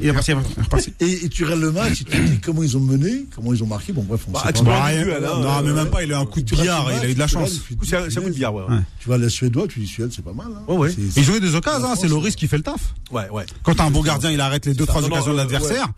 Il 0.00 0.06
est 0.06 0.10
reparti. 0.10 0.92
Et, 1.00 1.28
tu 1.28 1.44
regardes 1.44 1.60
le 1.60 1.72
match 1.72 2.02
et 2.02 2.04
tu 2.04 2.04
te 2.04 2.16
dis 2.16 2.40
comment 2.40 2.62
ils 2.62 2.76
ont 2.76 2.80
mené, 2.80 3.26
comment 3.34 3.52
ils 3.52 3.62
ont 3.62 3.66
marqué. 3.66 3.92
Bon, 3.92 4.02
bref, 4.02 4.22
on 4.28 4.32
Bah, 4.32 4.42
sait 4.46 4.52
pas. 4.52 4.60
Non, 4.60 5.62
mais 5.62 5.70
euh, 5.70 5.74
même 5.74 5.90
pas. 5.90 6.02
Il 6.02 6.12
a 6.12 6.16
eu 6.16 6.20
un 6.20 6.26
coup 6.26 6.40
de 6.40 6.50
billard. 6.54 6.86
Il 7.00 7.06
a 7.06 7.08
eu 7.08 7.14
de 7.14 7.18
la 7.18 7.26
chance. 7.26 7.60
C'est 7.82 7.96
un 7.96 8.08
coup 8.08 8.28
de 8.28 8.34
billard, 8.34 8.54
ouais. 8.54 8.64
Tu 8.98 9.06
vois, 9.06 9.18
la 9.18 9.28
Suédois, 9.28 9.66
tu 9.68 9.80
dis 9.80 9.86
Suède, 9.86 10.12
c'est 10.14 10.24
pas 10.24 10.32
mal. 10.32 10.48
Hein. 10.54 10.62
Ouais, 10.68 10.76
ouais. 10.76 10.94
Ils 11.16 11.40
des 11.40 11.54
occasions, 11.54 11.90
hein, 11.90 11.94
c'est 11.98 12.08
Loris 12.08 12.36
qui 12.36 12.48
fait 12.48 12.56
le 12.56 12.62
taf. 12.62 12.94
Ouais, 13.10 13.28
ouais. 13.30 13.46
Quand 13.62 13.74
t'as 13.74 13.84
un 13.84 13.90
bon 13.90 14.02
gardien, 14.02 14.30
il 14.30 14.40
arrête 14.40 14.66
les 14.66 14.74
deux, 14.74 14.86
trois 14.86 15.02
occasions 15.02 15.32
de 15.32 15.36
euh, 15.36 15.38
l'adversaire. 15.38 15.88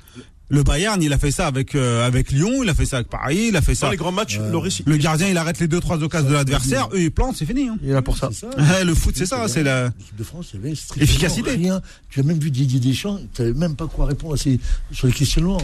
Le 0.55 0.63
Bayern, 0.63 1.03
il 1.03 1.11
a 1.15 1.19
fait 1.19 1.31
ça 1.31 1.47
avec, 1.47 1.75
euh, 1.75 2.07
avec 2.07 2.31
Lyon, 2.31 2.63
il 2.63 2.69
a 2.69 2.75
fait 2.75 2.85
ça 2.85 2.97
avec 2.99 3.09
Paris, 3.09 3.47
il 3.49 3.57
a 3.57 3.63
fait 3.63 3.73
Dans 3.73 3.79
ça. 3.81 3.91
les 3.91 3.97
grands 3.97 4.13
matchs, 4.13 4.39
Loris, 4.39 4.81
il- 4.81 4.85
Le 4.91 4.99
gardien, 4.99 5.27
il 5.29 5.39
arrête 5.39 5.59
les 5.61 5.67
deux, 5.67 5.81
trois 5.81 6.03
occasions 6.03 6.29
de 6.29 6.35
l'adversaire, 6.35 6.91
eux, 6.93 7.01
ils 7.01 7.11
plantent, 7.11 7.37
c'est 7.39 7.47
fini. 7.47 7.69
hein. 7.69 7.79
Il 7.83 7.89
est 7.89 7.93
là 7.95 8.03
pour 8.03 8.19
ça. 8.19 8.29
Ouais, 8.59 8.85
Le 8.85 8.95
foot, 8.95 9.15
c'est 9.17 9.25
ça, 9.25 9.49
c'est 9.49 9.63
la. 9.63 9.85
L'équipe 9.99 10.17
de 10.17 10.25
France, 10.25 10.49
il 10.53 10.61
y 10.61 10.67
avait 10.67 10.75
strictement 10.75 11.05
Efficacité. 11.05 11.51
Rien. 11.53 11.81
Tu 12.11 12.21
as 12.21 12.23
même 12.23 12.39
vu 12.39 12.51
Didier 12.51 12.81
Deschamps, 12.81 13.17
tu 13.33 13.39
savais 13.39 13.55
même 13.55 13.77
pas 13.77 13.87
quoi 13.87 14.05
répondre 14.05 14.35
à 14.35 14.37
ces, 14.37 14.61
sur 14.93 15.07
les 15.07 15.13
questionnements. 15.15 15.57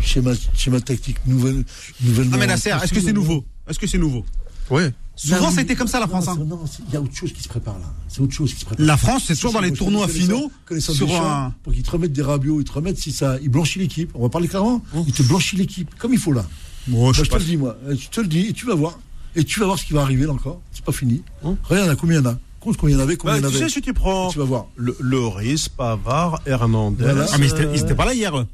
Schéma, 0.00 0.32
schéma 0.54 0.80
tactique 0.80 1.18
nouvelle, 1.26 1.62
nouvelle. 2.00 2.28
Non, 2.28 2.36
mais 2.38 2.48
Nasser, 2.48 2.70
est-ce 2.82 2.92
que 2.92 3.00
c'est 3.00 3.12
nouveau? 3.12 3.44
Est-ce 3.68 3.78
que 3.78 3.86
c'est 3.86 3.98
nouveau? 3.98 4.26
Ouais. 4.70 4.90
Souvent, 5.16 5.50
ça 5.50 5.60
a 5.60 5.62
été 5.62 5.74
comme 5.74 5.88
ça, 5.88 5.98
la 5.98 6.06
France. 6.06 6.28
hein. 6.28 6.36
Non, 6.46 6.60
c'est- 6.70 6.82
il 6.88 6.92
y 6.94 6.96
a 6.96 7.00
autre 7.00 7.14
chose 7.14 7.32
qui 7.32 7.42
se 7.42 7.48
prépare 7.48 7.78
là. 7.78 7.86
C'est 8.06 8.20
autre 8.20 8.34
chose 8.34 8.52
qui 8.52 8.60
se 8.60 8.64
prépare. 8.66 8.84
La 8.86 8.96
France, 8.96 9.24
c'est 9.26 9.34
toujours 9.34 9.52
dans 9.52 9.60
les 9.60 9.72
tournois 9.72 10.06
connais 10.06 10.18
finaux, 10.18 10.50
sur 10.80 11.10
un. 11.22 11.54
Pour 11.62 11.72
qu'ils 11.72 11.82
te 11.82 11.90
remettent 11.90 12.12
des 12.12 12.22
rabios, 12.22 12.60
ils 12.60 12.64
te 12.64 12.72
remettent 12.72 12.98
si 12.98 13.12
ça. 13.12 13.36
Ils 13.42 13.48
blanchissent 13.48 13.80
l'équipe. 13.82 14.10
On 14.14 14.22
va 14.22 14.28
parler 14.28 14.46
clairement. 14.48 14.82
Ils 15.06 15.12
te 15.12 15.22
blanchissent 15.22 15.58
l'équipe. 15.58 15.90
Comme 15.98 16.12
il 16.12 16.18
faut 16.18 16.32
là. 16.32 16.44
Moi, 16.88 17.12
je 17.14 17.22
te 17.22 17.28
pas. 17.28 17.38
le 17.38 17.44
dis, 17.44 17.56
moi. 17.56 17.76
Je 17.88 18.08
te 18.08 18.20
le 18.20 18.26
dis, 18.28 18.46
et 18.48 18.52
tu 18.52 18.66
vas 18.66 18.74
voir. 18.74 18.98
Et 19.34 19.42
tu 19.44 19.58
vas 19.60 19.66
voir 19.66 19.78
ce 19.78 19.84
qui 19.84 19.92
va 19.92 20.02
arriver 20.02 20.24
là 20.26 20.32
encore. 20.32 20.60
C'est 20.72 20.84
pas 20.84 20.92
fini. 20.92 21.22
Regarde, 21.64 21.96
combien 21.96 22.20
il 22.20 22.24
y 22.24 22.26
en 22.26 22.30
a? 22.30 22.38
Compte 22.60 22.76
combien 22.76 22.96
il 22.96 22.98
y 22.98 23.00
en 23.00 23.04
avait, 23.04 23.16
combien 23.16 23.34
Bah, 23.34 23.38
il 23.40 23.44
y 23.44 23.46
en 23.46 23.50
tu 23.50 23.56
avait. 23.56 23.68
sais, 23.68 23.74
si 23.74 23.80
tu 23.82 23.92
prends 23.94 24.28
Tu 24.30 24.38
vas 24.38 24.44
voir. 24.44 24.66
le, 24.76 24.96
Loris, 25.00 25.68
Pavard, 25.68 26.40
Hernandez. 26.46 27.04
Voilà. 27.04 27.26
Ah, 27.32 27.38
mais 27.38 27.46
ils 27.46 27.52
étaient- 27.52 27.68
ils 27.74 27.80
étaient 27.80 27.94
pas 27.94 28.04
là 28.06 28.14
hier, 28.14 28.36
eux. 28.36 28.46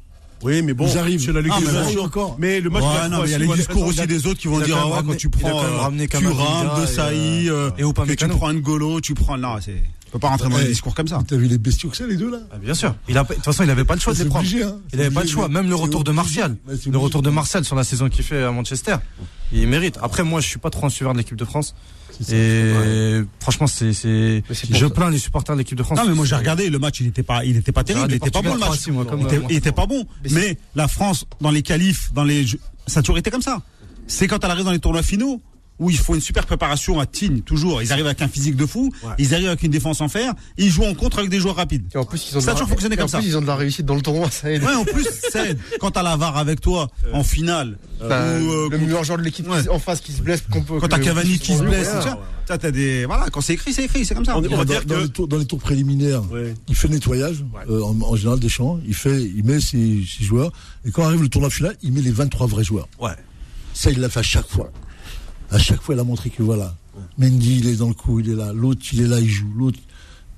Oui, 0.43 0.62
mais 0.62 0.74
bon, 0.74 0.86
arrivent. 0.97 1.20
c'est 1.24 1.32
la 1.32 1.40
Ah, 1.51 1.59
mais 1.61 1.99
encore. 1.99 2.36
Mais 2.38 2.61
le 2.61 2.70
match 2.70 2.82
Ouais, 2.82 3.09
non, 3.09 3.22
mais 3.22 3.28
il 3.28 3.32
y 3.32 3.34
a 3.34 3.38
les 3.38 3.49
discours 3.49 3.86
aussi 3.86 4.07
des 4.07 4.26
autres 4.26 4.40
qui 4.40 4.49
vont 4.49 4.61
dire 4.61 4.76
ah, 4.78 5.03
quand 5.07 5.16
tu 5.16 5.28
prends 5.28 5.62
euh, 5.62 5.68
Thuram, 5.68 6.07
Camavinga 6.09 6.80
De 6.80 6.86
Sailly, 6.86 7.49
euh, 7.49 7.70
euh, 7.78 7.93
que 7.93 8.12
tu 8.14 8.28
prends 8.28 8.53
N'Golo, 8.53 9.01
tu 9.01 9.14
prends 9.14 9.36
là, 9.36 9.59
c'est 9.61 9.82
tu 10.12 10.18
peux 10.18 10.18
pas 10.18 10.28
rentrer 10.28 10.51
dans 10.51 10.59
Eh, 10.59 10.64
des 10.64 10.68
discours 10.68 10.95
comme 10.95 11.09
ça. 11.09 11.22
T'as 11.26 11.36
vu 11.36 11.47
les 11.47 11.57
bestiaux 11.57 11.88
que 11.88 11.97
c'est, 11.97 12.07
les 12.07 12.16
deux 12.16 12.30
là 12.30 12.40
Ah, 12.53 12.59
Bien 12.59 12.74
sûr. 12.74 12.95
Il 13.09 13.16
a, 13.16 13.22
de 13.24 13.32
toute 13.32 13.43
façon, 13.45 13.62
il 13.62 13.70
avait 13.70 13.86
pas 13.86 13.95
le 13.95 14.01
choix 14.01 14.12
de 14.12 14.18
les 14.18 14.26
prendre. 14.26 14.40
obligé, 14.40 14.62
hein. 14.62 14.76
Il 14.93 15.01
avait 15.01 15.09
C'est 15.09 15.14
pas 15.14 15.22
le 15.22 15.26
choix. 15.26 15.49
Même 15.49 15.70
le 15.70 15.74
retour 15.74 16.05
de. 16.05 16.12
Martial. 16.12 16.55
Le 16.86 16.99
retour 16.99 17.22
de 17.22 17.30
Martial 17.30 17.64
sur 17.64 17.76
la 17.76 17.82
saison 17.82 18.11
qu'il 18.11 18.22
fait 18.22 18.43
à 18.43 18.51
Manchester. 18.53 18.97
Il 19.55 19.66
mérite. 19.68 19.99
Après, 20.03 20.22
moi, 20.22 20.43
je 20.43 20.49
suis 20.49 20.59
pas 20.59 20.68
trop 20.68 20.84
un 20.84 20.90
suiveur 20.90 21.14
de 21.14 21.18
l'équipe 21.18 21.36
de 21.36 21.47
France. 21.47 21.74
Et 22.31 23.23
franchement, 23.41 23.66
c'est, 23.66 23.93
c'est, 23.93 24.43
je 24.51 24.87
ça. 24.87 24.91
plains 24.91 25.11
les 25.11 25.18
supporters 25.18 25.55
de 25.55 25.61
l'équipe 25.61 25.77
de 25.77 25.83
France. 25.83 25.99
Non 25.99 26.07
mais 26.07 26.14
moi 26.14 26.25
j'ai 26.25 26.37
regardé 26.37 26.70
le 26.70 26.79
match, 26.79 27.01
il 27.01 27.09
était 27.09 27.23
pas 27.23 27.45
il 27.45 27.57
était 27.57 27.73
pas 27.73 27.85
terrible, 27.85 28.11
il 28.11 28.14
regardé 28.14 28.29
était 28.29 28.31
pas 28.31 28.43
bon 28.43 28.55
le 28.55 28.61
match. 28.61 28.68
Portugal-Croatie, 28.68 28.91
moi, 28.93 29.05
comme, 29.05 29.20
il, 29.20 29.27
était, 29.27 29.37
euh, 29.37 29.41
moi. 29.41 29.49
il 29.51 29.57
était 29.57 29.73
pas 29.73 29.87
bon, 29.87 30.07
mais 30.31 30.59
la 30.75 30.89
France 30.89 31.25
dans 31.41 31.51
les 31.51 31.62
qualifs, 31.62 32.12
dans 32.12 32.25
les 32.25 32.47
jeux, 32.47 32.61
ça 32.87 33.01
a 33.01 33.03
toujours 33.03 33.18
été 33.18 33.31
comme 33.31 33.43
ça. 33.43 33.62
C'est 34.07 34.27
quand 34.27 34.43
elle 34.45 34.51
arrive 34.51 34.64
dans 34.64 34.73
les 34.73 34.79
tournois 34.79 35.03
finaux 35.03 35.41
où 35.83 35.91
il 35.91 35.99
faut 35.99 36.14
une 36.14 36.20
super 36.20 36.47
préparation 36.47 37.01
à 37.01 37.07
Tignes, 37.07 37.41
toujours. 37.41 37.83
Ils 37.83 37.93
arrivent 37.93 38.07
avec 38.07 38.22
un 38.22 38.28
physique 38.28 38.57
de 38.57 38.66
fou, 38.66 38.91
ils 39.18 39.35
arrivent 39.35 39.49
avec 39.49 39.62
une 39.64 39.70
défense 39.72 40.01
en 40.01 40.09
fer, 40.09 40.33
ils 40.57 40.70
jouent 40.70 40.85
en 40.85 40.95
contre 40.95 41.18
avec 41.18 41.30
des 41.30 41.41
joueurs 41.41 41.57
rapides. 41.57 41.85
Et 41.95 41.99
en 41.99 42.05
plus, 42.05 42.28
ils 42.30 42.37
ont 42.37 42.39
de 42.39 42.45
Ça 42.45 42.51
a 42.51 42.55
la- 42.55 42.61
toujours 42.61 42.68
fonctionné 42.70 42.97
comme 42.97 43.07
en 43.07 43.09
ça. 43.09 43.18
plus, 43.18 43.26
ils 43.26 43.37
ont 43.37 43.41
de 43.43 43.47
la 43.47 43.57
réussite 43.57 43.85
dans 43.85 43.95
le 43.97 44.01
tournoi, 44.03 44.30
ça 44.30 44.51
aide. 44.51 44.62
Ouais, 44.62 44.74
en 44.74 44.85
plus, 44.85 45.07
ça 45.33 45.47
aide. 45.49 45.59
Quand 45.80 45.91
t'as 45.91 46.03
la 46.03 46.16
VAR 46.16 46.37
avec 46.37 46.61
toi 46.61 46.89
en 47.12 47.24
finale, 47.24 47.78
T'as 47.99 48.39
ou, 48.41 48.51
euh, 48.51 48.68
le 48.70 48.78
meilleur 48.78 49.05
joueur 49.05 49.18
de 49.18 49.22
l'équipe 49.24 49.49
Ouais. 49.49 49.62
qui- 49.62 49.68
en 49.68 49.78
face 49.78 50.01
qui 50.01 50.12
se 50.12 50.22
blesse. 50.22 50.43
qu'on 50.51 50.62
peut- 50.62 50.80
quand 50.80 50.89
t'as 50.89 50.99
Cavani 50.99 51.39
qui 51.39 51.55
se 51.57 51.62
Ouais, 51.62 51.68
blesse, 51.68 51.89
ouais. 51.89 52.01
tu 52.03 52.09
vois, 52.09 52.20
ça, 52.49 52.59
t'as 52.59 52.70
des 52.72 53.05
voilà, 53.07 53.28
quand 53.30 53.41
c'est 53.41 53.55
écrit, 53.55 53.72
c'est 53.72 53.85
écrit, 53.85 54.05
c'est 54.05 54.14
comme 54.14 54.24
ça. 54.24 54.37
On- 54.37 54.39
on 54.39 54.43
va 54.43 54.49
dans, 54.49 54.64
dire 54.64 54.85
dans 54.85 54.97
que- 54.97 55.01
les 55.03 55.09
tours, 55.09 55.28
dans 55.28 55.39
les 55.39 55.45
tours 55.47 55.61
préliminaires, 55.61 56.22
Ouais. 56.33 56.55
il 56.68 56.74
fait 56.74 56.89
le 56.89 56.95
nettoyage, 56.95 57.45
euh, 57.70 57.80
en, 57.83 57.97
en 58.01 58.16
général 58.16 58.41
des 58.41 58.49
champs, 58.49 58.78
il 58.87 58.95
fait, 58.95 59.22
il 59.22 59.45
met 59.45 59.61
ses, 59.61 60.03
ses 60.07 60.24
joueurs, 60.24 60.53
et 60.85 60.91
quand 60.91 61.05
arrive 61.05 61.22
le 61.22 61.28
tournoi 61.28 61.51
final, 61.51 61.76
il 61.83 61.93
met 61.93 62.01
les 62.01 62.11
23 62.11 62.47
vrais 62.49 62.64
joueurs. 62.64 62.89
Ouais. 63.01 63.11
Ça, 63.74 63.91
il 63.91 64.01
l'a 64.01 64.09
fait 64.09 64.20
à 64.20 64.24
chaque 64.24 64.49
fois. 64.49 64.70
À 65.53 65.59
chaque 65.59 65.82
fois, 65.82 65.94
il 65.94 66.00
a 66.00 66.05
montré 66.05 66.30
que 66.30 66.42
voilà, 66.42 66.74
Mendy, 67.18 67.59
il 67.59 67.68
est 67.68 67.76
dans 67.76 67.88
le 67.88 67.94
coup, 67.94 68.20
il 68.20 68.30
est 68.30 68.34
là, 68.34 68.53
l'autre, 68.53 68.80
il 68.92 69.03
est 69.03 69.07
là, 69.07 69.20
il 69.20 69.28
joue, 69.28 69.53
l'autre. 69.57 69.78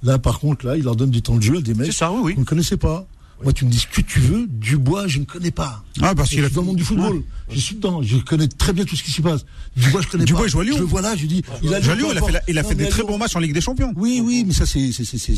Là, 0.03 0.19
par 0.19 0.41
contre, 0.41 0.67
là, 0.67 0.77
il 0.77 0.85
leur 0.85 0.97
donne 0.97 1.11
du 1.11 1.23
temps 1.23 1.37
de 1.37 1.43
jeu 1.43 1.59
à 1.59 1.61
des 1.61 1.73
mecs. 1.73 1.87
C'est 1.87 1.99
ça, 1.99 2.13
oui, 2.13 2.21
oui. 2.23 2.35
Vous 2.35 2.41
ne 2.41 2.45
connaissez 2.45 2.77
pas. 2.77 3.07
Moi, 3.43 3.53
tu 3.53 3.65
me 3.65 3.71
dis 3.71 3.79
ce 3.79 3.87
que 3.89 4.01
tu 4.01 4.21
veux, 4.21 4.47
Dubois, 4.49 5.07
je 5.09 5.19
ne 5.19 5.25
connais 5.25 5.51
pas. 5.51 5.85
Ah, 6.01 6.15
parce 6.15 6.31
Je 6.31 6.37
qu'il 6.37 6.45
a 6.45 6.47
suis 6.49 6.55
dans 6.55 6.63
le 6.63 6.67
monde 6.69 6.77
du 6.77 6.85
football. 6.85 7.23
Je 7.51 7.59
suis 7.61 7.75
dedans. 7.75 8.03
Je 8.03 8.17
connais 8.19 8.49
très 8.49 8.73
bien 8.73 8.85
tout 8.85 8.97
ce 8.97 9.03
qui 9.03 9.11
s'y 9.11 9.21
passe. 9.21 9.45
Dubois, 9.77 10.01
je 10.01 10.09
connais 10.09 10.25
Dubois, 10.25 10.43
pas. 10.43 10.47
il 10.47 10.51
joue 10.51 10.61
à 10.61 10.65
Lyon. 10.65 10.75
Je 10.77 10.81
le 10.81 10.87
vois 10.87 11.03
là, 11.03 11.15
je 11.17 11.27
dis, 11.27 11.43
il 11.63 11.75
a 11.75 11.81
Jean 11.81 11.95
Lyon, 11.95 12.09
il 12.13 12.19
a 12.19 12.23
fait, 12.23 12.33
la- 12.33 12.43
il 12.49 12.59
a 12.59 12.63
Non, 12.63 12.69
fait 12.69 12.75
mais 12.75 12.85
des 12.85 12.91
très 12.91 13.03
Lyon- 13.03 13.09
bons 13.09 13.19
matchs 13.19 13.37
en 13.37 13.41
Ligue 13.41 13.53
des 13.53 13.61
Champions. 13.61 13.93
oui, 13.97 14.23
oui, 14.25 14.45
mais 14.47 14.55
ça 14.55 14.65
c'est. 14.67 14.91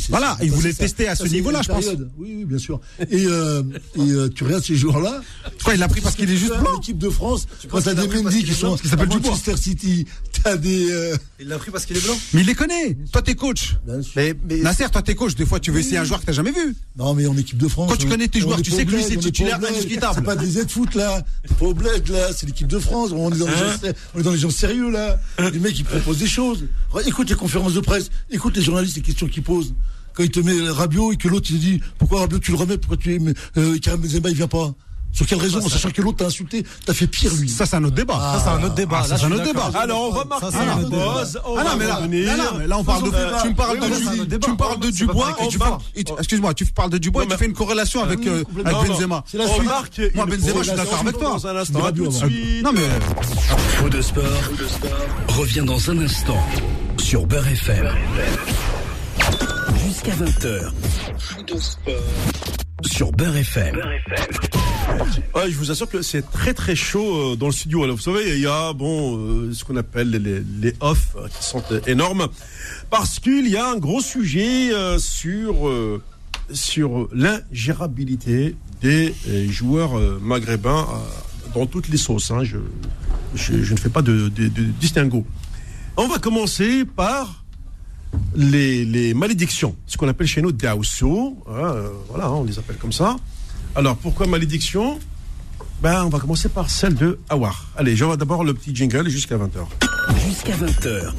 Voilà, 0.09 0.37
il 0.41 0.51
voulait 0.51 0.73
tester 0.73 1.07
à 1.07 1.15
ce 1.15 1.25
niveau-là, 1.27 1.61
je 1.63 1.67
pense. 1.69 1.85
Oui, 2.17 2.33
oui, 2.37 2.45
bien 2.45 2.57
sûr. 2.59 2.79
Et, 3.09 3.25
euh, 3.25 3.63
et 3.95 3.99
euh, 4.11 4.29
tu 4.29 4.43
regardes 4.45 4.63
ces 4.63 4.75
joueurs-là. 4.75 5.21
Quoi, 5.63 5.73
il 5.73 5.79
l'a 5.79 5.87
pris 5.87 6.01
parce 6.01 6.15
qu'il 6.15 6.29
est 6.29 6.37
juste 6.37 6.57
blanc 6.57 6.71
L'équipe 6.75 6.97
de 6.97 7.09
France, 7.09 7.47
quand 7.69 7.81
t'as 7.81 7.93
des 7.93 8.07
Mendy 8.07 8.43
qui 8.43 8.53
sont 8.53 8.75
qu'il 8.77 8.89
s'appelle 8.89 9.09
Dubois. 9.09 9.31
Manchester 9.31 9.57
City, 9.57 10.05
t'as 10.43 10.55
des. 10.55 10.91
euh, 10.91 11.17
Il 11.39 11.47
l'a 11.47 11.57
pris 11.57 11.71
parce 11.71 11.85
qu'il 11.85 11.97
est 11.97 12.03
blanc. 12.05 12.17
Mais 12.33 12.41
il 12.41 12.47
les 12.47 12.55
connaît. 12.55 12.97
Toi, 13.11 13.21
t'es 13.21 13.35
coach. 13.35 13.75
Nasser, 14.63 14.85
toi, 14.91 15.01
t'es 15.01 15.15
coach. 15.15 15.35
Des 15.35 15.45
fois, 15.45 15.59
tu 15.59 15.71
veux 15.71 15.79
essayer 15.79 15.97
un 15.97 16.03
joueur 16.03 16.21
que 16.21 16.25
t'as 16.25 16.31
jamais 16.31 16.51
vu. 16.51 16.75
Non, 16.97 17.13
mais 17.13 17.25
en 17.27 17.35
équipe 17.37 17.57
de 17.57 17.67
France. 17.67 17.86
Quand 17.87 17.95
tu 17.97 18.05
on- 18.07 18.09
connais 18.09 18.27
tes 18.27 18.39
joueurs, 18.39 18.61
tu 18.61 18.71
sais 18.71 18.85
que 18.85 18.91
lui, 18.91 19.03
c'est 19.03 19.17
titulaire 19.17 19.59
indiscutable. 19.67 20.13
C'est 20.15 20.23
pas 20.23 20.35
des 20.35 20.59
aides-foot, 20.59 20.95
là. 20.95 21.21
T'es 21.47 21.53
pas 21.53 21.65
au 21.65 21.73
bled, 21.73 22.07
là. 22.09 22.29
C'est 22.35 22.45
l'équipe 22.45 22.67
de 22.67 22.79
France. 22.79 23.11
On 23.13 23.31
est 23.31 23.37
dans 23.37 23.45
les 23.47 23.53
Hein 23.53 24.35
gens, 24.37 24.49
sérieux, 24.49 24.89
là. 24.91 25.19
Les 25.51 25.59
mecs, 25.59 25.77
ils 25.79 25.85
proposent 25.85 26.19
des 26.19 26.27
choses. 26.27 26.65
Écoute 27.05 27.29
les 27.29 27.35
conférences 27.35 27.73
de 27.73 27.79
presse. 27.79 28.09
Écoute 28.29 28.55
les 28.55 28.61
journalistes, 28.63 28.95
les 28.95 29.01
questions 29.01 29.27
qu'ils 29.27 29.43
posent. 29.43 29.73
Quand 30.13 30.23
il 30.23 30.31
te 30.31 30.39
met 30.39 30.69
Rabiot 30.69 31.11
et 31.11 31.17
que 31.17 31.27
l'autre, 31.27 31.47
il 31.51 31.57
te 31.57 31.61
dit, 31.61 31.79
pourquoi 31.99 32.21
Rabiot, 32.21 32.39
tu 32.39 32.51
le 32.51 32.57
remets, 32.57 32.77
pourquoi 32.79 32.97
tu, 32.97 33.19
euh, 33.57 33.77
Karim 33.79 34.01
Benzema, 34.01 34.29
il 34.29 34.35
vient 34.35 34.47
pas? 34.47 34.73
Sur 35.11 35.25
quelle 35.25 35.39
raison? 35.39 35.59
En 35.65 35.69
sachant 35.69 35.89
que 35.89 36.01
l'autre 36.01 36.17
t'a 36.17 36.25
insulté, 36.25 36.63
t'as 36.85 36.93
fait 36.93 37.07
pire, 37.07 37.33
lui. 37.35 37.49
Ça, 37.49 37.65
c'est 37.65 37.75
un 37.75 37.83
autre 37.83 37.95
débat. 37.95 38.13
Ça, 38.37 38.41
c'est 38.43 38.49
un 38.49 38.63
autre 38.63 38.75
débat. 38.75 39.01
Ah, 39.03 39.07
ça, 39.07 39.17
c'est 39.17 39.25
un 39.25 39.31
autre 39.31 39.43
débat. 39.43 39.71
Alors, 39.73 40.09
on 40.09 40.11
va 40.11 40.19
Ça, 40.51 40.51
marquer 40.51 40.81
une 40.83 40.89
pause. 40.89 41.39
On 41.45 41.57
Ah 41.57 41.63
non, 41.63 41.69
mais 42.09 42.23
là, 42.23 42.37
là, 42.37 42.67
là, 42.67 42.77
on 42.77 42.83
parle 42.83 43.03
de, 43.03 43.11
Faisons- 43.11 43.41
tu 43.41 43.49
me 43.49 43.55
parles 43.55 43.77
Oui, 43.81 43.89
de, 43.89 43.95
oui, 43.95 44.39
tu 44.39 44.51
me 44.51 44.55
parles 44.57 44.79
Dubois 44.79 45.35
et 45.43 45.47
tu 45.47 45.57
parles, 45.57 45.77
excuse-moi, 45.95 46.53
tu 46.53 46.65
parles 46.65 46.89
de 46.91 46.97
Dubois 46.99 47.23
et 47.23 47.27
tu 47.27 47.35
fais 47.37 47.45
une 47.45 47.53
corrélation 47.53 48.03
avec, 48.03 48.25
euh, 48.27 48.43
avec 48.63 48.73
non. 48.73 48.83
Benzema. 48.83 49.23
C'est 49.25 49.37
la 49.37 49.47
suite. 49.47 50.15
Moi, 50.15 50.25
Benzema, 50.25 50.59
je 50.59 50.63
suis 50.67 50.77
d'accord 50.77 50.99
avec 50.99 51.17
toi. 51.17 51.37
Non, 52.63 52.71
mais, 52.73 52.81
Faux 53.79 53.89
de 53.89 54.01
sport, 54.01 54.23
revient 55.29 55.63
dans 55.65 55.89
un 55.89 55.99
instant 55.99 56.37
sur 56.97 57.25
Beurre 57.25 57.47
FM. 57.47 57.89
Jusqu'à 59.85 60.11
20h. 60.11 60.71
Sur 62.85 63.11
Beurre 63.11 63.37
FM. 63.37 63.81
Je 65.49 65.55
vous 65.57 65.71
assure 65.71 65.89
que 65.89 66.01
c'est 66.01 66.29
très 66.29 66.53
très 66.53 66.75
chaud 66.75 67.33
euh, 67.33 67.35
dans 67.35 67.47
le 67.47 67.51
studio. 67.51 67.83
Alors, 67.83 67.95
vous 67.95 68.01
savez, 68.01 68.35
il 68.35 68.41
y 68.41 68.47
a 68.47 68.73
bon 68.73 69.17
euh, 69.17 69.53
ce 69.53 69.63
qu'on 69.63 69.75
appelle 69.77 70.09
les, 70.09 70.41
les 70.61 70.73
off 70.81 71.15
euh, 71.15 71.27
qui 71.27 71.43
sont 71.43 71.63
énormes 71.85 72.27
parce 72.89 73.19
qu'il 73.19 73.47
y 73.47 73.55
a 73.57 73.69
un 73.69 73.77
gros 73.77 74.01
sujet 74.01 74.71
sur 74.99 75.69
sur 76.51 77.07
l'ingérabilité 77.13 78.55
des 78.81 79.13
joueurs 79.49 79.99
maghrébins 80.21 80.87
dans 81.53 81.65
toutes 81.65 81.89
les 81.89 81.97
sauces. 81.97 82.31
hein. 82.31 82.43
Je, 82.43 82.57
je 83.35 83.71
ne 83.73 83.77
fais 83.77 83.89
pas 83.89 84.01
de, 84.01 84.29
distinguo. 84.79 85.25
On 85.97 86.07
va 86.07 86.17
commencer 86.19 86.85
par 86.85 87.43
les, 88.35 88.85
les 88.85 89.13
malédictions, 89.13 89.75
ce 89.85 89.97
qu'on 89.97 90.07
appelle 90.07 90.27
chez 90.27 90.41
nous 90.41 90.51
daosso. 90.51 91.37
hein, 91.49 91.75
voilà, 92.09 92.31
on 92.31 92.43
les 92.45 92.57
appelle 92.57 92.77
comme 92.77 92.93
ça. 92.93 93.15
Alors, 93.77 93.95
pourquoi 93.95 94.25
malédiction? 94.25 94.99
Ben, 95.83 96.03
On 96.03 96.09
va 96.09 96.17
commencer 96.17 96.49
par 96.49 96.67
celle 96.67 96.95
de 96.95 97.19
Awar. 97.29 97.67
Allez, 97.77 97.95
j'envoie 97.95 98.17
d'abord 98.17 98.43
le 98.43 98.55
petit 98.55 98.75
jingle 98.75 99.07
jusqu'à 99.07 99.37
20h. 99.37 99.67
Jusqu'à 100.25 100.53
20h. 100.53 101.13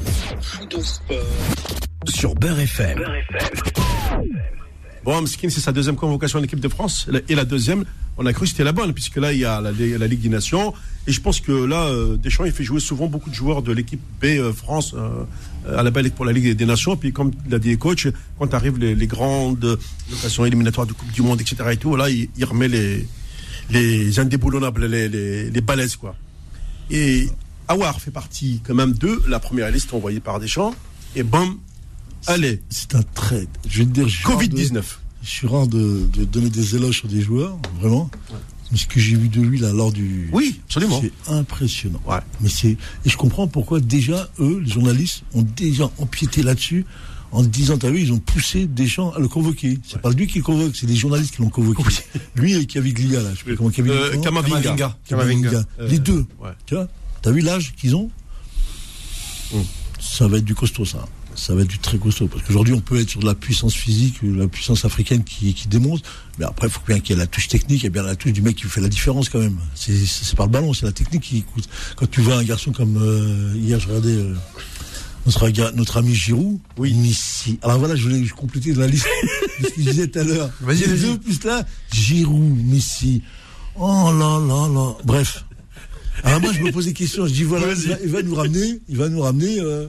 Sur 2.09 2.35
Beurre 2.35 2.59
FM. 2.59 2.99
Bon, 5.05 5.21
Mskin, 5.21 5.49
c'est 5.49 5.61
sa 5.61 5.71
deuxième 5.71 5.95
convocation 5.95 6.39
en 6.39 6.43
équipe 6.43 6.59
de 6.59 6.67
France. 6.67 7.07
Et 7.29 7.35
la 7.35 7.45
deuxième, 7.45 7.85
on 8.17 8.25
a 8.25 8.33
cru 8.33 8.43
que 8.43 8.49
c'était 8.49 8.65
la 8.65 8.73
bonne, 8.73 8.93
puisque 8.93 9.15
là, 9.15 9.31
il 9.31 9.39
y 9.39 9.45
a 9.45 9.61
la, 9.61 9.71
la 9.71 10.07
Ligue 10.07 10.19
des 10.19 10.27
Nations. 10.27 10.73
Et 11.07 11.13
je 11.13 11.21
pense 11.21 11.39
que 11.39 11.53
là, 11.53 11.85
euh, 11.85 12.17
Deschamps, 12.17 12.43
il 12.43 12.51
fait 12.51 12.65
jouer 12.65 12.81
souvent 12.81 13.07
beaucoup 13.07 13.29
de 13.29 13.35
joueurs 13.35 13.61
de 13.61 13.71
l'équipe 13.71 14.01
B 14.21 14.25
euh, 14.25 14.51
France 14.51 14.93
euh, 14.97 15.23
à 15.67 15.83
la 15.83 15.91
belle 15.91 16.11
pour 16.11 16.25
la 16.25 16.31
Ligue 16.31 16.55
des 16.55 16.65
Nations. 16.65 16.95
Puis, 16.97 17.11
comme 17.11 17.31
l'a 17.49 17.59
dit 17.59 17.69
les 17.69 17.77
coachs, 17.77 18.07
quand 18.37 18.53
arrivent 18.53 18.77
les, 18.79 18.95
les 18.95 19.07
grandes 19.07 19.77
occasions 20.13 20.45
éliminatoires 20.45 20.87
de 20.87 20.93
Coupe 20.93 21.11
du 21.11 21.21
Monde, 21.21 21.41
etc. 21.41 21.57
et 21.71 21.77
tout, 21.77 21.95
là, 21.95 22.09
il, 22.09 22.29
il 22.37 22.45
remet 22.45 22.67
les, 22.67 23.07
les 23.69 24.19
indéboulonnables, 24.19 24.85
les, 24.85 25.09
les, 25.09 25.49
les 25.51 25.61
balaises, 25.61 25.95
quoi. 25.95 26.15
Et 26.89 27.27
Awar 27.67 27.99
fait 28.01 28.11
partie 28.11 28.61
quand 28.65 28.73
même 28.73 28.93
de 28.93 29.21
la 29.27 29.39
première 29.39 29.69
liste 29.71 29.93
envoyée 29.93 30.19
par 30.19 30.39
Deschamps. 30.39 30.73
Et 31.15 31.23
bam, 31.23 31.57
allez, 32.27 32.61
C'est 32.69 32.95
un 32.95 33.03
trait. 33.03 33.47
Je 33.67 33.79
vais 33.79 33.85
te 33.85 33.91
dire, 33.91 34.07
je 34.07 34.15
suis 34.17 34.25
rare 34.25 34.37
de- 34.39 34.45
Covid-19. 34.45 34.83
Je 35.21 35.29
suis 35.29 35.47
rare 35.47 35.67
de, 35.67 36.07
de 36.13 36.23
donner 36.23 36.49
des 36.49 36.75
éloges 36.75 36.99
sur 36.99 37.07
des 37.09 37.21
joueurs, 37.21 37.57
vraiment. 37.79 38.09
Mais 38.71 38.77
ce 38.77 38.85
que 38.85 38.99
j'ai 38.99 39.15
vu 39.15 39.29
de 39.29 39.41
lui 39.41 39.57
là 39.59 39.71
lors 39.73 39.91
du. 39.91 40.29
Oui, 40.31 40.59
absolument. 40.65 41.01
C'est 41.01 41.31
impressionnant. 41.33 42.01
Ouais. 42.05 42.19
Mais 42.41 42.49
c'est 42.49 42.69
et 43.05 43.09
je 43.09 43.17
comprends 43.17 43.47
pourquoi 43.47 43.79
déjà 43.79 44.29
eux, 44.39 44.61
les 44.63 44.71
journalistes, 44.71 45.23
ont 45.33 45.41
déjà 45.41 45.89
empiété 45.97 46.43
là-dessus 46.43 46.85
en 47.31 47.43
disant 47.43 47.77
t'as 47.77 47.89
vu 47.89 48.01
ils 48.01 48.11
ont 48.13 48.19
poussé 48.19 48.65
des 48.67 48.85
gens 48.87 49.11
à 49.11 49.19
le 49.19 49.27
convoquer. 49.27 49.79
C'est 49.87 50.01
pas 50.01 50.11
lui 50.11 50.27
qui 50.27 50.37
le 50.39 50.43
convoque, 50.43 50.75
c'est 50.75 50.87
les 50.87 50.95
journalistes 50.95 51.35
qui 51.35 51.41
l'ont 51.41 51.49
convoqué. 51.49 51.83
Lui 52.35 52.53
et 52.55 52.65
Caviglia 52.65 53.21
là, 53.21 53.29
je 53.33 53.39
sais 53.39 53.45
pas 53.51 53.55
comment 53.55 53.69
Caviglia. 53.71 53.99
Euh, 53.99 54.17
Kamavinga. 54.21 54.97
Kamavinga. 55.07 55.63
Euh, 55.79 55.87
Les 55.87 55.99
deux. 55.99 56.25
ouais. 56.39 56.51
Tu 56.65 56.75
vois 56.75 56.87
T'as 57.21 57.31
vu 57.31 57.41
l'âge 57.41 57.73
qu'ils 57.75 57.95
ont? 57.95 58.09
Hum. 59.53 59.63
Ça 59.99 60.27
va 60.27 60.37
être 60.37 60.45
du 60.45 60.55
costaud 60.55 60.85
ça. 60.85 61.05
Ça 61.39 61.55
va 61.55 61.61
être 61.61 61.67
du 61.67 61.79
très 61.79 61.97
costaud. 61.97 62.27
Parce 62.27 62.43
qu'aujourd'hui, 62.43 62.73
on 62.73 62.81
peut 62.81 62.99
être 62.99 63.09
sur 63.09 63.21
de 63.21 63.25
la 63.25 63.33
puissance 63.33 63.73
physique, 63.73 64.19
la 64.23 64.47
puissance 64.47 64.83
africaine 64.83 65.23
qui, 65.23 65.53
qui 65.53 65.67
démontre. 65.69 66.03
Mais 66.37 66.45
après, 66.45 66.67
il 66.67 66.69
faut 66.69 66.81
bien 66.85 66.99
qu'il 66.99 67.15
y 67.15 67.19
ait 67.19 67.21
la 67.21 67.27
touche 67.27 67.47
technique 67.47 67.85
et 67.85 67.89
bien 67.89 68.03
la 68.03 68.15
touche 68.15 68.33
du 68.33 68.41
mec 68.41 68.57
qui 68.57 68.65
fait 68.65 68.81
la 68.81 68.89
différence 68.89 69.29
quand 69.29 69.39
même. 69.39 69.57
C'est 69.73 70.35
pas 70.35 70.45
le 70.45 70.51
ballon, 70.51 70.73
c'est 70.73 70.85
la 70.85 70.91
technique 70.91 71.23
qui 71.23 71.43
coûte. 71.43 71.69
Quand 71.95 72.09
tu 72.09 72.19
vois 72.21 72.35
un 72.35 72.43
garçon 72.43 72.73
comme 72.73 72.97
euh, 72.97 73.53
hier, 73.55 73.79
je 73.79 73.87
regardais 73.87 74.15
euh, 74.15 74.35
notre, 75.75 75.97
ami 75.97 76.13
Giroud. 76.13 76.59
Oui. 76.77 76.93
Messi. 76.93 77.57
Alors 77.61 77.79
voilà, 77.79 77.95
je 77.95 78.03
voulais 78.03 78.27
compléter 78.27 78.73
la 78.73 78.87
liste 78.87 79.07
de 79.61 79.65
ce 79.65 79.73
que 79.73 79.81
je 79.81 79.89
disais 79.89 80.07
tout 80.07 80.19
à 80.19 80.23
l'heure. 80.23 80.49
Vas-y, 80.59 80.87
Les 80.87 80.99
deux 80.99 81.17
plus 81.17 81.43
là, 81.45 81.65
Giroud, 81.93 82.57
Messi. 82.65 83.23
Oh 83.75 84.11
là 84.11 84.39
là 84.45 84.67
là. 84.67 84.97
Bref. 85.05 85.45
Alors 86.23 86.41
moi, 86.41 86.51
je 86.51 86.61
me 86.61 86.71
pose 86.71 86.85
des 86.85 86.93
questions. 86.93 87.25
Je 87.27 87.33
dis 87.33 87.43
voilà, 87.43 87.67
il 87.67 87.89
va, 87.89 87.95
il 88.03 88.09
va 88.09 88.21
nous 88.21 88.35
ramener, 88.35 88.81
il 88.89 88.97
va 88.97 89.09
nous 89.09 89.21
ramener, 89.21 89.59
euh, 89.59 89.87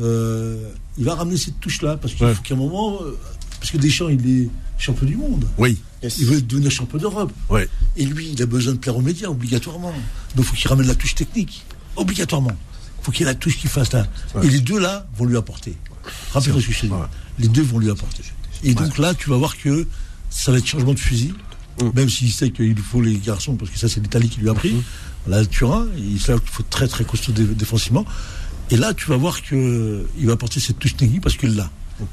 euh, 0.00 0.70
il 0.98 1.04
va 1.04 1.14
ramener 1.14 1.36
cette 1.36 1.58
touche-là 1.60 1.96
parce 1.96 2.14
qu'il 2.14 2.26
Ouais. 2.26 2.34
faut 2.34 2.42
qu'à 2.42 2.54
un 2.54 2.58
moment, 2.58 2.98
euh, 3.02 3.16
parce 3.60 3.70
que 3.70 3.78
Deschamps, 3.78 4.08
il 4.08 4.28
est 4.42 4.48
champion 4.78 5.06
du 5.06 5.16
monde. 5.16 5.44
Oui. 5.58 5.78
Il 6.18 6.26
veut 6.26 6.40
devenir 6.42 6.70
champion 6.70 6.98
d'Europe. 6.98 7.32
Ouais. 7.48 7.68
Et 7.96 8.04
lui, 8.04 8.30
il 8.32 8.42
a 8.42 8.46
besoin 8.46 8.74
de 8.74 8.78
plaire 8.78 8.96
aux 8.96 9.00
médias, 9.02 9.28
obligatoirement. 9.28 9.90
Donc, 9.90 9.98
il 10.38 10.44
faut 10.44 10.54
qu'il 10.54 10.68
ramène 10.68 10.86
la 10.86 10.94
touche 10.94 11.14
technique. 11.14 11.64
Obligatoirement. 11.96 12.52
Il 13.00 13.04
faut 13.04 13.10
qu'il 13.12 13.20
y 13.26 13.28
ait 13.28 13.32
la 13.32 13.34
touche 13.34 13.56
qui 13.58 13.66
fasse 13.66 13.92
là. 13.92 14.06
Et 14.42 14.48
les 14.48 14.60
deux 14.60 14.78
là 14.78 15.06
vont 15.16 15.24
lui 15.24 15.36
apporter. 15.36 15.74
Rappelez-toi 16.32 16.60
ce 16.60 16.66
que 16.66 16.72
je. 16.72 16.86
Ouais. 16.86 16.98
Les 17.38 17.48
deux 17.48 17.62
vont 17.62 17.78
lui 17.78 17.90
apporter. 17.90 18.22
Et 18.62 18.74
donc 18.74 18.98
là, 18.98 19.14
tu 19.14 19.30
vas 19.30 19.36
voir 19.36 19.56
que 19.56 19.86
ça 20.30 20.52
va 20.52 20.58
être 20.58 20.66
changement 20.66 20.94
de 20.94 20.98
fusil. 20.98 21.34
Mm. 21.80 21.90
Même 21.94 22.08
s'il 22.08 22.32
sait 22.32 22.50
qu'il 22.50 22.78
faut 22.78 23.00
les 23.02 23.16
garçons, 23.18 23.54
parce 23.56 23.70
que 23.70 23.78
ça, 23.78 23.88
c'est 23.88 24.00
l'Italie 24.00 24.28
qui 24.28 24.40
lui 24.40 24.48
a 24.48 24.54
pris. 24.54 24.74
Là, 25.26 25.44
Turin, 25.44 25.86
il 25.98 26.20
sait 26.20 26.32
qu'il 26.34 26.48
faut 26.50 26.62
être 26.62 26.70
très, 26.70 26.86
très 26.88 27.04
costaud 27.04 27.32
dé- 27.32 27.44
défensivement. 27.44 28.04
Et 28.70 28.76
là, 28.76 28.94
tu 28.94 29.06
vas 29.06 29.16
voir 29.16 29.42
que 29.42 30.06
il 30.18 30.26
va 30.26 30.32
apporter 30.32 30.60
cette 30.60 30.78
touche 30.78 30.96
technique 30.96 31.22
parce 31.22 31.36
qu'il 31.36 31.54
l'a. 31.54 31.70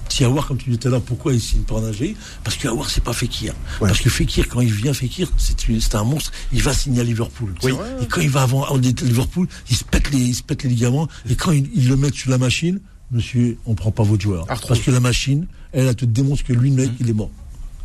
Si 0.08 0.24
Awar, 0.24 0.48
comme 0.48 0.58
tu 0.58 0.66
disais 0.70 0.78
tout 0.80 0.88
à 0.88 0.92
l'heure, 0.92 1.02
pourquoi 1.02 1.34
il 1.34 1.42
signe 1.42 1.64
pas 1.64 1.76
en 1.76 1.84
Algérie 1.84 2.16
Parce 2.46 2.56
que 2.56 2.70
Awar, 2.70 2.90
c'est 2.90 3.04
pas 3.04 3.12
Fekir. 3.12 3.54
Parce 3.90 4.00
que 4.00 4.10
Fekir, 4.10 4.48
quand 4.48 4.62
il 4.62 4.72
vient 4.72 4.94
Fekir, 4.94 5.30
c'est 5.38 5.96
un 5.96 6.04
monstre. 6.06 6.32
Il 6.54 6.62
va 6.64 6.74
signer 6.74 7.02
à 7.02 7.04
Liverpool. 7.04 7.54
Et 8.02 8.06
quand 8.08 8.22
il 8.22 8.30
va 8.30 8.44
avant 8.44 8.64
à 8.64 8.78
Liverpool, 8.78 9.48
il 9.70 9.76
se 9.76 9.84
pète 9.84 10.10
les, 10.12 10.20
il 10.20 10.36
se 10.36 10.44
pète 10.44 10.64
les 10.64 10.70
ligaments. 10.70 11.10
Et 11.30 11.36
quand 11.36 11.52
il, 11.52 11.70
il 11.76 11.90
le 11.90 11.98
met 11.98 12.14
sur 12.14 12.30
la 12.32 12.38
machine, 12.38 12.80
monsieur, 13.12 13.58
on 13.66 13.76
prend 13.76 13.92
pas 13.92 14.04
votre 14.04 14.22
joueur. 14.24 14.46
Parce 14.70 14.80
que 14.80 14.92
la 14.92 15.02
machine, 15.02 15.48
elle, 15.74 15.88
elle 15.88 15.96
te 15.96 16.06
démontre 16.06 16.44
que 16.46 16.54
lui, 16.54 16.70
le 16.70 16.76
mec, 16.78 16.92
il 17.02 17.10
est 17.10 17.14
mort. 17.14 17.32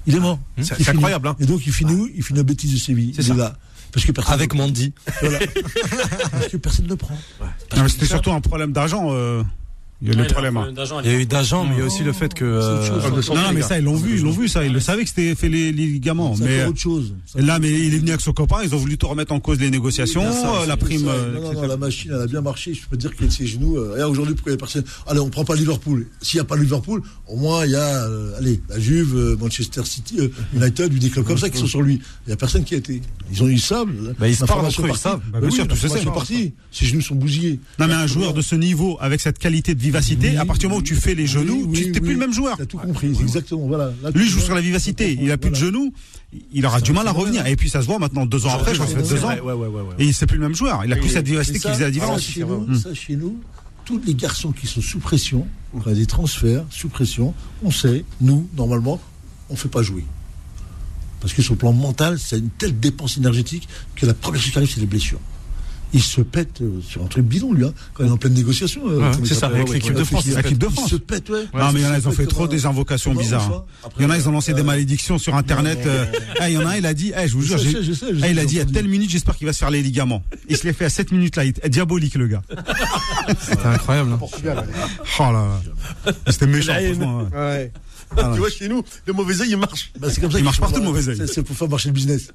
Il 0.07 0.15
est 0.15 0.21
mort. 0.21 0.39
C'est- 0.59 0.79
Il 0.79 0.85
c'est 0.85 0.91
incroyable, 0.93 1.27
hein. 1.29 1.37
Et 1.41 1.47
donc, 1.47 1.67
il 1.67 1.73
finit 1.73 1.95
où? 1.95 2.09
Il 2.15 2.23
finit 2.23 2.39
à 2.39 2.43
bêtise 2.45 2.73
de 2.73 2.79
Séville. 2.79 3.13
C'est 3.17 3.23
là. 3.35 3.57
Parce 3.93 4.05
que 4.07 4.13
personne 4.13 4.35
Avec 4.35 4.55
Mandy. 4.55 4.93
voilà. 5.21 5.39
Parce 6.31 6.49
que 6.49 6.57
personne 6.57 6.85
ne 6.85 6.91
le 6.91 6.97
prend. 6.97 7.17
Non, 7.77 7.83
mais 7.83 7.89
C'était 7.89 8.07
surtout 8.07 8.33
un 8.33 8.41
problème 8.41 8.73
d'argent. 8.73 9.09
euh, 9.13 9.43
Il 10.01 10.09
y 10.09 10.11
a 10.13 10.15
eu 10.15 10.19
le 10.19 10.27
problème. 10.29 10.57
hein. 10.57 10.69
Il 11.05 11.11
y 11.11 11.15
a 11.15 11.19
eu 11.19 11.27
d'agent, 11.27 11.65
mais 11.65 11.75
il 11.75 11.79
y 11.81 11.83
a 11.83 11.85
aussi 11.85 12.05
le 12.05 12.13
fait 12.13 12.33
que. 12.33 12.45
euh, 12.45 12.85
C'est 12.85 12.93
autre 12.93 13.21
chose. 13.21 13.35
Non, 13.35 13.43
non, 13.43 13.53
mais 13.53 13.63
ça, 13.63 13.79
ils 13.79 13.85
l'ont 13.85 13.97
vu, 13.97 14.17
ils 14.17 14.23
l'ont 14.23 14.31
vu, 14.31 14.47
ça. 14.47 14.65
Ils 14.65 14.73
le 14.73 14.79
savaient 14.79 15.03
que 15.03 15.09
c'était 15.09 15.35
fait 15.35 15.49
les, 15.49 15.73
les 15.73 15.87
ligaments. 15.87 16.37
C'est 16.37 16.45
Mais 16.45 16.65
autre 16.67 16.79
chose. 16.79 17.15
là, 17.35 17.59
mais 17.59 17.69
il 17.69 17.95
est 17.95 17.99
venu 17.99 18.11
avec 18.11 18.21
son 18.21 18.33
copain, 18.33 18.59
ils 18.63 18.73
ont 18.75 18.79
voulu 18.79 18.97
tout 18.97 19.09
remettre 19.09 19.33
en 19.33 19.41
cause 19.41 19.59
les 19.59 19.71
négociations, 19.71 20.25
Oui, 20.25 20.33
ça, 20.41 20.49
euh, 20.55 20.59
c'est 20.63 20.67
la 20.69 20.77
prime. 20.77 21.05
ça. 21.05 21.11
euh, 21.11 21.35
Non, 21.35 21.53
non, 21.53 21.63
non, 21.63 21.67
la 21.67 21.77
machine, 21.77 22.13
elle 22.15 22.23
a 22.23 22.27
bien 22.29 22.41
marché. 22.41 22.75
Je 22.75 22.83
peux 22.89 22.97
te 22.97 23.01
dire 23.01 23.17
que 23.17 23.29
ses 23.29 23.47
genoux. 23.47 23.77
euh, 23.77 23.93
regarde, 23.95 24.13
aujourd'hui, 24.13 24.35
pourquoi 24.37 24.53
il 24.53 24.55
n'y 24.55 24.59
a 24.59 24.61
personne? 24.61 24.85
Allez, 25.09 25.19
on 25.21 25.31
prend 25.31 25.45
pas 25.45 25.57
Liverpool. 25.57 26.07
S'il 26.23 26.39
n'y 26.39 26.43
a 26.43 26.45
pas 26.45 26.57
Liverpool, 26.57 27.03
au 27.27 27.37
moins, 27.37 27.65
il 27.65 27.73
y 27.73 27.77
a 27.77 28.05
euh, 28.07 28.39
allez, 28.39 28.61
la 28.69 28.79
Juve, 28.79 29.17
euh, 29.17 29.37
Manchester 29.41 29.83
City, 29.85 30.21
euh, 30.21 30.29
United, 30.55 30.95
ou 30.95 30.99
des 30.99 31.11
clubs 31.11 31.25
comme 31.25 31.39
ça 31.39 31.51
qui 31.51 31.59
sont 31.59 31.67
sur 31.67 31.83
lui. 31.83 31.95
Il 32.27 32.29
n'y 32.29 32.33
a 32.35 32.37
personne 32.37 32.63
qui 32.63 32.75
a 32.75 32.79
été. 32.79 33.03
Ils 33.33 33.43
ont 33.43 33.49
eu 33.49 33.59
ça. 33.59 33.85
Bah, 34.19 34.29
ils 34.29 34.37
se 34.37 34.45
parlent 34.45 34.65
entre 34.65 34.81
eux, 34.83 34.89
ils 34.91 34.97
savent. 34.97 35.21
Bah, 35.33 35.41
bien 35.41 35.51
sûr, 35.51 35.65
tout 35.67 35.75
l'information 35.75 36.11
sait. 36.11 36.15
partie. 36.15 36.55
Ses 36.71 36.87
genoux 36.87 37.01
sont 37.03 37.17
bousillés. 37.17 37.59
Non, 37.81 37.89
mais 37.89 37.95
un 37.95 38.07
joueur 38.07 38.33
de 38.33 38.43
ce 38.43 38.55
niveau, 38.55 38.97
avec 39.01 39.21
cette 39.21 39.39
qualité 39.41 39.75
de 39.75 39.81
vivacité, 39.89 40.31
Oui, 40.31 40.37
à 40.37 40.45
partir 40.45 40.63
du 40.63 40.67
moment 40.69 40.81
où 40.81 40.83
tu 40.83 40.95
fais 40.95 41.15
les 41.15 41.27
genoux, 41.27 41.67
Oui, 41.69 41.85
tu 41.85 41.91
n'es 41.91 42.01
plus 42.01 42.13
le 42.13 42.19
même 42.19 42.33
joueur. 42.33 42.57
T'as 42.57 42.67
tout 42.67 42.79
compris, 42.79 43.09
exactement. 43.09 43.67
Voilà. 43.67 43.93
Là, 44.03 44.13
tu 44.13 44.19
Lui, 44.19 44.29
joue 44.29 44.41
sur 44.41 44.55
la 44.55 44.61
vivacité. 44.61 45.19
Il 45.21 45.31
a 45.31 45.37
plus 45.37 45.51
de 45.51 45.57
genoux. 45.57 45.93
Il 46.53 46.65
aura 46.67 46.81
du 46.81 46.93
mal 46.93 47.09
à 47.09 47.13
revenir. 47.13 47.47
Et 47.47 47.57
puis, 47.57 47.69
ça 47.71 47.81
se 47.81 47.87
voit 47.87 47.99
maintenant, 47.99 48.27
deux 48.27 48.47
ans 48.47 48.51
après, 48.51 48.75
je 48.75 48.81
crois 48.81 48.95
que 48.95 49.09
deux 49.09 49.25
ans. 49.25 49.33
Et 49.99 50.13
c'est 50.13 50.27
plus 50.27 50.39
le 50.39 50.45
même 50.45 50.55
joueur. 50.55 50.85
Il 50.85 50.93
a 50.93 50.97
plus 50.97 51.09
cette 51.09 51.27
vivacité 51.27 51.59
qui 51.59 51.69
faisait 51.69 51.85
la 51.85 51.91
différence. 51.91 52.37
nous, 52.37 52.75
ça, 52.79 52.95
chez 52.95 53.17
nous, 53.17 53.39
tous 53.85 54.01
les 54.05 54.15
garçons 54.15 54.53
qui 54.53 54.67
sont 54.67 54.83
sous 54.83 54.99
pression, 54.99 55.47
a 55.87 55.93
des 55.93 56.07
transferts 56.07 56.65
sous 56.71 56.89
pression, 56.89 57.35
on 57.63 57.71
sait, 57.71 58.05
nous, 58.21 58.49
normalement, 58.57 59.01
on 59.49 59.55
ne 59.55 59.59
fait 59.59 59.69
pas 59.69 59.83
jouer. 59.83 60.05
Parce 61.21 61.33
que 61.33 61.43
sur 61.43 61.55
le 61.55 61.59
plan 61.59 61.73
mental, 61.73 62.19
c'est 62.19 62.39
une 62.39 62.51
telle 62.51 62.79
dépense 62.79 63.17
énergétique 63.17 63.69
que 63.97 64.07
la 64.07 64.15
première 64.15 64.41
chose 64.41 64.53
qui 64.53 64.59
arrive, 64.59 64.71
c'est 64.71 64.81
les 64.81 64.87
blessures. 64.87 65.21
Il 65.95 66.03
se 66.03 66.21
pète 66.21 66.61
euh, 66.61 66.81
sur 66.87 67.03
un 67.03 67.07
truc 67.07 67.25
bidon, 67.25 67.53
lui, 67.53 67.65
hein, 67.65 67.73
quand 67.95 68.05
il 68.05 68.09
est 68.09 68.13
en 68.13 68.17
pleine 68.19 68.35
négociation. 68.35 68.83
euh, 68.89 68.99
Ouais, 69.11 69.17
c'est 69.25 69.35
ça, 69.35 69.47
avec 69.47 69.69
l'équipe 69.71 69.95
de 69.95 70.05
France, 70.05 70.25
il 70.27 70.33
se 70.33 70.37
l'équipe 70.37 70.59
de 70.59 70.67
pète. 70.67 70.75
France. 70.75 70.89
Il 70.91 70.95
se 70.95 70.97
pète, 71.01 71.31
ouais. 71.31 71.45
Non, 71.55 71.73
mais 71.73 71.81
il 71.81 71.83
y 71.83 71.87
en 71.87 71.93
a, 71.93 71.99
ils 71.99 72.07
ont 72.09 72.13
fait 72.13 72.27
trop 72.27 72.47
des 72.47 72.67
invocations 72.67 73.15
bizarres. 73.15 73.65
hein. 73.85 73.89
Il 73.99 74.03
y 74.03 74.07
en 74.07 74.11
a, 74.11 74.19
ils 74.19 74.29
ont 74.29 74.33
lancé 74.33 74.53
des 74.53 74.61
euh, 74.61 74.65
malédictions 74.65 75.17
sur 75.19 75.35
Internet. 75.35 75.79
eh, 75.87 76.47
Il 76.49 76.53
y 76.53 76.59
en 76.59 76.67
a 76.67 76.73
un, 76.73 76.77
il 76.77 76.85
a 76.87 76.93
dit, 76.95 77.13
eh, 77.17 77.27
je 77.27 77.33
vous 77.33 77.43
jure, 77.43 77.59
sais, 77.59 77.65
j'ai- 77.65 77.83
je 77.83 77.93
sais, 77.95 78.07
je 78.15 78.21
sais, 78.21 78.31
il 78.31 78.39
a 78.39 78.45
dit 78.45 78.61
à 78.61 78.65
telle 78.67 78.87
minute, 78.89 79.11
j'espère 79.11 79.37
qu'il 79.37 79.47
va 79.47 79.53
se 79.55 79.59
faire 79.61 79.71
les 79.71 79.83
ligaments. 79.83 80.23
Il 80.49 80.57
se 80.59 80.67
les 80.67 80.73
fait 80.75 80.85
à 80.85 80.91
cette 80.91 81.11
minute-là. 81.11 81.45
Il 81.47 81.55
est 81.63 81.69
diabolique, 81.71 82.17
le 82.17 82.27
gars. 82.29 82.43
C'était 83.41 83.67
incroyable. 83.67 84.11
hein. 84.13 84.19
Oh 85.19 85.23
là 85.23 85.33
là. 86.05 86.13
C'était 86.29 86.47
méchant, 86.47 86.75
franchement. 86.75 87.29
ouais. 87.35 87.73
Ouais. 88.17 88.23
tu 88.33 88.39
vois, 88.39 88.51
chez 88.51 88.69
nous, 88.69 88.83
le 89.07 89.13
mauvais 89.13 89.41
œil, 89.41 89.51
il 89.51 89.57
marche. 89.57 89.93
Bah, 89.99 90.09
c'est 90.11 90.21
comme 90.21 90.31
ça 90.31 90.39
Il 90.39 90.41
qu'il 90.41 90.45
marche 90.47 90.61
partout, 90.61 90.81
le 90.81 90.87
mauvais 90.87 91.09
œil. 91.09 91.21
c'est- 91.27 91.43
pour 91.43 91.57
faire 91.57 91.69
marcher 91.69 91.89
le 91.89 91.95
business. 91.95 92.29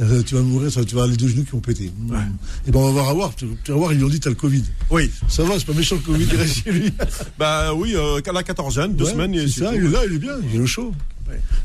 Euh, 0.00 0.22
tu 0.22 0.34
vas 0.34 0.42
mourir, 0.42 0.70
tu 0.70 0.78
vas 0.78 0.84
avoir 0.90 1.06
les 1.06 1.16
deux 1.16 1.28
genoux 1.28 1.44
qui 1.44 1.50
vont 1.52 1.60
péter. 1.60 1.84
Et 2.66 2.70
ben 2.70 2.78
on 2.80 2.86
va 2.86 2.90
voir 2.90 3.08
à 3.08 3.14
voir. 3.14 3.34
Tu, 3.34 3.46
tu 3.64 3.70
vas 3.72 3.76
voir, 3.78 3.92
ils 3.92 3.96
lui 3.98 4.04
ont 4.04 4.08
dit 4.08 4.20
t'as 4.20 4.30
le 4.30 4.36
Covid. 4.36 4.64
Oui. 4.90 5.10
Ça 5.28 5.44
va, 5.44 5.58
c'est 5.58 5.64
pas 5.66 5.72
méchant 5.72 5.96
le 5.96 6.02
Covid, 6.02 6.24
il 6.30 6.36
reste 6.36 6.64
chez 6.64 6.72
lui. 6.72 6.92
Bah 7.38 7.72
oui, 7.74 7.94
euh, 7.94 8.20
la 8.32 8.42
quatorzaine, 8.42 8.94
deux 8.94 9.04
Ouais, 9.04 9.10
semaines. 9.12 9.34
C'est 9.48 9.60
ça, 9.60 9.74
il 9.74 9.84
est 9.84 9.88
là, 9.88 10.00
il 10.06 10.14
est 10.14 10.18
bien, 10.18 10.34
il 10.52 10.56
est 10.56 10.62
au 10.62 10.66
chaud. 10.66 10.92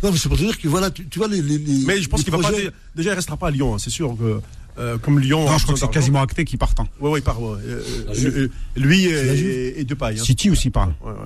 Non, 0.03 0.11
mais 0.11 0.17
c'est 0.17 0.27
pour 0.29 0.37
te 0.37 0.43
dire 0.43 0.57
que 0.59 0.67
voilà, 0.67 0.89
tu, 0.89 1.05
tu 1.07 1.19
vois 1.19 1.27
les. 1.27 1.41
les, 1.41 1.57
les- 1.57 1.85
Mais 1.85 2.01
je 2.01 2.07
pense 2.09 2.23
qu'il 2.23 2.31
va 2.31 2.39
pas. 2.39 2.51
Déjà, 2.95 3.11
il 3.11 3.15
restera 3.15 3.37
pas 3.37 3.47
à 3.47 3.51
Lyon. 3.51 3.75
hein, 3.75 3.77
C'est 3.79 3.89
sûr 3.91 4.15
que 4.17 4.39
euh, 4.79 4.97
comme 4.97 5.19
Lyon. 5.19 5.45
Non, 5.45 5.57
je 5.57 5.63
crois 5.63 5.73
que 5.75 5.79
c'est 5.79 5.89
quasiment 5.91 6.21
acté 6.21 6.45
qu'il 6.45 6.57
part. 6.57 6.73
hein. 6.79 6.85
Ouais, 6.99 7.09
ouais, 7.11 7.19
il 7.19 7.23
part. 7.23 7.41
ouais. 7.41 7.57
Euh, 7.67 8.47
lui 8.75 9.05
et, 9.05 9.79
et 9.79 9.83
Depay. 9.83 10.15
Hein. 10.19 10.23
City 10.23 10.49
aussi 10.49 10.69
parle. 10.71 10.93
Ouais, 11.03 11.11
ouais. 11.11 11.17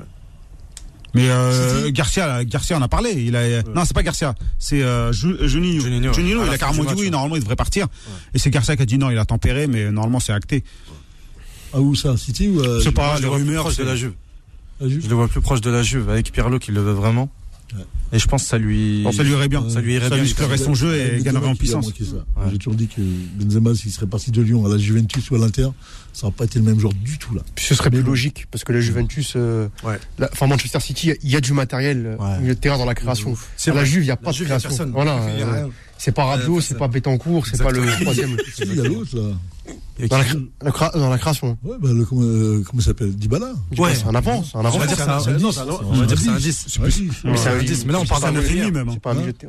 Mais 1.15 1.29
euh, 1.29 1.89
Garcia, 1.91 2.27
là, 2.27 2.43
Garcia 2.45 2.77
en 2.77 2.81
a 2.81 2.87
parlé. 2.87 3.11
Il 3.13 3.35
a, 3.35 3.63
non, 3.63 3.83
c'est 3.85 3.93
pas 3.95 4.03
Garcia, 4.03 4.35
c'est 4.59 4.81
euh, 4.83 5.11
euh, 5.23 5.47
Juninho. 5.47 6.13
Juninho, 6.13 6.43
il 6.45 6.49
a 6.53 6.57
carrément 6.57 6.83
dit 6.83 6.89
match, 6.89 6.97
oui, 6.99 7.09
normalement 7.09 7.35
il 7.37 7.41
devrait 7.41 7.55
partir. 7.55 7.87
Et 8.33 8.37
c'est 8.39 8.49
Garcia 8.49 8.75
qui 8.75 8.81
a 8.83 8.85
dit 8.85 8.97
non, 8.97 9.09
il 9.09 9.17
a 9.17 9.25
tempéré, 9.25 9.67
mais 9.67 9.91
normalement 9.91 10.19
c'est 10.19 10.33
acté. 10.33 10.63
Ah, 11.73 11.79
où 11.81 11.95
ça 11.95 12.15
City 12.17 12.47
ou. 12.49 12.61
euh, 12.61 12.79
C'est 12.83 12.91
pas 12.91 13.15
les 13.15 13.21
le 13.21 13.27
vois 13.27 13.37
plus 13.37 13.45
rumeurs. 13.45 13.63
proche 13.63 13.75
de 13.77 13.83
c'est- 13.83 13.89
la 13.89 13.95
Juve. 13.95 14.13
la 14.79 14.87
Juve 14.89 15.01
Je 15.03 15.09
le 15.09 15.15
vois 15.15 15.27
plus 15.27 15.41
proche 15.41 15.61
de 15.61 15.69
la 15.69 15.83
Juve 15.83 16.09
avec 16.09 16.31
Pirlo 16.31 16.59
qui 16.59 16.71
le 16.71 16.81
veut 16.81 16.93
vraiment. 16.93 17.29
Et 18.13 18.19
je 18.19 18.27
pense 18.27 18.43
que 18.43 18.49
ça 18.49 18.57
lui. 18.57 19.03
Bon, 19.03 19.11
ça 19.11 19.23
lui 19.23 19.31
irait 19.31 19.47
bien. 19.49 19.67
Ça 19.69 19.81
lui 19.81 19.95
irait 19.95 20.07
Ça 20.07 20.15
bien. 20.15 20.23
musclerait 20.23 20.57
son 20.57 20.73
jeu 20.73 20.95
et 20.95 21.21
gagnerait 21.21 21.47
en 21.47 21.51
lui 21.51 21.57
puissance. 21.57 21.87
Ouais. 21.87 21.93
J'ai 22.51 22.57
toujours 22.57 22.75
dit 22.75 22.87
que 22.87 23.01
Benzema, 23.01 23.73
s'il 23.75 23.91
serait 23.91 24.05
parti 24.07 24.31
de 24.31 24.41
Lyon 24.41 24.65
à 24.65 24.69
la 24.69 24.77
Juventus 24.77 25.29
ou 25.31 25.35
à 25.35 25.39
l'Inter, 25.39 25.67
ça 26.13 26.27
n'aurait 26.27 26.35
pas 26.37 26.45
été 26.45 26.59
le 26.59 26.65
même 26.65 26.79
joueur 26.79 26.93
du 26.93 27.17
tout 27.17 27.33
là. 27.35 27.41
Puis 27.55 27.65
ce 27.65 27.75
serait 27.75 27.89
plus 27.89 28.03
logique 28.03 28.45
parce 28.51 28.63
que 28.63 28.71
la 28.71 28.79
Juventus, 28.79 29.33
euh, 29.35 29.67
Ouais. 29.83 29.97
la- 30.19 30.29
enfin 30.31 30.47
Manchester 30.47 30.79
City, 30.79 31.11
il 31.23 31.29
y 31.29 31.35
a 31.35 31.41
du 31.41 31.51
matériel 31.53 32.05
euh, 32.05 32.17
Ouais. 32.17 32.39
milieu 32.39 32.55
de 32.55 32.59
terrain 32.59 32.77
dans 32.77 32.85
la 32.85 32.95
création. 32.95 33.35
C'est 33.57 33.73
la. 33.73 33.83
Juve, 33.83 34.03
il 34.03 34.05
n'y 34.05 34.11
a 34.11 34.15
La 35.45 35.67
c'est 35.97 36.11
pas 36.11 36.25
Rabiot, 36.25 36.57
euh, 36.57 36.61
c'est 36.61 36.77
pas 36.77 36.87
Bétancourt, 36.87 37.47
c'est 37.47 37.61
pas 37.61 37.71
le 37.71 37.85
troisième. 38.01 38.37
Il 38.59 38.75
y 38.75 38.79
a 38.79 38.83
l'autre 38.83 39.15
là. 39.17 39.35
Dans 40.09 40.17
la, 40.17 40.89
dans 40.89 41.09
la 41.09 41.17
création. 41.17 41.57
Ouais, 41.63 41.77
bah, 41.79 41.89
le, 41.91 42.03
comment 42.03 42.21
euh, 42.21 42.63
il 42.73 42.81
s'appelle? 42.81 43.15
Dibala 43.15 43.53
Ouais, 43.77 43.95
c'est 43.95 44.05
un 44.05 44.13
avance. 44.13 44.53
Un 44.53 44.59
avance. 44.59 44.75
On 44.75 44.79
va 44.79 46.05
dire 46.05 46.19
c'est 46.19 46.29
un 46.29 46.37
10. 46.37 46.79
Mais 47.23 47.37
c'est 47.37 47.49
un 47.49 47.85
Mais 47.85 47.93
là, 47.93 47.99
on 48.01 48.05
parle 48.05 48.23
d'un 48.23 48.39
euphémie 48.39 48.71
même. 48.71 48.89
Hein. 48.89 48.95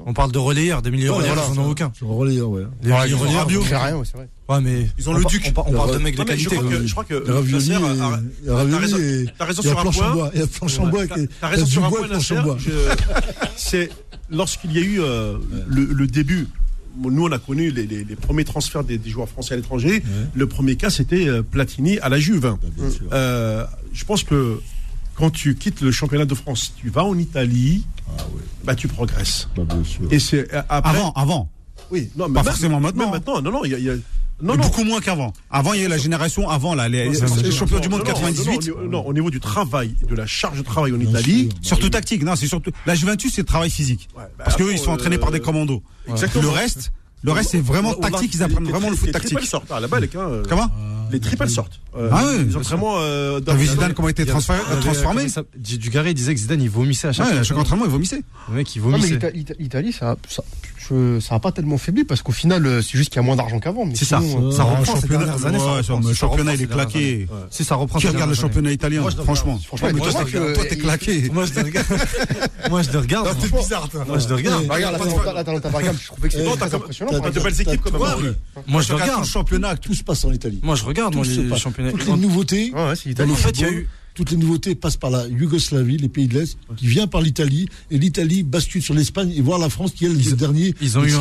On 0.07 0.13
parle 0.13 0.31
de 0.31 0.39
relayeur, 0.39 0.83
des 0.83 0.93
milieux 0.93 1.11
relayeurs, 1.11 1.49
ils 1.51 1.57
n'en 1.57 1.65
ont 1.65 1.71
aucun. 1.71 1.93
Relayeur, 2.01 2.49
ouais. 2.49 2.63
Les 2.83 2.93
milieux 2.93 3.17
relayeurs. 3.17 3.49
rien, 3.49 4.03
c'est 4.05 4.17
vrai. 4.17 4.29
Ouais, 4.49 4.61
mais 4.61 4.87
ils 4.97 5.11
ont 5.11 5.15
le 5.15 5.25
duc. 5.25 5.53
On, 5.57 5.73
parle 5.73 5.95
de 5.95 5.99
mecs 5.99 6.17
de 6.17 6.23
qualité. 6.23 6.55
Je 6.55 6.61
crois 6.61 6.71
que, 6.71 6.87
je 6.87 6.93
crois 6.93 7.05
que 7.05 7.31
Ravioli 7.33 7.73
a, 7.73 7.79
a, 7.79 8.63
a, 8.63 8.79
raison, 8.79 8.97
et, 8.99 9.27
t'as 9.37 9.45
raison 9.45 9.63
sur 9.63 9.81
un 9.81 9.91
point. 9.91 10.31
Il 10.35 10.41
y 10.41 10.43
a 10.45 10.47
planche 10.47 10.79
en 10.79 10.87
bois. 10.87 11.03
T'as 11.41 11.49
raison 11.49 11.67
sur 11.67 11.85
un 11.85 11.91
point, 11.91 12.07
C'est 13.57 13.91
lorsqu'il 14.31 14.73
y 14.73 14.79
a 14.79 14.83
eu 14.83 15.01
euh, 15.01 15.39
le, 15.69 16.07
début, 16.07 16.49
nous 16.99 17.25
on 17.25 17.33
a 17.33 17.39
connu 17.39 17.71
les, 17.71 18.05
premiers 18.17 18.45
transferts 18.45 18.85
des, 18.85 19.01
joueurs 19.07 19.29
français 19.29 19.55
à 19.55 19.57
l'étranger. 19.57 20.03
Le 20.35 20.47
premier 20.47 20.77
cas 20.77 20.91
c'était 20.91 21.29
euh, 21.29 21.43
Platini 21.43 21.99
à 22.01 22.09
la 22.09 22.19
Juve. 22.19 22.41
Bah, 22.41 22.59
euh, 23.13 23.65
je 23.93 24.05
pense 24.05 24.23
que 24.23 24.61
quand 25.15 25.31
tu 25.31 25.55
quittes 25.55 25.81
le 25.81 25.91
championnat 25.91 26.27
de 26.27 26.35
France, 26.35 26.75
tu 26.77 26.91
vas 26.91 27.05
en 27.05 27.17
Italie, 27.19 27.85
ah 28.09 28.23
bah, 28.65 28.75
tu 28.75 28.89
progresses. 28.89 29.49
Bah, 29.57 29.65
Et 30.11 30.19
c'est 30.19 30.49
avant, 30.69 31.13
avant. 31.13 31.51
Oui, 31.91 32.11
non, 32.17 32.29
mais 32.29 32.35
pas 32.35 32.45
forcément 32.45 32.81
maintenant. 32.81 33.11
maintenant, 33.11 33.41
non, 33.41 33.51
non, 33.51 33.65
il 33.65 33.79
y 33.79 33.91
a 33.91 33.95
non, 34.43 34.55
non, 34.55 34.63
Beaucoup 34.63 34.85
moins 34.85 35.01
qu'avant. 35.01 35.33
Avant, 35.51 35.73
il 35.73 35.83
y 35.83 35.85
a 35.85 35.89
la 35.89 35.97
génération 35.97 36.49
avant, 36.51 36.75
là, 36.75 36.89
les, 36.89 37.09
les 37.09 37.51
champions 37.51 37.79
du 37.79 37.89
monde 37.89 38.01
non, 38.01 38.13
98. 38.13 38.71
Non, 38.91 39.07
au 39.07 39.13
niveau 39.15 39.31
du 39.31 39.41
travail, 39.41 39.95
de 40.07 40.15
la 40.15 40.27
charge 40.27 40.59
de 40.59 40.63
travail 40.63 40.93
en 40.93 41.01
Italie. 41.01 41.49
Surtout 41.63 41.87
bah 41.87 41.99
tactique, 41.99 42.23
non, 42.23 42.37
c'est 42.37 42.47
surtout. 42.47 42.71
La 42.85 42.95
Juventus, 42.95 43.33
c'est 43.35 43.43
le 43.43 43.47
travail 43.47 43.71
physique. 43.71 44.09
Ouais, 44.15 44.25
bah, 44.37 44.45
parce 44.45 44.57
qu'eux, 44.57 44.73
ils 44.73 44.79
sont 44.79 44.91
entraînés 44.91 45.17
euh, 45.17 45.21
par 45.21 45.31
des 45.31 45.41
commandos. 45.41 45.83
Exactement. 46.07 46.43
Le 46.43 46.51
reste, 46.51 46.93
le 47.23 47.33
reste, 47.33 47.51
c'est 47.51 47.61
vraiment 47.61 47.95
on, 47.97 48.01
tactique, 48.01 48.35
a, 48.35 48.37
ils 48.37 48.43
apprennent 48.43 48.69
vraiment 48.69 48.91
le 48.91 48.97
foot 48.97 49.11
tactique. 49.11 49.41
Les 49.41 49.47
sortent, 49.47 49.71
ah, 49.71 49.81
là-bas, 49.81 50.01
les 50.01 50.07
hein, 50.15 50.29
euh, 50.31 50.43
Comment 50.49 50.71
Les 51.11 51.19
ah, 51.19 51.27
triples 51.27 51.49
sortent. 51.49 51.81
Euh, 51.97 52.11
ah 52.13 52.25
oui. 52.27 52.45
Ils 52.47 52.57
ont 52.57 52.61
vraiment. 52.61 52.97
Euh, 52.99 53.41
T'as 53.41 53.55
vu 53.55 53.67
Zidane 53.67 53.95
comment 53.95 54.09
il 54.09 54.13
était 54.13 54.27
transformé 54.27 55.27
Dugaré 55.57 56.15
disait 56.15 56.35
que 56.35 56.41
Zidane, 56.41 56.63
il 56.63 56.71
vomissait 56.71 57.09
à 57.09 57.13
chaque 57.13 57.27
fois. 57.27 57.35
Ouais, 57.35 57.41
à 57.41 57.45
chaque 57.45 57.59
entraînement, 57.59 57.87
il 57.87 57.91
vomissait. 57.91 58.23
Le 58.49 58.55
mec, 58.55 58.77
il 58.77 58.83
vomissait. 58.83 59.19
L'Italie, 59.59 59.93
ça. 59.93 60.17
Euh, 60.93 61.21
ça 61.21 61.35
n'a 61.35 61.41
pas 61.41 61.53
tellement 61.53 61.79
faibli 61.79 62.05
parce 62.05 62.23
qu'au 62.23 62.33
final, 62.33 62.65
euh, 62.67 62.83
c'est 62.83 62.97
juste 62.97 63.11
qu'il 63.11 63.17
y 63.17 63.19
a 63.21 63.23
moins 63.23 63.37
d'argent 63.37 63.59
qu'avant. 63.61 63.89
C'est 63.95 64.05
ça. 64.05 64.21
Euh, 64.21 64.51
ça, 64.51 64.65
reprend 64.65 64.95
le 66.01 66.15
championnat, 66.15 66.55
il 66.55 66.63
est 66.63 66.67
claqué. 66.67 67.27
Si 67.51 67.65
ça 67.65 67.75
reprend, 67.75 67.99
qui 67.99 68.09
regarde 68.09 68.31
le 68.31 68.37
championnat 68.37 68.73
italien 68.73 69.03
Franchement, 69.25 69.59
franchement, 69.65 69.89
mais 69.95 70.01
toi, 70.01 70.65
t'es 70.69 70.77
claqué. 70.77 71.31
Moi, 71.31 71.47
je 71.47 71.53
te 71.53 71.61
regarde. 71.61 71.87
moi, 72.71 72.83
je 72.83 72.91
te 72.91 72.97
regarde. 72.97 73.37
T'es 73.41 73.49
bizarre, 73.49 73.89
toi. 73.89 74.05
Moi, 74.07 74.19
je 74.19 74.27
te 74.27 74.33
regarde. 74.33 74.67
Regarde 74.69 74.97
je 75.01 76.21
que 76.21 76.31
c'était 76.31 76.75
impressionnant. 76.75 77.13
T'as 77.21 77.31
de 77.31 77.41
belles 77.41 77.61
équipes 77.61 77.81
comme 77.81 78.01
ça. 78.01 78.17
Moi, 78.67 78.83
je 78.83 78.93
regarde 78.93 79.21
le 79.21 79.27
championnat. 79.27 79.77
Tout 79.77 79.95
se 79.95 80.05
passe 80.05 80.25
en 80.25 80.33
Italie. 80.33 80.61
Moi, 80.63 80.75
je 80.77 80.85
regarde. 80.85 81.15
Moi, 81.15 81.25
les 81.25 81.57
championnats. 81.57 81.93
Toutes 81.93 82.07
les 82.07 82.17
nouveautés. 82.17 82.73
En 82.75 82.95
fait, 82.95 83.51
il 83.51 83.61
y 83.61 83.65
a 83.65 83.71
eu 83.71 83.89
toutes 84.17 84.31
les 84.31 84.37
nouveautés 84.39 84.75
passent 84.75 84.97
par 84.97 85.11
la 85.11 85.29
Yougoslavie, 85.29 85.99
les 85.99 86.09
pays 86.09 86.27
de 86.27 86.41
l'Est, 86.41 86.59
qui 86.77 86.87
vient 86.87 87.07
par 87.07 87.21
l'Italie, 87.21 87.69
et 87.91 87.99
l'Italie 87.99 88.43
bascule 88.43 88.83
sur 88.83 88.95
l'Espagne 88.95 89.31
et 89.37 89.43
voir 89.43 89.59
la 89.59 89.69
France 89.69 89.93
qui, 89.93 90.07
est 90.07 90.09
les 90.09 90.33
derniers. 90.33 90.75
Ils 90.81 90.99
ont 90.99 91.05
eu 91.05 91.13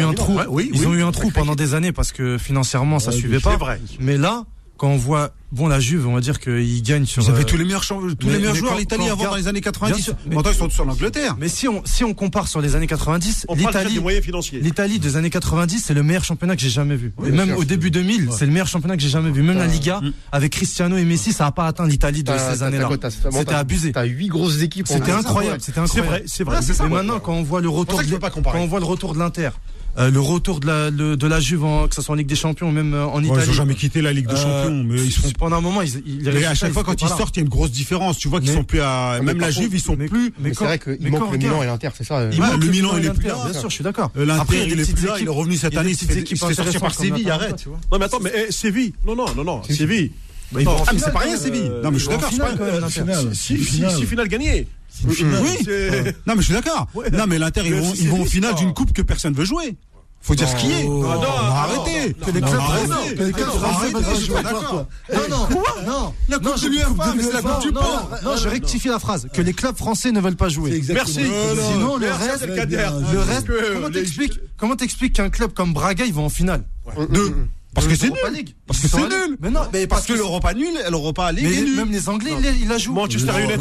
un 0.00 0.14
trou. 0.14 0.38
Ils 0.74 0.86
ont 0.88 0.94
eu 0.94 1.02
un 1.02 1.12
trou 1.12 1.30
pendant 1.30 1.54
des 1.54 1.74
années 1.74 1.92
parce 1.92 2.10
que 2.10 2.38
financièrement, 2.38 2.98
ça 2.98 3.12
suivait 3.12 3.38
pas. 3.38 3.56
Vrai. 3.56 3.80
Mais 4.00 4.16
là, 4.16 4.46
quand 4.78 4.88
on 4.88 4.96
voit 4.96 5.34
Bon, 5.50 5.66
la 5.66 5.80
Juve, 5.80 6.06
on 6.06 6.12
va 6.12 6.20
dire 6.20 6.40
qu'ils 6.40 6.82
gagnent 6.82 7.06
sur. 7.06 7.22
Vous 7.22 7.30
avez 7.30 7.40
euh, 7.40 7.44
tous 7.44 7.56
les 7.56 7.64
meilleurs, 7.64 7.86
tous 7.86 8.26
mais, 8.26 8.32
les 8.32 8.38
meilleurs 8.38 8.54
joueurs 8.54 8.76
l'Italie 8.76 9.08
avant 9.08 9.24
dans 9.24 9.36
les 9.36 9.48
années 9.48 9.62
90. 9.62 10.12
Maintenant, 10.26 10.50
ils 10.50 10.54
sont 10.54 10.68
sur 10.68 10.84
l'Angleterre. 10.84 11.36
Mais 11.38 11.48
si 11.48 11.66
on, 11.68 12.14
compare 12.14 12.48
sur 12.48 12.60
les 12.60 12.76
années 12.76 12.86
90, 12.86 13.46
l'Italie. 13.56 14.00
L'Italie 14.60 14.98
des 14.98 15.16
années 15.16 15.30
90, 15.30 15.82
c'est 15.86 15.94
le 15.94 16.02
meilleur 16.02 16.24
championnat 16.24 16.54
que 16.54 16.60
j'ai 16.60 16.68
jamais 16.68 16.96
vu. 16.96 17.12
Même 17.18 17.54
au 17.54 17.64
début 17.64 17.90
2000, 17.90 18.28
c'est 18.30 18.44
le 18.44 18.52
meilleur 18.52 18.66
championnat 18.66 18.96
que 18.96 19.02
j'ai 19.02 19.08
jamais 19.08 19.30
vu. 19.30 19.42
Même 19.42 19.58
la 19.58 19.66
Liga, 19.66 20.00
mm. 20.00 20.12
avec 20.32 20.52
Cristiano 20.52 20.96
et 20.96 21.04
Messi, 21.04 21.32
ça 21.32 21.44
n'a 21.44 21.52
pas 21.52 21.66
atteint 21.66 21.86
l'Italie 21.86 22.22
de 22.22 22.32
ces 22.36 22.62
années-là. 22.62 22.90
C'était 23.32 23.54
abusé. 23.54 23.92
T'as 23.92 24.04
huit 24.04 24.28
grosses 24.28 24.60
équipes. 24.60 24.86
C'était 24.86 25.12
incroyable. 25.12 25.60
C'était 25.62 25.80
incroyable. 25.80 26.24
C'est 26.26 26.44
vrai, 26.44 26.60
c'est 26.62 26.74
vrai. 26.74 26.88
Mais 26.88 26.96
maintenant, 26.96 27.20
quand 27.20 27.32
on 27.32 27.42
voit 27.42 27.62
le 27.62 27.70
retour, 27.70 28.02
quand 28.20 28.58
on 28.58 28.66
voit 28.66 28.80
le 28.80 28.86
retour 28.86 29.14
de 29.14 29.18
l'Inter, 29.18 29.50
euh, 29.96 30.10
le 30.10 30.20
retour 30.20 30.60
de 30.60 30.66
la, 30.66 30.90
de 30.90 31.26
la 31.26 31.40
Juve, 31.40 31.64
que 31.88 31.94
ce 31.94 32.02
soit 32.02 32.12
en 32.12 32.16
Ligue 32.16 32.28
des 32.28 32.36
Champions, 32.36 32.68
ou 32.68 32.72
même 32.72 32.94
euh, 32.94 33.06
en 33.06 33.22
Italie. 33.22 33.40
Ils 33.44 33.48
n'ont 33.48 33.52
jamais 33.52 33.74
quitté 33.74 34.00
la 34.00 34.12
Ligue 34.12 34.28
des 34.28 34.34
euh, 34.34 34.64
Champions. 34.64 34.84
mais. 34.84 34.98
Pendant 35.38 35.56
un 35.56 35.60
moment, 35.60 35.82
ils, 35.82 36.02
ils 36.06 36.22
mais 36.22 36.44
à 36.44 36.54
chaque 36.54 36.72
fois, 36.72 36.84
quand 36.84 37.00
ils 37.00 37.08
sortent, 37.08 37.36
il 37.36 37.40
y 37.40 37.42
a 37.42 37.44
une 37.44 37.48
grosse 37.48 37.72
différence. 37.72 38.18
Tu 38.18 38.28
vois 38.28 38.40
qu'ils 38.40 38.52
sont 38.52 38.64
plus 38.64 38.80
à. 38.80 39.12
Ah, 39.12 39.20
même 39.22 39.40
la 39.40 39.50
Juve, 39.50 39.74
ils 39.74 39.80
sont 39.80 39.96
plus. 39.96 40.32
Mais 40.38 40.52
c'est 40.54 40.64
vrai 40.64 40.78
qu'il 40.78 41.10
manque 41.10 41.32
le 41.32 41.38
Milan 41.38 41.62
et 41.62 41.66
l'Inter, 41.66 41.90
c'est 41.96 42.04
ça 42.04 42.28
Il 42.32 42.40
manque 42.40 42.62
le 42.62 42.70
Milan 42.70 42.96
et 42.96 43.02
l'Inter. 43.02 43.32
Bien 43.44 43.52
sûr, 43.58 43.70
je 43.70 43.74
suis 43.74 43.84
d'accord. 43.84 44.10
L'Inter, 44.14 44.66
il 44.66 44.80
est 44.80 44.94
plus 44.94 45.06
là, 45.06 45.16
il 45.20 45.26
est 45.26 45.30
revenu 45.30 45.56
cette 45.56 45.76
année. 45.76 45.90
Il 45.90 45.96
s'est 45.96 46.54
fait 46.54 46.78
par 46.78 46.94
Séville, 46.94 47.30
arrête. 47.30 47.66
Non, 47.90 47.98
mais 47.98 48.04
attends, 48.04 48.20
mais 48.20 48.32
eh, 48.48 48.52
Séville. 48.52 48.92
Non, 49.06 49.16
non, 49.16 49.26
non, 49.34 49.44
non. 49.44 49.62
Séville. 49.64 50.12
Bah, 50.52 50.60
ah, 50.66 50.90
mais 50.92 50.98
c'est 50.98 51.12
pas 51.12 51.18
rien, 51.20 51.36
Séville. 51.36 51.70
Euh, 51.70 51.82
non, 51.82 51.90
mais 51.90 51.98
je 51.98 52.04
suis 52.04 52.16
d'accord. 52.16 52.30
Si, 53.32 53.64
si, 53.64 54.06
finale 54.06 54.28
gagnée. 54.28 54.66
Oui. 55.04 55.16
Non, 56.26 56.34
mais 56.34 56.40
je 56.40 56.42
suis 56.42 56.54
d'accord. 56.54 56.88
Non, 57.12 57.24
mais 57.26 57.38
l'Inter, 57.38 57.62
ils 57.64 58.08
vont 58.08 58.22
en 58.22 58.24
finale 58.24 58.54
d'une 58.54 58.74
coupe 58.74 58.92
que 58.92 59.02
personne 59.02 59.34
veut 59.34 59.44
jouer. 59.44 59.76
Faut 60.20 60.34
dire 60.34 60.48
ce 60.48 60.56
qui 60.56 60.72
est. 60.72 60.84
Non, 60.84 61.00
non, 61.00 61.28
arrêtez. 61.30 62.14
C'est 62.24 62.32
des 62.32 62.40
clubs 62.40 62.60
français. 62.60 63.14
des 63.14 63.32
clubs 63.32 63.48
français. 63.48 63.92
Non, 63.92 65.20
non. 65.30 65.46
Quoi 65.46 65.74
Non. 65.86 66.14
La 66.28 66.38
Coupe 66.38 66.60
de 66.60 66.68
l'UEFA, 66.68 67.14
mais 67.16 67.22
c'est 67.22 67.32
la 67.32 67.42
Coupe 67.42 67.62
du 67.62 67.72
Non, 67.72 68.36
je 68.36 68.48
rectifie 68.48 68.88
la 68.88 68.98
phrase. 68.98 69.28
Que 69.32 69.42
les 69.42 69.52
clubs 69.52 69.76
français 69.76 70.10
ne 70.12 70.20
veulent 70.20 70.36
pas 70.36 70.48
jouer. 70.48 70.82
Merci. 70.92 71.20
Sinon, 71.72 71.96
le 71.96 72.10
reste. 72.10 72.46
Le 72.46 73.20
reste. 73.20 73.48
Comment 74.56 74.76
t'expliques 74.76 75.14
qu'un 75.14 75.30
club 75.30 75.52
comme 75.52 75.72
Braga, 75.72 76.04
ils 76.04 76.14
vont 76.14 76.26
en 76.26 76.30
finale? 76.30 76.64
Deux. 77.10 77.34
Parce 77.78 77.86
euh, 77.86 77.90
que 77.90 77.96
c'est 77.96 78.10
nul. 78.10 78.34
League. 78.34 78.54
Parce 78.66 78.80
que 78.80 78.88
c'est 78.88 78.98
nul. 78.98 79.36
Mais 79.40 79.50
non, 79.50 79.60
mais 79.72 79.86
parce, 79.86 80.06
que, 80.06 80.12
l'Europa 80.12 80.52
nul, 80.54 80.74
l'Europa 80.90 81.32
League 81.32 81.46
mais 81.48 81.56
est 81.56 81.62
nul. 81.62 81.76
Même 81.76 81.92
les 81.92 82.08
Anglais, 82.08 82.32
ils 82.60 82.68
la 82.68 82.78
jouent. 82.78 82.94
Manchester 82.94 83.32
United, 83.40 83.60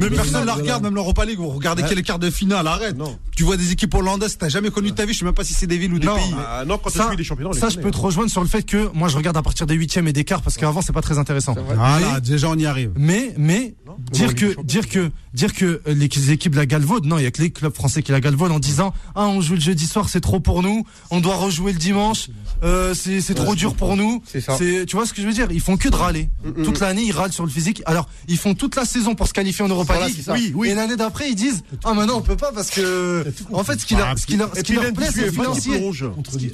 mais 0.00 0.10
personne 0.10 0.46
la 0.46 0.54
regarde, 0.54 0.82
même 0.82 0.94
l'Europa 0.94 1.24
League. 1.24 1.38
Vous 1.38 1.48
regardez 1.48 1.82
quel 1.88 2.02
quart 2.02 2.18
de 2.18 2.30
finale, 2.30 2.66
arrête. 2.66 2.96
Tu 3.36 3.44
vois 3.44 3.56
des 3.56 3.72
équipes 3.72 3.94
hollandaises, 3.94 4.38
t'as 4.38 4.48
jamais 4.48 4.70
connu 4.70 4.90
de 4.90 4.94
ta 4.94 5.04
vie. 5.04 5.12
Je 5.12 5.18
sais 5.18 5.24
même 5.24 5.34
pas 5.34 5.44
si 5.44 5.52
c'est 5.52 5.66
des 5.66 5.78
villes 5.78 5.92
ou 5.92 5.98
des 5.98 6.06
pays. 6.06 6.34
Non, 6.66 6.78
quand 6.78 6.90
tu 6.90 6.98
suis 6.98 7.16
des 7.16 7.24
championnats. 7.24 7.52
Ça, 7.52 7.68
je 7.68 7.78
peux 7.78 7.90
te 7.90 7.98
rejoindre 7.98 8.30
sur 8.30 8.42
le 8.42 8.48
fait 8.48 8.62
que 8.62 8.90
moi, 8.94 9.08
je 9.08 9.16
regarde 9.16 9.36
à 9.36 9.42
partir 9.42 9.66
des 9.66 9.74
huitièmes 9.74 10.08
et 10.08 10.12
des 10.12 10.24
quarts 10.24 10.42
parce 10.42 10.56
qu'avant, 10.56 10.82
c'est 10.82 10.92
pas 10.92 11.02
très 11.02 11.18
intéressant. 11.18 11.54
Voilà, 11.66 12.20
déjà 12.20 12.48
on 12.48 12.56
y 12.56 12.66
arrive. 12.66 12.92
Mais, 12.96 13.34
mais 13.36 13.74
dire 14.12 14.34
que, 14.34 14.60
dire 14.62 14.88
que, 14.88 14.98
euh, 14.98 15.10
dire 15.32 15.52
que 15.52 15.80
les 15.86 16.30
équipes 16.30 16.54
la 16.54 16.66
galvaudent. 16.66 17.06
Non, 17.06 17.18
il 17.18 17.24
y 17.24 17.26
a 17.26 17.30
que 17.30 17.42
les 17.42 17.50
clubs 17.50 17.74
français 17.74 18.02
qui 18.02 18.12
la 18.12 18.20
galvaudent 18.20 18.52
en 18.52 18.58
disant 18.58 18.92
ah 19.14 19.26
on 19.26 19.40
joue 19.40 19.54
le 19.54 19.60
jeudi 19.60 19.86
soir, 19.86 20.08
c'est 20.08 20.20
trop 20.20 20.40
pour 20.40 20.62
nous. 20.62 20.84
On 21.10 21.20
doit 21.20 21.36
rejouer 21.36 21.72
le 21.72 21.78
dimanche. 21.78 22.28
Euh, 22.62 22.94
c'est 22.94 23.34
trop 23.34 23.54
dur 23.54 23.74
pour 23.74 23.96
nous. 23.96 24.22
C'est 24.26 24.86
Tu 24.86 24.96
vois 24.96 25.06
ce 25.06 25.12
que 25.12 25.22
je 25.22 25.26
veux 25.26 25.32
dire? 25.32 25.48
Ils 25.50 25.60
font 25.60 25.76
que 25.76 25.88
de 25.88 25.96
râler. 25.96 26.28
Mm, 26.44 26.48
mm, 26.48 26.60
mm. 26.60 26.64
Toute 26.64 26.80
l'année, 26.80 27.02
ils 27.02 27.12
râlent 27.12 27.32
sur 27.32 27.44
le 27.44 27.50
physique. 27.50 27.82
Alors, 27.86 28.08
ils 28.28 28.38
font 28.38 28.54
toute 28.54 28.76
la 28.76 28.84
saison 28.84 29.14
pour 29.14 29.28
se 29.28 29.32
qualifier 29.32 29.64
en 29.64 29.68
Europa 29.68 30.06
League. 30.06 30.22
Oui, 30.28 30.52
oui. 30.54 30.68
Et 30.68 30.74
l'année 30.74 30.96
d'après, 30.96 31.30
ils 31.30 31.34
disent 31.34 31.62
Ah, 31.84 31.94
maintenant, 31.94 32.18
on 32.18 32.22
peut 32.22 32.36
pas 32.36 32.52
parce 32.52 32.70
que. 32.70 33.24
En 33.52 33.64
fait, 33.64 33.80
ce 33.80 33.86
qui 33.86 33.96
leur, 33.96 34.18
ce 34.18 34.26
qui 34.26 34.36
leur, 34.36 34.50
plaît, 34.92 35.08
c'est 35.12 35.30
financier. 35.30 35.92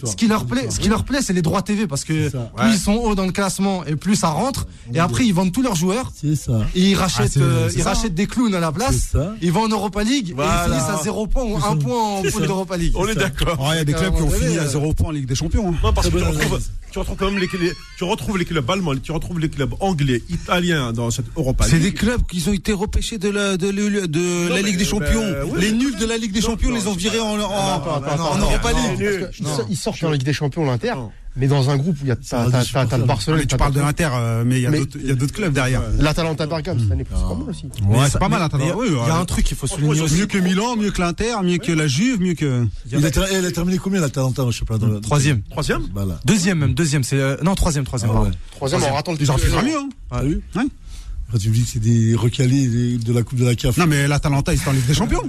Ce 0.04 0.16
qui 0.16 0.28
leur 0.28 0.46
plaît, 0.46 0.68
ce 0.70 0.78
qui 0.78 0.88
leur 0.88 1.04
plaît, 1.04 1.20
c'est 1.22 1.32
les 1.32 1.42
droits 1.42 1.62
TV 1.62 1.86
parce 1.86 2.04
que 2.04 2.30
plus 2.30 2.72
ils 2.72 2.78
sont 2.78 2.94
hauts 2.94 3.14
dans 3.14 3.26
le 3.26 3.32
classement 3.32 3.84
et 3.84 3.96
plus 3.96 4.16
ça 4.16 4.28
rentre. 4.28 4.66
Et 4.94 4.98
après, 4.98 5.24
ils 5.26 5.34
vendent 5.34 5.52
tous 5.52 5.62
leurs 5.62 5.74
joueurs. 5.74 6.12
Ça. 6.34 6.52
Et 6.74 6.90
ils 6.90 6.94
rachètent, 6.94 7.36
euh, 7.36 7.68
ils 7.74 7.82
rachètent 7.82 8.14
des 8.14 8.26
clowns 8.26 8.54
à 8.54 8.60
la 8.60 8.72
place. 8.72 9.14
Ils 9.40 9.52
vont 9.52 9.62
en 9.62 9.68
Europa 9.68 10.02
League 10.02 10.30
et 10.30 10.42
ils 10.42 10.70
finissent 10.70 10.88
à 10.88 11.00
0 11.02 11.26
point 11.26 11.44
ou 11.44 11.56
1 11.56 11.76
point 11.76 12.02
en 12.18 12.22
poule 12.22 12.46
d'Europa 12.46 12.76
League. 12.76 12.92
On 12.96 13.06
est 13.06 13.14
d'accord. 13.14 13.58
Ah, 13.60 13.74
il 13.74 13.78
y 13.78 13.80
a 13.80 13.84
des 13.84 13.92
clubs 13.92 14.14
qui 14.14 14.22
ont 14.22 14.30
fini 14.30 14.58
à 14.58 14.62
euh, 14.62 14.68
0 14.68 14.94
point 14.94 15.08
en 15.08 15.12
Ligue 15.12 15.26
des 15.26 15.34
Champions. 15.34 15.70
Hein. 15.70 15.91
Parce 15.94 16.08
que 16.08 16.18
tu 16.92 16.98
retrouves, 16.98 17.16
quand 17.16 17.30
même 17.30 17.38
les, 17.38 18.44
clubs 18.44 18.70
allemands, 18.70 18.94
tu 18.96 19.12
retrouves 19.12 19.40
les 19.40 19.48
clubs 19.48 19.74
anglais, 19.80 20.22
italiens 20.28 20.92
dans 20.92 21.10
cette 21.10 21.24
Europa 21.36 21.64
C'est 21.64 21.78
des 21.78 21.94
clubs 21.94 22.20
qui 22.26 22.46
ont 22.48 22.52
été 22.52 22.74
repêchés 22.74 23.16
de 23.16 23.30
la, 23.30 23.56
de, 23.56 23.68
la 24.48 24.60
Ligue 24.60 24.76
des 24.76 24.84
euh, 24.84 24.86
Champions. 24.86 25.32
Bah, 25.32 25.58
les 25.58 25.72
nuls 25.72 25.96
de 25.96 26.04
la 26.04 26.18
Ligue 26.18 26.32
des 26.32 26.42
Champions 26.42 26.70
les 26.70 26.86
ont 26.86 26.94
virés 26.94 27.20
en, 27.20 27.38
Europa 27.38 28.72
League. 28.72 29.28
Ils 29.70 29.76
sortent 29.76 30.04
en 30.04 30.10
Ligue 30.10 30.22
des 30.22 30.34
Champions, 30.34 30.66
l'Inter 30.66 30.94
mais 31.36 31.46
dans 31.46 31.70
un 31.70 31.76
groupe 31.76 31.96
où 32.00 32.04
il 32.04 32.08
y 32.08 32.10
a 32.10 32.16
t'as, 32.16 32.50
t'as, 32.50 32.64
t'as, 32.64 32.86
t'as 32.86 32.98
le 32.98 33.04
Barcelone. 33.04 33.44
Tu 33.46 33.56
parles 33.56 33.72
de 33.72 33.80
l'Inter, 33.80 34.08
euh, 34.12 34.44
mais 34.46 34.60
il 34.60 34.62
y 34.62 34.66
a 35.10 35.14
d'autres, 35.14 35.32
clubs 35.32 35.52
derrière. 35.52 35.80
Euh, 35.80 35.90
L'Atalanta 35.98 36.46
Bergame 36.46 36.76
ah. 36.78 36.82
cette 36.82 36.92
année, 36.92 37.06
c'est 37.08 37.20
pas 37.20 37.34
mal 37.34 37.48
aussi. 37.48 37.66
Ouais, 37.86 38.08
c'est 38.10 38.18
pas 38.18 38.28
mal 38.28 38.40
l'Atalanta. 38.40 38.74
Il 38.86 38.92
y 38.92 39.10
a 39.10 39.16
un 39.16 39.24
truc 39.24 39.44
qu'il 39.44 39.56
faut 39.56 39.66
souligner. 39.66 40.02
Mieux 40.02 40.26
que 40.26 40.38
Milan, 40.38 40.76
mieux 40.76 40.90
que 40.90 41.00
l'Inter, 41.00 41.34
mieux 41.42 41.58
que 41.58 41.72
la 41.72 41.86
Juve, 41.86 42.20
mieux 42.20 42.34
que. 42.34 42.66
Elle 42.90 43.46
a 43.46 43.50
terminé 43.50 43.78
combien 43.78 44.00
l'Atalanta 44.00 44.44
Je 44.50 44.58
sais 44.58 44.64
pas. 44.64 44.78
Troisième. 45.02 45.42
Troisième. 45.50 45.82
Deuxième 46.24 46.52
même, 46.58 46.74
deuxième. 46.74 47.02
C'est 47.04 47.18
euh, 47.18 47.36
non 47.42 47.54
troisième, 47.54 47.84
troisième. 47.84 48.10
Ah 48.14 48.30
troisième. 48.56 48.82
On 48.82 48.94
ratant 48.94 49.12
le. 49.12 49.18
Ils 49.20 49.30
auraient 49.30 49.40
pu 49.40 49.48
faire 49.48 49.64
mieux. 49.64 49.76
Hein. 49.76 49.88
Ah 50.10 50.20
oui. 50.24 50.40
Tu 51.40 51.48
me 51.48 51.54
dis 51.54 51.62
que 51.62 51.68
c'est 51.68 51.78
des 51.80 52.14
recalés 52.14 52.96
de 52.98 53.12
la 53.12 53.22
Coupe 53.22 53.38
de 53.38 53.44
la 53.46 53.54
CAF. 53.54 53.76
Non, 53.78 53.86
mais 53.86 54.06
l'Atalanta, 54.08 54.52
ils 54.52 54.58
sont 54.60 54.70
en 54.70 54.72
Ligue 54.72 54.86
des 54.86 54.94
Champions. 54.94 55.22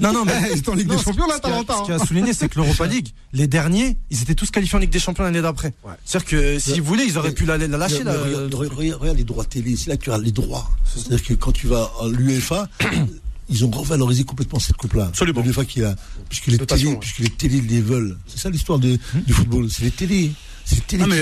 Non, 0.00 0.12
non, 0.12 0.24
mais 0.24 0.32
Ils 0.54 0.64
sont 0.64 0.70
en 0.72 0.74
Ligue 0.74 0.88
Non, 0.88 0.96
des 0.96 1.02
Champions, 1.02 1.24
ce 1.28 1.40
qu'il 1.40 1.50
a- 1.50 1.56
l'Atalanta. 1.56 1.74
Ce 1.86 1.92
a 1.92 1.94
à 1.96 2.06
souligner, 2.06 2.32
c'est 2.32 2.48
que 2.48 2.56
l'Europa 2.60 2.86
League, 2.86 3.08
les 3.32 3.46
derniers, 3.46 3.96
ils 4.10 4.22
étaient 4.22 4.34
tous 4.34 4.50
qualifiés 4.50 4.76
en 4.76 4.80
Ligue 4.80 4.90
des 4.90 4.98
Champions 5.00 5.24
l'année 5.24 5.42
d'après. 5.42 5.72
C'est-à-dire 6.04 6.28
que 6.28 6.58
s'ils 6.58 6.82
voulaient, 6.82 7.06
ils 7.06 7.18
auraient 7.18 7.32
pu 7.32 7.44
la, 7.44 7.58
la 7.58 7.66
lâcher. 7.66 7.98
Mais 7.98 8.04
la- 8.04 8.12
regarde, 8.22 8.54
regarde- 8.54 9.00
regarde 9.00 9.18
les 9.18 9.24
droits 9.24 9.44
télé, 9.44 9.76
c'est 9.76 9.90
là 9.90 9.96
que 9.96 10.04
tu 10.04 10.12
as 10.12 10.18
les 10.18 10.32
droits. 10.32 10.70
C'est-à-dire 10.94 11.22
que 11.24 11.34
quand 11.34 11.52
tu 11.52 11.66
vas 11.66 11.90
à 12.00 12.08
l'UEFA, 12.08 12.68
ils 13.48 13.64
ont 13.64 13.70
revalorisé 13.70 14.24
complètement 14.24 14.58
cette 14.58 14.76
coupe-là. 14.76 15.06
Absolument. 15.06 15.40
Le 15.42 15.48
UEFA 15.48 15.64
qui 15.64 15.82
a, 15.82 15.94
puisque 16.28 16.46
les 16.46 16.58
télés, 16.58 16.86
ouais. 16.86 16.96
puisque 16.98 17.18
les 17.18 17.30
télés 17.30 17.60
les 17.60 17.80
veulent. 17.80 18.16
C'est 18.26 18.38
ça 18.38 18.50
l'histoire 18.50 18.78
de- 18.78 18.98
du 19.26 19.32
football. 19.32 19.68
C'est 19.70 19.84
les 19.84 19.90
télés. 19.90 20.32
C'est. 20.64 20.82
Ah, 21.00 21.06
mais 21.06 21.16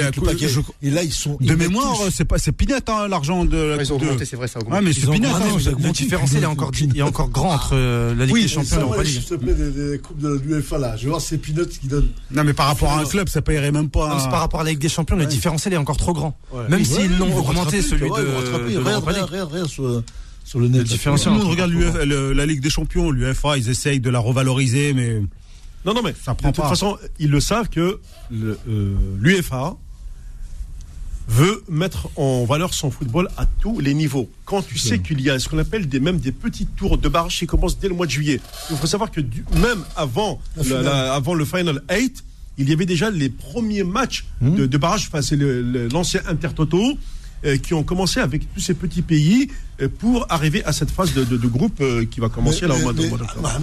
je- 0.49 0.61
Et 0.83 0.91
là, 0.91 1.03
ils 1.03 1.13
sont. 1.13 1.37
De 1.41 1.55
mémoire, 1.55 1.97
c'est 2.13 2.25
pas, 2.25 2.39
c'est 2.39 2.53
pinette, 2.53 2.89
hein, 2.89 3.09
l'argent 3.09 3.45
de 3.45 3.57
la 3.57 3.77
Ouais, 3.77 3.83
ils 3.83 3.93
ont 3.93 3.97
Coupe 3.97 4.03
de- 4.05 4.07
augmenté, 4.11 4.25
c'est 4.25 4.37
vrai, 4.37 4.47
ça 4.47 4.59
a 4.59 4.63
augmenté. 4.63 4.79
Ouais, 4.79 4.85
mais 4.87 4.93
c'est 4.93 5.07
non, 5.07 5.35
hein. 5.35 5.83
Le 5.83 5.91
différentiel 5.93 6.43
est 6.45 6.47
encore, 6.47 6.71
il 6.81 6.97
est 6.97 7.03
encore 7.03 7.29
grand 7.31 7.53
entre 7.53 7.71
euh, 7.73 8.15
la 8.15 8.27
Ligue 8.27 8.43
des 8.43 8.49
Champions 8.49 8.77
et 8.77 8.81
l'Europa 8.81 8.97
moi, 8.97 9.05
League. 9.05 9.15
s'il 9.15 9.25
te 9.25 9.35
plaît, 9.35 9.55
des, 9.55 9.99
coupes 9.99 10.21
de 10.21 10.41
l'UEFA 10.45 10.79
là. 10.79 10.97
Je 10.97 11.05
vais 11.05 11.09
voir 11.09 11.21
ces 11.21 11.39
peanuts 11.39 11.67
qui 11.81 11.89
donnent. 11.89 12.11
Non, 12.31 12.45
mais 12.45 12.53
par 12.53 12.67
rapport 12.67 12.93
à 12.93 13.01
un 13.01 13.05
club, 13.05 13.29
ça 13.29 13.43
paierait 13.43 13.73
même 13.73 13.89
pas. 13.89 14.19
C'est 14.21 14.31
par 14.31 14.41
rapport 14.41 14.61
à 14.61 14.65
la 14.65 14.71
Ligue 14.71 14.81
des 14.81 14.89
Champions, 14.89 15.17
le 15.17 15.27
différentiel 15.27 15.75
est 15.75 15.79
encore 15.79 15.97
trop 15.97 16.13
grand. 16.13 16.39
Même 16.69 16.85
s'ils 16.85 17.07
ils 17.07 17.19
l'ont 17.19 17.37
augmenté, 17.37 17.83
celui 17.83 18.11
de, 18.11 18.79
l'Europa 18.79 19.13
League. 19.13 19.67
sur, 19.67 20.61
le 20.61 20.69
net. 20.69 20.83
Le 20.83 20.85
différentiel 20.85 21.35
monde 21.35 21.49
regarde 21.49 21.73
la 21.73 22.47
Ligue 22.47 22.61
des 22.61 22.71
Champions, 22.71 23.11
l'UEFA, 23.11 23.59
ils 23.59 23.69
essayent 23.69 24.01
de 24.01 24.11
la 24.11 24.19
revaloriser, 24.19 24.93
mais 24.93 25.23
Non, 25.85 25.95
non, 25.95 26.03
mais 26.03 26.15
Ça 26.23 26.35
prend 26.35 26.51
de 26.51 26.55
toute 26.55 26.63
pas. 26.63 26.69
façon, 26.71 26.97
ils 27.19 27.31
le 27.31 27.41
savent 27.41 27.69
que 27.69 28.01
euh, 28.33 28.57
l'UEFA 29.19 29.77
veut 31.29 31.63
mettre 31.69 32.09
en 32.17 32.45
valeur 32.45 32.75
son 32.75 32.91
football 32.91 33.29
à 33.37 33.47
tous 33.47 33.81
les 33.81 33.95
niveaux. 33.95 34.29
Quand 34.45 34.63
tu 34.63 34.77
sais 34.79 34.99
qu'il 34.99 35.21
y 35.21 35.31
a 35.31 35.39
ce 35.39 35.49
qu'on 35.49 35.59
appelle 35.59 35.89
des, 35.89 36.01
même 36.01 36.19
des 36.19 36.33
petits 36.33 36.67
tours 36.67 36.99
de 36.99 37.09
barrage 37.09 37.39
qui 37.39 37.47
commencent 37.47 37.79
dès 37.79 37.89
le 37.89 37.95
mois 37.95 38.07
de 38.07 38.11
juillet. 38.11 38.41
Il 38.71 38.77
faut 38.77 38.87
savoir 38.87 39.11
que 39.11 39.21
du- 39.21 39.45
même 39.55 39.83
avant, 39.97 40.41
La 40.57 40.63
la- 40.63 40.65
finale. 40.69 40.85
la- 40.85 41.15
avant 41.15 41.35
le 41.35 41.45
Final 41.45 41.83
8, 41.91 42.25
il 42.59 42.69
y 42.69 42.73
avait 42.73 42.87
déjà 42.87 43.11
les 43.11 43.29
premiers 43.31 43.85
matchs 43.85 44.25
de, 44.41 44.67
de 44.67 44.79
barrage. 44.79 45.07
Enfin, 45.09 45.23
c'est 45.23 45.37
l'ancien 45.37 46.21
Intertoto 46.27 46.99
qui 47.63 47.75
ont 47.75 47.83
commencé 47.83 48.21
avec 48.21 48.53
tous 48.55 48.61
ces 48.61 48.75
petits 48.75 49.03
pays 49.03 49.49
euh, 49.81 49.89
pour 49.99 50.27
arriver 50.31 50.65
à 50.65 50.73
cette 50.73 50.91
phase 50.91 51.13
de, 51.15 51.25
de- 51.25 51.37
de 51.37 51.47
groupe 51.49 51.81
euh, 51.81 52.05
qui 52.05 52.21
va 52.21 52.29
commencer 52.29 52.67
là 52.67 52.75
au 52.75 52.79
mois 52.79 52.93
de- 52.93 53.09
bah, 53.09 53.19
bah, 53.43 53.61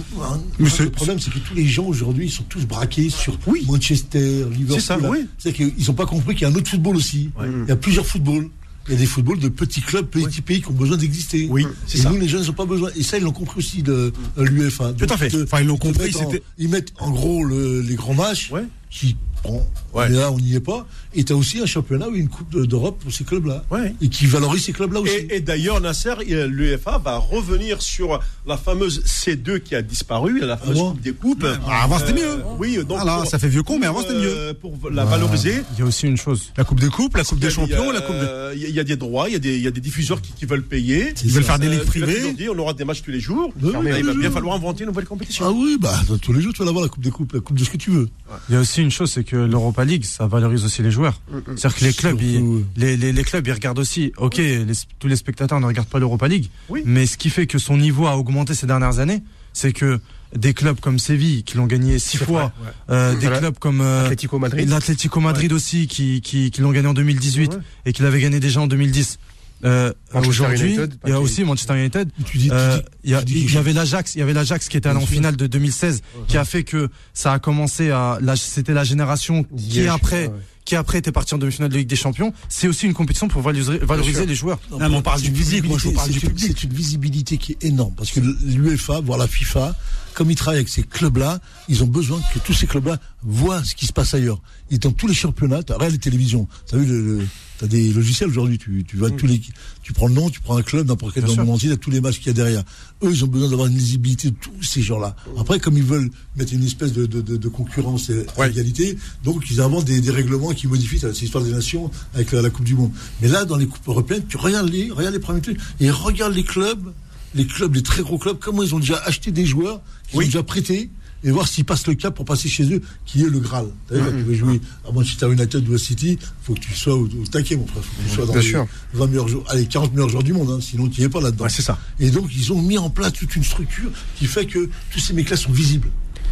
Mais 0.58 0.64
bah, 0.66 0.70
c'est- 0.76 0.84
le 0.84 0.90
problème, 0.90 1.18
c'est 1.18 1.32
que 1.32 1.38
tous 1.38 1.54
les 1.54 1.66
gens 1.66 1.84
aujourd'hui, 1.86 2.26
ils 2.26 2.30
sont 2.30 2.42
tous 2.44 2.66
braqués 2.66 3.08
sur 3.10 3.38
Oui. 3.46 3.64
Manchester, 3.66 4.44
Liverpool. 4.50 4.80
C'est 4.80 4.86
ça, 4.86 4.98
oui. 4.98 5.26
C'est-à-dire 5.38 5.72
qu'ils 5.74 5.86
n'ont 5.86 5.94
pas 5.94 6.06
compris 6.06 6.34
qu'il 6.34 6.42
y 6.42 6.44
a 6.44 6.48
un 6.52 6.54
autre 6.54 6.70
football 6.70 6.96
aussi. 6.96 7.30
Il 7.64 7.68
y 7.68 7.72
a 7.72 7.76
plusieurs 7.76 8.06
footballs. 8.06 8.48
Il 8.88 8.94
y 8.94 8.96
a 8.96 8.98
des 8.98 9.06
footballs 9.06 9.38
de 9.38 9.48
petits 9.50 9.82
clubs, 9.82 10.06
petits 10.06 10.40
pays 10.40 10.62
qui 10.62 10.68
ont 10.68 10.72
besoin 10.72 10.96
d'exister. 10.96 11.46
Oui, 11.50 11.66
c'est 11.86 11.98
Et 11.98 12.00
ça. 12.02 12.10
nous, 12.10 12.18
les 12.18 12.26
jeunes, 12.26 12.42
ils 12.42 12.46
n'ont 12.48 12.54
pas 12.54 12.64
besoin. 12.64 12.90
Et 12.96 13.02
ça, 13.02 13.18
ils 13.18 13.22
l'ont 13.24 13.30
compris 13.30 13.58
aussi 13.58 13.82
de 13.82 14.12
euh, 14.38 14.44
l'UEFA. 14.44 14.94
Tout 14.94 15.06
à 15.08 15.16
fait. 15.16 15.32
Enfin, 15.42 15.60
ils 15.60 15.66
l'ont 15.66 15.76
compris, 15.76 16.04
mettent 16.06 16.16
en- 16.16 16.30
c'était- 16.30 16.42
ils 16.58 16.68
mettent 16.68 16.92
en 16.98 17.10
gros 17.10 17.44
le- 17.44 17.82
les 17.82 17.94
grands 17.94 18.14
matchs 18.14 18.50
Ouais. 18.50 18.64
qui, 18.90 19.16
bon, 19.44 19.64
Ouais. 19.94 20.08
mais 20.08 20.16
là, 20.16 20.30
on 20.30 20.38
n'y 20.38 20.54
est 20.54 20.60
pas. 20.60 20.86
Et 21.14 21.24
tu 21.24 21.32
as 21.32 21.36
aussi 21.36 21.58
un 21.60 21.66
championnat 21.66 22.08
ou 22.08 22.14
une 22.14 22.28
Coupe 22.28 22.50
de- 22.52 22.64
d'Europe 22.64 22.98
pour 23.02 23.12
ces 23.12 23.24
clubs-là. 23.24 23.64
Ouais. 23.70 23.94
Et 24.00 24.08
qui 24.08 24.26
valorise 24.26 24.64
ces 24.64 24.72
clubs-là 24.72 25.00
aussi. 25.00 25.12
Et, 25.14 25.36
et 25.36 25.40
d'ailleurs, 25.40 25.80
Nasser, 25.80 26.14
l'UEFA 26.26 26.98
va 26.98 27.16
revenir 27.18 27.82
sur 27.82 28.20
la 28.46 28.56
fameuse 28.56 29.02
C2 29.04 29.60
qui 29.60 29.74
a 29.74 29.82
disparu, 29.82 30.40
la 30.40 30.56
fameuse 30.56 30.76
bon 30.78 30.90
Coupe 30.92 31.00
des 31.00 31.12
Coupes. 31.12 31.46
Ah, 31.66 31.84
avant, 31.84 31.98
c'était 31.98 32.14
mieux. 32.14 32.42
Oui, 32.58 32.76
donc 32.84 33.00
pour- 33.00 33.26
ça 33.26 33.38
fait 33.38 33.48
vieux 33.48 33.62
con, 33.62 33.78
mais 33.78 33.86
avant, 33.86 34.00
c'était 34.02 34.14
mieux. 34.14 34.28
euh, 34.32 34.54
Pour 34.54 34.76
la 34.90 35.04
valoriser. 35.04 35.62
Il 35.74 35.80
y 35.80 35.82
a 35.82 35.84
aussi 35.86 36.06
une 36.06 36.16
chose. 36.16 36.52
La 36.56 36.64
Coupe 36.64 36.80
des 36.80 36.88
Coupes, 36.88 37.16
la 37.16 37.24
Coupe 37.24 37.38
des 37.38 37.46
a- 37.48 37.50
Champions, 37.50 37.90
la 37.90 38.00
Coupe 38.00 38.16
des... 38.16 38.20
euh, 38.26 38.52
Il 38.54 38.62
y, 38.62 38.64
a- 38.66 38.68
il 38.68 38.74
y 38.74 38.80
a 38.80 38.84
des 38.84 38.96
droits, 38.96 39.28
il 39.28 39.32
y 39.32 39.36
a 39.36 39.38
des, 39.38 39.56
il 39.56 39.62
y 39.62 39.66
a 39.66 39.70
des 39.70 39.80
diffuseurs 39.80 40.20
qui, 40.20 40.32
qui 40.32 40.44
veulent 40.46 40.62
payer. 40.62 41.12
Ils 41.24 41.30
veulent 41.32 41.44
faire 41.44 41.58
des 41.58 41.66
Euh, 41.66 41.70
ligues 41.70 41.84
privées. 41.84 42.48
on 42.54 42.58
aura 42.58 42.72
des 42.74 42.84
matchs 42.84 43.02
tous 43.02 43.10
les 43.10 43.20
jours. 43.20 43.52
Oui, 43.62 43.72
oui, 43.80 43.90
il 43.98 44.04
va 44.04 44.14
bien 44.14 44.30
falloir 44.30 44.54
inventer 44.56 44.82
une 44.84 44.88
nouvelle 44.90 45.04
compétition. 45.06 45.44
Ah 45.48 45.52
oui, 45.52 45.76
bah, 45.80 45.94
tous 46.22 46.32
les 46.32 46.40
jours, 46.40 46.52
tu 46.52 46.58
vas 46.60 46.64
l'avoir 46.66 46.84
la 46.84 46.88
Coupe 46.88 47.02
des 47.02 47.10
Coupes, 47.10 47.32
la 47.32 47.40
Coupe 47.40 47.58
de 47.58 47.64
ce 47.64 47.70
que 47.70 47.76
tu 47.76 47.90
veux. 47.90 48.08
Il 48.48 48.54
y 48.54 48.58
a 48.58 48.60
aussi 48.60 48.82
une 48.82 48.90
chose, 48.90 49.10
c'est 49.10 49.24
que 49.24 49.36
l'Europa 49.36 49.79
League, 49.84 50.04
ça 50.04 50.26
valorise 50.26 50.64
aussi 50.64 50.82
les 50.82 50.90
joueurs. 50.90 51.20
C'est-à-dire 51.56 51.74
que 51.76 51.84
les 51.84 51.92
clubs, 51.92 52.20
ils, 52.22 52.32
Surtout, 52.34 52.64
les, 52.76 52.96
les, 52.96 53.12
les 53.12 53.24
clubs, 53.24 53.46
ils 53.46 53.52
regardent 53.52 53.78
aussi. 53.78 54.12
Ok, 54.16 54.36
les- 54.36 54.64
tous 54.98 55.08
les 55.08 55.16
spectateurs 55.16 55.60
ne 55.60 55.66
regardent 55.66 55.88
pas 55.88 55.98
l'Europa 55.98 56.28
League, 56.28 56.48
Oui. 56.68 56.82
mais 56.84 57.06
ce 57.06 57.16
qui 57.16 57.30
fait 57.30 57.46
que 57.46 57.58
son 57.58 57.76
niveau 57.76 58.06
a 58.06 58.16
augmenté 58.16 58.54
ces 58.54 58.66
dernières 58.66 58.98
années, 58.98 59.22
c'est 59.52 59.72
que 59.72 60.00
des 60.36 60.54
clubs 60.54 60.78
comme 60.78 60.98
Séville, 61.00 61.42
qui 61.42 61.56
l'ont 61.56 61.66
gagné 61.66 61.98
six 61.98 62.16
fois, 62.16 62.52
euh, 62.88 63.14
des 63.14 63.20
Voilà. 63.26 63.38
clubs 63.38 63.58
comme 63.58 63.80
euh, 63.80 64.08
Madrid. 64.38 64.68
l'Atlético 64.68 65.18
Madrid 65.20 65.52
aussi, 65.52 65.88
qui, 65.88 66.20
qui, 66.20 66.52
qui 66.52 66.60
l'ont 66.60 66.70
gagné 66.70 66.86
en 66.86 66.94
2018 66.94 67.50
Ouais. 67.54 67.58
et 67.86 67.92
qui 67.92 68.02
l'avaient 68.02 68.20
gagné 68.20 68.38
déjà 68.38 68.60
en 68.60 68.68
2010. 68.68 69.18
Euh, 69.64 69.92
Aujourd'hui, 70.14 70.78
il 71.04 71.10
y 71.10 71.12
a 71.12 71.20
aussi 71.20 71.44
Manchester 71.44 71.78
United. 71.78 72.08
Euh, 72.50 72.80
Il 73.04 73.10
y, 73.10 73.52
y 73.52 73.56
avait 73.58 73.72
l'Ajax, 73.72 74.14
il 74.14 74.18
y 74.18 74.22
avait 74.22 74.32
l'Ajax 74.32 74.68
qui 74.68 74.76
était 74.76 74.88
allé 74.88 74.98
en 74.98 75.06
finale 75.06 75.36
de 75.36 75.46
2016, 75.46 76.02
qui 76.28 76.36
a 76.36 76.44
fait 76.44 76.64
que 76.64 76.88
ça 77.14 77.32
a 77.32 77.38
commencé 77.38 77.90
à, 77.90 78.18
c'était 78.36 78.72
la 78.72 78.84
génération 78.84 79.44
qui 79.56 79.86
après, 79.86 80.28
ouais. 80.28 80.34
qui 80.64 80.76
après 80.76 80.98
était 80.98 81.12
partie 81.12 81.34
en 81.34 81.38
demi-finale 81.38 81.70
de 81.70 81.76
Ligue 81.76 81.88
des 81.88 81.96
Champions. 81.96 82.32
C'est 82.48 82.68
aussi 82.68 82.86
une 82.86 82.94
compétition 82.94 83.28
pour 83.28 83.42
valoriser, 83.42 83.78
valoriser 83.78 84.26
les 84.26 84.34
joueurs. 84.34 84.58
Non, 84.70 84.78
mais 84.78 84.96
on 84.96 85.02
parle 85.02 85.20
du 85.20 85.34
physique, 85.34 85.64
moi, 85.66 85.78
je 85.78 85.88
vous 85.88 85.90
visibilité, 85.90 85.96
parle 85.96 86.10
du 86.10 86.20
public. 86.20 86.54
C'est 86.58 86.64
une 86.64 86.72
visibilité 86.72 87.36
qui 87.36 87.52
est 87.52 87.64
énorme 87.64 87.94
parce 87.96 88.10
que 88.10 88.20
l'UEFA, 88.20 89.00
voire 89.00 89.18
la 89.18 89.26
FIFA, 89.28 89.74
comme 90.14 90.30
ils 90.30 90.36
travaillent 90.36 90.58
avec 90.60 90.68
ces 90.68 90.82
clubs-là, 90.82 91.40
ils 91.68 91.82
ont 91.82 91.86
besoin 91.86 92.20
que 92.34 92.38
tous 92.40 92.52
ces 92.54 92.66
clubs-là 92.66 92.98
voient 93.22 93.62
ce 93.64 93.74
qui 93.74 93.86
se 93.86 93.92
passe 93.92 94.14
ailleurs. 94.14 94.40
Et 94.70 94.78
dans 94.78 94.92
tous 94.92 95.06
les 95.06 95.14
championnats, 95.14 95.62
tu 95.62 95.72
regarde 95.72 95.92
les 95.92 95.98
télévisions, 95.98 96.48
tu 96.68 96.74
as 96.74 96.78
vu 96.78 96.86
le, 96.86 97.18
le- 97.18 97.26
T'as 97.58 97.66
des 97.66 97.92
logiciels 97.92 98.30
aujourd'hui, 98.30 98.56
tu, 98.56 98.84
tu 98.88 98.96
vois 98.96 99.10
tous 99.10 99.26
les, 99.26 99.38
tu 99.82 99.92
prends 99.92 100.06
le 100.08 100.14
nom, 100.14 100.30
tu 100.30 100.40
prends 100.40 100.56
un 100.56 100.62
club, 100.62 100.88
n'importe 100.88 101.12
quel 101.12 101.24
dans 101.24 101.28
le 101.42 101.44
monde 101.44 101.56
entier, 101.56 101.68
t'as 101.68 101.76
tous 101.76 101.90
les 101.90 102.00
matchs 102.00 102.16
qu'il 102.16 102.28
y 102.28 102.30
a 102.30 102.32
derrière. 102.32 102.62
Eux, 103.02 103.10
ils 103.12 103.22
ont 103.22 103.26
besoin 103.26 103.50
d'avoir 103.50 103.66
une 103.68 103.76
lisibilité 103.76 104.30
de 104.30 104.36
tous 104.40 104.62
ces 104.62 104.80
gens-là. 104.80 105.14
Après, 105.38 105.58
comme 105.60 105.76
ils 105.76 105.84
veulent 105.84 106.08
mettre 106.36 106.54
une 106.54 106.64
espèce 106.64 106.94
de, 106.94 107.04
de, 107.04 107.20
de, 107.20 107.36
de 107.36 107.48
concurrence 107.48 108.08
et 108.08 108.24
égalité, 108.48 108.96
donc 109.24 109.44
ils 109.50 109.60
inventent 109.60 109.84
des, 109.84 110.00
des 110.00 110.10
règlements 110.10 110.52
qui 110.54 110.68
modifient 110.68 111.00
cette 111.00 111.20
histoire 111.20 111.44
des 111.44 111.52
nations 111.52 111.90
avec 112.14 112.32
la, 112.32 112.40
la 112.40 112.48
Coupe 112.48 112.64
du 112.64 112.74
Monde. 112.76 112.92
Mais 113.20 113.28
là, 113.28 113.44
dans 113.44 113.56
les 113.58 113.66
coupes 113.66 113.86
européennes, 113.88 114.24
tu 114.26 114.38
regardes 114.38 114.70
les, 114.70 114.90
regarde 114.90 115.12
les 115.12 115.20
premiers 115.20 115.42
trucs 115.42 115.60
et 115.80 115.90
regarde 115.90 116.32
les 116.32 116.44
clubs, 116.44 116.94
les 117.34 117.46
clubs, 117.46 117.74
les 117.74 117.82
très 117.82 118.00
gros 118.02 118.16
clubs, 118.16 118.38
comment 118.40 118.62
ils 118.62 118.74
ont 118.74 118.80
déjà 118.80 118.96
acheté 119.04 119.32
des 119.32 119.44
joueurs, 119.44 119.82
qu'ils 120.10 120.18
ont 120.20 120.22
déjà 120.24 120.42
prêtés 120.42 120.90
et 121.22 121.30
voir 121.30 121.46
s'ils 121.46 121.66
passent 121.66 121.86
le 121.86 121.92
cap 121.94 122.14
pour 122.14 122.24
passer 122.24 122.48
chez 122.48 122.64
eux, 122.72 122.80
qui 123.04 123.22
est 123.22 123.28
le 123.28 123.40
Graal. 123.40 123.66
Quand 123.90 123.96
tu 124.10 124.22
veux 124.22 124.34
jouer 124.34 124.58
à 124.88 124.92
Manchester 124.92 125.30
United 125.30 125.68
ou 125.68 125.74
à 125.74 125.78
City, 125.78 126.18
faut 126.42 126.54
que 126.54 126.60
tu 126.60 126.72
sois 126.74 126.94
au, 126.94 127.04
au 127.04 127.26
taquet, 127.30 127.56
mon 127.56 127.66
frère. 127.66 127.82
Faut 127.84 128.02
que 128.02 128.08
tu 128.08 128.14
sois 128.14 128.24
dans 128.26 128.32
Bien 128.32 128.40
les 128.40 128.48
sûr. 128.48 128.66
20 128.94 129.06
meilleurs 129.08 129.28
joueurs, 129.28 129.44
allez, 129.50 129.66
40 129.66 129.92
meilleurs 129.92 130.08
joueurs 130.08 130.22
du 130.22 130.32
monde, 130.32 130.50
hein, 130.50 130.58
sinon 130.62 130.88
tu 130.88 131.00
n'y 131.00 131.06
es 131.06 131.10
pas 131.10 131.20
là-dedans. 131.20 131.44
Ouais, 131.44 131.50
c'est 131.50 131.60
ça. 131.60 131.78
Et 131.98 132.10
donc, 132.10 132.30
ils 132.34 132.50
ont 132.54 132.62
mis 132.62 132.78
en 132.78 132.88
place 132.88 133.12
toute 133.12 133.36
une 133.36 133.44
structure 133.44 133.90
qui 134.16 134.24
fait 134.26 134.46
que 134.46 134.70
tous 134.90 134.98
ces 135.00 135.12
mecs-là 135.12 135.36
sont 135.36 135.52
visibles. 135.52 135.90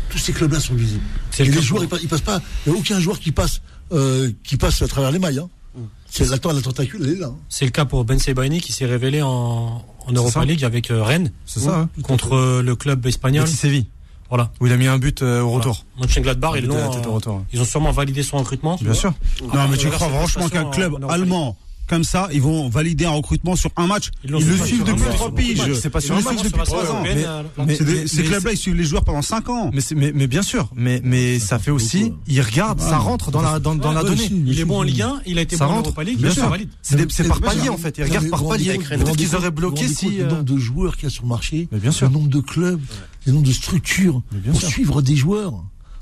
Tous 0.08 0.16
ces 0.16 0.32
clubs-là 0.32 0.58
sont 0.58 0.72
visibles. 0.74 1.02
Et 1.38 1.44
le 1.44 1.52
les 1.52 1.60
joueurs, 1.60 1.84
ils, 1.84 1.98
ils 2.04 2.08
passent 2.08 2.22
pas. 2.22 2.40
Il 2.64 2.72
n'y 2.72 2.78
a 2.78 2.80
aucun 2.80 2.98
joueur 2.98 3.20
qui 3.20 3.30
passe, 3.30 3.60
euh, 3.92 4.30
qui 4.42 4.56
passe 4.56 4.80
à 4.80 4.88
travers 4.88 5.10
les 5.10 5.18
mailles. 5.18 5.38
Hein. 5.40 5.50
Mm. 5.76 5.80
C'est 6.10 6.24
la, 6.30 6.38
la 6.54 6.62
tentacule, 6.62 7.00
elle 7.04 7.10
est 7.10 7.16
là. 7.16 7.26
hein. 7.26 7.36
C'est 7.50 7.66
le 7.66 7.70
cas 7.72 7.84
pour 7.84 8.06
Ben 8.06 8.18
Sebaini 8.18 8.62
qui 8.62 8.72
s'est 8.72 8.86
révélé 8.86 9.20
en, 9.20 9.84
en 10.08 10.12
Europa. 10.12 10.44
League 10.44 10.64
avec 10.64 10.90
euh, 10.90 11.02
Rennes 11.02 11.32
C'est 11.46 11.60
ça, 11.60 11.80
hein. 11.80 11.88
contre 12.02 12.34
euh, 12.34 12.62
le 12.62 12.76
club 12.76 13.06
espagnol. 13.06 13.44
Petit 13.44 13.56
Séville, 13.56 13.86
Voilà. 14.28 14.50
où 14.60 14.66
il 14.66 14.72
a 14.72 14.76
mis 14.76 14.86
un 14.86 14.98
but 14.98 15.22
euh, 15.22 15.40
au 15.40 15.50
retour. 15.50 15.84
Mönchengladbach, 16.00 16.52
ils 16.56 16.70
euh, 16.70 16.86
retour, 16.88 17.34
ouais. 17.36 17.42
Ils 17.52 17.60
ont 17.60 17.64
sûrement 17.64 17.90
validé 17.92 18.22
son 18.22 18.38
recrutement. 18.38 18.78
Bien 18.80 18.94
sûr. 18.94 19.12
Non, 19.54 19.68
mais 19.68 19.76
tu 19.76 19.88
crois 19.88 20.08
franchement 20.08 20.48
qu'un 20.48 20.64
club 20.66 21.04
allemand 21.08 21.56
comme 21.88 22.04
ça, 22.04 22.28
ils 22.32 22.42
vont 22.42 22.68
valider 22.68 23.04
un 23.06 23.10
recrutement 23.10 23.56
sur 23.56 23.70
un 23.76 23.86
match 23.86 24.10
Ils 24.24 24.30
Ils, 24.30 24.46
le 24.46 24.56
suivent 24.56 24.84
depuis 24.84 25.04
trois 25.14 25.34
piges. 25.34 25.72
C'est 25.74 25.90
pas 25.90 26.00
Ils 26.00 26.10
le 26.10 26.20
suivent 26.20 26.52
depuis 26.52 26.62
trois 26.64 26.90
ans. 26.90 27.02
Mais- 27.02 27.24
euh, 27.26 28.06
Ces 28.06 28.22
clubs-là, 28.24 28.52
ils 28.52 28.56
suivent 28.56 28.74
les 28.74 28.84
joueurs 28.84 29.04
pendant 29.04 29.22
5 29.22 29.48
ans. 29.48 29.70
Mais, 29.72 29.80
c'est- 29.80 29.94
mais, 29.94 30.12
mais 30.14 30.26
bien 30.26 30.42
sûr, 30.42 30.70
mais, 30.74 31.00
mais 31.04 31.38
ça 31.38 31.58
fait 31.58 31.70
aussi, 31.70 32.12
il 32.26 32.40
regarde, 32.40 32.80
ça 32.80 32.98
rentre 32.98 33.30
dans 33.30 33.42
la, 33.42 33.58
dans, 33.58 33.74
dans 33.74 33.92
la 33.92 34.02
Ouais, 34.02 34.10
donnée. 34.10 34.28
Il 34.46 34.58
est 34.60 34.64
bon 34.64 34.78
en. 34.78 34.82
Ligue 34.82 35.02
1, 35.02 35.20
il 35.26 35.38
a 35.38 35.42
été 35.42 35.56
bon 35.56 35.64
en 35.66 35.76
Europa 35.78 36.02
League, 36.04 36.18
bien 36.18 36.30
sûr. 36.30 36.50
C'est 36.82 37.28
par 37.28 37.40
palier 37.40 37.68
en 37.68 37.76
fait. 37.76 37.98
Ils 37.98 38.04
regardent 38.04 38.30
par 38.30 38.46
palier. 38.46 38.78
Peut-être 38.78 39.16
qu'ils 39.16 39.34
auraient 39.36 39.50
bloqué 39.50 39.88
si. 39.88 40.08
Le 40.10 40.24
euh, 40.24 40.28
nombre 40.30 40.42
de 40.44 40.56
joueurs 40.56 40.96
qu'il 40.96 41.04
y 41.04 41.06
a 41.06 41.10
sur 41.10 41.24
le 41.24 41.28
marché, 41.28 41.68
Mais 41.72 41.78
bien 41.78 41.90
sûr. 41.90 42.06
le 42.08 42.12
nombre 42.12 42.28
de 42.28 42.40
clubs, 42.40 42.80
le 43.26 43.32
nombre 43.32 43.46
de 43.46 43.52
structures 43.52 44.22
pour 44.50 44.60
suivre 44.62 45.02
des 45.02 45.16
joueurs. 45.16 45.52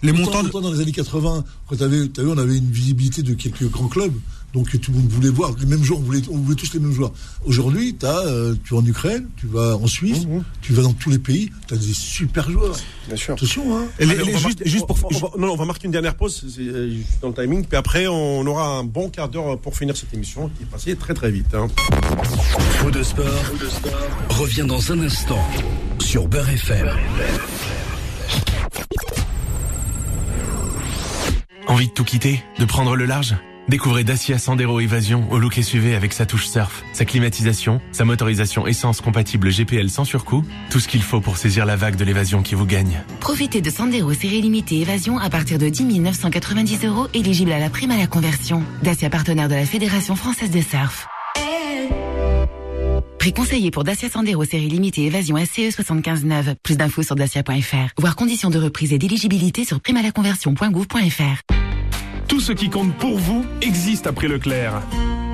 Les 0.03 0.13
montants 0.13 0.43
dans 0.61 0.71
les 0.71 0.81
années 0.81 0.93
80, 0.93 1.45
quand 1.69 1.77
on 1.81 2.39
avait 2.39 2.57
une 2.59 2.71
visibilité 2.71 3.23
de 3.23 3.35
quelques 3.35 3.69
grands 3.71 3.89
clubs, 3.89 4.13
donc 4.55 4.71
tout 4.81 4.91
le 4.93 4.99
monde 4.99 5.09
voulait 5.09 5.29
voir. 5.29 5.55
Les 5.61 5.67
mêmes 5.67 5.83
joueurs, 5.85 6.01
on 6.01 6.03
voulait, 6.03 6.23
on 6.31 6.39
voulait 6.39 6.57
tous 6.57 6.73
les 6.73 6.81
mêmes 6.81 6.93
joueurs. 6.93 7.13
Aujourd'hui, 7.45 7.95
t'as, 7.95 8.25
euh, 8.27 8.55
tu 8.65 8.75
vas 8.75 8.81
en 8.81 8.87
Ukraine, 8.87 9.29
tu 9.37 9.47
vas 9.47 9.77
en 9.77 9.87
Suisse, 9.87 10.27
tu 10.63 10.73
vas 10.73 10.83
dans 10.83 10.93
tous 10.95 11.11
les 11.11 11.19
pays, 11.19 11.51
tu 11.69 11.75
as 11.75 11.77
des 11.77 11.93
super 11.93 12.51
joueurs. 12.51 12.77
Bien 13.09 13.17
sûr. 13.17 13.35
Attention, 13.35 13.77
hein. 13.79 13.85
Et 13.99 14.07
les- 14.07 14.13
Allez, 14.13 14.23
on 14.23 14.27
les- 14.27 14.33
va 14.33 14.39
juste, 14.39 14.59
marquer- 14.61 14.71
juste 14.71 14.87
pour. 14.87 14.99
on- 15.05 15.15
on 15.15 15.19
va- 15.19 15.31
non, 15.47 15.53
on 15.53 15.57
va 15.57 15.65
marquer 15.67 15.87
une 15.87 15.93
dernière 15.93 16.15
pause 16.15 16.45
c'est, 16.49 16.61
euh, 16.63 16.95
dans 17.21 17.29
le 17.29 17.35
timing, 17.35 17.65
puis 17.65 17.77
après 17.77 18.07
on 18.07 18.47
aura 18.47 18.79
un 18.79 18.85
bon 18.85 19.11
quart 19.11 19.29
d'heure 19.29 19.59
pour 19.59 19.77
finir 19.77 19.97
cette 19.97 20.13
émission 20.15 20.49
qui 20.57 20.63
est 20.63 20.67
passée 20.67 20.97
très 20.97 21.13
très 21.15 21.31
vite. 21.31 21.55
hein. 21.55 21.69
Faux 22.79 22.91
de 22.91 23.03
sport, 23.03 23.25
revient 24.31 24.65
dans 24.67 24.93
un 24.93 25.01
instant 25.01 25.39
sur 25.99 26.29
Beurre 26.29 26.49
FM. 26.51 26.89
Envie 31.69 31.89
de 31.89 31.93
tout 31.93 32.05
quitter 32.05 32.43
De 32.59 32.65
prendre 32.65 32.95
le 32.97 33.05
large? 33.07 33.35
Découvrez 33.69 34.05
Dacia 34.05 34.39
Sandero 34.39 34.79
Évasion 34.79 35.27
au 35.33 35.39
look 35.39 35.55
SUV 35.55 35.97
avec 35.97 36.13
sa 36.13 36.25
touche 36.25 36.47
surf, 36.47 36.85
sa 36.93 37.05
climatisation, 37.05 37.81
sa 37.91 38.05
motorisation 38.05 38.65
essence 38.69 39.01
compatible 39.01 39.51
GPL 39.51 39.91
sans 39.91 40.05
surcoût, 40.05 40.45
tout 40.71 40.79
ce 40.79 40.87
qu'il 40.87 41.03
faut 41.03 41.21
pour 41.21 41.37
saisir 41.37 41.67
la 41.67 41.75
vague 41.75 41.97
de 41.97 42.05
l'évasion 42.05 42.43
qui 42.43 42.55
vous 42.55 42.65
gagne. 42.65 43.03
Profitez 43.19 43.61
de 43.61 43.71
Sandero 43.71 44.13
série 44.15 44.41
limitée 44.41 44.83
Évasion 44.83 45.19
à 45.19 45.31
partir 45.31 45.59
de 45.59 45.69
10 45.69 45.99
990 45.99 46.85
euros, 46.85 47.09
éligible 47.13 47.51
à 47.51 47.59
la 47.59 47.69
prime 47.69 47.91
à 47.91 47.97
la 47.97 48.07
conversion. 48.07 48.63
Dacia 48.85 49.11
partenaire 49.11 49.49
de 49.49 49.57
la 49.57 49.67
Fédération 49.67 50.15
française 50.15 50.53
de 50.53 50.61
surf. 50.61 51.09
Prix 53.19 53.33
conseillé 53.33 53.73
pour 53.73 53.83
Dacia 53.83 54.09
Sandero 54.09 54.45
série 54.45 54.69
limitée 54.69 55.07
Évasion 55.07 55.37
SCE 55.45 55.75
75 55.75 56.55
Plus 56.63 56.77
d'infos 56.77 57.03
sur 57.03 57.17
dacia.fr. 57.17 57.91
Voir 57.99 58.15
conditions 58.15 58.51
de 58.51 58.61
reprise 58.61 58.93
et 58.93 58.99
d'éligibilité 58.99 59.65
sur 59.65 59.81
primalaconversion.gouv.fr. 59.81 61.56
Tout 62.37 62.43
ce 62.43 62.53
qui 62.53 62.69
compte 62.69 62.93
pour 62.99 63.17
vous 63.17 63.47
existe 63.63 64.07
après 64.07 64.29
Leclerc. 64.29 64.83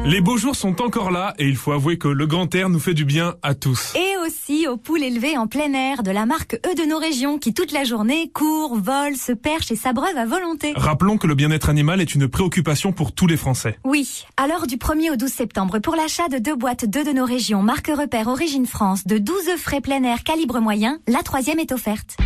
Les 0.05 0.21
beaux 0.21 0.37
jours 0.37 0.55
sont 0.55 0.81
encore 0.81 1.11
là 1.11 1.35
et 1.37 1.49
il 1.49 1.57
faut 1.57 1.73
avouer 1.73 1.99
que 1.99 2.07
le 2.07 2.29
grand 2.29 2.55
air 2.55 2.69
nous 2.69 2.79
fait 2.79 2.95
du 2.95 3.05
bien 3.05 3.35
à 3.43 3.57
tous. 3.57 3.93
Et 3.97 4.17
aussi 4.25 4.69
aux 4.69 4.77
poules 4.77 5.03
élevées 5.03 5.37
en 5.37 5.49
plein 5.49 5.73
air 5.75 6.05
de 6.05 6.13
la 6.13 6.27
marque 6.27 6.61
E 6.65 6.77
de 6.77 6.89
nos 6.89 6.99
régions 6.99 7.39
qui 7.39 7.55
toute 7.55 7.73
la 7.73 7.83
journée 7.83 8.31
courent, 8.33 8.77
volent, 8.77 9.17
se 9.17 9.33
perchent 9.33 9.73
et 9.73 9.77
s'abreuvent 9.77 10.17
à 10.17 10.27
volonté. 10.27 10.75
Rappelons 10.77 11.19
que 11.19 11.27
le 11.27 11.35
bien-être 11.35 11.69
animal 11.69 12.01
est 12.01 12.15
une 12.15 12.29
préoccupation 12.29 12.93
pour 12.93 13.11
tous 13.11 13.27
les 13.27 13.37
Français. 13.37 13.81
Oui, 13.83 14.25
alors 14.37 14.69
du 14.69 14.77
1er 14.77 15.11
au 15.11 15.17
12 15.17 15.29
septembre, 15.29 15.81
pour 15.81 15.97
l'achat 15.97 16.29
de 16.29 16.39
deux 16.39 16.55
boîtes 16.55 16.85
d'œufs 16.85 17.05
de 17.05 17.13
nos 17.13 17.27
régions, 17.27 17.65
marque 17.65 17.89
repère 17.89 18.29
Origine 18.29 18.67
France, 18.67 19.09
de 19.09 19.19
12 19.19 19.49
œufs 19.55 19.61
frais 19.61 19.81
plein 19.81 20.05
air 20.05 20.23
calibre 20.23 20.61
moyen, 20.61 21.01
la 21.09 21.25
troisième 21.25 21.59
est 21.59 21.73
offerte. 21.73 22.17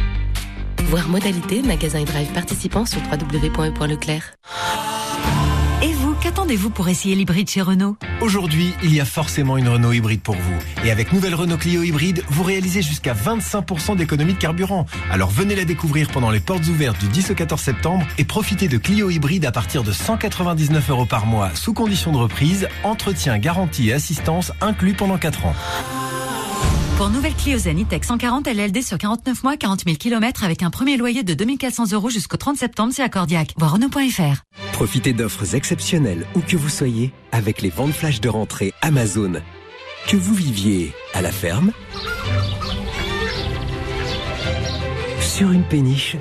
Voir 0.84 1.08
modalité, 1.08 1.62
magasin 1.62 1.98
et 1.98 2.04
drive 2.04 2.28
participants 2.32 2.86
sur 2.86 3.00
www.leclerc. 3.10 4.34
Et 5.82 5.92
vous, 5.92 6.14
qu'attendez-vous 6.14 6.70
pour 6.70 6.88
essayer 6.88 7.14
l'hybride 7.14 7.50
chez 7.50 7.60
Renault? 7.60 7.96
Aujourd'hui, 8.20 8.72
il 8.82 8.94
y 8.94 9.00
a 9.00 9.04
forcément 9.04 9.58
une 9.58 9.68
Renault 9.68 9.92
hybride 9.92 10.22
pour 10.22 10.36
vous. 10.36 10.58
Et 10.84 10.90
avec 10.90 11.12
nouvelle 11.12 11.34
Renault 11.34 11.58
Clio 11.58 11.82
hybride, 11.82 12.22
vous 12.30 12.42
réalisez 12.42 12.80
jusqu'à 12.80 13.12
25% 13.12 13.96
d'économie 13.96 14.32
de 14.32 14.38
carburant. 14.38 14.86
Alors 15.10 15.30
venez 15.30 15.54
la 15.54 15.64
découvrir 15.64 16.08
pendant 16.08 16.30
les 16.30 16.40
portes 16.40 16.66
ouvertes 16.68 16.98
du 16.98 17.08
10 17.08 17.32
au 17.32 17.34
14 17.34 17.60
septembre 17.60 18.06
et 18.16 18.24
profitez 18.24 18.68
de 18.68 18.78
Clio 18.78 19.10
hybride 19.10 19.44
à 19.44 19.52
partir 19.52 19.82
de 19.82 19.92
199 19.92 20.90
euros 20.90 21.06
par 21.06 21.26
mois 21.26 21.50
sous 21.54 21.74
condition 21.74 22.12
de 22.12 22.18
reprise, 22.18 22.68
entretien, 22.82 23.36
garantie 23.38 23.90
et 23.90 23.92
assistance 23.92 24.52
inclus 24.62 24.94
pendant 24.94 25.18
4 25.18 25.46
ans. 25.46 25.54
Pour 26.96 27.10
nouvelle 27.10 27.34
Clio 27.34 27.58
Zenitech 27.58 28.04
140 28.04 28.46
LLD 28.46 28.80
sur 28.80 28.96
49 28.96 29.44
mois, 29.44 29.58
40 29.58 29.82
000 29.84 29.96
km 29.98 30.44
avec 30.44 30.62
un 30.62 30.70
premier 30.70 30.96
loyer 30.96 31.22
de 31.22 31.34
2400 31.34 31.92
euros 31.92 32.08
jusqu'au 32.08 32.38
30 32.38 32.56
septembre, 32.56 32.90
c'est 32.96 33.02
accordiaque. 33.02 33.52
Voir 33.58 33.72
Renault.fr. 33.72 34.42
Profitez 34.72 35.12
d'offres 35.12 35.54
exceptionnelles 35.54 36.26
où 36.34 36.40
que 36.40 36.56
vous 36.56 36.70
soyez 36.70 37.12
avec 37.32 37.60
les 37.60 37.68
ventes 37.68 37.92
flash 37.92 38.22
de 38.22 38.30
rentrée 38.30 38.72
Amazon. 38.80 39.32
Que 40.08 40.16
vous 40.16 40.34
viviez 40.34 40.94
à 41.12 41.20
la 41.20 41.32
ferme, 41.32 41.70
sur 45.20 45.50
une 45.50 45.64
péniche, 45.64 46.16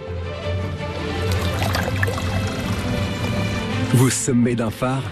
au 4.01 4.09
sommet 4.09 4.55
d'un 4.55 4.71
phare, 4.71 5.03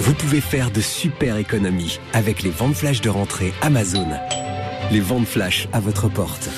vous 0.00 0.14
pouvez 0.14 0.40
faire 0.40 0.70
de 0.70 0.80
super 0.80 1.36
économies 1.36 1.98
avec 2.12 2.42
les 2.42 2.50
ventes 2.50 2.74
flash 2.74 3.00
de 3.00 3.08
rentrée 3.08 3.52
Amazon. 3.62 4.06
Les 4.92 5.00
ventes 5.00 5.26
flash 5.26 5.68
à 5.72 5.80
votre 5.80 6.08
porte, 6.08 6.48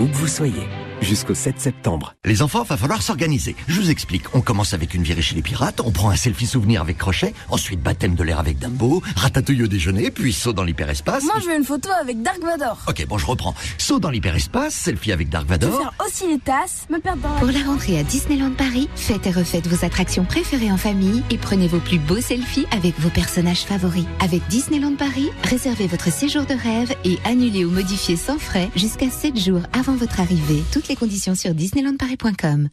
où 0.00 0.06
que 0.06 0.14
vous 0.14 0.28
soyez 0.28 0.66
jusqu'au 1.04 1.34
7 1.34 1.60
septembre. 1.60 2.14
Les 2.24 2.42
enfants, 2.42 2.62
va 2.62 2.76
falloir 2.76 3.02
s'organiser. 3.02 3.54
Je 3.68 3.80
vous 3.80 3.90
explique. 3.90 4.34
On 4.34 4.40
commence 4.40 4.74
avec 4.74 4.94
une 4.94 5.02
virée 5.02 5.22
chez 5.22 5.34
les 5.34 5.42
pirates, 5.42 5.80
on 5.84 5.90
prend 5.90 6.10
un 6.10 6.16
selfie 6.16 6.46
souvenir 6.46 6.80
avec 6.80 6.98
Crochet, 6.98 7.34
ensuite 7.50 7.80
baptême 7.80 8.14
de 8.14 8.22
l'air 8.22 8.38
avec 8.38 8.58
Dumbo, 8.58 9.02
ratatouille 9.16 9.62
au 9.62 9.66
déjeuner, 9.66 10.10
puis 10.10 10.32
saut 10.32 10.52
dans 10.52 10.64
l'hyperespace. 10.64 11.24
Moi, 11.24 11.34
je 11.42 11.46
veux 11.46 11.56
une 11.56 11.64
photo 11.64 11.88
avec 12.00 12.22
Dark 12.22 12.40
Vador. 12.42 12.78
Ok, 12.88 13.06
bon, 13.06 13.18
je 13.18 13.26
reprends. 13.26 13.54
Saut 13.78 13.98
dans 14.00 14.10
l'hyperespace, 14.10 14.74
selfie 14.74 15.12
avec 15.12 15.28
Dark 15.28 15.46
Je 15.48 15.52
veux 15.54 15.58
Vador. 15.58 15.78
faire 15.80 15.92
aussi 16.06 16.26
les 16.26 16.38
tasses, 16.38 16.86
me 16.90 16.98
perdre 16.98 17.22
dans 17.22 17.34
la... 17.34 17.40
Pour 17.40 17.48
la 17.50 17.64
rentrée 17.64 17.98
à 17.98 18.02
Disneyland 18.02 18.52
Paris, 18.52 18.88
faites 18.96 19.26
et 19.26 19.30
refaites 19.30 19.66
vos 19.66 19.84
attractions 19.84 20.24
préférées 20.24 20.72
en 20.72 20.76
famille 20.76 21.22
et 21.30 21.38
prenez 21.38 21.68
vos 21.68 21.78
plus 21.80 21.98
beaux 21.98 22.20
selfies 22.20 22.66
avec 22.70 22.98
vos 23.00 23.10
personnages 23.10 23.62
favoris. 23.64 24.06
Avec 24.20 24.46
Disneyland 24.48 24.94
Paris, 24.96 25.28
réservez 25.44 25.86
votre 25.86 26.10
séjour 26.12 26.44
de 26.46 26.54
rêve 26.54 26.94
et 27.04 27.18
annulez 27.24 27.64
ou 27.64 27.70
modifiez 27.70 28.16
sans 28.16 28.38
frais 28.38 28.70
jusqu'à 28.76 29.10
7 29.10 29.38
jours 29.38 29.62
avant 29.78 29.94
votre 29.94 30.20
arrivée. 30.20 30.62
Toutes 30.72 30.88
les 30.88 30.93
conditions 30.96 31.34
sur 31.34 31.54
disneylandparis.com. 31.54 32.68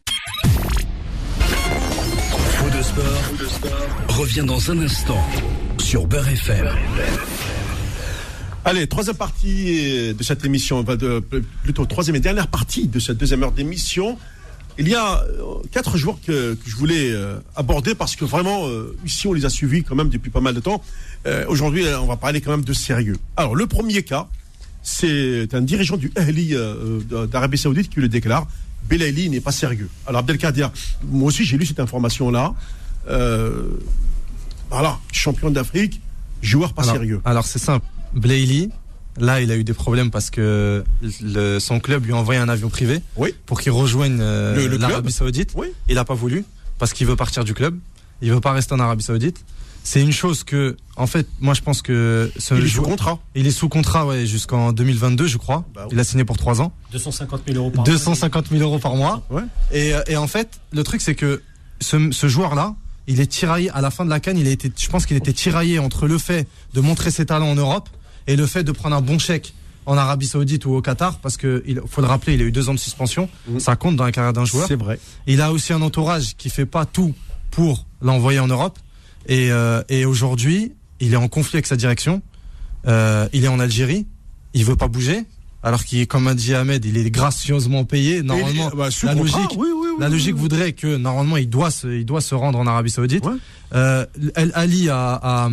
Faux 1.40 2.70
de 2.70 2.82
sport, 2.82 4.18
revient 4.18 4.44
dans 4.46 4.70
un 4.70 4.78
instant 4.82 5.22
sur 5.78 6.06
Beurre 6.06 6.28
FM. 6.28 6.68
Allez, 8.64 8.86
troisième 8.86 9.16
partie 9.16 10.14
de 10.14 10.22
cette 10.22 10.44
émission, 10.44 10.78
enfin, 10.78 10.94
de- 10.96 11.20
plutôt 11.64 11.84
troisième 11.86 12.14
et 12.16 12.20
dernière 12.20 12.46
partie 12.46 12.86
de 12.86 13.00
cette 13.00 13.18
deuxième 13.18 13.42
heure 13.42 13.50
d'émission. 13.52 14.16
Il 14.78 14.88
y 14.88 14.94
a 14.94 15.20
euh, 15.24 15.56
quatre 15.70 15.98
joueurs 15.98 16.18
que, 16.24 16.54
que 16.54 16.70
je 16.70 16.76
voulais 16.76 17.10
euh, 17.10 17.38
aborder 17.56 17.94
parce 17.94 18.16
que 18.16 18.24
vraiment, 18.24 18.66
euh, 18.68 18.96
ici, 19.04 19.26
on 19.26 19.32
les 19.34 19.44
a 19.44 19.50
suivis 19.50 19.82
quand 19.82 19.94
même 19.96 20.08
depuis 20.08 20.30
pas 20.30 20.40
mal 20.40 20.54
de 20.54 20.60
temps. 20.60 20.82
Euh, 21.26 21.44
Aujourd'hui, 21.48 21.84
euh, 21.86 22.00
on 22.00 22.06
va 22.06 22.16
parler 22.16 22.40
quand 22.40 22.52
même 22.52 22.64
de 22.64 22.72
sérieux. 22.72 23.16
Alors, 23.36 23.54
le 23.54 23.66
premier 23.66 24.02
cas, 24.02 24.28
c'est 24.82 25.54
un 25.54 25.60
dirigeant 25.62 25.96
du 25.96 26.10
Ahli 26.16 26.54
euh, 26.54 27.00
euh, 27.12 27.26
d'Arabie 27.26 27.58
Saoudite 27.58 27.88
qui 27.90 28.00
le 28.00 28.08
déclare. 28.08 28.46
Belaïli 28.88 29.30
n'est 29.30 29.40
pas 29.40 29.52
sérieux. 29.52 29.88
Alors, 30.06 30.20
Abdelkader, 30.20 30.66
moi 31.04 31.28
aussi, 31.28 31.44
j'ai 31.44 31.56
lu 31.56 31.64
cette 31.66 31.78
information-là. 31.80 32.54
Euh, 33.08 33.68
voilà, 34.70 34.98
champion 35.12 35.50
d'Afrique, 35.50 36.00
joueur 36.42 36.72
pas 36.72 36.82
alors, 36.82 36.94
sérieux. 36.94 37.20
Alors 37.24 37.46
c'est 37.46 37.58
simple. 37.58 37.86
Blayley, 38.14 38.70
là, 39.18 39.40
il 39.40 39.50
a 39.52 39.56
eu 39.56 39.64
des 39.64 39.72
problèmes 39.74 40.10
parce 40.10 40.30
que 40.30 40.82
le- 41.22 41.58
son 41.58 41.78
club 41.80 42.04
lui 42.06 42.12
a 42.12 42.16
envoyé 42.16 42.40
un 42.40 42.48
avion 42.48 42.68
privé 42.70 43.00
pour 43.46 43.60
qu'il 43.60 43.72
rejoigne 43.72 44.18
euh, 44.20 44.78
l'Arabie 44.78 45.12
Saoudite. 45.12 45.54
Il 45.88 45.94
n'a 45.94 46.04
pas 46.04 46.14
voulu 46.14 46.44
parce 46.78 46.92
qu'il 46.92 47.06
veut 47.06 47.16
partir 47.16 47.44
du 47.44 47.54
club. 47.54 47.78
Il 48.20 48.32
veut 48.32 48.40
pas 48.40 48.52
rester 48.52 48.72
en 48.74 48.80
Arabie 48.80 49.02
Saoudite. 49.02 49.44
C'est 49.84 50.00
une 50.00 50.12
chose 50.12 50.44
que, 50.44 50.76
en 50.96 51.06
fait, 51.06 51.26
moi 51.40 51.54
je 51.54 51.60
pense 51.60 51.82
que 51.82 52.30
ce 52.38 52.54
Il 52.54 52.64
est 52.64 52.68
sous 52.68 52.82
contrat. 52.82 53.18
Il 53.34 53.46
est 53.46 53.50
sous 53.50 53.68
contrat, 53.68 54.06
ouais, 54.06 54.26
jusqu'en 54.26 54.72
2022, 54.72 55.26
je 55.26 55.38
crois. 55.38 55.64
Bah 55.74 55.88
Il 55.90 55.98
a 55.98 56.04
signé 56.04 56.24
pour 56.24 56.36
trois 56.38 56.60
ans. 56.60 56.72
250 56.92 57.42
000 57.46 57.58
euros 57.58 57.70
par 57.70 57.84
250 57.84 58.48
000 58.50 58.62
euros 58.62 58.78
par 58.78 58.94
mois. 58.94 59.22
Ouais. 59.30 59.42
Et, 59.72 59.94
euh, 59.94 60.02
et 60.06 60.16
en 60.16 60.26
fait, 60.28 60.60
le 60.72 60.84
truc, 60.84 61.00
c'est 61.00 61.14
que 61.16 61.42
ce, 61.80 62.10
ce 62.12 62.28
joueur-là, 62.28 62.76
il 63.08 63.20
est 63.20 63.26
tiraillé 63.26 63.70
à 63.70 63.80
la 63.80 63.90
fin 63.90 64.04
de 64.04 64.10
la 64.10 64.20
canne. 64.20 64.38
Il 64.38 64.46
a 64.46 64.50
été, 64.50 64.70
je 64.76 64.88
pense 64.88 65.06
qu'il 65.06 65.16
était 65.16 65.32
tiraillé 65.32 65.78
entre 65.80 66.06
le 66.06 66.18
fait 66.18 66.46
de 66.74 66.80
montrer 66.80 67.10
ses 67.10 67.26
talents 67.26 67.50
en 67.50 67.56
Europe 67.56 67.88
et 68.28 68.36
le 68.36 68.46
fait 68.46 68.62
de 68.62 68.70
prendre 68.72 68.94
un 68.94 69.00
bon 69.00 69.18
chèque 69.18 69.54
en 69.84 69.96
Arabie 69.96 70.28
Saoudite 70.28 70.64
ou 70.64 70.74
au 70.74 70.80
Qatar, 70.80 71.18
parce 71.18 71.36
que 71.36 71.64
il 71.66 71.80
faut 71.88 72.00
le 72.00 72.06
rappeler, 72.06 72.34
il 72.34 72.40
a 72.42 72.44
eu 72.44 72.52
deux 72.52 72.68
ans 72.68 72.74
de 72.74 72.78
suspension. 72.78 73.28
Ça 73.58 73.74
compte 73.74 73.96
dans 73.96 74.04
la 74.04 74.12
carrière 74.12 74.32
d'un 74.32 74.44
joueur. 74.44 74.68
C'est 74.68 74.76
vrai. 74.76 75.00
Il 75.26 75.40
a 75.40 75.50
aussi 75.50 75.72
un 75.72 75.82
entourage 75.82 76.36
qui 76.36 76.50
fait 76.50 76.66
pas 76.66 76.86
tout 76.86 77.12
pour 77.50 77.84
l'envoyer 78.00 78.38
en 78.38 78.46
Europe. 78.46 78.78
Et, 79.28 79.50
euh, 79.52 79.82
et 79.88 80.04
aujourd'hui, 80.04 80.72
il 81.00 81.12
est 81.12 81.16
en 81.16 81.28
conflit 81.28 81.56
avec 81.56 81.66
sa 81.66 81.76
direction. 81.76 82.22
Euh, 82.86 83.28
il 83.32 83.44
est 83.44 83.48
en 83.48 83.60
Algérie. 83.60 84.06
Il 84.54 84.64
veut 84.64 84.76
pas 84.76 84.88
bouger. 84.88 85.24
Alors 85.64 85.84
qu'il, 85.84 86.00
est, 86.00 86.06
comme 86.06 86.26
a 86.26 86.34
dit 86.34 86.54
Ahmed, 86.54 86.84
il 86.84 86.96
est 86.96 87.08
gracieusement 87.10 87.84
payé. 87.84 88.22
Normalement, 88.22 88.70
bah, 88.76 88.88
la 89.04 89.14
logique, 89.14 89.36
oui, 89.56 89.68
oui, 89.72 89.88
oui, 89.92 89.96
la 90.00 90.08
logique 90.08 90.34
voudrait 90.34 90.72
que 90.72 90.96
normalement 90.96 91.36
il 91.36 91.48
doit 91.48 91.70
se, 91.70 91.86
il 91.86 92.04
doit 92.04 92.20
se 92.20 92.34
rendre 92.34 92.58
en 92.58 92.66
Arabie 92.66 92.90
Saoudite. 92.90 93.24
Euh, 93.72 94.04
El 94.34 94.50
Ali 94.54 94.88
a, 94.90 95.20
a, 95.22 95.50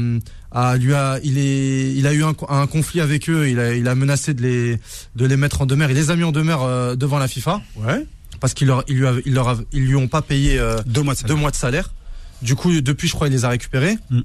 a- 0.52 0.78
lui 0.78 0.96
a, 0.96 1.20
il 1.24 1.38
est, 1.38 1.94
il 1.94 2.08
a 2.08 2.14
eu 2.14 2.24
un, 2.24 2.34
un 2.50 2.66
conflit 2.66 3.02
avec 3.02 3.30
eux. 3.30 3.48
Il 3.50 3.60
a, 3.60 3.76
il 3.76 3.88
a 3.88 3.94
menacé 3.94 4.34
de 4.34 4.41
les, 4.41 4.80
de 5.16 5.26
les 5.28 5.38
mettre 5.38 5.62
en 5.62 5.68
demeure. 5.68 5.91
Il 5.91 5.96
les 5.96 6.10
a 6.10 6.16
mis 6.16 6.24
en 6.24 6.32
demeure 6.32 6.64
euh, 6.64 6.96
devant 6.96 7.20
la 7.20 7.28
FIFA. 7.28 7.62
Ouais. 7.76 8.04
Parce 8.40 8.56
qu'ils 8.56 8.68
leur, 8.68 8.84
ils 8.88 8.98
lui, 8.98 9.06
a- 9.06 9.14
ils 9.28 9.34
leur, 9.36 9.48
a- 9.50 9.58
ils 9.74 9.86
lui 9.86 9.96
ont 9.96 10.08
pas 10.08 10.24
payé 10.24 10.58
euh, 10.58 10.82
Deux 10.88 11.04
mois 11.04 11.14
de 11.14 11.20
salaire. 11.20 11.36
deux 11.36 11.40
mois 11.40 11.52
de 11.52 11.56
salaire. 11.56 11.94
Du 12.41 12.56
coup, 12.56 12.72
depuis, 12.82 13.07
je 13.07 13.14
crois, 13.14 13.28
il 13.28 13.32
les 13.34 13.45
a 13.45 13.49
récupérés. 13.49 13.98
Mm. 14.10 14.22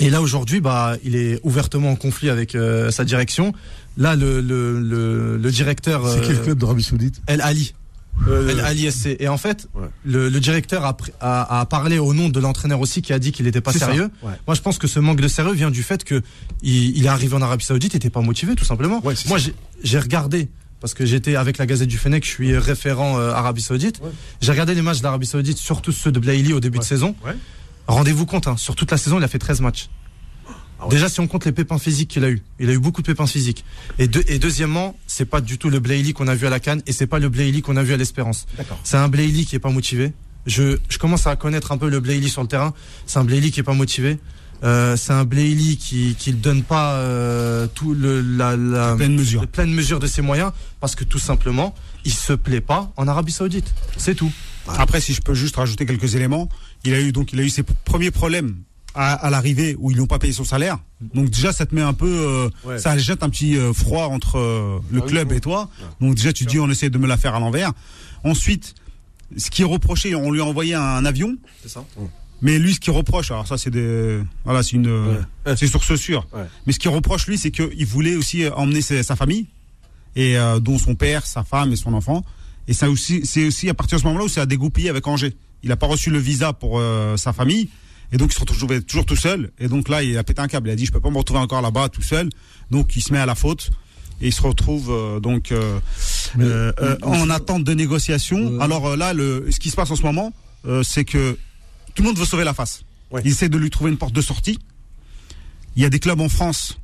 Et 0.00 0.10
là, 0.10 0.20
aujourd'hui, 0.22 0.60
bah, 0.60 0.96
il 1.04 1.16
est 1.16 1.40
ouvertement 1.42 1.90
en 1.90 1.96
conflit 1.96 2.30
avec 2.30 2.54
euh, 2.54 2.90
sa 2.90 3.04
direction. 3.04 3.52
Là, 3.96 4.14
le, 4.14 4.40
le, 4.40 4.80
le, 4.80 5.36
le 5.36 5.50
directeur. 5.50 6.08
C'est 6.08 6.20
quel 6.20 6.36
euh, 6.36 6.44
club 6.44 6.58
d'Arabie 6.58 6.82
Saoudite? 6.84 7.20
El 7.26 7.40
Ali. 7.40 7.74
Euh, 8.28 8.48
El 8.50 8.60
Ali 8.60 8.90
SC. 8.90 9.16
Et 9.18 9.28
en 9.28 9.38
fait, 9.38 9.68
le, 10.04 10.28
le 10.28 10.40
directeur 10.40 10.84
a, 10.84 10.96
a, 11.20 11.60
a 11.60 11.66
parlé 11.66 11.98
au 11.98 12.14
nom 12.14 12.28
de 12.28 12.38
l'entraîneur 12.40 12.80
aussi 12.80 13.00
qui 13.02 13.12
a 13.12 13.18
dit 13.18 13.32
qu'il 13.32 13.46
n'était 13.46 13.60
pas 13.60 13.72
sérieux. 13.72 14.10
ouais. 14.22 14.32
Moi, 14.46 14.54
je 14.54 14.60
pense 14.60 14.78
que 14.78 14.86
ce 14.86 15.00
manque 15.00 15.20
de 15.20 15.28
sérieux 15.28 15.54
vient 15.54 15.70
du 15.70 15.82
fait 15.82 16.04
que 16.04 16.22
il, 16.62 16.96
il 16.96 17.04
est 17.04 17.08
arrivé 17.08 17.34
en 17.34 17.42
Arabie 17.42 17.64
Saoudite, 17.64 17.92
il 17.94 17.96
n'était 17.96 18.10
pas 18.10 18.20
motivé, 18.20 18.54
tout 18.56 18.64
simplement. 18.64 19.00
Ouais, 19.04 19.14
Moi, 19.26 19.38
j'ai 19.82 19.98
regardé 19.98 20.48
parce 20.80 20.94
que 20.94 21.04
j'étais 21.06 21.36
avec 21.36 21.58
la 21.58 21.66
Gazette 21.66 21.88
du 21.88 21.98
Fennec, 21.98 22.24
je 22.24 22.30
suis 22.30 22.56
référent 22.56 23.18
euh, 23.18 23.30
Arabie 23.32 23.62
Saoudite. 23.62 24.00
J'ai 24.40 24.52
regardé 24.52 24.74
les 24.74 24.82
matchs 24.82 25.00
d'Arabie 25.00 25.26
Saoudite, 25.26 25.58
surtout 25.58 25.92
ceux 25.92 26.12
de 26.12 26.18
Blaili 26.20 26.52
au 26.52 26.60
début 26.60 26.78
de 26.78 26.84
saison. 26.84 27.14
Ouais. 27.24 27.32
Rendez-vous 27.86 28.26
compte, 28.26 28.46
hein, 28.46 28.56
sur 28.56 28.74
toute 28.76 28.90
la 28.90 28.96
saison, 28.98 29.18
il 29.18 29.24
a 29.24 29.28
fait 29.28 29.38
13 29.38 29.60
matchs. 29.60 29.88
Déjà, 30.90 31.08
si 31.08 31.18
on 31.18 31.26
compte 31.26 31.44
les 31.44 31.50
pépins 31.50 31.78
physiques 31.78 32.08
qu'il 32.10 32.22
a 32.24 32.30
eu, 32.30 32.40
il 32.60 32.68
a 32.70 32.72
eu 32.72 32.78
beaucoup 32.78 33.02
de 33.02 33.06
pépins 33.08 33.26
physiques. 33.26 33.64
Et, 33.98 34.06
deux- 34.06 34.22
et 34.28 34.38
deuxièmement, 34.38 34.96
c'est 35.08 35.24
pas 35.24 35.40
du 35.40 35.58
tout 35.58 35.70
le 35.70 35.80
Blaili 35.80 36.12
qu'on 36.12 36.28
a 36.28 36.36
vu 36.36 36.46
à 36.46 36.50
la 36.50 36.60
Cannes 36.60 36.82
et 36.86 36.92
c'est 36.92 37.08
pas 37.08 37.18
le 37.18 37.28
Blaili 37.28 37.62
qu'on 37.62 37.76
a 37.76 37.82
vu 37.82 37.92
à 37.94 37.96
l'Espérance. 37.96 38.46
C'est 38.84 38.96
un 38.96 39.08
Blaili 39.08 39.44
qui 39.44 39.56
est 39.56 39.58
pas 39.58 39.70
motivé. 39.70 40.12
Je, 40.46 40.78
je 40.88 40.98
commence 40.98 41.26
à 41.26 41.34
connaître 41.34 41.72
un 41.72 41.78
peu 41.78 41.88
le 41.90 41.98
Blaili 41.98 42.28
sur 42.28 42.42
le 42.42 42.48
terrain. 42.48 42.74
C'est 43.06 43.18
un 43.18 43.24
Blaili 43.24 43.50
qui 43.50 43.58
est 43.58 43.64
pas 43.64 43.74
motivé. 43.74 44.18
Euh, 44.64 44.96
c'est 44.96 45.12
un 45.12 45.24
Blaili 45.24 45.76
qui 45.76 46.16
qui 46.18 46.32
ne 46.32 46.38
donne 46.38 46.62
pas 46.64 46.94
euh, 46.94 47.66
tout 47.74 47.94
le 47.94 48.20
la, 48.20 48.56
la 48.56 48.96
Pleine 48.96 49.14
mesure. 49.16 49.42
la 49.42 49.46
pleine 49.46 49.72
mesure 49.72 50.00
de 50.00 50.06
ses 50.08 50.20
moyens 50.22 50.50
parce 50.80 50.96
que 50.96 51.04
tout 51.04 51.20
simplement 51.20 51.74
il 52.04 52.12
se 52.12 52.32
plaît 52.32 52.60
pas 52.60 52.90
en 52.96 53.06
Arabie 53.06 53.32
Saoudite. 53.32 53.72
C'est 53.96 54.14
tout. 54.16 54.32
Après, 54.66 55.00
si 55.00 55.14
je 55.14 55.20
peux 55.22 55.34
juste 55.34 55.56
rajouter 55.56 55.86
quelques 55.86 56.14
éléments, 56.14 56.48
il 56.84 56.92
a 56.94 57.00
eu 57.00 57.12
donc 57.12 57.32
il 57.32 57.40
a 57.40 57.42
eu 57.44 57.48
ses 57.50 57.62
premiers 57.62 58.10
problèmes 58.10 58.56
à, 58.94 59.12
à 59.14 59.30
l'arrivée 59.30 59.76
où 59.78 59.90
ils 59.90 59.94
lui 59.94 60.00
ont 60.02 60.06
pas 60.06 60.18
payé 60.18 60.32
son 60.32 60.44
salaire. 60.44 60.78
Donc 61.14 61.30
déjà, 61.30 61.52
ça 61.52 61.64
te 61.64 61.74
met 61.74 61.82
un 61.82 61.94
peu, 61.94 62.08
euh, 62.10 62.50
Ouais. 62.64 62.78
ça 62.78 62.98
jette 62.98 63.22
un 63.22 63.28
petit 63.30 63.56
euh, 63.56 63.72
froid 63.72 64.06
entre 64.06 64.38
euh, 64.38 64.78
le 64.90 65.00
Ah 65.04 65.06
club 65.06 65.28
oui. 65.30 65.36
et 65.36 65.40
toi. 65.40 65.70
Donc 66.00 66.16
déjà, 66.16 66.32
tu 66.32 66.44
dis, 66.46 66.58
on 66.58 66.68
essaie 66.68 66.90
de 66.90 66.98
me 66.98 67.06
la 67.06 67.16
faire 67.16 67.34
à 67.34 67.40
l'envers. 67.40 67.72
Ensuite, 68.24 68.74
ce 69.36 69.50
qui 69.50 69.62
est 69.62 69.64
reproché, 69.66 70.14
on 70.14 70.30
lui 70.32 70.40
a 70.40 70.44
envoyé 70.44 70.74
un 70.74 71.04
avion. 71.04 71.36
C'est 71.62 71.68
ça. 71.68 71.84
Mais 72.40 72.58
lui, 72.58 72.74
ce 72.74 72.80
qu'il 72.80 72.92
reproche, 72.92 73.30
alors 73.30 73.46
ça, 73.46 73.58
c'est 73.58 73.70
des, 73.70 74.20
voilà, 74.44 74.62
c'est 74.62 74.72
une, 74.76 74.86
euh, 74.86 75.56
c'est 75.56 75.66
source 75.66 75.94
sûre. 75.96 76.26
Ouais. 76.32 76.44
Mais 76.66 76.72
ce 76.72 76.78
qu'il 76.78 76.90
reproche, 76.90 77.26
lui, 77.26 77.36
c'est 77.36 77.50
qu'il 77.50 77.86
voulait 77.86 78.14
aussi 78.14 78.44
euh, 78.44 78.54
emmener 78.54 78.80
sa, 78.80 79.02
sa 79.02 79.16
famille, 79.16 79.46
et 80.14 80.38
euh, 80.38 80.60
dont 80.60 80.78
son 80.78 80.94
père, 80.94 81.26
sa 81.26 81.42
femme 81.42 81.72
et 81.72 81.76
son 81.76 81.94
enfant. 81.94 82.24
Et 82.68 82.74
ça 82.74 82.90
aussi, 82.90 83.26
c'est 83.26 83.46
aussi 83.46 83.68
à 83.68 83.74
partir 83.74 83.98
de 83.98 84.02
ce 84.02 84.06
moment-là 84.06 84.26
où 84.26 84.28
ça 84.28 84.42
a 84.42 84.46
dégoupillé 84.46 84.88
avec 84.88 85.06
Angers. 85.06 85.34
Il 85.62 85.70
n'a 85.70 85.76
pas 85.76 85.86
reçu 85.86 86.10
le 86.10 86.18
visa 86.18 86.52
pour 86.52 86.78
euh, 86.78 87.16
sa 87.16 87.32
famille, 87.32 87.68
et 88.12 88.16
donc 88.16 88.30
il 88.30 88.34
se 88.34 88.40
retrouve 88.40 88.80
toujours 88.82 89.06
tout 89.06 89.16
seul. 89.16 89.50
Et 89.58 89.68
donc 89.68 89.88
là, 89.88 90.02
il 90.02 90.16
a 90.16 90.22
pété 90.22 90.40
un 90.40 90.48
câble. 90.48 90.68
Il 90.68 90.72
a 90.72 90.76
dit, 90.76 90.86
je 90.86 90.92
peux 90.92 91.00
pas 91.00 91.10
me 91.10 91.18
retrouver 91.18 91.40
encore 91.40 91.62
là-bas 91.62 91.88
tout 91.88 92.02
seul. 92.02 92.28
Donc 92.70 92.94
il 92.96 93.02
se 93.02 93.12
met 93.12 93.18
à 93.18 93.26
la 93.26 93.34
faute. 93.34 93.70
Et 94.20 94.28
il 94.28 94.32
se 94.32 94.42
retrouve 94.42 94.90
euh, 94.90 95.20
donc 95.20 95.52
euh, 95.52 95.78
euh, 96.40 96.72
euh, 96.80 96.96
en 97.02 97.30
attente 97.30 97.62
de 97.62 97.72
négociation. 97.72 98.60
Alors 98.60 98.96
là, 98.96 99.12
le, 99.12 99.46
ce 99.50 99.60
qui 99.60 99.70
se 99.70 99.76
passe 99.76 99.92
en 99.92 99.96
ce 99.96 100.02
moment, 100.02 100.32
euh, 100.66 100.82
c'est 100.82 101.04
que 101.04 101.38
tout 101.98 102.04
le 102.04 102.10
monde 102.10 102.18
veut 102.18 102.24
sauver 102.24 102.44
la 102.44 102.54
face. 102.54 102.82
Il 103.24 103.26
essaie 103.32 103.48
de 103.48 103.58
lui 103.58 103.70
trouver 103.70 103.90
une 103.90 103.96
porte 103.96 104.12
de 104.12 104.20
sortie. 104.20 104.60
Il 105.74 105.82
y 105.82 105.84
a 105.84 105.90
des 105.90 105.98
clubs 105.98 106.20
en 106.20 106.28
France 106.28 106.78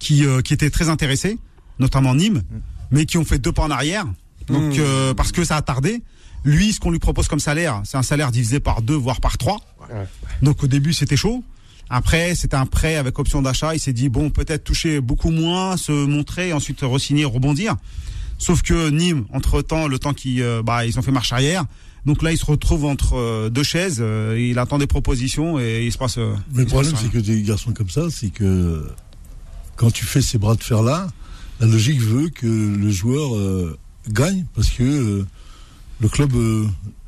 qui, 0.00 0.26
euh, 0.26 0.40
qui 0.42 0.52
étaient 0.52 0.70
très 0.70 0.88
intéressés, 0.88 1.38
notamment 1.78 2.16
Nîmes, 2.16 2.42
mais 2.90 3.06
qui 3.06 3.16
ont 3.16 3.24
fait 3.24 3.38
deux 3.38 3.52
pas 3.52 3.62
en 3.62 3.70
arrière. 3.70 4.06
Donc 4.48 4.74
Mm. 4.74 4.80
euh, 4.80 5.14
parce 5.14 5.30
que 5.30 5.44
ça 5.44 5.54
a 5.56 5.62
tardé. 5.62 6.02
Lui, 6.42 6.72
ce 6.72 6.80
qu'on 6.80 6.90
lui 6.90 6.98
propose 6.98 7.28
comme 7.28 7.38
salaire, 7.38 7.80
c'est 7.84 7.96
un 7.96 8.02
salaire 8.02 8.32
divisé 8.32 8.58
par 8.58 8.82
deux, 8.82 8.96
voire 8.96 9.20
par 9.20 9.38
trois. 9.38 9.60
Donc 10.42 10.64
au 10.64 10.66
début, 10.66 10.94
c'était 10.94 11.16
chaud. 11.16 11.44
Après, 11.88 12.34
c'était 12.34 12.56
un 12.56 12.66
prêt 12.66 12.96
avec 12.96 13.16
option 13.20 13.40
d'achat. 13.42 13.76
Il 13.76 13.78
s'est 13.78 13.92
dit 13.92 14.08
bon, 14.08 14.30
peut-être 14.30 14.64
toucher 14.64 15.00
beaucoup 15.00 15.30
moins, 15.30 15.76
se 15.76 15.92
montrer, 15.92 16.52
ensuite 16.52 16.80
re-signer, 16.82 17.24
rebondir. 17.24 17.76
Sauf 18.38 18.62
que 18.62 18.90
Nîmes, 18.90 19.26
entre 19.32 19.62
temps, 19.62 19.86
le 19.86 20.00
temps 20.00 20.12
qu'ils 20.12 20.42
euh, 20.42 20.60
bah, 20.60 20.86
ils 20.86 20.98
ont 20.98 21.02
fait 21.02 21.12
marche 21.12 21.32
arrière. 21.32 21.66
Donc 22.06 22.22
là, 22.22 22.32
il 22.32 22.38
se 22.38 22.46
retrouve 22.46 22.84
entre 22.86 23.14
euh, 23.16 23.50
deux 23.50 23.62
chaises. 23.62 23.98
euh, 24.00 24.36
il 24.38 24.58
attend 24.58 24.78
des 24.78 24.86
propositions 24.86 25.58
et 25.60 25.84
il 25.84 25.92
se 25.92 25.98
passe. 25.98 26.16
euh, 26.18 26.34
Mais 26.52 26.62
le 26.62 26.66
problème, 26.66 26.94
c'est 26.96 27.10
que 27.10 27.18
des 27.18 27.42
garçons 27.42 27.72
comme 27.72 27.90
ça, 27.90 28.08
c'est 28.10 28.30
que 28.30 28.86
quand 29.76 29.90
tu 29.90 30.04
fais 30.04 30.22
ces 30.22 30.38
bras 30.38 30.54
de 30.54 30.62
fer-là, 30.62 31.08
la 31.60 31.66
logique 31.66 32.00
veut 32.00 32.28
que 32.30 32.46
le 32.46 32.90
joueur 32.90 33.36
euh, 33.36 33.76
gagne 34.08 34.46
parce 34.54 34.70
que 34.70 34.82
euh, 34.82 35.26
le 36.00 36.08
club 36.08 36.34
euh, 36.34 36.66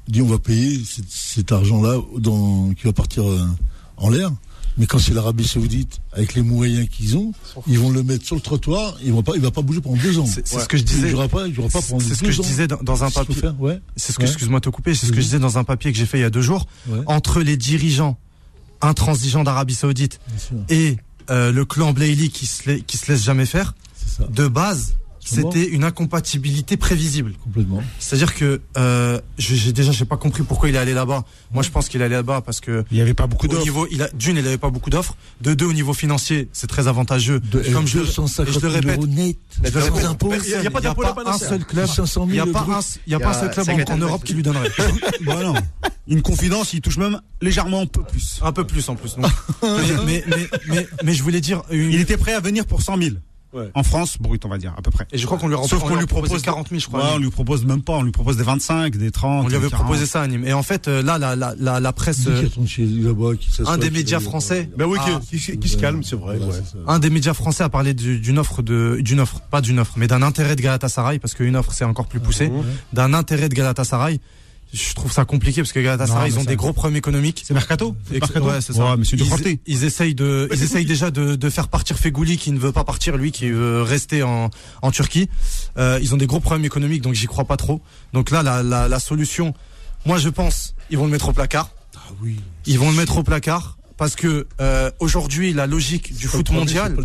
dit 0.09 0.21
on 0.21 0.27
va 0.27 0.39
payer 0.39 0.79
cet, 0.85 1.07
cet 1.09 1.53
argent-là 1.53 1.99
qui 2.77 2.85
va 2.85 2.93
partir 2.93 3.25
en 3.97 4.11
l'air. 4.11 4.31
Mais 4.79 4.87
quand 4.87 4.99
c'est 4.99 5.13
l'Arabie 5.13 5.47
Saoudite, 5.47 6.01
avec 6.13 6.35
les 6.35 6.41
moyens 6.43 6.89
qu'ils 6.89 7.17
ont, 7.17 7.33
ils 7.67 7.79
vont 7.79 7.91
le 7.91 8.03
mettre 8.03 8.25
sur 8.25 8.35
le 8.37 8.41
trottoir, 8.41 8.97
ils 9.05 9.13
vont 9.13 9.23
pas, 9.23 9.33
il 9.35 9.43
va 9.43 9.51
pas 9.51 9.61
bouger 9.63 9.81
pendant 9.83 10.01
deux 10.01 10.19
ans. 10.19 10.25
C'est 10.27 10.47
ce 10.47 10.67
que 10.67 10.77
je 10.79 10.83
disais. 10.83 11.09
Il 11.09 11.11
jouera 11.11 11.29
pas, 11.29 11.47
il 11.47 11.55
jouera 11.55 11.69
pas 11.69 11.83
pendant 11.83 12.01
C'est 12.01 12.15
ce 12.15 12.21
deux 12.21 12.27
que 12.27 12.33
je 12.33 12.41
ans. 12.41 12.45
disais 12.45 12.67
dans, 12.69 12.79
dans 12.83 13.05
un 13.05 13.11
C'est 13.11 13.21
ce 13.21 13.25
qu'il 13.27 13.35
papier. 13.43 13.59
ouais. 13.61 13.81
C'est 13.97 14.13
ce 14.13 14.17
que, 14.19 14.23
Ouais. 14.23 14.29
excuse-moi 14.29 14.61
de 14.61 14.65
te 14.65 14.71
couper, 14.71 14.95
c'est 14.95 15.07
ce 15.07 15.11
que 15.13 15.19
je 15.19 15.23
disais 15.27 15.39
dans 15.39 15.59
un 15.59 15.65
papier 15.65 15.93
que 15.93 15.99
j'ai 15.99 16.07
fait 16.07 16.19
il 16.19 16.23
y 16.23 16.25
a 16.25 16.31
deux 16.31 16.41
jours. 16.43 16.67
Ouais. 16.89 17.01
Entre 17.07 17.43
les 17.43 17.57
dirigeants 17.59 18.19
intransigeants 18.81 19.45
d'Arabie 19.45 19.75
Saoudite 19.75 20.21
et 20.69 20.97
euh, 21.31 21.53
le 21.53 21.65
clan 21.65 21.93
Blaili 21.93 22.31
qui 22.31 22.47
se, 22.47 22.69
la- 22.71 22.81
qui 22.81 22.97
se 22.97 23.11
laisse 23.13 23.23
jamais 23.23 23.47
faire, 23.47 23.75
de 24.31 24.49
base, 24.49 24.95
c'était 25.25 25.67
une 25.69 25.85
incompatibilité 25.85 26.77
prévisible. 26.77 27.33
Complètement. 27.45 27.83
C'est-à-dire 27.99 28.35
que 28.35 28.61
euh, 28.77 29.21
je- 29.39 29.55
j'ai 29.55 29.73
déjà 29.73 29.93
j'ai 29.93 30.05
pas 30.05 30.17
compris 30.17 30.43
pourquoi 30.43 30.69
il 30.69 30.75
est 30.75 30.79
allé 30.79 30.95
là-bas. 30.95 31.25
Moi 31.53 31.63
je 31.63 31.71
pense 31.71 31.89
qu'il 31.89 32.01
est 32.01 32.05
allé 32.05 32.15
là-bas 32.15 32.41
parce 32.41 32.61
que 32.61 32.85
il 32.91 32.99
y 32.99 33.01
avait 33.01 33.15
pas 33.15 33.27
beaucoup 33.27 33.47
d'offres. 33.49 33.63
Niveau, 33.63 33.87
il 33.91 34.03
a 34.03 34.09
d'une 34.11 34.37
il 34.37 34.47
avait 34.47 34.59
pas 34.59 34.71
beaucoup 34.71 34.91
d'offres. 34.91 35.17
De 35.41 35.55
deux 35.55 35.67
au 35.67 35.73
niveau 35.73 35.93
financier 35.95 36.49
c'est 36.53 36.67
très 36.67 36.89
avantageux. 36.89 37.41
Comme 37.73 37.87
je, 37.87 37.99
le- 37.99 38.05
250 38.05 38.49
je 38.55 38.61
le 38.61 38.61
000 38.61 38.73
répète. 38.73 38.97
euros 38.97 39.07
net. 39.07 39.37
Je 39.63 39.63
le 39.63 39.71
Sans 39.81 39.87
répète. 39.87 40.05
impôts. 40.05 40.33
Il 40.45 40.51
y 40.51 40.55
a- 40.55 40.59
il 40.59 40.65
y 40.65 40.67
a 40.67 40.71
pas 40.71 40.81
d'impôt 40.81 41.03
là-bas, 41.03 41.23
un 41.27 41.39
seul 41.39 41.65
club. 41.65 41.87
500 41.87 42.27
000 42.27 42.31
Il 42.31 42.35
y 42.37 42.41
a 42.41 42.47
pas 42.47 42.61
un, 42.69 42.81
il 43.07 43.13
y 43.13 43.15
a 43.15 43.21
pas 43.21 43.31
un 43.31 43.41
seul 43.41 43.51
club 43.51 43.69
en, 43.89 43.93
en 43.95 43.97
Europe 43.99 44.25
qui 44.25 44.35
lui 44.35 44.43
donnerait. 44.43 44.71
Bah 45.25 45.43
non. 45.43 45.55
Une 46.09 46.21
confidence, 46.23 46.73
il 46.73 46.81
touche 46.81 46.99
même 46.99 47.21
légèrement 47.41 47.81
un 47.83 47.87
peu 47.87 48.03
plus. 48.03 48.41
Un 48.43 48.53
peu 48.53 48.65
plus 48.67 48.89
en 48.89 48.97
plus. 48.97 49.15
donc. 49.17 49.31
mais, 49.63 50.05
mais, 50.05 50.25
mais, 50.27 50.49
mais, 50.69 50.89
mais 51.05 51.15
je 51.15 51.23
voulais 51.23 51.41
dire. 51.41 51.63
une- 51.71 51.93
Il 51.93 52.01
était 52.01 52.17
prêt 52.17 52.33
à 52.35 52.41
venir 52.41 52.67
pour 52.67 52.83
100 52.83 52.97
000. 52.99 53.11
En 53.75 53.83
France, 53.83 54.17
brut, 54.19 54.45
on 54.45 54.49
va 54.49 54.59
dire, 54.59 54.75
à 54.79 54.83
peu 54.83 54.91
près. 54.91 55.07
Et 55.13 55.19
je 55.19 55.27
crois 55.27 55.39
qu'on 55.39 55.49
lui 55.49 55.55
a 55.55 55.63
Sauf 55.65 55.81
qu'on 55.83 55.97
lui 55.97 56.07
propose 56.07 56.41
40 56.43 56.69
000, 56.69 56.81
je 56.81 56.87
crois. 56.87 57.01
Ouais, 57.01 57.11
on 57.15 57.19
lui 57.19 57.31
propose 57.31 57.65
même 57.65 57.83
pas, 57.83 57.95
on 57.95 58.03
lui 58.03 58.13
propose 58.13 58.37
des 58.37 58.43
25, 58.45 58.97
des 58.97 59.11
30. 59.11 59.45
On 59.45 59.49
lui 59.49 59.57
avait 59.57 59.67
des 59.67 59.71
40. 59.71 59.85
proposé 59.87 60.07
ça 60.07 60.23
à 60.23 60.27
Nîmes. 60.27 60.45
Et 60.47 60.53
en 60.53 60.63
fait, 60.63 60.89
euh, 60.89 61.03
là, 61.03 61.19
la, 61.19 61.37
la, 61.37 61.55
la, 61.59 61.81
la 61.81 61.93
presse. 61.93 62.27
Euh, 62.27 62.49
un 63.67 63.79
des 63.79 63.91
médias 63.91 64.21
français. 64.21 64.71
Ben 64.77 64.87
oui, 64.87 64.99
a- 64.99 65.21
qui, 65.21 65.39
se 65.69 65.77
calme, 65.77 66.03
c'est 66.03 66.17
vrai. 66.17 66.39
ouais. 66.39 66.61
un 66.87 66.99
des 66.99 67.11
médias 67.11 67.35
français 67.35 67.65
a 67.65 67.69
parlé 67.69 67.95
du- 67.95 68.19
d'une 68.19 68.39
offre 68.39 68.63
de 68.63 68.99
d'une 69.01 69.21
offre 69.21 69.41
pas 69.51 69.61
d'une 69.61 69.79
offre 69.81 69.95
mais 69.97 70.07
d'un 70.07 70.23
intérêt 70.23 70.57
de 70.57 70.63
Galatasaray 70.63 71.19
parce 71.19 71.35
qu'une 71.35 71.57
offre 71.57 71.73
c'est 71.73 71.85
encore 71.85 72.07
plus 72.07 72.21
poussé 72.21 72.51
d'un 72.93 73.15
intérêt 73.15 73.49
de 73.49 73.55
Galatasaray 73.55 74.21
je 74.73 74.95
trouve 74.95 75.13
ça 75.13 75.25
compliqué 75.25 75.61
parce 75.61 75.73
que 75.73 75.81
Galatasaray 75.81 76.31
ils 76.31 76.39
ont 76.39 76.45
des 76.45 76.57
gros 76.57 76.73
problèmes 76.73 76.97
économiques. 76.97 77.43
C'est 77.45 77.55
Mercato 77.55 77.95
Mercato 78.11 78.47
ouais, 78.47 78.61
c'est 78.61 78.73
ça. 78.73 78.91
Ouais, 78.91 78.97
monsieur 78.97 79.19
ils, 79.67 79.85
essayent 79.85 80.15
de 80.15 80.49
ils 80.51 80.63
essayent 80.63 80.87
déjà 80.87 81.11
de, 81.11 81.37
de 81.37 81.51
faire 81.51 81.69
partir 81.69 81.99
Fegouli 81.99 82.39
qui 82.39 82.53
ne 82.53 82.59
veut 82.59 82.73
pas 82.73 82.85
partir 82.85 83.17
lui 83.17 83.33
qui 83.33 83.51
veut 83.51 83.83
rester 83.83 84.23
en, 84.23 84.51
en 84.81 84.91
Turquie. 84.91 85.29
Euh, 85.77 85.99
ils 86.01 86.15
ont 86.15 86.17
des 86.17 86.27
gros 86.27 86.41
problèmes 86.41 86.65
économiques 86.65 87.03
donc 87.03 87.15
j'y 87.15 87.27
crois 87.27 87.45
pas 87.45 87.57
trop. 87.57 87.83
Donc 88.13 88.31
là 88.31 88.43
la, 88.43 88.63
la, 88.63 88.89
la 88.89 88.99
solution 89.01 89.53
moi 90.07 90.19
je 90.19 90.31
pense 90.31 90.75
ils 90.91 90.97
vont 90.99 91.05
le 91.05 91.11
mettre 91.11 91.29
au 91.29 91.33
placard. 91.33 91.71
Ils 92.67 92.79
vont 92.79 92.91
le 92.91 92.97
mettre 92.97 93.19
au 93.19 93.23
placard 93.23 93.77
parce 94.03 94.17
que 94.17 94.49
euh, 94.61 94.91
aujourd'hui 94.99 95.53
la 95.53 95.69
logique 95.69 96.13
du 96.17 96.27
foot 96.27 96.45
premier, 96.47 96.59
mondial 96.59 96.97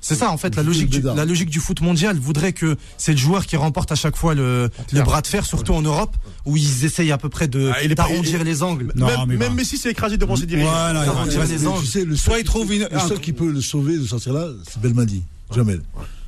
c'est 0.00 0.16
ça 0.16 0.32
en 0.32 0.36
fait 0.36 0.56
la 0.56 0.64
logique 0.64 0.90
du, 0.90 0.96
bédard. 0.98 1.14
la 1.14 1.24
logique 1.24 1.48
du 1.48 1.60
foot 1.60 1.80
mondial 1.80 2.18
voudrait 2.18 2.52
que 2.52 2.76
c'est 2.98 3.12
le 3.12 3.18
joueur 3.18 3.46
qui 3.46 3.54
remporte 3.54 3.92
à 3.92 3.94
chaque 3.94 4.16
fois 4.16 4.34
le, 4.34 4.68
le 4.92 5.02
bras 5.02 5.20
de 5.20 5.28
fer 5.28 5.46
surtout 5.46 5.74
en 5.74 5.82
Europe 5.82 6.16
où 6.46 6.56
ils 6.56 6.84
essayent 6.84 7.12
à 7.12 7.18
peu 7.18 7.28
près 7.28 7.46
de 7.46 7.70
Ah, 7.72 7.86
d'arrondir 7.94 8.42
les 8.42 8.64
angles 8.64 8.90
Non, 8.96 9.06
même, 9.06 9.18
mais 9.28 9.36
même. 9.36 9.54
Messi 9.54 9.78
s'est 9.78 9.92
écrasé 9.92 10.16
devant 10.16 10.34
ses 10.34 10.46
dirigeants. 10.46 10.68
Voilà, 10.72 11.04
les. 11.24 11.36
Tu 11.80 11.86
sais, 11.86 12.04
le 12.04 12.16
Soit 12.16 12.32
seul 12.34 12.40
il 12.40 12.44
trouve 12.44 12.72
une- 12.74 12.80
le 12.90 12.96
un- 12.96 13.08
seul 13.08 13.20
qui 13.20 13.32
peut 13.32 13.52
le 13.52 13.60
sauver 13.60 13.96
de 13.96 14.04
sortir 14.04 14.32
là, 14.32 14.48
c'est 14.68 14.80
Belmadi. 14.80 15.22
Jamel. 15.54 15.82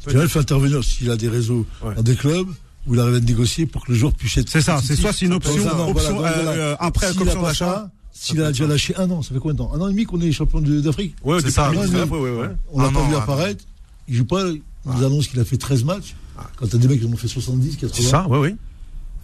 Jamel 0.06 0.28
fait 0.28 0.38
intervenir 0.38 0.84
s'il 0.84 1.10
a 1.10 1.16
des 1.16 1.28
réseaux 1.28 1.66
dans 1.96 2.02
des 2.02 2.14
clubs 2.14 2.48
où 2.86 2.94
il 2.94 3.00
arrive 3.00 3.14
à 3.16 3.20
négocier 3.20 3.66
pour 3.66 3.84
que 3.84 3.90
le 3.90 3.98
joueur 3.98 4.12
puisse 4.12 4.36
être. 4.36 4.48
C'est 4.48 4.60
ça, 4.60 4.80
c'est 4.84 4.94
soit 4.94 5.12
c'est 5.12 5.26
une 5.26 5.32
option, 5.32 5.56
Non, 5.56 5.76
non, 5.76 5.90
option, 5.90 6.16
voilà, 6.16 6.30
donc, 6.30 6.38
euh, 6.38 6.42
voilà. 6.44 6.62
euh, 6.62 6.76
un 6.78 6.90
prêt 6.92 7.12
pas 7.12 7.24
d'achat. 7.42 7.90
S'il 8.24 8.40
a 8.42 8.48
déjà 8.52 8.66
lâché 8.66 8.94
un 8.96 9.10
an, 9.10 9.20
ça 9.22 9.34
fait 9.34 9.40
combien 9.40 9.54
de 9.54 9.58
temps? 9.58 9.72
Un 9.74 9.80
an 9.80 9.88
et 9.88 9.92
demi 9.92 10.04
qu'on 10.04 10.20
est 10.20 10.30
champion 10.32 10.60
d'Afrique? 10.60 11.16
Ouais, 11.24 11.38
C'est 11.42 11.50
ça. 11.50 11.70
2019, 11.70 12.10
ouais, 12.10 12.18
ouais, 12.20 12.30
ouais. 12.30 12.48
On 12.72 12.80
l'a 12.80 12.90
pas 12.90 13.06
vu 13.08 13.14
apparaître. 13.16 13.64
Il 14.08 14.14
joue 14.14 14.24
pas. 14.24 14.42
Il 14.48 14.62
nous 14.86 15.04
annonce 15.04 15.26
qu'il 15.28 15.40
a 15.40 15.44
fait 15.44 15.56
13 15.56 15.84
matchs. 15.84 16.14
Quand 16.56 16.66
t'as 16.68 16.78
des 16.78 16.86
mecs 16.88 17.00
qui 17.00 17.06
en 17.06 17.10
ont 17.12 17.16
fait 17.16 17.28
70, 17.28 17.76
80. 17.76 17.90
C'est 17.94 18.02
ça, 18.08 18.26
ouais, 18.28 18.38
oui. 18.38 18.56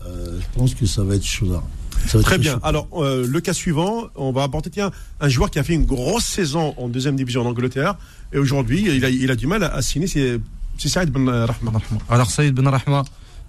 euh, 0.06 0.38
je 0.40 0.58
pense 0.58 0.74
que 0.74 0.84
ça 0.86 1.02
va 1.04 1.14
être 1.16 1.24
chaud 1.24 1.50
là. 1.52 1.62
Ça 2.06 2.18
va 2.18 2.20
être 2.20 2.24
Très 2.26 2.36
chaud. 2.36 2.42
bien. 2.42 2.60
Alors, 2.62 2.88
euh, 2.94 3.26
le 3.26 3.40
cas 3.40 3.52
suivant, 3.52 4.08
on 4.14 4.30
va 4.32 4.42
apporter 4.44 4.70
tiens, 4.70 4.90
un 5.20 5.28
joueur 5.28 5.50
qui 5.50 5.58
a 5.58 5.62
fait 5.64 5.74
une 5.74 5.84
grosse 5.86 6.24
saison 6.24 6.74
en 6.76 6.88
deuxième 6.88 7.16
division 7.16 7.42
en 7.42 7.46
Angleterre. 7.46 7.96
Et 8.32 8.38
aujourd'hui, 8.38 8.84
il 8.88 9.04
a, 9.04 9.10
il 9.10 9.30
a 9.30 9.36
du 9.36 9.46
mal 9.46 9.62
à, 9.64 9.74
à 9.74 9.82
signer. 9.82 10.06
C'est 10.06 10.40
c'est 10.76 10.88
Saïd 10.88 11.10
Ben 11.10 11.28
Rahma. 11.28 11.72
alors 12.08 12.30
Saïd 12.30 12.54
Ben 12.54 12.68
Rahma 12.68 13.04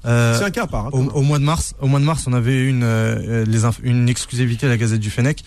euh, 0.05 0.37
C'est 0.37 0.45
un 0.45 0.51
cas 0.51 0.63
à 0.63 0.67
part. 0.67 0.85
hein, 0.87 0.89
au, 0.93 0.99
au 1.03 1.21
mois 1.21 1.39
de 1.39 1.43
mars, 1.43 1.73
au 1.81 1.87
mois 1.87 1.99
de 1.99 2.05
mars, 2.05 2.23
on 2.27 2.33
avait 2.33 2.55
eu 2.55 2.69
une 2.69 2.83
euh, 2.83 3.45
les 3.45 3.61
une 3.83 4.07
exclusivité 4.09 4.65
à 4.65 4.69
la 4.69 4.77
Gazette 4.77 4.99
du 4.99 5.09
Fennec. 5.09 5.43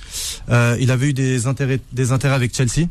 Euh, 0.51 0.77
il 0.81 0.91
avait 0.91 1.09
eu 1.09 1.13
des 1.15 1.47
intérêts 1.47 1.81
des 1.93 2.13
intérêts 2.13 2.35
avec 2.35 2.55
Chelsea. 2.55 2.87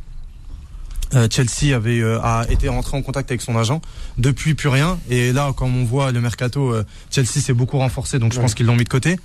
Euh, 1.14 1.28
Chelsea 1.30 1.76
avait 1.76 2.00
euh, 2.00 2.22
a 2.22 2.46
été 2.50 2.70
rentré 2.70 2.96
en 2.96 3.02
contact 3.02 3.32
avec 3.32 3.42
son 3.42 3.58
agent. 3.58 3.82
Depuis 4.18 4.54
plus 4.56 4.70
rien. 4.70 4.98
Et 5.10 5.34
là, 5.34 5.52
comme 5.54 5.76
on 5.76 5.84
voit 5.84 6.12
le 6.14 6.22
mercato, 6.22 6.74
euh, 6.74 6.86
Chelsea 7.10 7.42
s'est 7.42 7.54
beaucoup 7.54 7.78
renforcé, 7.80 8.18
donc 8.18 8.32
je 8.34 8.40
pense 8.40 8.54
qu'ils 8.54 8.66
l'ont 8.66 8.78
mis 8.78 8.86
de 8.86 8.90
côté. 8.90 9.18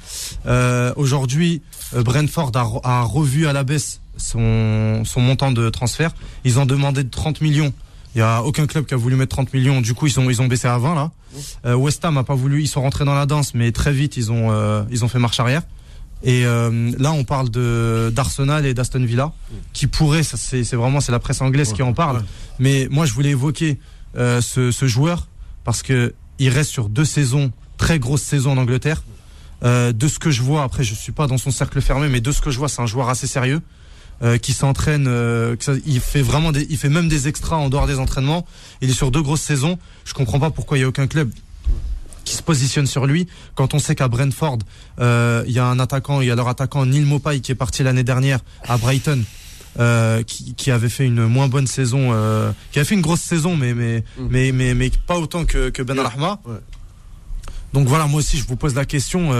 Euh, 0.46 0.92
Aujourd'hui, 0.96 1.62
euh, 1.94 2.02
Brentford 2.02 2.50
a, 2.56 2.66
a 2.82 3.02
revu 3.02 3.46
à 3.46 3.52
la 3.52 3.62
baisse 3.62 4.00
son 4.16 5.02
son 5.04 5.20
montant 5.20 5.52
de 5.52 5.68
transfert. 5.70 6.10
Ils 6.44 6.58
ont 6.58 6.66
demandé 6.66 7.04
de 7.04 7.10
30 7.10 7.40
millions. 7.40 7.72
Il 8.16 8.20
y 8.20 8.22
a 8.22 8.42
aucun 8.42 8.66
club 8.66 8.86
qui 8.86 8.94
a 8.94 8.96
voulu 8.96 9.14
mettre 9.14 9.36
30 9.36 9.52
millions. 9.52 9.82
Du 9.82 9.92
coup, 9.92 10.06
ils 10.06 10.18
ont 10.18 10.30
ils 10.30 10.40
ont 10.40 10.46
baissé 10.46 10.66
à 10.66 10.78
20 10.78 10.94
là. 10.94 11.10
Euh, 11.66 11.74
West 11.74 12.02
Ham 12.02 12.16
a 12.16 12.24
pas 12.24 12.34
voulu. 12.34 12.62
Ils 12.62 12.66
sont 12.66 12.80
rentrés 12.80 13.04
dans 13.04 13.14
la 13.14 13.26
danse, 13.26 13.52
mais 13.52 13.72
très 13.72 13.92
vite 13.92 14.16
ils 14.16 14.32
ont 14.32 14.50
euh, 14.50 14.84
ils 14.90 15.04
ont 15.04 15.08
fait 15.08 15.18
marche 15.18 15.38
arrière. 15.38 15.60
Et 16.22 16.46
euh, 16.46 16.92
là, 16.98 17.12
on 17.12 17.24
parle 17.24 17.50
de 17.50 18.10
d'Arsenal 18.16 18.64
et 18.64 18.72
d'Aston 18.72 19.04
Villa, 19.04 19.34
qui 19.74 19.86
pourraient. 19.86 20.22
C'est 20.22 20.64
c'est 20.64 20.76
vraiment 20.76 21.00
c'est 21.00 21.12
la 21.12 21.18
presse 21.18 21.42
anglaise 21.42 21.74
qui 21.74 21.82
en 21.82 21.92
parle. 21.92 22.24
Mais 22.58 22.88
moi, 22.90 23.04
je 23.04 23.12
voulais 23.12 23.30
évoquer 23.30 23.78
ce, 24.14 24.70
ce 24.72 24.86
joueur 24.86 25.28
parce 25.64 25.82
que 25.82 26.14
il 26.38 26.48
reste 26.48 26.70
sur 26.70 26.88
deux 26.88 27.04
saisons, 27.04 27.52
très 27.76 27.98
grosses 27.98 28.22
saisons 28.22 28.52
en 28.52 28.56
Angleterre. 28.56 29.02
De 29.62 30.08
ce 30.08 30.18
que 30.18 30.30
je 30.30 30.40
vois, 30.40 30.62
après, 30.62 30.84
je 30.84 30.94
suis 30.94 31.12
pas 31.12 31.26
dans 31.26 31.36
son 31.36 31.50
cercle 31.50 31.82
fermé, 31.82 32.08
mais 32.08 32.22
de 32.22 32.32
ce 32.32 32.40
que 32.40 32.50
je 32.50 32.58
vois, 32.58 32.70
c'est 32.70 32.80
un 32.80 32.86
joueur 32.86 33.10
assez 33.10 33.26
sérieux. 33.26 33.60
Euh, 34.22 34.38
qui 34.38 34.52
s'entraîne, 34.52 35.06
euh, 35.08 35.56
il 35.86 36.00
fait 36.00 36.22
vraiment 36.22 36.52
des, 36.52 36.66
il 36.70 36.76
fait 36.76 36.88
même 36.88 37.08
des 37.08 37.28
extras 37.28 37.56
en 37.56 37.68
dehors 37.68 37.86
des 37.86 37.98
entraînements. 37.98 38.46
Il 38.80 38.90
est 38.90 38.94
sur 38.94 39.10
deux 39.10 39.22
grosses 39.22 39.42
saisons. 39.42 39.78
Je 40.04 40.14
comprends 40.14 40.40
pas 40.40 40.50
pourquoi 40.50 40.78
il 40.78 40.80
y 40.80 40.84
a 40.84 40.88
aucun 40.88 41.06
club 41.06 41.30
qui 42.24 42.34
se 42.34 42.42
positionne 42.42 42.86
sur 42.88 43.06
lui 43.06 43.28
quand 43.54 43.72
on 43.72 43.78
sait 43.78 43.94
qu'à 43.94 44.08
Brentford 44.08 44.58
euh, 44.98 45.44
il 45.46 45.52
y 45.52 45.60
a 45.60 45.66
un 45.66 45.78
attaquant 45.78 46.20
il 46.20 46.26
y 46.26 46.30
a 46.32 46.34
leur 46.34 46.48
attaquant 46.48 46.84
Neil 46.84 47.04
Mopai 47.04 47.38
qui 47.38 47.52
est 47.52 47.54
parti 47.54 47.84
l'année 47.84 48.02
dernière 48.02 48.40
à 48.66 48.76
Brighton 48.78 49.22
euh, 49.78 50.22
qui, 50.24 50.54
qui 50.54 50.70
avait 50.70 50.88
fait 50.88 51.04
une 51.04 51.26
moins 51.26 51.48
bonne 51.48 51.66
saison, 51.66 52.08
euh, 52.12 52.50
qui 52.72 52.78
avait 52.78 52.86
fait 52.88 52.94
une 52.94 53.02
grosse 53.02 53.20
saison, 53.20 53.56
mais 53.56 53.74
mais 53.74 54.02
Mm. 54.18 54.26
mais, 54.30 54.52
mais 54.52 54.74
mais 54.74 54.90
pas 55.06 55.18
autant 55.18 55.44
que 55.44 55.68
que 55.68 55.82
Ben 55.82 56.00
Rahma. 56.00 56.40
Donc 57.74 57.86
voilà, 57.86 58.06
moi 58.06 58.20
aussi 58.20 58.38
je 58.38 58.46
vous 58.46 58.56
pose 58.56 58.74
la 58.74 58.86
question. 58.86 59.30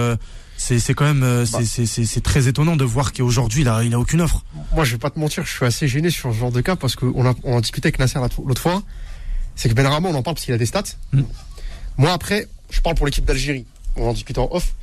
C'est 0.57 0.79
c'est 0.79 0.93
quand 0.93 1.05
même 1.05 1.23
euh, 1.23 1.45
c'est- 1.45 1.57
Bah. 1.59 1.63
c'est 1.65 1.85
c'est 1.85 2.05
c'est 2.05 2.21
très 2.21 2.47
étonnant 2.47 2.75
de 2.75 2.83
voir 2.83 3.13
qu'aujourd'hui 3.13 3.61
il 3.61 3.67
a 3.69 3.83
il 3.83 3.93
a 3.93 3.99
aucune 3.99 4.21
offre. 4.21 4.43
Moi, 4.73 4.83
je 4.83 4.91
vais 4.93 4.97
pas 4.97 5.09
te 5.09 5.19
mentir, 5.19 5.45
je 5.45 5.51
suis 5.55 5.65
assez 5.65 5.87
gêné 5.87 6.09
sur 6.09 6.33
ce 6.33 6.37
genre 6.37 6.51
de 6.51 6.61
cas 6.61 6.75
parce 6.75 6.95
qu'on 6.95 7.25
a, 7.25 7.33
on 7.43 7.57
a 7.57 7.61
discuté 7.61 7.87
avec 7.87 7.99
Nasser 7.99 8.19
l'autre 8.45 8.61
fois. 8.61 8.81
C'est 9.55 9.69
que 9.69 9.73
Benrahma, 9.73 10.09
on 10.09 10.15
en 10.15 10.21
parle 10.23 10.35
parce 10.35 10.45
qu'il 10.45 10.53
a 10.53 10.57
des 10.57 10.65
stats. 10.67 10.83
Mm. 11.13 11.21
Moi, 11.97 12.11
après, 12.11 12.47
je 12.69 12.79
parle 12.81 12.95
pour 12.95 13.05
l'équipe 13.07 13.25
d'Algérie. 13.25 13.65
On 13.95 14.09
en 14.09 14.13
discute 14.13 14.37
en 14.37 14.47
off. 14.51 14.75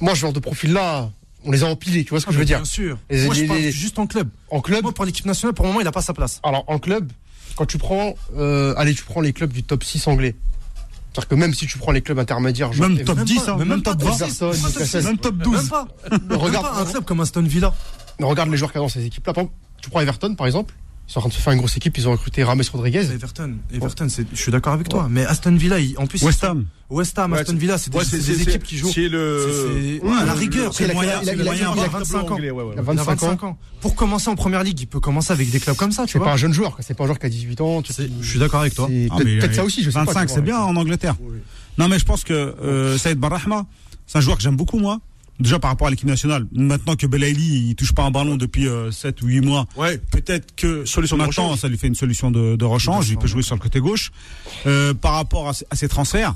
Moi, 0.00 0.14
ce 0.14 0.20
genre 0.20 0.32
de 0.32 0.40
profil-là, 0.40 1.10
on 1.44 1.50
les 1.50 1.62
a 1.62 1.66
empilés, 1.66 2.04
tu 2.04 2.10
vois 2.10 2.20
ce 2.20 2.24
que 2.24 2.30
Ah, 2.30 2.34
je 2.34 2.38
veux 2.38 2.44
dire 2.44 2.58
bien 2.58 2.64
sûr. 2.64 2.98
Les- 3.10 3.24
Moi, 3.26 3.34
je 3.34 3.40
les- 3.42 3.46
parle 3.46 3.58
les- 3.60 3.70
juste 3.72 3.98
en 3.98 4.06
club. 4.06 4.28
En 4.50 4.60
club 4.60 4.82
Moi 4.82 4.92
pour 4.94 5.04
l'équipe 5.04 5.26
nationale 5.26 5.54
pour 5.54 5.64
le 5.66 5.70
moment 5.72 5.80
il 5.82 5.86
a 5.86 5.92
pas 5.92 6.00
sa 6.02 6.14
place. 6.14 6.40
Alors, 6.42 6.64
en 6.68 6.78
club, 6.78 7.12
quand 7.56 7.66
tu 7.66 7.76
prends, 7.78 8.14
euh, 8.36 8.72
allez, 8.78 8.94
tu 8.94 9.02
prends 9.04 9.20
les 9.20 9.32
clubs 9.34 9.52
du 9.52 9.62
top 9.62 9.84
6 9.84 10.06
anglais. 10.06 10.34
C'est-à-dire 11.12 11.28
que 11.28 11.34
même 11.34 11.52
si 11.52 11.66
tu 11.66 11.76
prends 11.78 11.92
les 11.92 12.00
clubs 12.00 12.18
intermédiaires, 12.18 12.72
genre- 12.72 12.88
Même 12.88 13.04
top 13.04 13.16
même 13.16 13.24
10, 13.26 13.34
pas- 13.44 13.52
hein, 13.52 13.56
même, 13.64 13.82
top 13.82 14.02
20. 14.02 14.10
Everton, 14.14 14.46
Même 14.46 14.60
top 14.62 14.62
Newcastle. 14.72 15.00
6, 15.00 15.04
même 15.06 15.18
top 15.18 15.34
12. 15.36 15.54
Même 15.56 15.68
pas. 15.68 15.88
Regarde 16.36 16.66
pas 16.66 16.80
un 16.80 16.84
club 16.86 17.04
comme 17.04 17.20
Aston 17.20 17.42
Villa. 17.42 17.74
Regarde 18.20 18.50
les 18.50 18.56
joueurs 18.56 18.70
a 18.74 18.78
dans 18.78 18.88
ces 18.88 19.04
équipes-là. 19.04 19.34
Tu 19.82 19.90
prends 19.90 20.00
Everton, 20.00 20.34
par 20.34 20.46
exemple. 20.46 20.74
Ils 21.12 21.16
sont 21.16 21.18
en 21.18 21.22
train 21.24 21.28
de 21.28 21.34
se 21.34 21.40
faire 21.42 21.52
une 21.52 21.58
grosse 21.58 21.76
équipe. 21.76 21.98
Ils 21.98 22.08
ont 22.08 22.12
recruté 22.12 22.42
Rames 22.42 22.62
Rodriguez. 22.72 23.00
Everton, 23.12 23.56
Everton, 23.70 24.08
c'est- 24.08 24.24
je 24.32 24.40
suis 24.40 24.50
d'accord 24.50 24.72
avec 24.72 24.88
toi. 24.88 25.08
Mais 25.10 25.26
Aston 25.26 25.54
Villa, 25.56 25.78
il- 25.78 25.94
en 25.98 26.06
plus, 26.06 26.22
West 26.22 26.42
Ham. 26.42 26.64
West 26.88 27.18
Ham, 27.18 27.34
Aston 27.34 27.54
Villa, 27.56 27.76
c'est 27.76 27.90
des, 27.90 27.98
ouais, 27.98 28.42
équipes 28.42 28.62
qui 28.62 28.78
jouent. 28.78 28.90
c'est 28.90 29.10
le- 29.10 29.46
c'est- 29.46 29.98
c'est- 29.98 30.06
ouais, 30.06 30.16
à 30.22 30.24
la 30.24 30.32
rigueur, 30.32 30.72
c'est 30.72 30.84
le 30.86 30.90
a- 30.92 30.94
moyen, 30.94 31.10
il 31.10 31.14
a- 31.14 31.24
c'est 31.26 31.32
il 31.32 31.36
le 31.36 31.42
a- 31.42 31.44
moyen 31.44 31.60
il 31.60 31.64
a- 31.64 31.70
avoir 31.70 31.84
il 31.84 31.88
a- 31.88 31.98
25 31.98 32.30
ans. 32.30 32.36
Il 32.38 32.44
a 32.44 32.46
Il 32.46 32.78
a 32.78 32.82
25 32.82 33.02
ans. 33.02 33.26
25 33.26 33.42
ans. 33.44 33.58
Pour 33.82 33.94
commencer 33.94 34.30
en 34.30 34.36
première 34.36 34.64
ligue, 34.64 34.80
il 34.80 34.86
peut 34.86 35.00
commencer 35.00 35.34
avec 35.34 35.50
des 35.50 35.60
clubs 35.60 35.76
comme 35.76 35.92
ça, 35.92 36.06
tu 36.06 36.12
C'est 36.12 36.18
pas 36.18 36.32
un 36.32 36.36
jeune 36.38 36.54
joueur. 36.54 36.78
C'est 36.80 36.94
pas 36.94 37.04
un 37.04 37.08
joueur 37.08 37.18
qui 37.18 37.26
a 37.26 37.28
18 37.28 37.60
ans. 37.60 37.82
Je 37.86 38.26
suis 38.26 38.38
d'accord 38.38 38.60
avec 38.62 38.74
toi. 38.74 38.88
c'est 38.90 39.08
Ah, 39.10 39.16
Peut-être 39.18 39.54
ça 39.54 39.64
aussi, 39.64 39.82
je 39.82 39.90
sais 39.90 39.98
pas. 39.98 40.04
25, 40.06 40.28
tu 40.28 40.32
c'est 40.36 40.40
bien 40.42 40.58
en 40.60 40.74
Angleterre. 40.76 41.16
Non, 41.76 41.88
mais 41.88 41.98
je 41.98 42.06
pense 42.06 42.24
que 42.24 42.32
euh, 42.32 42.96
Saïd 42.96 43.18
Barrahma, 43.18 43.66
c'est 44.06 44.16
un 44.16 44.22
joueur 44.22 44.38
que 44.38 44.42
j'aime 44.42 44.56
beaucoup, 44.56 44.78
moi. 44.78 44.98
Déjà 45.40 45.58
par 45.58 45.70
rapport 45.70 45.86
à 45.88 45.90
l'équipe 45.90 46.06
nationale. 46.08 46.46
Maintenant 46.52 46.94
que 46.94 47.06
Belaïli, 47.06 47.70
il 47.70 47.74
touche 47.74 47.92
pas 47.92 48.04
un 48.04 48.10
ballon 48.10 48.36
depuis 48.36 48.66
7 48.92 49.22
ou 49.22 49.26
8 49.26 49.40
mois. 49.40 49.66
Ouais. 49.76 49.98
Peut-être 49.98 50.54
que 50.54 50.84
Solution 50.84 51.16
de 51.16 51.22
maintenant, 51.22 51.44
rechange. 51.48 51.58
ça 51.60 51.68
lui 51.68 51.78
fait 51.78 51.88
une 51.88 51.94
solution 51.96 52.30
de, 52.30 52.54
de 52.56 52.64
rechange. 52.64 53.08
Il 53.10 53.16
peut 53.18 53.26
jouer 53.26 53.42
sur 53.42 53.54
le 53.56 53.60
côté 53.60 53.80
gauche. 53.80 54.12
Euh, 54.66 54.94
par 54.94 55.14
rapport 55.14 55.48
à, 55.48 55.54
ces- 55.54 55.66
à 55.70 55.74
ces 55.76 55.88
transferts, 55.88 56.34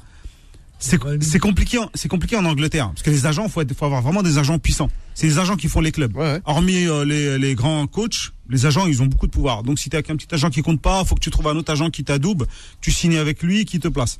c'est 0.78 1.38
compliqué, 1.38 1.78
c'est 1.94 2.08
compliqué 2.08 2.36
en 2.36 2.44
Angleterre 2.44 2.88
parce 2.88 3.02
que 3.02 3.10
les 3.10 3.24
agents, 3.24 3.48
faut, 3.48 3.62
être- 3.62 3.74
faut 3.74 3.86
avoir 3.86 4.02
vraiment 4.02 4.22
des 4.22 4.36
agents 4.38 4.58
puissants. 4.58 4.90
C'est 5.14 5.26
les 5.26 5.38
agents 5.38 5.56
qui 5.56 5.68
font 5.68 5.80
les 5.80 5.92
clubs. 5.92 6.14
Ouais, 6.14 6.32
ouais. 6.34 6.40
Hormis 6.44 6.86
euh, 6.86 7.04
les, 7.04 7.38
les 7.38 7.54
grands 7.54 7.86
coachs, 7.86 8.32
les 8.50 8.66
agents, 8.66 8.86
ils 8.86 9.00
ont 9.02 9.06
beaucoup 9.06 9.26
de 9.26 9.32
pouvoir. 9.32 9.62
Donc 9.62 9.78
si 9.78 9.88
t'es 9.88 9.96
avec 9.96 10.10
un 10.10 10.16
petit 10.16 10.26
agent 10.34 10.50
qui 10.50 10.60
compte 10.62 10.82
pas, 10.82 11.02
faut 11.04 11.14
que 11.14 11.20
tu 11.20 11.30
trouves 11.30 11.48
un 11.48 11.56
autre 11.56 11.72
agent 11.72 11.88
qui 11.90 12.04
t'adoube, 12.04 12.44
tu 12.82 12.90
signes 12.90 13.16
avec 13.16 13.42
lui, 13.42 13.64
qui 13.64 13.78
te 13.78 13.88
place. 13.88 14.18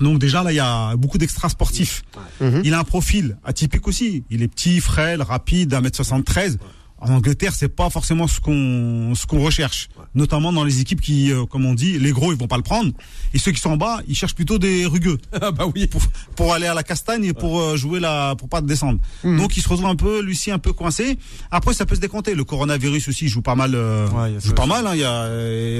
Donc 0.00 0.18
déjà 0.18 0.42
là, 0.42 0.52
il 0.52 0.56
y 0.56 0.60
a 0.60 0.96
beaucoup 0.96 1.18
d'extra 1.18 1.48
sportifs. 1.48 2.02
Mhm. 2.40 2.62
Il 2.64 2.74
a 2.74 2.78
un 2.78 2.84
profil 2.84 3.36
atypique 3.44 3.86
aussi. 3.88 4.24
Il 4.30 4.42
est 4.42 4.48
petit, 4.48 4.80
frêle, 4.80 5.22
rapide, 5.22 5.74
1m73. 5.74 6.58
En 7.00 7.12
Angleterre, 7.12 7.54
c'est 7.54 7.68
pas 7.68 7.90
forcément 7.90 8.26
ce 8.26 8.40
qu'on 8.40 9.14
ce 9.14 9.26
qu'on 9.26 9.40
recherche, 9.40 9.88
notamment 10.14 10.52
dans 10.52 10.64
les 10.64 10.80
équipes 10.80 11.00
qui, 11.00 11.30
euh, 11.30 11.46
comme 11.46 11.64
on 11.64 11.74
dit, 11.74 11.98
les 11.98 12.10
gros 12.10 12.32
ils 12.32 12.38
vont 12.38 12.48
pas 12.48 12.56
le 12.56 12.62
prendre, 12.62 12.92
et 13.32 13.38
ceux 13.38 13.52
qui 13.52 13.60
sont 13.60 13.70
en 13.70 13.76
bas, 13.76 14.00
ils 14.08 14.16
cherchent 14.16 14.34
plutôt 14.34 14.58
des 14.58 14.84
rugueux 14.86 15.18
Ah 15.40 15.52
bah 15.52 15.64
oui. 15.72 15.86
pour, 15.86 16.02
pour 16.34 16.52
aller 16.52 16.66
à 16.66 16.74
la 16.74 16.82
castagne 16.82 17.24
et 17.24 17.32
pour 17.32 17.60
euh, 17.60 17.76
jouer 17.76 18.00
la 18.00 18.34
pour 18.36 18.48
pas 18.48 18.60
descendre. 18.60 18.98
Mhm. 19.22 19.38
Donc 19.38 19.56
il 19.56 19.62
se 19.62 19.68
retrouve 19.68 19.86
un 19.86 19.96
peu 19.96 20.20
Lucie 20.22 20.50
un 20.50 20.58
peu 20.58 20.72
coincé. 20.72 21.18
Après 21.50 21.72
ça 21.72 21.86
peut 21.86 21.94
se 21.94 22.00
décompter. 22.00 22.34
Le 22.34 22.44
coronavirus 22.44 23.08
aussi 23.08 23.26
il 23.26 23.28
joue 23.28 23.42
pas 23.42 23.54
mal 23.54 23.74
euh, 23.74 24.08
Ouais, 24.08 24.34
joue 24.40 24.54
pas 24.54 24.66
mal 24.66 24.86
hein. 24.86 24.94
il 24.94 25.00
y 25.00 25.04
a 25.04 25.28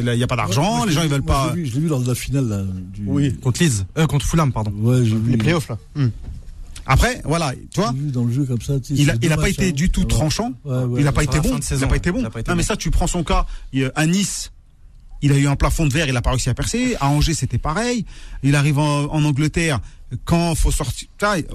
là, 0.03 0.15
il 0.15 0.21
y 0.21 0.23
a 0.23 0.27
pas 0.27 0.37
d'argent, 0.37 0.85
les 0.85 0.93
gens 0.93 1.03
ils 1.03 1.09
veulent 1.09 1.23
pas 1.23 1.51
Je 1.51 1.57
l'ai 1.57 1.63
vu, 1.63 1.67
je 1.69 1.75
l'ai 1.75 1.81
vu 1.81 1.89
lors 1.89 2.01
de 2.01 2.07
la 2.09 2.15
finale 2.15 2.49
là, 2.49 2.63
du... 2.63 3.03
Oui. 3.07 3.35
Contre 3.41 3.63
Leeds, 3.63 3.85
euh, 3.97 4.07
contre 4.07 4.27
Fulham, 4.27 4.53
pardon. 4.53 4.73
Ouais, 4.77 5.05
j'ai 5.05 5.17
vu. 5.17 5.31
Les 5.33 5.37
playoffs, 5.37 5.69
là. 5.69 5.79
Hmm. 5.95 6.09
Après 6.91 7.21
voilà, 7.25 7.53
tu 7.73 7.81
vois, 7.81 7.93
J'ai 7.95 8.01
vu 8.05 8.11
dans 8.11 8.25
le 8.25 8.33
jeu 8.33 8.45
comme 8.45 8.61
ça. 8.63 8.81
tu 8.81 8.97
sais, 8.97 9.03
il 9.03 9.11
a, 9.11 9.13
c'est 9.13 9.19
il 9.25 9.31
a 9.33 9.37
deux 9.37 9.43
pas 9.43 9.49
été 9.51 9.69
hein. 9.69 9.73
du 9.73 9.91
tout 9.91 10.01
Ouais. 10.01 10.07
tranchant. 10.07 10.53
Ouais, 10.65 10.85
ouais. 10.85 11.01
il 11.03 11.07
a 11.07 11.13
pas 11.13 11.23
été 11.23 11.39
bon. 11.39 11.59
il 11.59 11.85
a 11.85 11.87
pas 11.87 11.97
été 11.97 12.11
ouais. 12.11 12.15
bon. 12.15 12.21
Il 12.21 12.27
a 12.27 12.31
pas 12.31 12.41
été 12.41 12.51
non 12.51 12.57
mais 12.57 12.63
ça 12.63 12.77
tu 12.77 12.91
prends 12.91 13.07
son 13.07 13.23
cas 13.23 13.47
il- 13.73 13.93
à 13.95 14.07
Nice. 14.07 14.51
Il 15.21 15.33
a 15.33 15.37
eu 15.37 15.49
un 15.49 15.57
plafond 15.57 15.85
de 15.85 15.93
verre, 15.93 16.09
il 16.09 16.17
a 16.17 16.23
pas 16.23 16.31
réussi 16.31 16.49
à 16.49 16.55
percer. 16.55 16.95
À 17.01 17.09
Angers, 17.09 17.35
c'était 17.35 17.59
pareil. 17.59 18.05
Il 18.45 18.55
arrive 18.55 18.79
en, 18.79 19.13
en 19.13 19.25
Angleterre 19.25 19.81
quand 20.25 20.55
faut 20.55 20.71
sortir. 20.71 21.09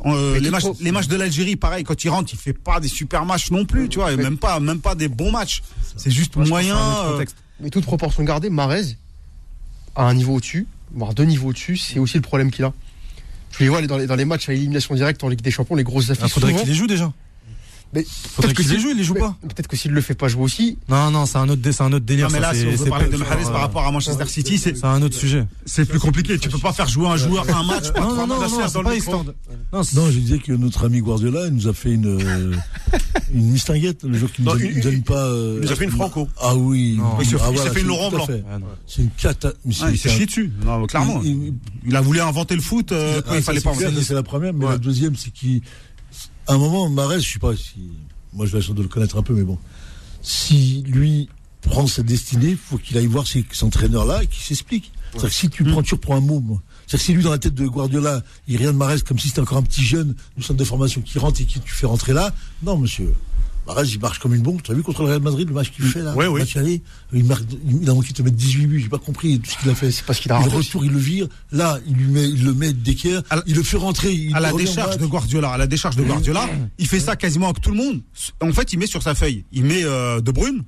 Euh, 0.06 0.38
les 0.40 0.50
matchs, 0.52 0.64
trop- 0.64 0.78
les 0.82 0.92
matchs 0.92 1.08
de 1.08 1.16
l'Algérie, 1.16 1.56
pareil. 1.56 1.86
Quand 1.86 2.04
il 2.04 2.10
rentre, 2.10 2.34
il 2.34 2.38
fait 2.38 2.52
pas 2.52 2.82
des 2.82 2.90
super 2.90 3.26
matchs 3.26 3.52
non 3.52 3.64
plus, 3.66 3.88
tu 3.88 4.00
vois, 4.00 4.12
et 4.12 4.18
même 4.18 4.38
pas, 4.38 4.60
même 4.60 4.82
pas 4.82 4.96
des 4.96 5.08
bons 5.08 5.32
matchs. 5.32 5.64
C'est 5.96 6.12
juste 6.12 6.36
Moi, 6.36 6.46
moyen. 6.46 6.78
euh. 6.78 7.24
Mais 7.62 7.70
toute 7.70 7.86
proportion 7.86 8.24
gardée, 8.26 8.50
Marez, 8.50 8.98
à 9.96 10.04
un 10.10 10.14
niveau 10.14 10.36
au-dessus, 10.36 10.68
voire 10.94 11.14
deux 11.14 11.24
niveaux 11.24 11.50
au-dessus, 11.52 11.78
c'est 11.78 12.00
aussi 12.00 12.18
le 12.18 12.22
problème 12.22 12.52
qu'il 12.52 12.66
a. 12.66 12.74
Tu 13.58 13.64
les 13.64 13.70
vois 13.70 13.82
dans 13.86 13.98
les, 13.98 14.08
dans 14.08 14.16
les 14.16 14.26
matchs 14.26 14.50
à 14.50 14.54
élimination 14.54 14.96
directe 14.96 15.24
en 15.24 15.30
Ligue 15.30 15.42
des 15.42 15.52
Champions, 15.52 15.76
les 15.76 15.84
grosses 15.84 16.06
Il 16.08 16.12
affiches. 16.14 16.32
faudrait 16.34 16.52
souvent. 16.52 16.62
qu'il 16.64 16.70
les 16.72 16.76
joue 16.76 16.88
déjà. 16.88 17.12
Mais 17.94 18.04
Faudrait 18.04 18.54
peut-être 18.54 18.58
que 18.58 18.62
qu'il 18.64 18.72
les 18.72 18.78
s'il- 18.78 18.84
joue, 18.84 18.90
il 18.92 18.98
les 18.98 19.04
joue 19.04 19.14
pas. 19.14 19.36
Peut-être 19.42 19.68
que 19.68 19.76
s'il 19.78 19.92
le 19.92 20.02
fait 20.02 20.16
pas 20.16 20.28
jouer 20.28 20.44
aussi. 20.44 20.78
Non, 20.90 21.12
non, 21.12 21.26
c'est 21.26 21.38
un 21.38 21.48
autre, 21.50 21.62
c'est 21.64 21.82
un 21.82 21.94
autre 21.94 22.06
délire. 22.06 22.28
Non, 22.28 22.34
mais 22.34 22.40
ça, 22.42 22.48
là, 22.48 22.54
si 22.54 22.62
c'est- 22.62 22.68
on 22.80 22.84
veut 22.84 22.90
parler 22.90 23.10
de 23.10 23.18
Mahrez 23.18 23.44
euh, 23.46 23.50
par 23.52 23.62
rapport 23.62 23.86
à 23.86 23.92
Manchester 23.92 24.26
City, 24.28 24.58
c'est 24.58 24.84
un 24.84 25.02
autre 25.02 25.16
sujet. 25.16 25.46
c'est 25.66 25.86
plus 25.86 26.00
compliqué. 26.00 26.38
Tu 26.40 26.50
peux 26.50 26.58
pas 26.58 26.74
faire 26.74 26.88
jouer 26.88 27.08
un 27.08 27.18
joueur 27.18 27.46
un 27.56 27.64
match. 27.64 27.92
pas 27.92 28.00
Non, 28.02 28.08
non, 28.10 28.16
non, 28.16 28.28
non, 28.28 28.40
dans 28.42 28.48
c'est 28.50 28.78
le 28.80 29.04
pas 29.72 29.82
Non, 29.94 30.12
je 30.12 30.20
disais 30.20 30.40
que 30.40 30.54
notre 30.54 30.86
ami 30.86 31.00
Guardiola 31.02 31.48
il 31.48 31.54
nous 31.54 31.68
a 31.68 31.74
fait 31.74 31.92
une 31.92 32.20
euh, 32.20 32.54
une 33.34 33.52
mistinguette, 33.52 34.04
le 34.04 34.18
jour 34.18 34.32
qui 34.32 34.42
nous 34.42 34.52
donne, 34.82 35.04
pas. 35.04 35.26
euh, 35.26 35.60
il 35.62 35.66
nous 35.68 35.72
a 35.72 35.76
fait 35.76 35.86
une 35.86 35.92
franco. 35.92 36.28
Ah 36.42 36.56
oui. 36.56 37.00
Il 37.20 37.26
s'est 37.26 37.36
Ah, 37.40 37.50
s'est 37.64 37.70
fait 37.70 37.82
une 37.82 37.88
Laurent 37.88 38.10
Blanc. 38.10 38.28
Ah. 38.30 38.58
C'est 38.88 39.02
une 39.04 39.10
cata. 39.18 39.50
Ah, 39.54 39.90
il 39.92 39.98
s'est 39.98 40.10
chié 40.10 40.26
dessus. 40.26 40.52
Clairement. 40.88 41.22
Il- 41.24 41.96
a 41.96 42.02
voulu 42.02 42.20
inventer 42.22 42.56
le 42.56 42.62
foot 42.62 42.92
euh, 42.92 43.22
il 43.30 43.36
ça, 43.36 43.42
fallait 43.42 43.62
pas. 43.62 43.74
ça, 43.76 43.88
C'est 44.02 44.14
la 44.14 44.24
première, 44.24 44.54
mais 44.54 44.66
la 44.66 44.78
deuxième, 44.78 45.16
c'est 45.16 45.32
qu'il. 45.32 45.62
À 46.48 46.54
un 46.54 46.58
moment, 46.58 46.90
Marès, 46.90 47.24
je 47.24 47.34
sais 47.34 47.40
pas 47.40 47.56
si. 47.56 47.92
Moi, 48.34 48.46
j'ai 48.46 48.58
la 48.58 48.62
chance 48.62 48.76
de 48.76 48.82
le 48.82 48.88
connaître 48.88 49.18
un 49.18 49.24
peu, 49.24 49.34
mais 49.34 49.44
bon. 49.44 49.58
Si 50.22 50.84
lui 50.88 51.30
prend 51.62 51.88
sa 51.88 52.04
destinée, 52.04 52.56
faut 52.56 52.78
qu'il 52.78 52.98
aille 52.98 53.06
voir 53.06 53.26
ces 53.28 53.46
entraîneurs-là 53.62 54.24
et 54.24 54.28
qu'il 54.28 54.44
s'explique. 54.44 54.92
C'est-à-dire 55.12 55.30
que 55.30 55.36
si 55.36 55.50
tu 55.50 55.64
prends, 55.64 55.84
tu 55.84 55.94
reprends 55.94 56.18
un 56.18 56.22
mot, 56.22 56.40
moi. 56.40 56.62
C'est-à-dire 56.88 57.00
que 57.00 57.06
si 57.06 57.14
lui, 57.14 57.24
dans 57.24 57.32
la 57.32 57.38
tête 57.38 57.54
de 57.54 57.66
Guardiola, 57.68 58.24
il 58.48 58.58
rien 58.58 58.74
de 58.74 58.78
Marès 58.78 59.04
comme 59.04 59.20
si 59.20 59.30
c'était 59.30 59.42
encore 59.42 59.58
un 59.58 59.64
petit 59.64 59.84
jeune 59.84 60.16
du 60.36 60.44
centre 60.44 60.60
de 60.60 60.66
formation 60.66 61.02
qui 61.02 61.20
rentre 61.20 61.40
et 61.42 61.46
qui 61.46 61.60
tu 61.60 61.72
fais 61.72 61.86
rentrer 61.86 62.14
là. 62.14 62.34
Non, 62.62 62.78
monsieur. 62.78 63.14
Marès, 63.66 63.92
il 63.92 64.00
marche 64.00 64.20
comme 64.20 64.34
une 64.34 64.42
bombe. 64.42 64.62
Tu 64.62 64.72
as 64.72 64.74
vu 64.74 64.84
contre 64.84 65.04
le 65.04 65.10
Real 65.10 65.22
Madrid, 65.22 65.48
le 65.48 65.54
match 65.54 65.72
qu'il 65.72 65.86
fait 65.86 66.02
là 66.02 66.14
le 66.18 66.30
oui. 66.30 66.40
match 66.42 66.58
aller, 66.58 66.82
il, 67.14 67.24
marque, 67.24 67.44
il 67.68 67.90
a 67.90 67.94
manqué 67.94 68.10
de 68.10 68.14
te 68.14 68.22
mettre 68.22 68.36
18 68.36 68.68
buts. 68.68 68.80
J'ai 68.80 68.90
pas 68.90 68.98
compris 68.98 69.40
tout 69.40 69.50
ce 69.50 69.58
qu'il 69.58 69.70
a 69.70 69.76
fait. 69.76 69.92
C'est 69.92 70.06
parce 70.06 70.20
qu'il 70.20 70.32
a 70.32 70.40
Il 70.40 70.44
raté 70.44 70.56
retour, 70.56 70.84
il 70.86 70.92
le 70.92 70.98
vire. 70.98 71.28
Là, 71.52 71.80
il 71.88 71.96
lui 71.96 72.08
met, 72.08 72.28
il 72.28 72.44
le 72.44 72.54
met 72.54 72.74
d'équerre. 72.74 73.22
Il 73.46 73.56
le 73.56 73.64
fait 73.64 73.78
rentrer. 73.78 74.12
Il 74.14 74.36
à 74.36 74.40
la 74.40 74.52
décharge 74.52 74.98
de 74.98 75.06
Guardiola, 75.06 75.52
à 75.52 75.58
la 75.58 75.68
décharge 75.68 75.96
de 75.96 76.04
Guardiola, 76.04 76.50
il 76.78 76.88
fait 76.88 77.00
ça 77.00 77.16
quasiment 77.16 77.50
avec 77.50 77.62
tout 77.62 77.72
le 77.72 77.78
monde. 77.78 78.02
En 78.42 78.52
fait, 78.52 78.74
il 78.74 78.80
met 78.80 78.88
sur 78.88 79.02
sa 79.02 79.16
feuille, 79.16 79.46
il 79.52 79.64
met 79.64 79.84
euh, 79.84 80.22
De 80.22 80.32
Bruyne. 80.32 80.64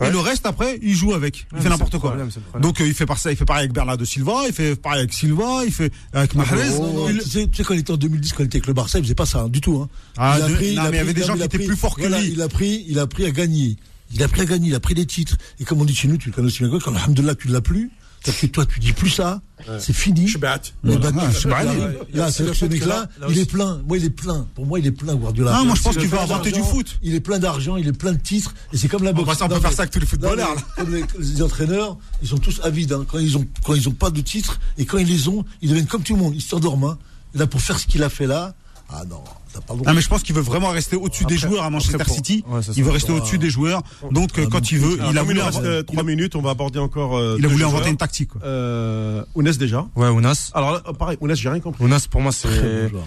Et 0.00 0.10
le 0.10 0.18
reste 0.20 0.46
après, 0.46 0.78
il 0.82 0.94
joue 0.94 1.12
avec. 1.14 1.46
Il 1.50 1.56
Ouais, 1.56 1.62
fait 1.62 1.68
n'importe 1.68 1.98
quoi. 1.98 2.10
problème. 2.10 2.30
Donc 2.60 2.80
euh, 2.80 2.86
il 2.86 2.94
fait 2.94 3.06
par 3.06 3.18
ça, 3.18 3.30
il 3.32 3.36
fait 3.36 3.44
pareil 3.44 3.62
avec 3.64 3.72
Bernardo 3.72 4.04
Silva, 4.04 4.42
il 4.46 4.52
fait 4.52 4.76
pareil 4.76 5.00
avec 5.00 5.12
Silva, 5.12 5.62
il 5.66 5.72
fait 5.72 5.92
avec 6.12 6.34
Mahrez. 6.34 6.68
Il- 7.10 7.18
tu, 7.50 7.56
sais, 7.56 7.64
quand 7.64 7.74
il 7.74 7.80
était 7.80 7.90
en 7.92 7.96
2010, 7.96 8.32
quand 8.32 8.42
il 8.42 8.46
était 8.46 8.58
avec 8.58 8.66
le 8.68 8.74
Barça, 8.74 8.98
il 8.98 9.04
faisait 9.04 9.14
pas 9.16 9.26
ça, 9.26 9.40
hein, 9.40 9.48
du 9.48 9.60
tout. 9.60 9.76
Hein. 9.76 9.88
Ah, 10.16 10.36
il 10.38 10.42
a 10.44 10.48
de- 10.48 10.54
pris, 10.54 10.66
non, 10.66 10.72
il 10.72 10.78
a 10.78 10.82
mais 10.82 10.88
il 10.90 10.94
y 10.94 10.98
avait 11.00 11.12
pris- 11.12 11.20
des 11.20 11.26
gens 11.26 11.34
qui 11.36 11.42
a 11.42 11.44
étaient 11.46 11.58
pris- 11.58 11.66
plus 11.66 11.76
forts 11.76 11.96
que 11.96 12.02
voilà, 12.02 12.20
lui. 12.20 12.30
Il 12.32 12.42
a 12.42 12.48
pris, 12.48 12.84
il 12.88 12.98
a 12.98 13.06
pris 13.06 13.24
à 13.24 13.30
gagner. 13.30 13.76
Il 14.14 14.22
a 14.22 14.28
pris 14.28 14.40
à 14.42 14.44
gagner, 14.44 14.68
il 14.68 14.74
a 14.74 14.80
pris 14.80 14.94
des 14.94 15.04
titres. 15.06 15.36
Et 15.60 15.64
comme 15.64 15.80
on 15.80 15.84
dit 15.84 15.94
chez 15.94 16.08
nous, 16.08 16.16
tu 16.16 16.28
le 16.28 16.34
connais 16.34 16.46
aussi 16.46 16.62
bien 16.62 16.70
que 16.70 16.82
quand 16.82 16.94
Alhamdulillah, 16.94 17.34
tu 17.34 17.48
l'as 17.48 17.60
plus, 17.60 17.90
c'est-à-dire 18.22 18.40
que 18.40 18.46
toi, 18.46 18.66
tu 18.66 18.80
dis 18.80 18.92
plus 18.92 19.10
ça, 19.10 19.40
c'est 19.78 19.92
fini. 19.92 20.26
Je 20.26 20.30
suis 20.32 20.38
bête. 20.38 20.74
Là, 20.84 22.30
ce 22.32 22.64
mec-là, 22.66 22.86
là- 22.86 23.08
là 23.20 23.26
il 23.28 23.38
est 23.38 23.44
plein. 23.50 23.80
Moi, 23.86 23.98
il 23.98 24.04
est 24.04 24.10
plein. 24.10 24.46
Pour 24.54 24.66
moi, 24.66 24.78
il 24.78 24.86
est 24.86 24.92
plein, 24.92 25.14
Guardiola. 25.14 25.52
Ah, 25.56 25.64
moi, 25.64 25.74
je 25.76 25.82
pense 25.82 25.94
Il 25.94 26.00
qu'il 26.00 26.10
plein 26.10 26.22
inventer 26.22 26.52
du 26.52 26.62
foot. 26.62 26.98
Il 27.02 27.14
est 27.14 27.20
plein 27.20 27.38
d'argent, 27.38 27.76
il 27.76 27.86
est 27.88 27.92
plein 27.92 28.12
de 28.12 28.18
titres. 28.20 28.54
Et 28.72 28.76
c'est 28.76 28.88
comme 28.88 29.04
la 29.04 29.12
boxe. 29.12 29.26
bah, 29.28 29.34
ça, 29.34 29.44
on 29.44 29.48
peut 29.48 29.54
Non, 29.54 29.60
faire 29.60 29.72
ça 29.72 29.82
avec 29.82 29.92
tous 29.92 29.98
les 30.00 30.04
non, 30.04 30.10
footballeurs, 30.10 30.56
les, 30.88 31.04
les 31.18 31.42
entraîneurs, 31.42 31.96
ils 32.22 32.28
sont 32.28 32.38
tous 32.38 32.60
avides. 32.62 32.92
hein. 32.92 33.04
Quand 33.10 33.18
ils 33.18 33.36
ont, 33.36 33.46
quand 33.64 33.74
ils 33.74 33.88
ont 33.88 33.92
pas 33.92 34.10
de 34.10 34.20
titres, 34.20 34.58
et 34.78 34.84
quand 34.86 34.98
ils 34.98 35.06
les 35.08 35.28
ont, 35.28 35.44
ils 35.62 35.68
deviennent 35.70 35.86
comme 35.86 36.02
tout 36.02 36.14
le 36.14 36.20
monde. 36.22 36.34
Ils 36.34 36.42
s'endorment. 36.42 36.84
hein. 36.84 36.98
Là, 37.34 37.46
pour 37.46 37.60
faire 37.60 37.78
ce 37.78 37.86
qu'il 37.86 38.02
a 38.02 38.08
fait 38.08 38.26
là, 38.26 38.54
ah 38.90 39.04
non, 39.08 39.22
pas 39.60 39.74
le 39.74 39.78
droit. 39.80 39.90
Ah 39.90 39.94
mais 39.94 40.00
je 40.00 40.08
pense 40.08 40.22
qu'il 40.22 40.34
veut 40.34 40.40
vraiment 40.42 40.68
rester 40.68 40.96
au-dessus 40.96 41.24
des 41.24 41.36
joueurs 41.36 41.64
à 41.64 41.70
Manchester 41.70 42.00
après, 42.00 42.12
City. 42.14 42.44
Ouais, 42.48 42.60
il 42.76 42.84
veut 42.84 42.90
rester 42.90 43.12
au-dessus 43.12 43.38
des 43.38 43.50
joueurs. 43.50 43.82
Donc 44.10 44.38
euh, 44.38 44.42
Ah, 44.44 44.48
quand 44.50 44.58
donc, 44.58 44.70
il 44.72 44.78
veut, 44.78 44.98
il 45.10 45.18
a 45.18 45.22
voulu 45.22 45.36
il 45.36 45.40
nous 45.40 45.44
reste 45.46 45.58
inventer- 45.58 45.68
euh, 45.68 45.82
trois 45.82 46.02
minutes, 46.02 46.36
on 46.36 46.42
va 46.42 46.50
aborder 46.50 46.78
encore. 46.78 47.16
euh, 47.16 47.36
il 47.38 47.44
a 47.44 47.48
voulu 47.48 47.64
inventer 47.64 47.90
une 47.90 47.96
tactique. 47.96 48.28
quoi. 48.30 48.40
Euh, 48.44 49.24
Ounes 49.34 49.50
déjà. 49.58 49.86
Ouais, 49.96 50.08
Ounas. 50.08 50.50
Alors 50.54 50.72
là, 50.72 50.82
pareil, 50.98 51.16
Ounes, 51.20 51.34
j'ai 51.34 51.48
rien 51.48 51.60
compris. 51.60 51.84
Ounas, 51.84 52.06
pour 52.10 52.20
moi, 52.20 52.32
c'est. 52.32 52.48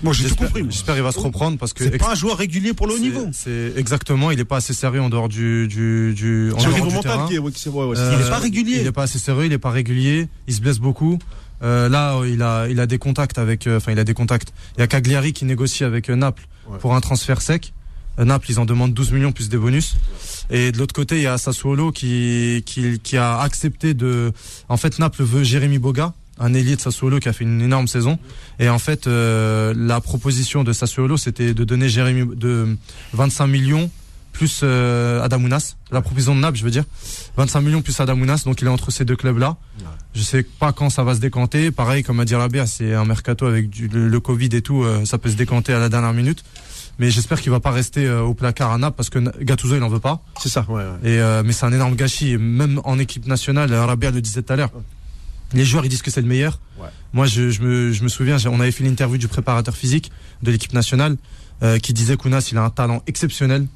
Moi 0.04 0.14
j'ai 0.14 0.30
tout 0.30 0.36
compris. 0.36 0.66
j'espère 0.70 0.96
qu'il 0.96 1.04
va 1.04 1.12
se 1.12 1.20
reprendre 1.20 1.58
parce 1.58 1.74
que. 1.74 1.84
C'est 1.84 1.98
pas 1.98 2.12
un 2.12 2.16
joueur 2.16 2.38
régulier 2.38 2.74
pour 2.74 2.88
le 2.88 2.94
haut 2.96 3.00
niveau. 3.00 3.26
C'est 3.34 3.74
exactement, 3.78 4.32
il 4.32 4.40
est 4.40 4.46
pas 4.46 4.58
assez 4.58 4.74
sérieux 4.74 5.02
en 5.02 5.10
dehors 5.10 5.30
du, 5.30 5.68
du, 5.68 6.14
C'est 6.58 6.68
mental 6.94 7.20
qui 7.28 7.36
est. 7.36 7.40
Euh, 7.40 8.16
Il 8.20 8.26
est 8.26 8.30
pas 8.30 8.38
régulier. 8.38 8.78
Il 8.82 8.88
est 8.88 8.92
pas 8.92 9.04
assez 9.04 9.20
sérieux, 9.20 9.46
il 9.46 9.54
est 9.54 9.58
pas 9.58 9.72
régulier, 9.72 10.28
il 10.48 10.54
se 10.54 10.62
blesse 10.62 10.80
beaucoup. 10.80 11.20
Euh, 11.64 11.90
là, 11.90 12.16
euh, 12.18 12.30
il 12.30 12.42
a, 12.42 12.68
il 12.70 12.80
a 12.80 12.88
des 12.88 12.98
contacts 12.98 13.38
avec, 13.38 13.68
euh, 13.68 13.78
enfin, 13.78 13.92
il 13.92 14.00
a 14.00 14.04
des 14.04 14.14
contacts. 14.14 14.52
Il 14.78 14.82
y 14.82 14.84
a 14.84 14.88
Cagliari 14.88 15.34
qui 15.34 15.46
négocie 15.46 15.84
avec 15.84 16.10
Naples 16.10 16.48
Ouais. 16.70 16.78
pour 16.80 16.94
un 16.96 17.02
transfert 17.02 17.42
sec. 17.42 17.74
Naples, 18.20 18.46
ils 18.52 18.60
en 18.60 18.66
demandent 18.66 18.94
12 18.94 19.12
millions 19.14 19.32
plus 19.32 19.50
des 19.50 19.58
bonus. 19.58 19.96
Et 20.52 20.72
de 20.72 20.78
l'autre 20.78 20.94
côté, 20.94 21.16
il 21.18 21.24
y 21.24 21.28
a 21.28 21.38
Sassuolo 21.40 21.92
qui, 21.92 22.62
qui, 22.66 23.00
qui 23.00 23.18
a 23.18 23.40
accepté 23.40 23.94
de. 23.94 24.32
En 24.70 24.78
fait, 24.78 25.00
Naples 25.00 25.24
veut 25.24 25.44
Jérémy 25.44 25.80
Boga, 25.80 26.14
un 26.40 26.54
ailier 26.54 26.76
de 26.76 26.82
Sassuolo 26.82 27.20
qui 27.20 27.30
a 27.30 27.34
fait 27.34 27.46
une 27.46 27.62
énorme 27.62 27.88
saison. 27.88 28.20
Et 28.60 28.70
en 28.70 28.78
fait, 28.80 29.08
euh, 29.08 29.74
la 29.76 30.02
proposition 30.02 30.64
de 30.64 30.72
Sassuolo, 30.72 31.18
c'était 31.18 31.54
de 31.56 31.64
donner 31.64 31.90
Jérémy 31.90 32.36
de 32.36 32.76
25 33.14 33.48
millions 33.48 33.90
plus 34.32 34.62
euh, 34.64 35.22
Adamounas. 35.22 35.76
La 35.92 36.02
proposition 36.02 36.36
de 36.36 36.40
Naples, 36.40 36.58
je 36.58 36.64
veux 36.64 36.72
dire. 36.72 36.84
25 37.38 37.62
millions 37.62 37.82
plus 37.82 38.00
Adamounas, 38.00 38.44
donc 38.46 38.62
il 38.62 38.66
est 38.68 38.72
entre 38.72 38.92
ces 38.92 39.06
deux 39.06 39.16
clubs-là. 39.16 39.58
Je 40.14 40.22
sais 40.22 40.44
pas 40.44 40.74
quand 40.74 40.90
ça 40.90 41.04
va 41.04 41.16
se 41.16 41.20
décanter. 41.20 41.72
Pareil, 41.72 42.04
comme 42.04 42.20
a 42.20 42.26
dit 42.26 42.36
Rabia, 42.36 42.66
c'est 42.66 42.94
un 42.94 43.06
mercato 43.06 43.46
avec 43.46 43.70
du- 43.70 43.88
le, 43.88 44.08
le 44.10 44.20
Covid 44.20 44.50
et 44.54 44.62
tout, 44.62 44.84
euh, 44.84 45.06
ça 45.06 45.18
peut 45.18 45.30
se 45.30 45.36
décanter 45.36 45.74
à 45.74 45.80
la 45.80 45.90
dernière 45.90 46.14
minute. 46.14 46.44
Mais 47.00 47.10
j'espère 47.10 47.42
qu'il 47.42 47.52
va 47.52 47.60
pas 47.62 47.72
rester 47.72 48.06
euh, 48.06 48.22
au 48.22 48.34
placard 48.34 48.72
à 48.72 48.78
Naples 48.78 48.96
parce 48.98 49.10
que 49.10 49.20
Gattuso 49.44 49.76
il 49.78 49.84
en 49.84 49.88
veut 49.90 50.00
pas. 50.02 50.22
C'est 50.42 50.50
ça, 50.50 50.66
ouais. 50.70 50.84
Et 51.04 51.20
euh, 51.20 51.42
mais 51.46 51.54
c'est 51.54 51.66
un 51.66 51.72
énorme 51.72 51.96
gâchis. 51.96 52.38
Même 52.38 52.82
en 52.84 53.00
équipe 53.00 53.26
nationale, 53.28 53.72
euh, 53.74 53.86
Rabia 53.86 54.12
le 54.12 54.22
disait 54.22 54.42
tout 54.44 54.52
à 54.54 54.56
l'heure. 54.58 54.72
Les 55.54 55.66
joueurs 55.66 55.86
ils 55.86 55.90
disent 55.90 56.02
que 56.02 56.12
c'est 56.12 56.22
le 56.22 56.28
meilleur. 56.28 56.60
Moi 57.14 57.26
je, 57.26 57.50
je 57.50 57.62
me, 57.62 57.92
je 57.94 58.04
me 58.04 58.10
souviens, 58.10 58.38
on 58.48 58.60
avait 58.60 58.72
fait 58.72 58.84
l'interview 58.84 59.18
du 59.18 59.28
préparateur 59.28 59.76
physique 59.76 60.12
de 60.44 60.52
l'équipe 60.52 60.74
nationale 60.74 61.16
qui 61.84 61.94
disait 61.94 62.18
qu'Ounas 62.18 62.48
il 62.52 62.58
a 62.58 62.64
un 62.64 62.70
talent 62.72 63.04
exceptionnel, 63.06 63.68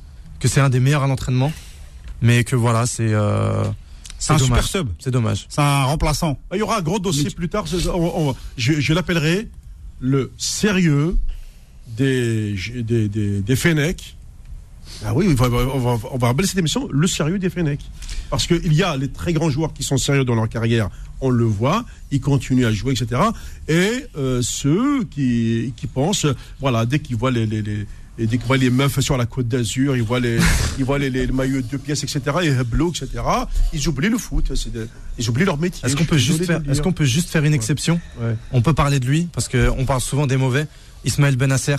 que 0.45 0.51
c'est 0.53 0.61
un 0.61 0.69
des 0.69 0.80
meilleurs 0.80 1.01
à 1.03 1.07
l'entraînement, 1.07 1.51
mais 2.22 2.43
que 2.43 2.55
voilà 2.55 2.85
c'est 2.85 3.11
euh, 3.11 3.63
C'est 4.19 4.34
un 4.34 4.38
dommage. 4.38 4.63
super 4.63 4.67
sub. 4.67 4.89
C'est 4.99 5.09
dommage. 5.09 5.47
C'est 5.49 5.61
un 5.61 5.85
remplaçant. 5.85 6.39
Il 6.53 6.59
y 6.59 6.61
aura 6.61 6.77
un 6.77 6.81
gros 6.81 6.99
dossier 6.99 7.30
plus 7.31 7.49
tard. 7.49 7.67
c'est- 7.67 7.88
on- 7.88 8.30
on- 8.30 8.35
je 8.57 8.73
je 8.80 8.93
l'appellerai 8.93 9.49
le 9.99 10.31
sérieux 10.38 11.17
des, 11.97 12.55
des, 12.76 13.09
des, 13.09 13.41
des 13.41 13.55
Fennecs. 13.55 14.15
Ah 15.03 15.13
oui, 15.15 15.26
on 15.27 15.34
va, 15.34 15.47
on 15.47 15.80
va, 15.80 16.07
on 16.11 16.17
va 16.19 16.27
appeler 16.30 16.47
cette 16.47 16.59
émission 16.59 16.88
le 16.91 17.07
sérieux 17.07 17.39
des 17.39 17.49
Fennecs. 17.49 17.81
Parce 18.30 18.45
qu'il 18.45 18.72
y 18.73 18.84
a 18.84 18.95
les 18.97 19.09
très 19.09 19.34
grands 19.34 19.49
joueurs 19.49 19.73
qui 19.73 19.81
sont 19.84 19.97
sérieux 19.97 20.26
dans 20.26 20.35
leur 20.35 20.47
carrière, 20.47 20.89
on 21.22 21.30
le 21.31 21.43
voit, 21.45 21.85
ils 22.11 22.22
continuent 22.22 22.65
à 22.67 22.72
jouer, 22.72 22.93
etc. 22.93 23.19
Et 23.67 24.05
euh, 24.15 24.41
ceux 24.43 25.03
qui, 25.05 25.73
qui 25.76 25.88
pensent, 25.88 26.27
voilà, 26.59 26.85
dès 26.85 26.99
qu'ils 26.99 27.15
voient 27.15 27.31
les, 27.31 27.47
les, 27.47 27.61
les- 27.63 27.88
et 28.17 28.27
dès 28.27 28.37
qu'ils 28.37 28.47
voient 28.47 28.57
les 28.57 28.69
meufs 28.69 28.99
sur 29.01 29.17
la 29.17 29.25
côte 29.25 29.47
d'Azur, 29.47 29.95
ils 29.97 30.03
voient 30.03 30.19
les, 30.19 30.39
ils 30.77 30.85
voient 30.85 30.99
les, 30.99 31.09
les 31.09 31.27
maillots 31.27 31.61
de 31.61 31.67
deux 31.67 31.77
pièces, 31.77 32.03
etc., 32.03 32.21
et 32.43 32.47
Heblo, 32.47 32.89
etc., 32.91 33.07
ils 33.73 33.87
oublient 33.87 34.09
le 34.09 34.17
foot, 34.17 34.51
de- 34.71 34.87
ils 35.17 35.29
oublient 35.29 35.45
leur 35.45 35.57
métier. 35.57 35.85
Est-ce 35.85 35.95
qu'on 35.95 36.05
peut 36.05 36.17
juste 36.17 36.45
faire, 36.45 36.59
dire. 36.61 36.81
qu'on 36.81 36.93
peut 36.93 37.05
juste 37.05 37.29
faire 37.29 37.43
une 37.43 37.53
exception 37.53 37.99
Ouais. 38.21 38.35
On 38.51 38.61
peut 38.61 38.73
parler 38.73 38.99
de 38.99 39.05
lui 39.05 39.27
parce 39.33 39.47
que 39.47 39.69
on 39.77 39.85
parle 39.85 40.01
souvent 40.01 40.27
des 40.27 40.37
mauvais. 40.37 40.67
Ismaël 41.03 41.35
Benasser, 41.35 41.75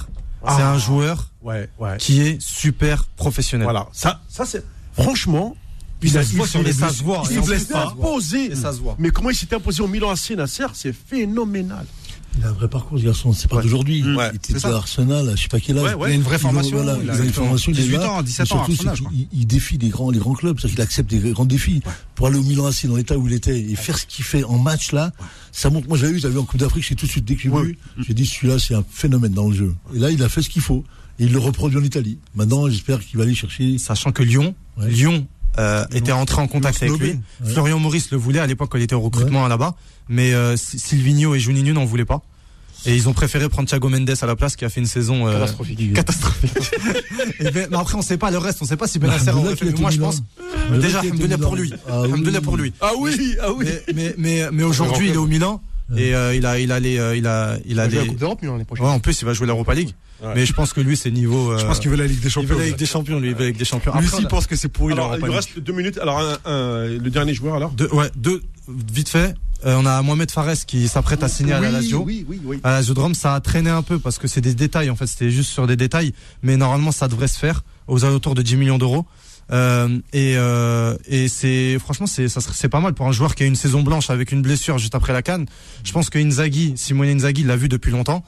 c'est 0.47 0.63
Ah. 0.63 0.73
un 0.73 0.79
joueur 0.79 1.31
Ouais, 1.43 1.69
qui 1.99 2.21
est 2.21 2.41
super 2.43 3.05
professionnel. 3.17 3.65
Voilà, 3.65 3.89
ça, 3.93 4.21
ça 4.29 4.45
c'est 4.47 4.65
franchement. 4.93 5.57
Se 6.03 6.09
il 6.09 6.11
voit 6.37 6.47
sur 6.47 6.61
s'est- 6.61 6.67
les- 6.67 6.73
ça 6.75 6.91
se 6.91 7.03
voit, 7.03 7.23
Il 7.31 7.39
en 7.39 7.45
s'est 7.45 7.75
imposé. 7.75 8.53
Mais 8.99 9.11
comment 9.11 9.31
il 9.31 9.35
s'était 9.35 9.57
imposé 9.57 9.83
au 9.83 9.89
Milan 9.89 10.11
AC 10.11 10.37
Nasser, 10.37 10.67
c'est 10.75 10.93
phénoménal. 10.93 11.87
Il 12.39 12.45
a 12.45 12.49
un 12.49 12.53
vrai 12.53 12.69
parcours, 12.69 12.99
ce 12.99 13.05
garçon. 13.05 13.33
C'est 13.33 13.49
pas 13.49 13.63
d'aujourd'hui. 13.63 14.03
Ouais, 14.15 14.29
il 14.33 14.37
était 14.37 14.59
c'est 14.59 14.67
à 14.67 14.77
Arsenal, 14.77 15.33
je 15.37 15.43
sais 15.43 15.49
pas 15.49 15.59
quel 15.61 15.79
âge. 15.79 15.85
Ouais, 15.85 15.95
ouais. 15.95 16.09
Il 16.11 16.13
a 16.13 16.15
une 16.17 16.23
vraie 16.23 16.39
formation, 16.39 16.77
voilà, 16.77 16.97
il 16.99 17.05
il 17.05 17.11
a 17.11 17.25
une 17.25 17.33
formation. 17.33 17.73
il 17.73 17.79
est 17.81 17.83
18 17.85 17.97
là. 17.97 18.13
ans, 18.13 18.23
17 18.23 18.39
Et 18.39 18.43
ans 18.53 18.57
surtout, 18.57 18.73
Arsenal, 18.73 18.97
c'est 18.99 19.05
il, 19.17 19.29
il 19.33 19.47
défie 19.47 19.79
les 19.79 19.89
grands, 19.89 20.11
les 20.11 20.19
grands 20.19 20.35
clubs. 20.35 20.59
C'est-à-dire 20.59 20.75
qu'il 20.77 20.83
accepte 20.83 21.11
des 21.11 21.31
grands 21.31 21.45
défis. 21.47 21.81
Pour 22.15 22.27
aller 22.27 22.39
au 22.39 22.43
Milan 22.43 22.67
AC 22.67 22.87
dans 22.87 22.97
l'état 22.97 23.17
où 23.17 23.27
il 23.27 23.33
était 23.33 23.59
et 23.59 23.75
faire 23.77 23.99
ce 23.99 24.07
qu'il 24.07 24.25
fait 24.25 24.45
en 24.45 24.59
match 24.59 24.93
là, 24.93 25.13
ça 25.53 25.71
montre. 25.71 25.89
Moi, 25.89 25.97
j'avais 25.97 26.13
vu, 26.13 26.19
j'avais 26.19 26.35
vu 26.35 26.41
en 26.41 26.45
Coupe 26.45 26.61
d'Afrique, 26.61 26.85
j'ai 26.87 26.95
tout 26.95 27.07
de 27.07 27.11
suite, 27.11 27.25
dès 27.25 27.37
que 27.37 27.43
j'ai 27.43 27.49
vu, 27.51 27.79
j'ai 28.07 28.15
dit 28.15 28.27
celui-là, 28.27 28.59
c'est 28.59 28.75
un 28.75 28.85
phénomène 28.91 29.33
dans 29.33 29.49
le 29.49 29.55
jeu. 29.57 29.75
Et 29.95 29.99
là, 29.99 30.11
il 30.11 30.23
a 30.23 30.29
fait 30.29 30.43
ce 30.43 30.51
qu'il 30.51 30.63
faut. 30.63 30.85
Et 31.19 31.25
il 31.25 31.33
le 31.33 31.39
reproduit 31.39 31.79
en 31.79 31.83
Italie. 31.83 32.19
Maintenant, 32.35 32.69
j'espère 32.69 33.01
qu'il 33.01 33.17
va 33.17 33.23
aller 33.25 33.35
chercher. 33.35 33.79
Sachant 33.79 34.13
que 34.13 34.23
Lyon, 34.23 34.55
Lyon 34.79 35.27
euh, 35.59 35.85
était 35.93 36.13
entré 36.13 36.41
en 36.43 36.47
contact 36.49 36.83
avec 36.83 36.99
lui. 36.99 37.11
Ouais. 37.11 37.53
Florian 37.53 37.79
Maurice 37.79 38.11
le 38.11 38.17
voulait 38.19 38.41
à 38.41 38.47
l'époque 38.47 38.71
quand 38.71 38.79
il 38.79 38.85
était 38.85 38.95
au 38.95 39.01
recrutement 39.01 39.47
là-bas, 39.49 39.75
mais 40.09 40.35
euh, 40.35 40.57
Si- 40.57 40.79
Silvino 40.79 41.35
et 41.35 41.41
Juninho 41.41 41.73
n'en 41.75 41.85
voulaient 41.85 42.05
pas. 42.05 42.21
Et 42.85 42.95
ils 42.95 43.09
ont 43.09 43.13
préféré 43.13 43.49
prendre 43.49 43.69
Thiago 43.69 43.89
Mendes 43.89 44.13
à 44.21 44.27
la 44.27 44.37
place 44.37 44.55
qui 44.55 44.65
a 44.65 44.69
fait 44.69 44.79
une 44.81 44.87
saison 44.87 45.27
euh, 45.27 45.33
Catastrophique. 45.33 45.93
catastrophique. 45.93 46.53
Et 47.41 47.51
ben- 47.51 47.67
mais 47.71 47.77
après 47.79 47.97
on 47.97 48.03
sait 48.03 48.17
pas 48.19 48.31
le 48.31 48.39
reste, 48.39 48.59
on 48.63 48.65
sait 48.65 48.77
pas 48.77 48.87
si 48.87 48.99
Alhamdoulilah 49.03 49.35
aurait 49.35 49.57
fait. 49.57 49.81
moi 49.81 49.91
je 49.91 49.99
pense 49.99 50.23
déjà 50.79 51.01
Alhamdoulilah 51.01 51.39
pour 51.39 51.57
lui. 51.57 51.65
Milan. 51.71 51.79
Ah 51.89 52.01
oui. 52.03 52.05
Alhamdoulilah 52.07 52.41
pour 52.43 52.57
lui. 52.57 52.73
Ah 52.81 52.91
oui, 53.01 53.37
ah 53.43 53.53
oui. 53.53 53.65
Mais 53.67 53.83
mais 53.95 54.15
mais, 54.19 54.49
mais 54.53 54.63
aujourd'hui 54.63 55.09
il 55.09 55.15
est 55.15 55.19
au 55.19 55.27
Milan 55.27 55.61
et 55.97 56.15
euh, 56.15 56.35
il 56.35 56.45
a 56.47 56.59
il 56.59 56.73
a 56.73 56.81
les 56.81 56.99
euh, 56.99 57.17
il 57.17 57.27
a 57.27 57.59
il 57.67 57.79
a 57.79 57.85
Il 57.87 57.91
va 57.91 57.91
jouer 57.91 57.99
les 57.99 58.05
la 58.05 58.07
Coupe 58.09 58.19
d'Europe, 58.19 58.39
l'année 58.43 58.65
prochaine. 58.65 58.87
Ouais, 58.87 58.91
en 58.93 58.99
plus 59.01 59.21
il 59.21 59.25
va 59.25 59.33
jouer 59.35 59.47
l'Europa 59.47 59.75
League. 59.75 59.91
Ouais. 60.23 60.33
Mais 60.35 60.47
je 60.47 60.53
pense 60.55 60.73
que 60.73 60.81
lui 60.81 60.97
c'est 60.97 61.11
niveau 61.11 61.53
euh, 61.53 61.59
Je 61.59 61.67
pense 61.67 61.79
qu'il 61.79 61.91
veut 61.91 61.97
la 61.97 62.07
Ligue 62.07 62.21
des 62.21 62.27
il 62.29 62.31
Champions. 62.31 62.55
veut 62.55 62.61
la 62.61 62.67
Ligue 62.69 62.77
des 62.79 62.87
Champions 62.87 63.21
lui, 63.21 63.29
il 63.29 63.35
veut 63.35 63.41
la 63.43 63.47
Ligue 63.49 63.59
des 63.59 63.65
Champions. 63.65 63.93
Lui 63.93 63.99
Après, 64.05 64.15
aussi, 64.15 64.23
il 64.23 64.29
pense 64.29 64.47
que 64.47 64.57
c'est 64.57 64.69
pourri 64.69 64.95
Alors, 64.95 65.09
l'Europa 65.11 65.27
il 65.29 65.35
reste 65.35 65.59
deux 65.61 65.73
minutes. 65.73 65.99
Alors, 65.99 66.19
un- 66.21 66.39
un- 66.47 66.87
le 66.89 67.11
dernier 67.11 67.35
joueur, 67.35 67.55
alors 67.57 67.71
Deux, 67.71 67.89
ouais, 67.93 68.11
deux, 68.17 68.43
vite 68.93 69.09
fait. 69.11 69.35
Euh, 69.65 69.75
on 69.79 69.87
a 69.87 70.03
Mohamed 70.03 70.31
Fares 70.31 70.67
qui 70.67 70.87
s'apprête 70.89 71.23
à 71.23 71.29
signer 71.29 71.53
à 71.55 71.61
la 71.61 71.71
Lazio. 71.71 72.03
oui, 72.05 72.27
oui, 72.29 72.41
oui. 72.45 72.61
À 72.63 72.71
la 72.71 72.77
Lazio 72.77 72.93
de 72.95 73.01
Rome, 73.01 73.15
ça 73.15 73.35
a 73.35 73.41
traîné 73.41 73.71
un 73.71 73.83
peu 73.83 73.99
parce 73.99 74.19
que 74.19 74.27
c'est 74.29 74.43
des 74.43 74.55
détails. 74.55 74.91
En 74.91 74.97
fait, 74.97 75.07
c'était 75.07 75.31
juste 75.31 75.51
sur 75.51 75.67
des 75.67 75.77
détails, 75.77 76.13
mais 76.43 76.57
normalement, 76.59 76.93
ça 76.93 77.09
devrait 77.09 77.29
se 77.29 77.39
faire 77.39 77.63
aux 77.87 78.05
alentours 78.05 78.35
de 78.35 78.43
10 78.43 78.57
millions 78.57 78.79
d'euros. 78.79 79.07
Euh, 79.53 79.89
et 80.13 80.35
euh, 80.37 80.97
et 81.07 81.29
c'est 81.29 81.79
franchement 81.79 82.09
c'est 82.09 82.29
ça 82.29 82.41
c'est 82.41 82.69
pas 82.69 82.81
mal 82.81 82.95
pour 82.95 83.07
un 83.07 83.13
joueur 83.13 83.37
qui 83.37 83.45
a 83.45 83.47
une 83.47 83.55
saison 83.55 83.83
blanche 83.83 84.11
avec 84.11 84.33
une 84.33 84.43
blessure 84.43 84.79
juste 84.79 84.95
après 84.95 85.13
la 85.13 85.23
canne. 85.23 85.47
Je 85.85 85.93
pense 85.93 86.11
que 86.11 86.19
Inzaghi, 86.19 86.75
Simone 86.77 87.09
Inzaghi 87.09 87.45
l'a 87.45 87.57
vu 87.57 87.69
depuis 87.69 87.93
longtemps 87.93 88.25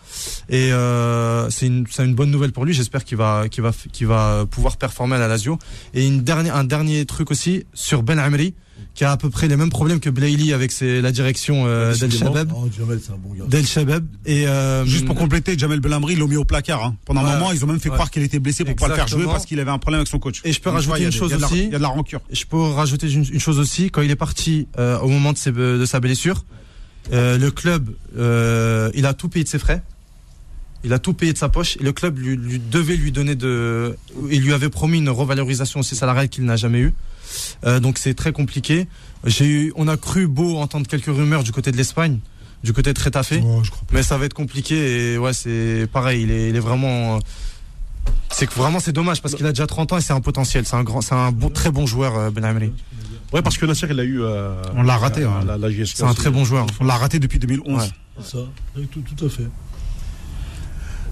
et 0.49 0.73
euh, 0.73 1.51
c'est 1.51 1.67
une 1.67 1.87
c'est 1.91 2.05
une 2.05 2.15
bonne 2.15 2.31
nouvelle 2.31 2.53
pour 2.53 2.65
lui. 2.65 2.73
J'espère 2.73 3.05
qu'il 3.05 3.19
va 3.19 3.49
qu'il 3.49 3.63
va 3.63 3.73
qu'il 3.93 4.07
va 4.07 4.47
pouvoir 4.49 4.77
performer 4.77 5.17
à 5.17 5.19
la 5.19 5.29
Lazio. 5.29 5.59
Et 5.95 6.07
une 6.07 6.23
dernière 6.23 6.55
un 6.55 6.65
dernier 6.65 7.05
truc 7.05 7.31
aussi 7.31 7.65
sur 7.75 8.03
Ben 8.03 8.19
Amri 8.19 8.55
qui 8.99 9.05
a 9.05 9.13
à 9.13 9.17
peu 9.17 9.31
près 9.31 9.47
les 9.47 9.55
mêmes 9.57 9.71
problèmes 9.71 10.01
que 10.01 10.11
Blaili 10.11 10.53
avec 10.53 10.73
ses, 10.73 11.01
la 11.01 11.13
direction 11.13 11.67
euh, 11.69 11.95
d'El. 11.95 12.11
Shabab. 12.11 12.53
Oh, 12.53 12.69
Jamel, 12.77 12.99
c'est 13.01 13.13
un 13.13 13.17
bon 13.17 13.33
gars. 13.33 13.45
Del 13.47 13.65
Shabab 13.65 14.05
et 14.27 14.49
euh, 14.49 14.85
Juste 14.87 15.07
pour 15.07 15.15
compléter, 15.15 15.57
Jamel 15.57 15.79
Belhamri, 15.79 16.15
ils 16.15 16.19
l'ont 16.19 16.27
mis 16.27 16.35
au 16.35 16.45
placard. 16.45 16.83
hein. 16.85 16.97
Pendant 17.05 17.21
un 17.21 17.25
Ouais. 17.27 17.39
moment, 17.39 17.53
ils 17.53 17.63
ont 17.63 17.69
même 17.69 17.79
fait 17.79 17.91
Ouais. 17.91 17.95
croire 17.95 18.11
qu'il 18.11 18.25
était 18.25 18.41
blessé 18.41 18.65
pour 18.65 18.75
pas 18.75 18.89
le 18.89 18.95
faire 18.97 19.07
jouer 19.07 19.19
Exactement. 19.19 19.33
parce 19.35 19.47
qu'il 19.47 19.61
avait 19.61 19.71
un 19.71 19.79
problème 19.79 20.01
avec 20.01 20.09
son 20.09 20.19
coach. 20.19 20.41
Et 20.43 20.53
je 20.53 20.61
peux 20.61 20.71
Donc, 20.73 20.81
vois, 20.83 20.95
rajouter 20.95 20.99
il 20.99 21.03
y 21.03 21.05
a 21.05 21.09
une 21.11 21.13
chose 21.13 21.33
aussi. 21.33 21.59
Il 21.67 21.71
y 21.71 21.75
a 21.77 21.79
de 21.79 21.83
la 21.83 21.87
rancure. 21.89 22.21
Je 22.33 22.45
peux 22.45 22.61
rajouter 22.61 23.09
une, 23.09 23.25
une 23.33 23.39
chose 23.39 23.61
aussi. 23.61 23.89
Quand 23.93 24.03
il 24.03 24.11
est 24.11 24.17
parti 24.17 24.67
euh, 24.81 24.99
au 24.99 25.07
moment 25.09 25.33
de, 25.33 25.39
ses- 25.39 25.53
de 25.53 25.85
sa 25.87 26.01
blessure, 26.01 26.45
euh, 27.13 27.39
le 27.39 27.53
club, 27.53 27.91
euh, 28.19 28.91
il 28.95 29.07
a 29.07 29.15
tout 29.15 29.29
payé 29.29 29.45
de 29.45 29.49
ses 29.49 29.61
frais. 29.61 29.81
Il 30.83 30.93
a 30.93 30.99
tout 30.99 31.13
payé 31.13 31.33
de 31.33 31.39
sa 31.39 31.49
poche 31.49 31.77
et 31.81 31.85
le 31.85 31.93
club 31.93 32.19
lui, 32.19 32.37
lui 32.37 32.59
devait 32.59 32.97
lui 32.97 33.13
donner 33.13 33.37
de. 33.37 33.97
Il 34.29 34.43
lui 34.43 34.53
avait 34.53 34.69
promis 34.71 34.99
une 34.99 35.09
revalorisation 35.11 35.79
aussi 35.81 35.95
salariale 35.95 36.29
qu'il 36.29 36.45
n'a 36.45 36.57
jamais 36.57 36.81
eu. 36.81 36.95
Euh, 37.65 37.81
donc 37.81 37.99
c'est 37.99 38.15
très 38.15 38.33
compliqué. 38.33 38.87
J'ai 39.25 39.47
eu, 39.47 39.73
on 39.77 39.89
a 39.89 39.97
cru 39.97 40.27
beau 40.27 40.57
entendre 40.59 40.87
quelques 40.87 41.07
rumeurs 41.07 41.43
du 41.43 41.53
côté 41.53 41.73
de 41.73 41.77
l'Espagne, 41.77 42.19
du 42.65 42.73
côté 42.73 42.93
de 42.93 43.01
Retafe, 43.01 43.33
mais 43.93 44.03
ça 44.03 44.17
va 44.19 44.25
être 44.27 44.35
compliqué 44.35 45.13
et 45.15 45.19
ouais 45.19 45.33
c'est 45.33 45.89
pareil. 45.93 46.23
Il 46.23 46.31
est, 46.31 46.49
il 46.51 46.57
est 46.57 46.61
vraiment. 46.61 47.19
C'est 48.31 48.47
que 48.47 48.55
vraiment 48.55 48.81
c'est 48.81 48.93
dommage 48.93 49.21
parce 49.23 49.35
qu'il 49.35 49.45
a 49.47 49.51
déjà 49.51 49.67
30 49.67 49.93
ans 49.93 49.99
et 49.99 50.01
c'est 50.01 50.13
un 50.13 50.21
potentiel. 50.21 50.65
C'est 50.67 50.77
un 50.77 50.85
grand, 50.85 51.01
c'est 51.01 51.15
un 51.15 51.33
bon, 51.33 51.51
très 51.51 51.71
bon 51.71 51.87
joueur 51.87 52.17
euh, 52.17 52.31
Ben 52.31 52.45
Amri. 52.45 52.73
Ouais, 53.33 53.43
parce 53.43 53.59
que 53.59 53.67
Nasser, 53.67 53.87
il 53.91 54.01
a 54.01 54.05
eu. 54.05 54.23
euh, 54.23 54.63
On 54.75 54.83
l'a 54.83 54.97
raté, 54.97 55.21
la- 55.23 55.29
ouais. 55.41 55.45
la- 55.45 55.59
la 55.59 55.71
GSK 55.71 55.97
C'est 55.99 56.05
un 56.05 56.15
très 56.15 56.31
bon 56.31 56.45
joueur. 56.45 56.67
On 56.81 56.85
l'a 56.85 56.97
raté 56.97 57.19
depuis 57.19 57.39
2011. 57.39 57.83
Ouais. 57.83 58.25
Ça, 58.25 58.39
oui, 58.77 58.87
tout, 58.91 59.03
tout 59.03 59.27
à 59.27 59.29
fait. 59.29 59.47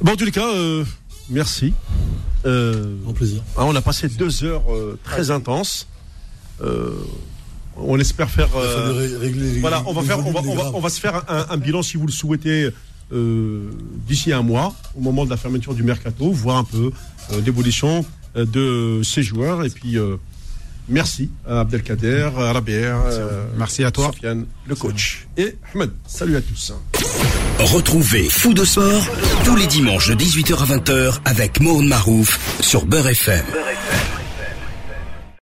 Bon, 0.03 0.13
en 0.13 0.17
tous 0.17 0.25
les 0.25 0.31
cas, 0.33 0.47
euh, 0.49 0.85
merci. 1.31 1.75
Euh, 2.47 2.95
Grand 3.03 3.13
plaisir. 3.13 3.43
hein, 3.57 3.65
on 3.67 3.75
a 3.75 3.81
passé 3.83 4.09
deux 4.09 4.45
heures 4.45 4.63
euh, 4.73 4.99
très 5.05 5.31
intenses. 5.31 5.89
Euh, 6.63 6.91
on 7.77 7.99
espère 8.01 8.31
faire. 8.31 8.49
Euh, 8.57 9.19
régler 9.21 9.53
les- 9.55 9.61
voilà, 9.61 9.83
on 9.87 9.93
va 9.93 10.03
faire, 10.03 10.19
on 10.27 10.31
va, 10.33 10.41
on 10.41 10.55
va, 10.55 10.55
graves. 10.63 10.73
on 10.75 10.81
va 10.81 10.89
se 10.89 10.99
faire 11.01 11.23
un, 11.29 11.47
un 11.51 11.57
bilan 11.59 11.83
si 11.83 11.97
vous 11.99 12.07
le 12.07 12.13
souhaitez 12.13 12.71
euh, 13.13 13.71
d'ici 14.09 14.33
un 14.33 14.43
mois, 14.43 14.75
au 14.97 15.01
moment 15.01 15.25
de 15.25 15.31
la 15.31 15.37
fermeture 15.37 15.75
du 15.75 15.83
mercato, 15.83 16.31
voir 16.33 16.57
un 16.57 16.65
peu 16.65 16.91
euh, 17.33 17.41
l'évolution 17.45 18.05
de 18.35 19.01
ces 19.05 19.23
joueurs. 19.23 19.65
Et 19.65 19.69
puis, 19.71 19.99
euh, 19.99 20.17
merci 20.89 21.31
à 21.47 21.61
Abdelkader, 21.61 22.31
à 22.39 22.53
Rabier, 22.53 22.93
Merci 23.59 23.85
à 23.85 23.91
toi. 23.91 24.07
Sofiane, 24.07 24.47
le 24.67 24.75
coach, 24.75 25.27
et 25.37 25.57
Ahmed. 25.75 25.91
Salut 26.07 26.37
à 26.37 26.41
tous. 26.41 26.73
Retrouvez 27.59 28.29
Fou 28.29 28.53
de 28.55 28.65
Sport 28.65 29.07
tous 29.45 29.57
les 29.57 29.67
dimanches 29.67 30.09
de 30.11 30.15
18h 30.15 30.59
à 30.63 30.77
20h 30.77 31.19
avec 31.25 31.61
Mohamed 31.61 31.89
Marouf 31.89 32.39
sur 32.61 32.85
Beurre 32.87 33.09
FM. 33.09 33.45